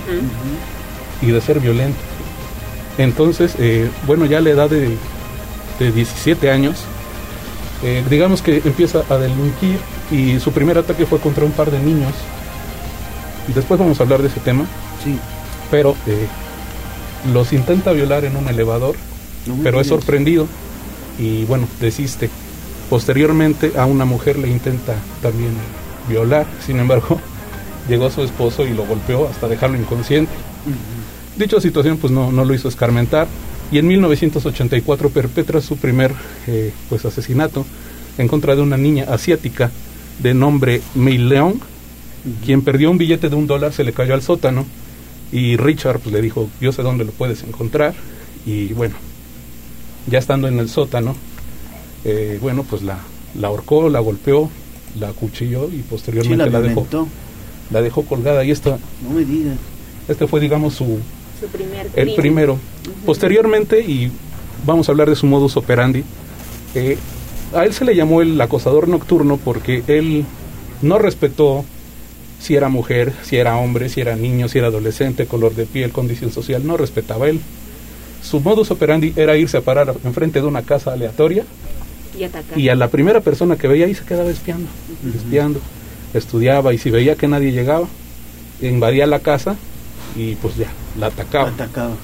y 1.21 1.27
de 1.27 1.41
ser 1.41 1.59
violento. 1.59 1.99
Entonces, 2.97 3.55
eh, 3.59 3.89
bueno, 4.05 4.25
ya 4.25 4.39
a 4.39 4.41
la 4.41 4.49
edad 4.49 4.69
de, 4.69 4.97
de 5.79 5.91
17 5.91 6.51
años, 6.51 6.77
eh, 7.83 8.03
digamos 8.09 8.41
que 8.41 8.61
empieza 8.65 9.03
a 9.09 9.17
delinquir 9.17 9.79
y 10.11 10.39
su 10.39 10.51
primer 10.51 10.77
ataque 10.77 11.05
fue 11.05 11.19
contra 11.19 11.45
un 11.45 11.51
par 11.51 11.71
de 11.71 11.79
niños. 11.79 12.13
Después 13.47 13.79
vamos 13.79 13.99
a 13.99 14.03
hablar 14.03 14.21
de 14.21 14.27
ese 14.27 14.39
tema. 14.41 14.65
Sí. 15.03 15.17
Pero 15.71 15.95
eh, 16.07 16.27
los 17.31 17.53
intenta 17.53 17.91
violar 17.93 18.25
en 18.25 18.35
un 18.35 18.47
elevador, 18.47 18.95
No 19.45 19.55
pero 19.63 19.79
es 19.79 19.88
sorprendido 19.88 20.47
y 21.17 21.45
bueno, 21.45 21.67
desiste. 21.79 22.29
Posteriormente 22.90 23.74
a 23.77 23.85
una 23.85 24.06
mujer 24.06 24.38
le 24.38 24.50
intenta 24.50 24.95
también 25.22 25.51
violar, 26.08 26.48
sin 26.66 26.80
embargo, 26.80 27.19
llegó 27.90 28.08
a 28.08 28.11
su 28.11 28.24
esposo 28.24 28.66
y 28.66 28.74
lo 28.74 28.85
golpeó 28.85 29.27
hasta 29.27 29.48
dejarlo 29.48 29.77
inconsciente. 29.77 30.32
Dicha 31.38 31.61
situación 31.61 31.98
pues 31.98 32.11
no, 32.11 32.32
no 32.32 32.43
lo 32.43 32.53
hizo 32.53 32.68
escarmentar 32.68 33.27
y 33.72 33.77
en 33.77 33.88
1984 33.88 35.09
perpetra 35.09 35.61
su 35.61 35.77
primer 35.77 36.11
eh, 36.48 36.74
pues 36.90 37.06
asesinato 37.06 37.66
en 38.18 38.27
contra 38.27 38.56
de 38.56 38.61
una 38.61 38.77
niña 38.77 39.06
asiática 39.08 39.72
de 40.19 40.34
nombre 40.34 40.82
Mei 40.95 41.18
Leong, 41.18 41.59
quien 42.43 42.61
perdió 42.61 42.92
un 42.92 42.98
billete 42.98 43.30
de 43.30 43.35
un 43.35 43.48
dólar, 43.48 43.72
se 43.72 43.84
le 43.84 43.93
cayó 43.93 44.14
al 44.14 44.22
sótano 44.22 44.66
y 45.32 45.56
Richard 45.58 46.00
pues, 46.00 46.14
le 46.14 46.22
dijo, 46.22 46.50
yo 46.59 46.72
sé 46.72 46.82
dónde 46.82 47.06
lo 47.06 47.11
puedes 47.11 47.43
encontrar 47.43 47.93
y 48.45 48.74
bueno, 48.74 48.95
ya 50.08 50.19
estando 50.19 50.48
en 50.48 50.59
el 50.59 50.69
sótano, 50.69 51.16
eh, 52.05 52.37
bueno 52.41 52.63
pues 52.63 52.81
la, 52.81 52.97
la 53.39 53.47
ahorcó, 53.49 53.89
la 53.89 53.99
golpeó, 53.99 54.49
la 54.99 55.09
acuchilló 55.09 55.69
y 55.69 55.77
posteriormente 55.83 56.43
Sí, 56.45 56.51
la 56.51 56.59
la, 56.59 56.67
dejó, 56.67 56.87
la 57.71 57.81
dejó 57.81 58.03
colgada 58.03 58.43
y 58.43 58.51
esta, 58.51 58.77
No 59.03 59.09
me 59.15 59.25
digas. 59.25 59.57
este 60.07 60.27
fue 60.27 60.39
digamos 60.39 60.73
su, 60.75 60.99
Su 61.39 61.47
primer 61.47 61.85
el 61.87 61.91
crimen. 61.93 62.15
primero. 62.15 62.57
Posteriormente, 63.05 63.81
y 63.81 64.11
vamos 64.65 64.87
a 64.89 64.91
hablar 64.91 65.09
de 65.09 65.15
su 65.15 65.25
modus 65.27 65.55
operandi, 65.57 66.03
eh, 66.75 66.97
a 67.53 67.65
él 67.65 67.73
se 67.73 67.85
le 67.85 67.95
llamó 67.95 68.21
el 68.21 68.39
acosador 68.41 68.87
nocturno 68.87 69.37
porque 69.37 69.83
él 69.87 70.25
no 70.81 70.97
respetó 70.99 71.65
si 72.39 72.55
era 72.55 72.69
mujer, 72.69 73.11
si 73.23 73.35
era 73.37 73.57
hombre, 73.57 73.89
si 73.89 73.99
era 74.01 74.15
niño, 74.15 74.47
si 74.47 74.59
era 74.59 74.67
adolescente, 74.67 75.25
color 75.25 75.55
de 75.55 75.65
piel, 75.65 75.91
condición 75.91 76.31
social, 76.31 76.65
no 76.65 76.77
respetaba 76.77 77.27
él. 77.27 77.41
Su 78.23 78.39
modus 78.39 78.71
operandi 78.71 79.13
era 79.15 79.35
irse 79.37 79.57
a 79.57 79.61
parar 79.61 79.93
enfrente 80.03 80.41
de 80.41 80.47
una 80.47 80.61
casa 80.61 80.93
aleatoria 80.93 81.43
Y 82.19 82.23
atacar. 82.25 82.59
y 82.59 82.69
a 82.69 82.75
la 82.75 82.89
primera 82.89 83.22
persona 83.22 83.56
que 83.56 83.67
veía 83.67 83.85
ahí 83.85 83.95
se 83.95 84.03
quedaba 84.03 84.30
espiando, 84.30 84.67
espiando, 85.15 85.61
estudiaba 86.14 86.73
y 86.73 86.77
si 86.77 86.89
veía 86.89 87.15
que 87.15 87.27
nadie 87.27 87.51
llegaba, 87.51 87.88
invadía 88.61 89.07
la 89.07 89.19
casa 89.19 89.56
y 90.15 90.35
pues 90.35 90.57
ya, 90.57 90.67
la 90.99 91.07
atacaba. 91.07 91.49
Atacaba. 91.49 91.95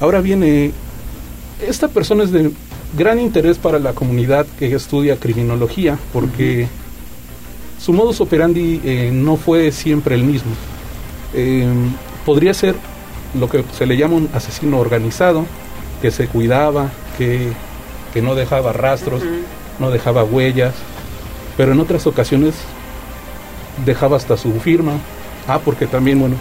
Ahora 0.00 0.20
viene, 0.20 0.72
esta 1.66 1.88
persona 1.88 2.24
es 2.24 2.32
de 2.32 2.50
gran 2.96 3.20
interés 3.20 3.58
para 3.58 3.78
la 3.78 3.92
comunidad 3.92 4.46
que 4.58 4.74
estudia 4.74 5.16
criminología 5.16 5.98
porque 6.12 6.68
su 7.78 7.92
modus 7.92 8.20
operandi 8.20 8.80
eh, 8.84 9.10
no 9.12 9.36
fue 9.36 9.72
siempre 9.72 10.14
el 10.14 10.24
mismo. 10.24 10.52
Eh, 11.34 11.66
podría 12.24 12.54
ser 12.54 12.74
lo 13.38 13.48
que 13.48 13.64
se 13.76 13.86
le 13.86 13.96
llama 13.96 14.16
un 14.16 14.28
asesino 14.32 14.78
organizado, 14.78 15.44
que 16.00 16.10
se 16.10 16.28
cuidaba, 16.28 16.90
que, 17.16 17.52
que 18.12 18.22
no 18.22 18.34
dejaba 18.34 18.72
rastros, 18.72 19.22
no 19.78 19.90
dejaba 19.90 20.24
huellas, 20.24 20.74
pero 21.56 21.72
en 21.72 21.80
otras 21.80 22.06
ocasiones 22.06 22.54
dejaba 23.84 24.16
hasta 24.16 24.36
su 24.36 24.52
firma. 24.60 24.92
Ah, 25.46 25.60
porque 25.64 25.86
también, 25.86 26.20
bueno, 26.20 26.36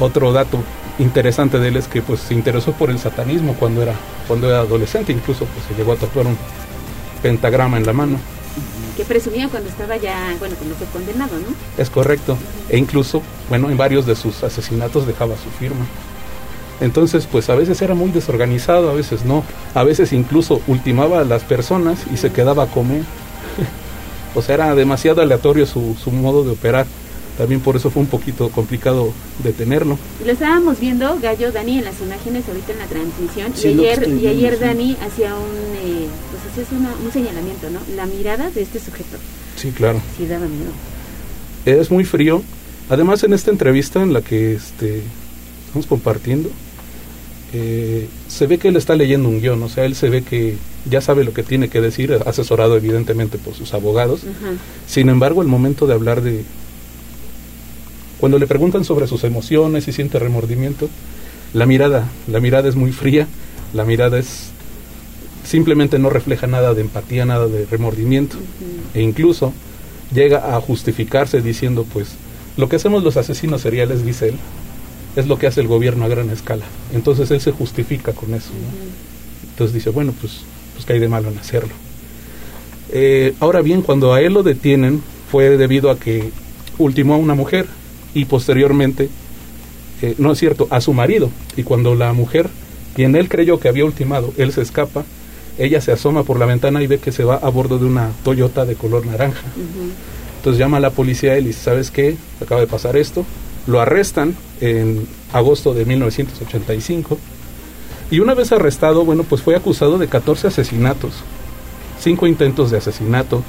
otro 0.00 0.32
dato 0.32 0.58
interesante 0.98 1.58
de 1.58 1.68
él 1.68 1.76
es 1.76 1.88
que 1.88 2.02
pues 2.02 2.20
se 2.20 2.34
interesó 2.34 2.72
por 2.72 2.90
el 2.90 2.98
satanismo 2.98 3.54
cuando 3.54 3.82
era 3.82 3.94
cuando 4.26 4.48
era 4.48 4.60
adolescente, 4.60 5.12
incluso 5.12 5.44
pues 5.44 5.66
se 5.66 5.74
llegó 5.74 5.92
a 5.92 5.96
tatuar 5.96 6.26
un 6.26 6.36
pentagrama 7.22 7.76
en 7.76 7.86
la 7.86 7.92
mano. 7.92 8.18
Que 8.96 9.04
presumía 9.04 9.48
cuando 9.48 9.68
estaba 9.68 9.96
ya, 9.96 10.34
bueno, 10.38 10.54
cuando 10.56 10.76
fue 10.76 10.86
condenado, 10.88 11.36
¿no? 11.38 11.82
Es 11.82 11.90
correcto. 11.90 12.36
E 12.68 12.78
incluso, 12.78 13.22
bueno, 13.48 13.68
en 13.70 13.76
varios 13.76 14.06
de 14.06 14.14
sus 14.14 14.44
asesinatos 14.44 15.06
dejaba 15.06 15.34
su 15.36 15.50
firma. 15.58 15.84
Entonces, 16.80 17.26
pues 17.30 17.48
a 17.50 17.54
veces 17.54 17.80
era 17.82 17.94
muy 17.94 18.10
desorganizado, 18.10 18.90
a 18.90 18.94
veces 18.94 19.24
no. 19.24 19.44
A 19.74 19.84
veces 19.84 20.12
incluso 20.12 20.60
ultimaba 20.66 21.20
a 21.20 21.24
las 21.24 21.42
personas 21.44 22.00
y 22.12 22.16
se 22.16 22.30
quedaba 22.32 22.64
a 22.64 22.66
comer. 22.66 23.02
o 24.34 24.42
sea, 24.42 24.54
era 24.56 24.74
demasiado 24.74 25.22
aleatorio 25.22 25.66
su, 25.66 25.96
su 26.02 26.10
modo 26.10 26.44
de 26.44 26.50
operar. 26.50 26.86
También 27.38 27.60
por 27.60 27.74
eso 27.74 27.90
fue 27.90 28.00
un 28.02 28.08
poquito 28.08 28.48
complicado 28.50 29.12
detenerlo. 29.42 29.98
Lo 30.24 30.30
estábamos 30.32 30.78
viendo, 30.78 31.18
Gallo, 31.20 31.50
Dani, 31.50 31.78
en 31.78 31.84
las 31.84 32.00
imágenes 32.00 32.44
ahorita 32.46 32.72
en 32.72 32.78
la 32.78 32.86
transmisión. 32.86 33.52
Sí, 33.56 33.68
y 33.68 33.74
lo 33.74 33.82
que 33.82 33.90
ayer, 33.90 34.08
y 34.08 34.26
ayer 34.28 34.54
sí. 34.56 34.60
Dani 34.64 34.96
hacía 35.04 35.34
un, 35.34 35.42
eh, 35.84 36.06
pues 36.30 36.64
hacía 36.66 36.78
una- 36.78 36.94
un 37.04 37.12
señalamiento, 37.12 37.70
¿no? 37.70 37.80
La 37.96 38.06
mirada 38.06 38.50
de 38.50 38.62
este 38.62 38.78
sujeto. 38.78 39.16
Sí, 39.56 39.72
claro. 39.72 40.00
Sí, 40.16 40.26
daba 40.26 40.46
miedo. 40.46 40.70
es 41.64 41.90
muy 41.90 42.04
frío. 42.04 42.42
Además, 42.88 43.24
en 43.24 43.32
esta 43.32 43.50
entrevista 43.50 44.00
en 44.02 44.12
la 44.12 44.20
que 44.22 44.54
este, 44.54 45.02
estamos 45.66 45.86
compartiendo, 45.86 46.50
eh, 47.56 48.08
se 48.26 48.48
ve 48.48 48.58
que 48.58 48.66
él 48.66 48.76
está 48.76 48.96
leyendo 48.96 49.28
un 49.28 49.40
guion, 49.40 49.62
o 49.62 49.68
sea, 49.68 49.84
él 49.84 49.94
se 49.94 50.10
ve 50.10 50.22
que 50.22 50.56
ya 50.90 51.00
sabe 51.00 51.22
lo 51.22 51.32
que 51.32 51.44
tiene 51.44 51.68
que 51.68 51.80
decir, 51.80 52.12
asesorado 52.26 52.76
evidentemente 52.76 53.38
por 53.38 53.54
sus 53.54 53.74
abogados. 53.74 54.22
Sin 54.88 55.08
embargo, 55.08 55.40
el 55.40 55.46
momento 55.46 55.86
de 55.86 55.94
hablar 55.94 56.20
de... 56.20 56.42
Cuando 58.18 58.40
le 58.40 58.48
preguntan 58.48 58.84
sobre 58.84 59.06
sus 59.06 59.22
emociones 59.22 59.86
y 59.86 59.92
siente 59.92 60.18
remordimiento, 60.18 60.88
la 61.52 61.64
mirada, 61.64 62.08
la 62.26 62.40
mirada 62.40 62.68
es 62.68 62.74
muy 62.74 62.90
fría, 62.90 63.28
la 63.72 63.84
mirada 63.84 64.18
es 64.18 64.50
simplemente 65.44 66.00
no 66.00 66.10
refleja 66.10 66.48
nada 66.48 66.74
de 66.74 66.80
empatía, 66.80 67.24
nada 67.24 67.46
de 67.46 67.66
remordimiento. 67.66 68.36
E 68.94 69.00
incluso 69.00 69.52
llega 70.12 70.56
a 70.56 70.60
justificarse 70.60 71.40
diciendo, 71.40 71.86
pues, 71.92 72.16
lo 72.56 72.68
que 72.68 72.76
hacemos 72.76 73.04
los 73.04 73.16
asesinos 73.16 73.60
seriales, 73.60 74.04
dice 74.04 74.30
él, 74.30 74.38
es 75.16 75.26
lo 75.26 75.38
que 75.38 75.46
hace 75.46 75.60
el 75.60 75.68
gobierno 75.68 76.04
a 76.04 76.08
gran 76.08 76.30
escala. 76.30 76.64
Entonces 76.92 77.30
él 77.30 77.40
se 77.40 77.52
justifica 77.52 78.12
con 78.12 78.34
eso. 78.34 78.50
¿no? 78.50 79.48
Entonces 79.50 79.74
dice, 79.74 79.90
bueno, 79.90 80.12
pues, 80.20 80.40
pues 80.74 80.84
¿qué 80.84 80.94
hay 80.94 80.98
de 80.98 81.08
malo 81.08 81.28
en 81.28 81.38
hacerlo? 81.38 81.72
Eh, 82.90 83.34
ahora 83.40 83.62
bien, 83.62 83.82
cuando 83.82 84.12
a 84.12 84.20
él 84.20 84.34
lo 84.34 84.42
detienen 84.42 85.02
fue 85.30 85.56
debido 85.56 85.90
a 85.90 85.98
que 85.98 86.30
ultimó 86.78 87.14
a 87.14 87.18
una 87.18 87.34
mujer 87.34 87.66
y 88.14 88.24
posteriormente, 88.24 89.08
eh, 90.02 90.14
no 90.18 90.32
es 90.32 90.38
cierto, 90.38 90.66
a 90.70 90.80
su 90.80 90.92
marido. 90.92 91.30
Y 91.56 91.62
cuando 91.62 91.94
la 91.94 92.12
mujer, 92.12 92.48
quien 92.94 93.16
él 93.16 93.28
creyó 93.28 93.58
que 93.58 93.68
había 93.68 93.84
ultimado, 93.84 94.32
él 94.36 94.52
se 94.52 94.62
escapa, 94.62 95.04
ella 95.58 95.80
se 95.80 95.92
asoma 95.92 96.24
por 96.24 96.38
la 96.38 96.46
ventana 96.46 96.82
y 96.82 96.86
ve 96.86 96.98
que 96.98 97.12
se 97.12 97.24
va 97.24 97.36
a 97.36 97.48
bordo 97.48 97.78
de 97.78 97.86
una 97.86 98.10
Toyota 98.24 98.64
de 98.64 98.74
color 98.74 99.06
naranja. 99.06 99.42
Entonces 100.38 100.58
llama 100.58 100.78
a 100.78 100.80
la 100.80 100.90
policía 100.90 101.38
y 101.38 101.42
le 101.42 101.48
dice, 101.48 101.60
¿sabes 101.62 101.90
qué? 101.90 102.16
Acaba 102.40 102.60
de 102.60 102.66
pasar 102.66 102.96
esto. 102.96 103.24
Lo 103.66 103.80
arrestan 103.80 104.36
en 104.60 105.06
agosto 105.32 105.74
de 105.74 105.84
1985. 105.84 107.18
Y 108.10 108.20
una 108.20 108.34
vez 108.34 108.52
arrestado, 108.52 109.04
bueno, 109.04 109.24
pues 109.24 109.42
fue 109.42 109.56
acusado 109.56 109.98
de 109.98 110.08
14 110.08 110.48
asesinatos, 110.48 111.12
5 112.00 112.26
intentos 112.26 112.70
de 112.70 112.78
asesinato, 112.78 113.42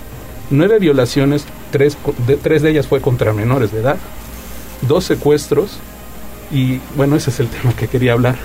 9 0.50 0.80
violaciones, 0.80 1.46
3 1.72 1.98
de, 2.28 2.38
tres 2.38 2.62
de 2.62 2.72
ellas 2.72 2.88
fue 2.88 3.02
contra 3.02 3.34
menores 3.34 3.72
de 3.72 3.82
edad, 3.82 3.98
2 4.88 5.04
secuestros 5.04 5.78
y 6.52 6.80
bueno, 6.96 7.16
ese 7.16 7.32
es 7.32 7.40
el 7.40 7.50
tema 7.50 7.74
que 7.74 7.88
quería 7.88 8.14
hablar. 8.14 8.38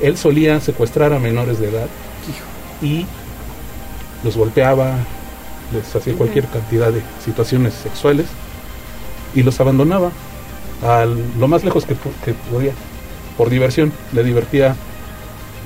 Él 0.00 0.16
solía 0.16 0.60
secuestrar 0.60 1.12
a 1.12 1.18
menores 1.18 1.58
de 1.58 1.70
edad 1.70 1.88
y 2.82 3.06
los 4.22 4.36
golpeaba, 4.36 4.98
les 5.72 5.94
hacía 5.96 6.14
cualquier 6.14 6.46
cantidad 6.46 6.92
de 6.92 7.02
situaciones 7.24 7.74
sexuales 7.74 8.26
y 9.34 9.42
los 9.42 9.58
abandonaba 9.60 10.10
a 10.82 11.04
lo 11.38 11.48
más 11.48 11.64
lejos 11.64 11.84
que, 11.86 11.94
pu- 11.94 12.12
que 12.24 12.34
podía, 12.50 12.72
por 13.36 13.50
diversión. 13.50 13.92
Le 14.12 14.22
divertía 14.24 14.74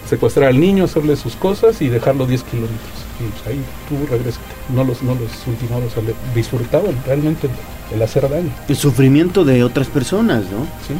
secuestrar 0.08 0.48
al 0.48 0.58
niño, 0.60 0.84
hacerle 0.84 1.16
sus 1.16 1.36
cosas 1.36 1.80
y 1.82 1.89
dejarlo 1.89 2.26
10 2.26 2.42
kilómetros. 2.44 2.78
Y 3.20 3.24
pues 3.30 3.47
ahí 3.47 3.60
tú 3.89 3.97
regresas. 4.10 4.40
No 4.74 4.84
los, 4.84 5.02
no 5.02 5.14
los 5.14 5.30
ultimaba, 5.47 5.84
o 5.84 5.90
sea, 5.90 6.02
le 6.02 6.14
disfrutaban 6.34 6.94
realmente 7.06 7.48
el, 7.48 7.97
el 7.97 8.02
hacer 8.02 8.28
daño. 8.28 8.50
El 8.68 8.76
sufrimiento 8.76 9.44
de 9.44 9.62
otras 9.64 9.89
personas, 9.89 10.44
¿no? 10.44 10.64
Sí. 10.86 10.94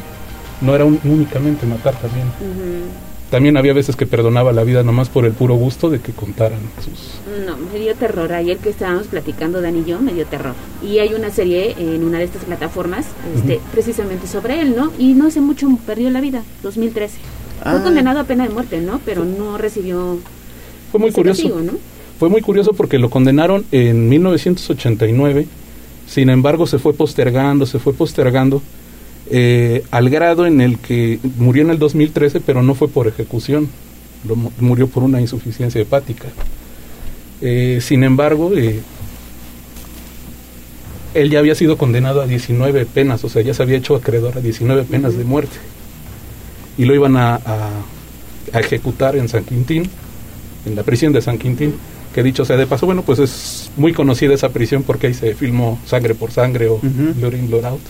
No 0.61 0.75
era 0.75 0.85
un- 0.85 1.01
únicamente 1.05 1.67
matar 1.67 1.95
también. 1.97 2.27
También 3.31 3.57
había 3.57 3.73
veces 3.73 3.95
que 3.95 4.07
perdonaba 4.07 4.53
la 4.53 4.65
vida 4.65 4.83
nomás 4.83 5.09
por 5.09 5.25
el 5.25 5.33
puro 5.33 5.55
gusto 5.55 5.89
de 5.89 6.01
que 6.01 6.11
contaran 6.13 6.59
sus... 6.85 7.21
No, 7.47 7.57
me 7.57 7.79
dio 7.79 7.95
terror. 7.95 8.33
Ayer 8.33 8.59
que 8.59 8.71
estábamos 8.71 9.07
platicando 9.07 9.61
Dani 9.61 9.81
y 9.81 9.85
yo, 9.85 10.01
me 10.01 10.13
dio 10.13 10.27
terror. 10.27 10.55
Y 10.85 10.99
hay 10.99 11.15
una 11.15 11.31
serie 11.31 11.77
en 11.79 12.03
una 12.03 12.19
de 12.19 12.25
estas 12.25 12.45
plataformas, 12.45 13.07
este, 13.37 13.61
precisamente 13.71 14.27
sobre 14.27 14.61
él, 14.61 14.75
¿no? 14.77 14.93
Y 14.99 15.15
no 15.15 15.29
hace 15.29 15.41
mucho 15.41 15.69
perdió 15.87 16.11
la 16.11 16.21
vida, 16.21 16.43
2013. 16.65 17.19
Ah. 17.63 17.73
Fue 17.73 17.83
condenado 17.85 18.19
a 18.19 18.25
pena 18.25 18.49
de 18.49 18.53
muerte, 18.53 18.81
¿no? 18.81 19.01
Pero 19.05 19.25
no 19.25 19.59
recibió 19.59 20.19
Fue 20.91 20.99
muy 20.99 21.13
curioso. 21.13 21.43
castigo, 21.43 21.61
¿no? 21.61 21.79
Fue 22.19 22.29
muy 22.29 22.41
curioso 22.43 22.73
porque 22.73 22.99
lo 22.99 23.11
condenaron 23.11 23.65
en 23.71 24.09
1989, 24.09 25.47
sin 26.07 26.31
embargo 26.31 26.67
se 26.67 26.79
fue 26.79 26.93
postergando, 26.95 27.65
se 27.65 27.79
fue 27.79 27.93
postergando, 27.93 28.61
eh, 29.31 29.85
al 29.91 30.11
grado 30.11 30.47
en 30.47 30.61
el 30.61 30.79
que 30.79 31.19
murió 31.39 31.63
en 31.63 31.71
el 31.71 31.79
2013, 31.79 32.41
pero 32.41 32.63
no 32.63 32.75
fue 32.75 32.89
por 32.89 33.07
ejecución, 33.09 33.69
lo 34.27 34.37
mu- 34.37 34.51
murió 34.61 34.87
por 34.89 35.03
una 35.03 35.21
insuficiencia 35.21 35.81
hepática. 35.81 36.29
Eh, 37.41 37.79
sin 37.81 38.05
embargo, 38.05 38.53
eh, 38.57 38.81
él 41.15 41.31
ya 41.31 41.41
había 41.41 41.55
sido 41.55 41.77
condenado 41.77 42.21
a 42.21 42.27
19 42.27 42.87
penas, 42.87 43.25
o 43.25 43.29
sea, 43.29 43.43
ya 43.43 43.53
se 43.55 43.63
había 43.63 43.79
hecho 43.79 43.97
acreedor 43.97 44.39
a 44.39 44.41
19 44.41 44.85
penas 44.85 45.17
de 45.17 45.25
muerte. 45.25 45.57
Y 46.79 46.85
lo 46.85 46.95
iban 46.95 47.17
a, 47.17 47.35
a- 47.37 47.71
a 48.53 48.61
ejecutar 48.61 49.17
en 49.17 49.29
San 49.29 49.45
Quintín, 49.45 49.89
en 50.67 50.75
la 50.77 50.83
prisión 50.83 51.13
de 51.13 51.23
San 51.23 51.39
Quintín, 51.39 51.75
que 52.15 52.23
dicho 52.23 52.45
sea 52.45 52.57
de 52.57 52.67
paso, 52.67 52.87
bueno, 52.87 53.03
pues 53.03 53.19
es 53.21 53.71
muy 53.77 53.93
conocida 53.93 54.35
esa 54.35 54.49
prisión 54.51 54.83
porque 54.83 55.07
ahí 55.09 55.15
se 55.15 55.35
filmó 55.35 55.79
Sangre 55.87 56.15
por 56.15 56.33
Sangre 56.33 56.69
o 56.69 56.81
Blood 57.19 57.35
in, 57.35 57.49
Blood 57.49 57.65
Out. 57.65 57.81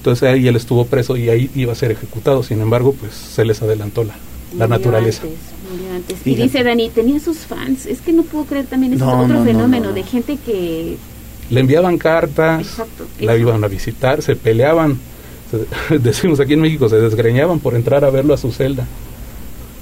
Entonces 0.00 0.28
ahí 0.28 0.48
él 0.48 0.56
estuvo 0.56 0.86
preso 0.86 1.16
y 1.16 1.28
ahí 1.28 1.50
iba 1.54 1.72
a 1.72 1.76
ser 1.76 1.90
ejecutado, 1.90 2.42
sin 2.42 2.60
embargo, 2.62 2.94
pues 2.98 3.12
se 3.12 3.44
les 3.44 3.60
adelantó 3.60 4.02
la, 4.02 4.14
la 4.56 4.66
Murió 4.66 4.68
naturaleza. 4.68 5.22
antes, 5.24 5.38
murió 5.70 5.94
antes. 5.94 6.18
Y 6.26 6.34
dice 6.36 6.62
Dani, 6.64 6.88
tenía 6.88 7.20
sus 7.20 7.38
fans. 7.38 7.84
Es 7.84 8.00
que 8.00 8.12
no 8.14 8.22
puedo 8.22 8.44
creer 8.46 8.64
también 8.66 8.94
ese 8.94 9.04
No, 9.04 9.12
otro 9.24 9.28
no, 9.34 9.40
no, 9.40 9.44
fenómeno 9.44 9.84
no, 9.84 9.90
no. 9.90 9.94
de 9.94 10.02
gente 10.02 10.38
que 10.44 10.96
Le 11.50 11.60
enviaban 11.60 11.98
cartas, 11.98 12.62
Exacto, 12.62 13.06
la 13.20 13.36
iban 13.36 13.62
a 13.62 13.68
visitar, 13.68 14.22
se 14.22 14.36
peleaban, 14.36 14.98
se- 15.50 15.98
decimos 15.98 16.40
aquí 16.40 16.54
en 16.54 16.62
México, 16.62 16.88
se 16.88 16.96
desgreñaban 16.96 17.58
por 17.60 17.74
entrar 17.74 18.02
a 18.04 18.10
verlo 18.10 18.32
a 18.32 18.38
su 18.38 18.50
celda. 18.52 18.86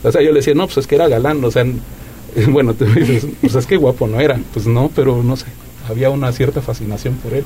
O 0.02 0.10
sea, 0.10 0.20
yo 0.20 0.30
le 0.30 0.36
decía, 0.40 0.54
no, 0.54 0.64
pues 0.66 0.78
es 0.78 0.86
que 0.88 0.96
era 0.96 1.06
galán, 1.08 1.44
o 1.44 1.50
sea, 1.52 1.64
bueno, 2.48 2.74
tú 2.74 2.86
dices, 2.86 3.24
pues 3.40 3.54
es 3.54 3.66
que 3.66 3.76
guapo 3.76 4.06
no 4.08 4.18
era, 4.20 4.40
pues 4.52 4.66
no, 4.66 4.90
pero 4.94 5.22
no 5.22 5.36
sé, 5.36 5.46
había 5.88 6.10
una 6.10 6.30
cierta 6.32 6.60
fascinación 6.60 7.14
por 7.14 7.32
él. 7.34 7.44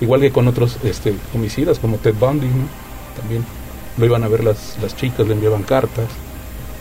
Igual 0.00 0.20
que 0.20 0.30
con 0.30 0.46
otros 0.48 0.76
este, 0.84 1.14
homicidas 1.34 1.78
como 1.78 1.96
Ted 1.96 2.14
Bundy, 2.18 2.46
¿no? 2.46 2.68
También 3.20 3.44
lo 3.96 4.06
iban 4.06 4.22
a 4.22 4.28
ver 4.28 4.44
las, 4.44 4.76
las 4.82 4.96
chicas, 4.96 5.26
le 5.26 5.34
enviaban 5.34 5.62
cartas. 5.64 6.06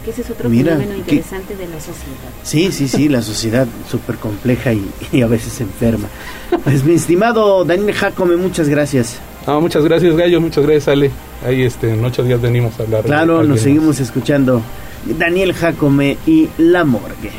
que 0.06 0.11
ese 0.11 0.22
es 0.22 0.30
otro 0.30 0.50
Mira, 0.50 0.74
fenómeno 0.77 0.98
interesante 1.00 1.56
de 1.56 1.66
la 1.68 1.80
sociedad. 1.80 2.30
Sí, 2.44 2.72
sí, 2.72 2.88
sí, 2.88 3.10
la 3.10 3.22
sociedad 3.22 3.68
súper 3.90 4.18
compleja 4.18 4.72
y, 4.74 4.88
y 5.11 5.22
a 5.22 5.27
veces 5.27 5.60
enferma. 5.61 6.08
Pues 6.64 6.84
mi 6.84 6.94
estimado 6.94 7.66
Daniel 7.66 7.94
Jacome, 7.95 8.36
muchas 8.38 8.69
gracias. 8.69 9.18
Ah, 9.48 9.60
muchas 9.60 9.84
gracias, 9.84 10.16
Gallo, 10.16 10.40
muchas 10.42 10.64
gracias, 10.66 10.88
Ale. 10.90 11.10
Ahí 11.45 11.64
este, 11.64 11.94
en 11.94 12.03
ocho 12.03 12.24
días 12.24 12.42
venimos 12.42 12.80
a 12.80 12.84
hablar. 12.84 13.02
de 13.03 13.08
Claro, 13.08 13.44
nos 13.44 13.61
seguimos 13.61 14.00
escuchando. 14.00 14.61
Daniel 15.18 15.53
Jacome 15.53 16.18
y 16.27 16.50
La 16.58 16.84
Morgue. 16.84 17.32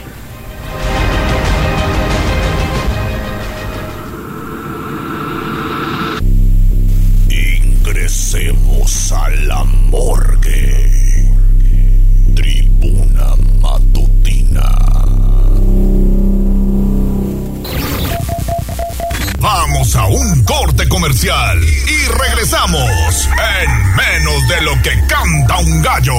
Y 21.20 22.06
regresamos 22.06 23.28
en 23.60 23.96
menos 23.96 24.48
de 24.48 24.60
lo 24.62 24.80
que 24.82 24.90
canta 25.08 25.58
un 25.58 25.82
gallo. 25.82 26.14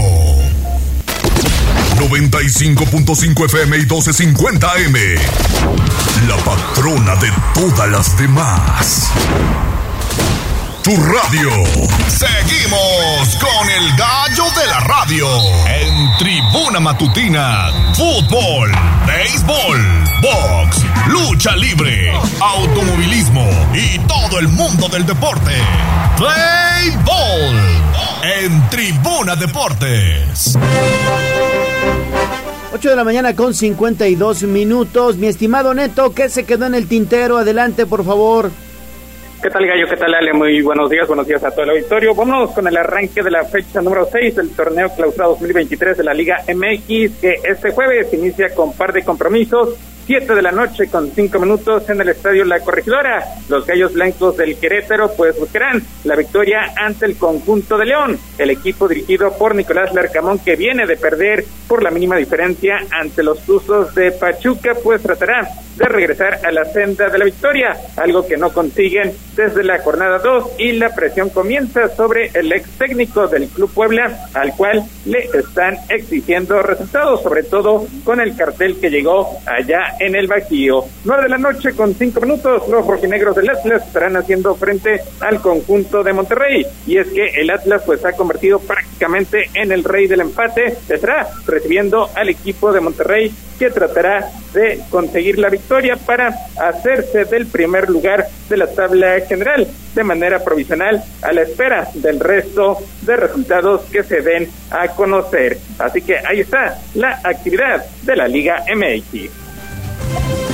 95.5 1.95 3.45
FM 3.45 3.77
y 3.77 3.79
1250 3.79 4.67
AM. 4.69 4.95
La 6.27 6.35
patrona 6.43 7.15
de 7.15 7.31
todas 7.53 7.89
las 7.89 8.17
demás. 8.17 9.09
Tu 10.89 10.95
radio. 10.95 11.51
Seguimos 12.07 13.37
con 13.39 13.69
el 13.69 13.95
gallo 13.95 14.45
de 14.59 14.65
la 14.65 14.79
radio. 14.79 15.27
En 15.67 16.17
Tribuna 16.17 16.79
Matutina. 16.79 17.71
Fútbol, 17.93 18.71
béisbol, 19.05 19.77
box, 20.19 20.83
lucha 21.09 21.55
libre, 21.57 22.11
automovilismo 22.39 23.45
y 23.71 23.99
todo 24.07 24.39
el 24.39 24.47
mundo 24.47 24.87
del 24.89 25.05
deporte. 25.05 25.51
Play 26.17 26.97
Ball 27.05 28.43
en 28.43 28.69
Tribuna 28.71 29.35
Deportes. 29.35 30.57
8 32.73 32.89
de 32.89 32.95
la 32.95 33.03
mañana 33.03 33.35
con 33.35 33.53
52 33.53 34.41
minutos. 34.43 35.17
Mi 35.17 35.27
estimado 35.27 35.71
Neto, 35.75 36.15
¿qué 36.15 36.29
se 36.29 36.45
quedó 36.45 36.65
en 36.65 36.73
el 36.73 36.87
tintero? 36.87 37.37
Adelante, 37.37 37.85
por 37.85 38.03
favor. 38.03 38.49
¿Qué 39.41 39.49
tal, 39.49 39.65
Gallo? 39.65 39.87
¿Qué 39.87 39.95
tal, 39.95 40.13
Ale? 40.13 40.33
Muy 40.33 40.61
buenos 40.61 40.89
días, 40.89 41.07
buenos 41.07 41.25
días 41.25 41.41
a 41.45 41.51
todo 41.51 41.63
el 41.63 41.69
auditorio. 41.69 42.13
Vámonos 42.13 42.51
con 42.51 42.67
el 42.67 42.75
arranque 42.75 43.23
de 43.23 43.31
la 43.31 43.45
fecha 43.45 43.81
número 43.81 44.05
6 44.11 44.35
del 44.35 44.49
torneo 44.49 44.89
clausura 44.93 45.27
2023 45.27 45.97
de 45.97 46.03
la 46.03 46.13
Liga 46.13 46.43
MX, 46.45 47.19
que 47.21 47.39
este 47.45 47.71
jueves 47.71 48.13
inicia 48.13 48.53
con 48.53 48.73
par 48.73 48.91
de 48.91 49.01
compromisos 49.05 49.77
7 50.09 50.33
de 50.33 50.41
la 50.41 50.51
noche 50.51 50.87
con 50.87 51.11
5 51.11 51.37
minutos 51.37 51.87
en 51.87 52.01
el 52.01 52.09
estadio 52.09 52.43
La 52.43 52.61
Corregidora. 52.61 53.23
Los 53.47 53.67
Gallos 53.67 53.93
Blancos 53.93 54.35
del 54.37 54.57
Querétaro 54.57 55.11
pues 55.15 55.37
buscarán 55.39 55.83
la 56.03 56.15
victoria 56.15 56.73
ante 56.75 57.05
el 57.05 57.15
conjunto 57.15 57.77
de 57.77 57.85
León. 57.85 58.17
El 58.39 58.49
equipo 58.49 58.87
dirigido 58.87 59.37
por 59.37 59.53
Nicolás 59.53 59.93
Larcamón 59.93 60.39
que 60.39 60.55
viene 60.55 60.87
de 60.87 60.97
perder 60.97 61.45
por 61.67 61.83
la 61.83 61.91
mínima 61.91 62.15
diferencia 62.15 62.79
ante 62.89 63.21
los 63.21 63.45
Tuzos 63.45 63.93
de 63.93 64.11
Pachuca 64.11 64.73
pues 64.83 65.03
tratará 65.03 65.47
de 65.79 65.85
regresar 65.85 66.39
a 66.45 66.51
la 66.51 66.65
senda 66.65 67.09
de 67.09 67.17
la 67.17 67.25
victoria, 67.25 67.77
algo 67.95 68.27
que 68.27 68.35
no 68.35 68.51
consiguen 68.51 69.13
desde 69.35 69.63
la 69.63 69.79
jornada 69.79 70.19
2 70.19 70.55
y 70.57 70.73
la 70.73 70.93
presión 70.93 71.29
comienza 71.29 71.87
sobre 71.95 72.31
el 72.33 72.51
ex 72.51 72.69
técnico 72.77 73.27
del 73.27 73.47
Club 73.47 73.71
Puebla 73.73 74.27
al 74.33 74.53
cual 74.57 74.83
le 75.05 75.19
están 75.33 75.77
exigiendo 75.87 76.61
resultados, 76.61 77.23
sobre 77.23 77.43
todo 77.43 77.87
con 78.03 78.19
el 78.19 78.35
cartel 78.35 78.77
que 78.79 78.89
llegó 78.89 79.29
allá 79.45 79.95
en 79.99 80.15
el 80.15 80.27
Bajío. 80.27 80.85
Nueve 81.03 81.23
de 81.23 81.29
la 81.29 81.37
noche 81.37 81.73
con 81.73 81.93
cinco 81.93 82.21
minutos, 82.21 82.67
los 82.67 82.85
rojinegros 82.85 83.35
del 83.35 83.49
Atlas 83.49 83.85
estarán 83.85 84.17
haciendo 84.17 84.55
frente 84.55 85.01
al 85.19 85.41
conjunto 85.41 86.03
de 86.03 86.13
Monterrey. 86.13 86.65
Y 86.87 86.97
es 86.97 87.07
que 87.07 87.41
el 87.41 87.49
Atlas 87.49 87.83
pues 87.85 88.03
ha 88.05 88.13
convertido 88.13 88.59
prácticamente 88.59 89.49
en 89.53 89.71
el 89.71 89.83
rey 89.83 90.07
del 90.07 90.21
empate. 90.21 90.77
Estará 90.87 91.27
recibiendo 91.45 92.09
al 92.15 92.29
equipo 92.29 92.71
de 92.71 92.81
Monterrey 92.81 93.31
que 93.59 93.69
tratará 93.69 94.31
de 94.53 94.79
conseguir 94.89 95.37
la 95.37 95.49
victoria 95.49 95.97
para 95.97 96.33
hacerse 96.57 97.25
del 97.25 97.45
primer 97.45 97.89
lugar 97.89 98.25
de 98.47 98.57
la 98.57 98.67
tabla 98.67 99.19
general 99.27 99.67
de 99.93 100.03
manera 100.03 100.43
provisional 100.43 101.03
a 101.21 101.33
la 101.33 101.41
espera 101.41 101.89
del 101.93 102.19
resto 102.19 102.77
de 103.01 103.17
resultados 103.17 103.81
que 103.91 104.03
se 104.03 104.21
den 104.21 104.49
a 104.71 104.87
conocer. 104.89 105.57
Así 105.77 106.01
que 106.01 106.17
ahí 106.17 106.39
está 106.39 106.79
la 106.95 107.19
actividad 107.23 107.85
de 108.03 108.15
la 108.15 108.27
Liga 108.27 108.63
MX. 108.73 109.48
Thank 110.11 110.39
you. 110.39 110.48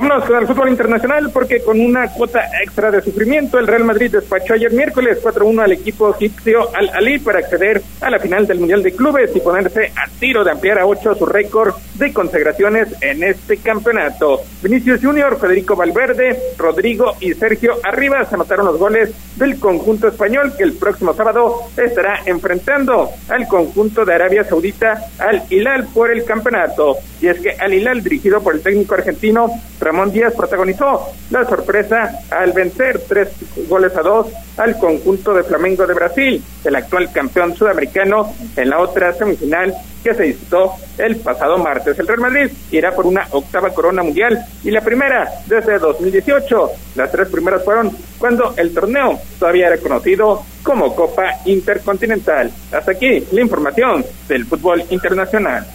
Vámonos 0.00 0.26
con 0.26 0.36
el 0.36 0.46
fútbol 0.46 0.68
internacional 0.68 1.28
porque 1.32 1.60
con 1.60 1.80
una 1.80 2.06
cuota 2.06 2.40
extra 2.62 2.92
de 2.92 3.02
sufrimiento 3.02 3.58
el 3.58 3.66
Real 3.66 3.82
Madrid 3.82 4.12
despachó 4.12 4.54
ayer 4.54 4.70
miércoles 4.70 5.18
4-1 5.20 5.64
al 5.64 5.72
equipo 5.72 6.14
egipcio 6.14 6.72
Al 6.72 6.88
Ali 6.90 7.18
para 7.18 7.40
acceder 7.40 7.82
a 8.00 8.08
la 8.08 8.20
final 8.20 8.46
del 8.46 8.60
Mundial 8.60 8.84
de 8.84 8.92
Clubes 8.92 9.34
y 9.34 9.40
ponerse 9.40 9.90
a 9.96 10.08
tiro 10.20 10.44
de 10.44 10.52
ampliar 10.52 10.78
a 10.78 10.86
8 10.86 11.16
su 11.16 11.26
récord 11.26 11.74
de 11.94 12.12
consagraciones 12.12 12.94
en 13.00 13.24
este 13.24 13.56
campeonato. 13.56 14.40
Vinicius 14.62 15.00
Junior, 15.02 15.36
Federico 15.36 15.74
Valverde, 15.74 16.38
Rodrigo 16.56 17.14
y 17.18 17.34
Sergio 17.34 17.80
Arribas 17.82 18.32
anotaron 18.32 18.66
los 18.66 18.78
goles 18.78 19.12
del 19.36 19.58
conjunto 19.58 20.06
español 20.06 20.52
que 20.56 20.62
el 20.62 20.74
próximo 20.74 21.12
sábado 21.12 21.56
estará 21.76 22.20
enfrentando 22.24 23.10
al 23.28 23.48
conjunto 23.48 24.04
de 24.04 24.14
Arabia 24.14 24.44
Saudita 24.44 25.06
al 25.18 25.42
Hilal 25.50 25.88
por 25.92 26.12
el 26.12 26.24
campeonato. 26.24 26.96
Y 27.20 27.26
es 27.26 27.40
que 27.40 27.50
Al 27.50 27.74
Hilal 27.74 28.02
dirigido 28.02 28.40
por 28.40 28.54
el 28.54 28.62
técnico 28.62 28.94
argentino 28.94 29.50
Ramón 29.88 30.12
Díaz 30.12 30.34
protagonizó 30.34 31.08
la 31.30 31.46
sorpresa 31.46 32.10
al 32.30 32.52
vencer 32.52 33.00
tres 33.08 33.30
goles 33.68 33.96
a 33.96 34.02
dos 34.02 34.26
al 34.58 34.78
conjunto 34.78 35.32
de 35.32 35.42
Flamengo 35.44 35.86
de 35.86 35.94
Brasil, 35.94 36.44
el 36.62 36.76
actual 36.76 37.10
campeón 37.10 37.56
sudamericano, 37.56 38.34
en 38.54 38.68
la 38.68 38.80
otra 38.80 39.14
semifinal 39.14 39.74
que 40.04 40.12
se 40.12 40.24
disputó 40.24 40.74
el 40.98 41.16
pasado 41.16 41.56
martes. 41.56 41.98
El 41.98 42.06
Real 42.06 42.20
Madrid 42.20 42.50
irá 42.70 42.94
por 42.94 43.06
una 43.06 43.26
octava 43.30 43.70
corona 43.70 44.02
mundial 44.02 44.38
y 44.62 44.70
la 44.70 44.82
primera 44.82 45.26
desde 45.46 45.78
2018. 45.78 46.70
Las 46.96 47.10
tres 47.10 47.28
primeras 47.28 47.64
fueron 47.64 47.90
cuando 48.18 48.52
el 48.58 48.74
torneo 48.74 49.18
todavía 49.38 49.68
era 49.68 49.78
conocido 49.78 50.42
como 50.62 50.94
Copa 50.94 51.30
Intercontinental. 51.46 52.52
Hasta 52.72 52.92
aquí 52.92 53.26
la 53.32 53.40
información 53.40 54.04
del 54.28 54.44
fútbol 54.44 54.84
internacional. 54.90 55.66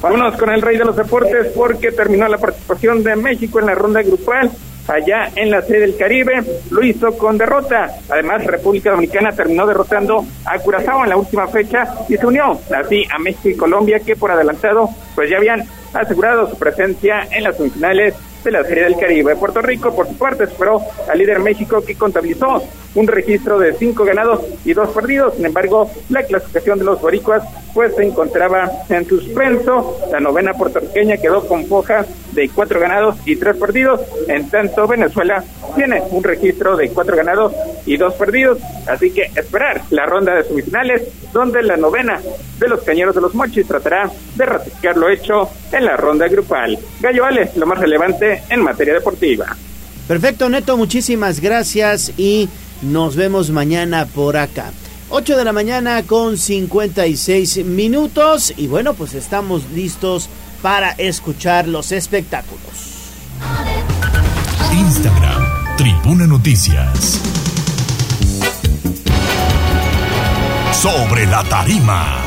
Vámonos 0.00 0.36
con 0.36 0.50
el 0.50 0.62
rey 0.62 0.76
de 0.76 0.84
los 0.84 0.96
deportes 0.96 1.52
porque 1.54 1.90
terminó 1.92 2.28
la 2.28 2.38
participación 2.38 3.02
de 3.02 3.16
México 3.16 3.60
en 3.60 3.66
la 3.66 3.74
ronda 3.74 4.02
grupal 4.02 4.50
allá 4.88 5.30
en 5.34 5.50
la 5.50 5.62
sede 5.62 5.80
del 5.80 5.96
Caribe, 5.96 6.42
lo 6.70 6.82
hizo 6.84 7.16
con 7.16 7.38
derrota. 7.38 7.96
Además, 8.08 8.44
República 8.44 8.90
Dominicana 8.90 9.32
terminó 9.32 9.66
derrotando 9.66 10.24
a 10.44 10.58
Curazao 10.58 11.02
en 11.02 11.10
la 11.10 11.16
última 11.16 11.48
fecha 11.48 11.84
y 12.08 12.16
se 12.16 12.26
unió 12.26 12.58
así 12.74 13.04
a 13.12 13.18
México 13.18 13.48
y 13.48 13.56
Colombia 13.56 14.00
que 14.00 14.16
por 14.16 14.30
adelantado 14.30 14.88
pues 15.14 15.30
ya 15.30 15.38
habían 15.38 15.64
asegurado 15.92 16.48
su 16.48 16.58
presencia 16.58 17.26
en 17.30 17.44
las 17.44 17.56
semifinales 17.56 18.14
de 18.44 18.50
la 18.50 18.62
Serie 18.62 18.84
del 18.84 18.96
Caribe. 18.96 19.34
Puerto 19.36 19.60
Rico, 19.60 19.94
por 19.94 20.06
su 20.06 20.16
parte, 20.16 20.44
esperó 20.44 20.80
al 21.10 21.18
líder 21.18 21.40
México 21.40 21.82
que 21.84 21.96
contabilizó 21.96 22.62
un 22.96 23.06
registro 23.06 23.58
de 23.58 23.74
cinco 23.74 24.04
ganados 24.04 24.40
y 24.64 24.72
dos 24.72 24.90
perdidos. 24.90 25.34
Sin 25.36 25.46
embargo, 25.46 25.90
la 26.08 26.24
clasificación 26.24 26.78
de 26.78 26.84
los 26.84 27.00
boricuas 27.00 27.42
pues 27.72 27.94
se 27.94 28.04
encontraba 28.04 28.70
en 28.88 29.06
suspenso. 29.06 29.98
La 30.10 30.18
novena 30.18 30.54
puertorriqueña 30.54 31.18
quedó 31.18 31.46
con 31.46 31.66
foja 31.66 32.04
de 32.32 32.48
cuatro 32.48 32.80
ganados 32.80 33.16
y 33.24 33.36
tres 33.36 33.56
perdidos. 33.56 34.00
En 34.28 34.48
tanto, 34.48 34.88
Venezuela 34.88 35.44
tiene 35.74 36.02
un 36.10 36.24
registro 36.24 36.76
de 36.76 36.88
cuatro 36.88 37.16
ganados 37.16 37.52
y 37.84 37.96
dos 37.96 38.14
perdidos. 38.14 38.58
Así 38.86 39.10
que 39.10 39.30
esperar 39.34 39.82
la 39.90 40.06
ronda 40.06 40.34
de 40.34 40.44
semifinales, 40.44 41.02
donde 41.32 41.62
la 41.62 41.76
novena 41.76 42.20
de 42.58 42.68
los 42.68 42.82
cañeros 42.82 43.14
de 43.14 43.20
los 43.20 43.34
mochis 43.34 43.66
tratará 43.66 44.10
de 44.34 44.46
ratificar 44.46 44.96
lo 44.96 45.10
hecho 45.10 45.50
en 45.70 45.84
la 45.84 45.96
ronda 45.96 46.28
grupal. 46.28 46.78
Gallo 47.00 47.22
vale 47.22 47.50
lo 47.56 47.66
más 47.66 47.78
relevante 47.78 48.42
en 48.48 48.62
materia 48.62 48.94
deportiva. 48.94 49.54
Perfecto, 50.08 50.48
Neto, 50.48 50.76
muchísimas 50.76 51.40
gracias 51.40 52.12
y 52.16 52.48
nos 52.82 53.16
vemos 53.16 53.50
mañana 53.50 54.06
por 54.06 54.36
acá. 54.36 54.72
8 55.08 55.36
de 55.36 55.44
la 55.44 55.52
mañana 55.52 56.02
con 56.02 56.36
56 56.36 57.64
minutos 57.64 58.52
y 58.56 58.66
bueno, 58.66 58.94
pues 58.94 59.14
estamos 59.14 59.62
listos 59.72 60.28
para 60.62 60.90
escuchar 60.92 61.68
los 61.68 61.92
espectáculos. 61.92 63.12
Instagram, 64.72 65.76
Tribuna 65.76 66.26
Noticias. 66.26 67.20
Sobre 70.72 71.26
la 71.26 71.44
tarima, 71.44 72.18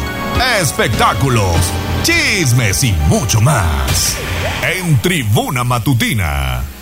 espectáculos, 0.62 1.58
chismes 2.04 2.84
y 2.84 2.94
mucho 3.08 3.42
más. 3.42 4.16
En 4.64 5.02
Tribuna 5.02 5.64
Matutina. 5.64 6.79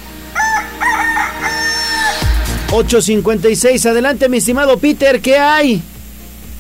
8.56, 2.72 3.86
adelante 3.90 4.28
mi 4.30 4.38
estimado 4.38 4.78
Peter, 4.78 5.22
¿qué 5.22 5.38
hay? 5.38 5.82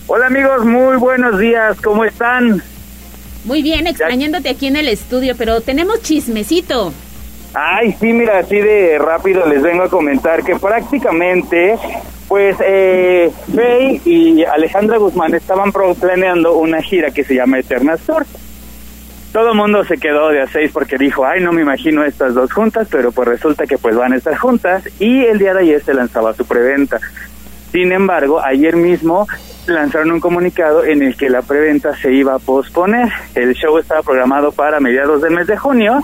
Hola 0.07 0.27
amigos, 0.27 0.63
muy 0.65 0.95
buenos 0.97 1.37
días, 1.37 1.77
¿cómo 1.83 2.05
están? 2.05 2.63
Muy 3.43 3.61
bien, 3.61 3.87
extrañándote 3.87 4.49
aquí 4.49 4.67
en 4.67 4.77
el 4.77 4.87
estudio, 4.87 5.35
pero 5.37 5.59
tenemos 5.61 6.01
chismecito. 6.01 6.93
Ay, 7.53 7.93
sí, 7.99 8.13
mira, 8.13 8.39
así 8.39 8.55
de 8.55 8.97
rápido 8.99 9.45
les 9.47 9.61
vengo 9.61 9.83
a 9.83 9.89
comentar 9.89 10.43
que 10.43 10.55
prácticamente, 10.55 11.75
pues, 12.27 12.55
eh, 12.61 13.29
Faye 13.53 14.01
y 14.05 14.43
Alejandra 14.45 14.97
Guzmán 14.97 15.33
estaban 15.35 15.71
pro- 15.73 15.93
planeando 15.95 16.53
una 16.57 16.81
gira 16.81 17.11
que 17.11 17.23
se 17.25 17.35
llama 17.35 17.59
Eternas 17.59 17.99
Tour. 18.01 18.25
Todo 19.37 19.51
el 19.51 19.55
mundo 19.55 19.83
se 19.83 19.99
quedó 19.99 20.29
de 20.29 20.41
a 20.41 20.47
seis 20.47 20.71
porque 20.73 20.97
dijo, 20.97 21.23
ay, 21.23 21.43
no 21.43 21.53
me 21.53 21.61
imagino 21.61 22.03
estas 22.03 22.33
dos 22.33 22.51
juntas, 22.51 22.87
pero 22.89 23.11
pues 23.11 23.27
resulta 23.27 23.67
que 23.67 23.77
pues 23.77 23.95
van 23.95 24.13
a 24.13 24.15
estar 24.15 24.35
juntas 24.35 24.89
y 24.99 25.25
el 25.25 25.37
día 25.37 25.53
de 25.53 25.59
ayer 25.59 25.83
se 25.83 25.93
lanzaba 25.93 26.33
su 26.33 26.43
preventa. 26.43 26.99
Sin 27.71 27.91
embargo, 27.91 28.41
ayer 28.41 28.75
mismo 28.75 29.27
lanzaron 29.67 30.13
un 30.13 30.19
comunicado 30.19 30.83
en 30.83 31.03
el 31.03 31.15
que 31.15 31.29
la 31.29 31.43
preventa 31.43 31.95
se 31.97 32.11
iba 32.11 32.33
a 32.33 32.39
posponer. 32.39 33.11
El 33.35 33.53
show 33.53 33.77
estaba 33.77 34.01
programado 34.01 34.51
para 34.51 34.79
mediados 34.79 35.21
del 35.21 35.35
mes 35.35 35.45
de 35.45 35.55
junio, 35.55 36.01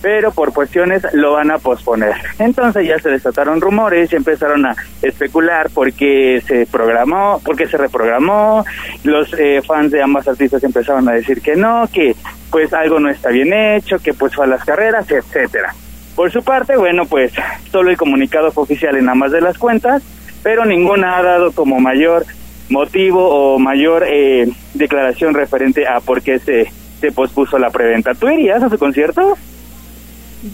pero 0.00 0.32
por 0.32 0.52
cuestiones 0.52 1.02
lo 1.12 1.32
van 1.32 1.50
a 1.50 1.58
posponer. 1.58 2.14
Entonces 2.38 2.86
ya 2.86 2.98
se 2.98 3.10
desataron 3.10 3.60
rumores 3.60 4.12
y 4.12 4.16
empezaron 4.16 4.66
a 4.66 4.76
especular 5.02 5.70
porque 5.72 6.42
se 6.46 6.66
programó, 6.66 7.40
porque 7.44 7.66
se 7.66 7.76
reprogramó, 7.76 8.64
los 9.04 9.32
eh, 9.38 9.60
fans 9.66 9.90
de 9.92 10.02
ambas 10.02 10.28
artistas 10.28 10.62
empezaron 10.62 11.08
a 11.08 11.12
decir 11.12 11.40
que 11.40 11.56
no, 11.56 11.88
que 11.92 12.14
pues 12.50 12.72
algo 12.72 13.00
no 13.00 13.10
está 13.10 13.30
bien 13.30 13.52
hecho, 13.52 13.98
que 13.98 14.14
pues 14.14 14.34
fue 14.34 14.44
a 14.44 14.48
las 14.48 14.64
carreras, 14.64 15.10
etcétera. 15.10 15.74
Por 16.14 16.32
su 16.32 16.42
parte, 16.42 16.76
bueno, 16.76 17.04
pues 17.06 17.32
solo 17.70 17.90
el 17.90 17.96
comunicado 17.96 18.50
fue 18.50 18.64
oficial 18.64 18.96
en 18.96 19.08
ambas 19.08 19.32
de 19.32 19.40
las 19.40 19.56
cuentas, 19.56 20.02
pero 20.42 20.64
ninguna 20.64 21.16
ha 21.16 21.22
dado 21.22 21.52
como 21.52 21.80
mayor 21.80 22.24
motivo 22.70 23.28
o 23.28 23.58
mayor 23.58 24.04
eh, 24.06 24.48
declaración 24.74 25.34
referente 25.34 25.86
a 25.86 26.00
por 26.00 26.22
qué 26.22 26.38
se, 26.38 26.70
se 27.00 27.12
pospuso 27.12 27.58
la 27.58 27.70
preventa. 27.70 28.14
¿Tú 28.14 28.28
irías 28.28 28.62
a 28.62 28.68
su 28.68 28.78
concierto? 28.78 29.36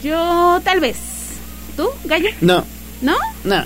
Yo 0.03 0.61
tal 0.65 0.81
vez. 0.81 0.99
¿Tú, 1.77 1.89
Gallo? 2.05 2.29
No. 2.41 2.65
¿No? 3.03 3.15
No. 3.45 3.65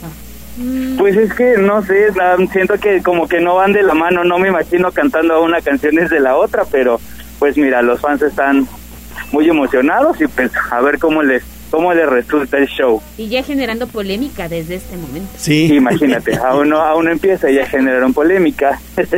Pues 0.99 1.17
es 1.17 1.33
que 1.35 1.57
no 1.59 1.83
sé, 1.85 2.09
la- 2.17 2.37
siento 2.53 2.75
que 2.79 3.01
como 3.03 3.29
que 3.29 3.41
no 3.41 3.55
van 3.55 3.73
de 3.73 3.83
la 3.85 3.95
mano, 3.95 4.25
no 4.25 4.39
me 4.39 4.49
imagino 4.49 4.91
cantando 4.91 5.41
una 5.43 5.61
canción 5.61 5.95
desde 5.95 6.19
la 6.19 6.37
otra, 6.37 6.65
pero 6.71 7.01
pues 7.39 7.57
mira, 7.57 7.81
los 7.83 8.01
fans 8.01 8.23
están 8.23 8.67
muy 9.31 9.49
emocionados 9.49 10.21
y 10.21 10.27
pues 10.27 10.51
a 10.73 10.81
ver 10.81 10.99
cómo 10.99 11.23
les 11.23 11.45
cómo 11.71 11.93
les 11.95 12.09
resulta 12.09 12.57
el 12.59 12.67
show. 12.67 13.01
Y 13.17 13.29
ya 13.29 13.43
generando 13.43 13.87
polémica 13.87 14.49
desde 14.49 14.77
este 14.77 14.97
momento. 14.97 15.29
Sí. 15.37 15.73
Imagínate, 15.75 16.37
aún 16.45 16.69
no, 16.69 16.81
aún 16.81 17.07
no 17.07 17.11
empieza 17.13 17.51
y 17.51 17.55
ya 17.57 17.67
generaron 17.67 18.13
polémica. 18.15 18.81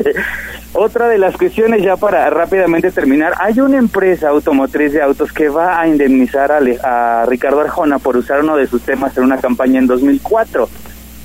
Otra 0.72 1.08
de 1.08 1.18
las 1.18 1.36
cuestiones 1.36 1.82
ya 1.82 1.96
para 1.96 2.30
rápidamente 2.30 2.92
terminar, 2.92 3.34
hay 3.40 3.58
una 3.60 3.78
empresa 3.78 4.28
automotriz 4.28 4.92
de 4.92 5.02
autos 5.02 5.32
que 5.32 5.48
va 5.48 5.80
a 5.80 5.88
indemnizar 5.88 6.52
a, 6.52 6.60
Le- 6.60 6.78
a 6.82 7.24
Ricardo 7.26 7.60
Arjona 7.60 7.98
por 7.98 8.16
usar 8.16 8.40
uno 8.40 8.56
de 8.56 8.68
sus 8.68 8.82
temas 8.82 9.16
en 9.16 9.24
una 9.24 9.38
campaña 9.38 9.80
en 9.80 9.88
2004. 9.88 10.68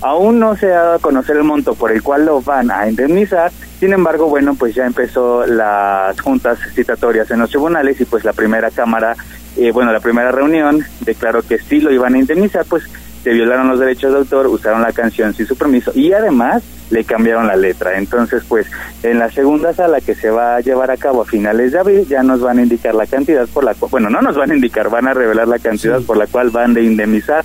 Aún 0.01 0.39
no 0.39 0.55
se 0.55 0.67
ha 0.73 0.81
dado 0.81 0.93
a 0.95 0.99
conocer 0.99 1.37
el 1.37 1.43
monto 1.43 1.75
por 1.75 1.91
el 1.91 2.01
cual 2.01 2.25
lo 2.25 2.41
van 2.41 2.69
a 2.71 2.87
indemnizar, 2.89 3.51
sin 3.79 3.93
embargo, 3.93 4.27
bueno, 4.27 4.55
pues 4.55 4.73
ya 4.75 4.85
empezó 4.85 5.45
las 5.45 6.19
juntas 6.21 6.57
citatorias 6.73 7.29
en 7.31 7.39
los 7.39 7.49
tribunales 7.49 7.99
y 8.01 8.05
pues 8.05 8.23
la 8.23 8.33
primera 8.33 8.71
cámara, 8.71 9.15
eh, 9.57 9.71
bueno, 9.71 9.91
la 9.91 9.99
primera 9.99 10.31
reunión 10.31 10.83
declaró 11.01 11.41
que 11.41 11.57
sí 11.59 11.79
lo 11.79 11.91
iban 11.91 12.15
a 12.15 12.19
indemnizar, 12.19 12.65
pues 12.65 12.83
se 13.23 13.31
violaron 13.31 13.67
los 13.67 13.79
derechos 13.79 14.11
de 14.11 14.19
autor, 14.19 14.47
usaron 14.47 14.81
la 14.83 14.91
canción 14.91 15.33
sin 15.33 15.47
su 15.47 15.55
permiso 15.57 15.91
y 15.95 16.13
además 16.13 16.61
le 16.91 17.03
cambiaron 17.03 17.47
la 17.47 17.55
letra. 17.55 17.97
Entonces, 17.97 18.43
pues 18.47 18.67
en 19.01 19.17
la 19.17 19.31
segunda 19.31 19.73
sala 19.73 19.99
que 19.99 20.13
se 20.13 20.29
va 20.29 20.57
a 20.57 20.59
llevar 20.59 20.91
a 20.91 20.97
cabo 20.97 21.23
a 21.23 21.25
finales 21.25 21.71
de 21.71 21.79
abril 21.79 22.05
ya 22.07 22.21
nos 22.21 22.41
van 22.41 22.59
a 22.59 22.61
indicar 22.61 22.93
la 22.93 23.07
cantidad 23.07 23.47
por 23.47 23.63
la 23.63 23.73
cual, 23.73 23.89
bueno, 23.89 24.09
no 24.11 24.21
nos 24.21 24.35
van 24.35 24.51
a 24.51 24.55
indicar, 24.55 24.89
van 24.89 25.07
a 25.07 25.13
revelar 25.15 25.47
la 25.47 25.57
cantidad 25.57 26.01
por 26.01 26.17
la 26.17 26.27
cual 26.27 26.51
van 26.51 26.75
de 26.75 26.83
indemnizar 26.83 27.43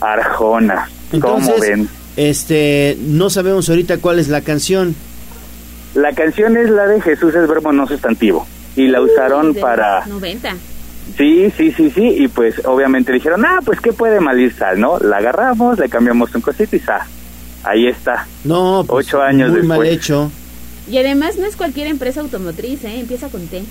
a 0.00 0.12
Arjona. 0.14 0.88
¿Cómo 1.20 1.38
Entonces, 1.38 1.60
ven? 1.60 1.88
este, 2.16 2.96
no 3.00 3.30
sabemos 3.30 3.68
ahorita 3.68 3.98
cuál 3.98 4.18
es 4.18 4.28
la 4.28 4.40
canción. 4.40 4.96
La 5.94 6.12
canción 6.12 6.56
es 6.56 6.70
la 6.70 6.86
de 6.86 7.00
Jesús 7.00 7.34
es 7.34 7.48
verbo 7.48 7.72
no 7.72 7.86
sustantivo 7.86 8.46
y 8.76 8.88
la 8.88 9.00
usaron 9.00 9.52
De 9.52 9.60
para 9.60 10.00
los 10.00 10.08
90. 10.08 10.56
Sí, 11.20 11.52
sí, 11.54 11.70
sí, 11.76 11.90
sí, 11.90 12.14
y 12.22 12.28
pues 12.28 12.62
obviamente 12.64 13.12
dijeron, 13.12 13.44
ah, 13.44 13.58
pues 13.62 13.78
qué 13.78 13.92
puede 13.92 14.20
mal 14.20 14.40
ir 14.40 14.54
sal, 14.54 14.80
¿no? 14.80 14.98
La 15.00 15.18
agarramos, 15.18 15.78
le 15.78 15.86
cambiamos 15.90 16.34
un 16.34 16.40
cosito 16.40 16.76
y 16.76 16.78
sa. 16.78 17.06
Ahí 17.62 17.88
está. 17.88 18.26
No, 18.44 18.84
pues, 18.86 19.06
Ocho 19.08 19.20
años 19.20 19.50
muy 19.50 19.62
mal 19.64 19.84
hecho. 19.84 20.32
Y 20.90 20.96
además 20.96 21.36
no 21.36 21.44
es 21.44 21.56
cualquier 21.56 21.88
empresa 21.88 22.22
automotriz, 22.22 22.82
¿eh? 22.84 23.00
Empieza 23.00 23.28
con 23.28 23.46
T. 23.48 23.62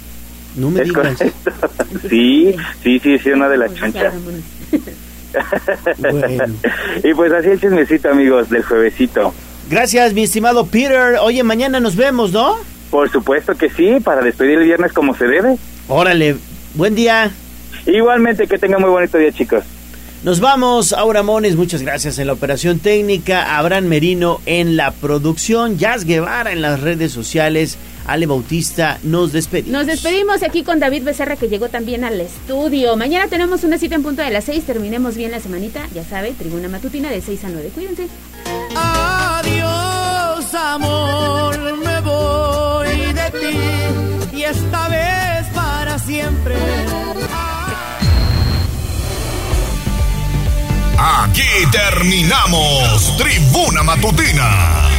No 0.57 0.69
me 0.69 0.81
Es 0.81 0.89
digas. 0.89 1.15
correcto. 1.17 1.41
Sí, 2.07 2.55
sí, 2.83 2.99
sí, 2.99 3.17
sí, 3.17 3.29
una 3.31 3.49
de 3.49 3.57
las 3.57 3.73
chonchas. 3.73 4.13
y 7.03 7.13
pues 7.15 7.31
así 7.33 7.47
el 7.49 7.59
chismecito, 7.59 8.09
amigos, 8.09 8.47
del 8.51 8.61
juevesito. 8.63 9.33
Gracias, 9.71 10.13
mi 10.13 10.21
estimado 10.23 10.67
Peter. 10.67 11.15
Oye, 11.21 11.41
mañana 11.41 11.79
nos 11.79 11.95
vemos, 11.95 12.31
¿no? 12.31 12.57
Por 12.91 13.09
supuesto 13.11 13.55
que 13.55 13.71
sí, 13.71 13.97
para 14.03 14.21
despedir 14.21 14.59
el 14.59 14.65
viernes 14.65 14.93
como 14.93 15.15
se 15.15 15.25
debe. 15.25 15.55
Órale, 15.87 16.35
buen 16.75 16.95
día. 16.95 17.31
Igualmente, 17.85 18.47
que 18.47 18.57
tengan 18.57 18.81
muy 18.81 18.89
bonito 18.89 19.17
día, 19.17 19.31
chicos. 19.31 19.63
Nos 20.23 20.41
vamos, 20.41 20.91
Aura 20.91 21.23
Mones, 21.23 21.55
muchas 21.55 21.81
gracias 21.81 22.19
en 22.19 22.27
la 22.27 22.33
operación 22.33 22.79
técnica, 22.79 23.57
Abraham 23.57 23.85
Merino 23.85 24.41
en 24.45 24.75
la 24.75 24.91
producción, 24.91 25.77
Jazz 25.77 26.03
Guevara 26.03 26.51
en 26.51 26.61
las 26.61 26.81
redes 26.81 27.13
sociales, 27.13 27.77
Ale 28.05 28.25
Bautista, 28.25 28.99
nos 29.03 29.31
despedimos. 29.31 29.71
Nos 29.71 29.87
despedimos 29.87 30.43
aquí 30.43 30.63
con 30.63 30.81
David 30.81 31.03
Becerra 31.03 31.37
que 31.37 31.47
llegó 31.47 31.69
también 31.69 32.03
al 32.03 32.19
estudio. 32.19 32.97
Mañana 32.97 33.29
tenemos 33.29 33.63
una 33.63 33.77
cita 33.77 33.95
en 33.95 34.03
punto 34.03 34.21
de 34.21 34.31
las 34.31 34.43
6. 34.45 34.65
Terminemos 34.65 35.15
bien 35.15 35.31
la 35.31 35.39
semanita. 35.39 35.87
Ya 35.93 36.03
sabe, 36.03 36.31
tribuna 36.31 36.67
matutina 36.67 37.09
de 37.09 37.21
6 37.21 37.45
a 37.45 37.49
9. 37.49 37.71
Cuídense. 37.73 38.07
Adiós, 38.75 40.53
amor, 40.53 41.77
me 41.77 42.01
voy 42.01 43.13
de 43.13 43.39
ti 43.39 44.37
y 44.37 44.43
esta 44.43 44.89
vez 44.89 45.18
siempre. 46.09 46.55
Aquí 50.97 51.43
terminamos 51.71 53.15
Tribuna 53.17 53.83
Matutina 53.83 54.89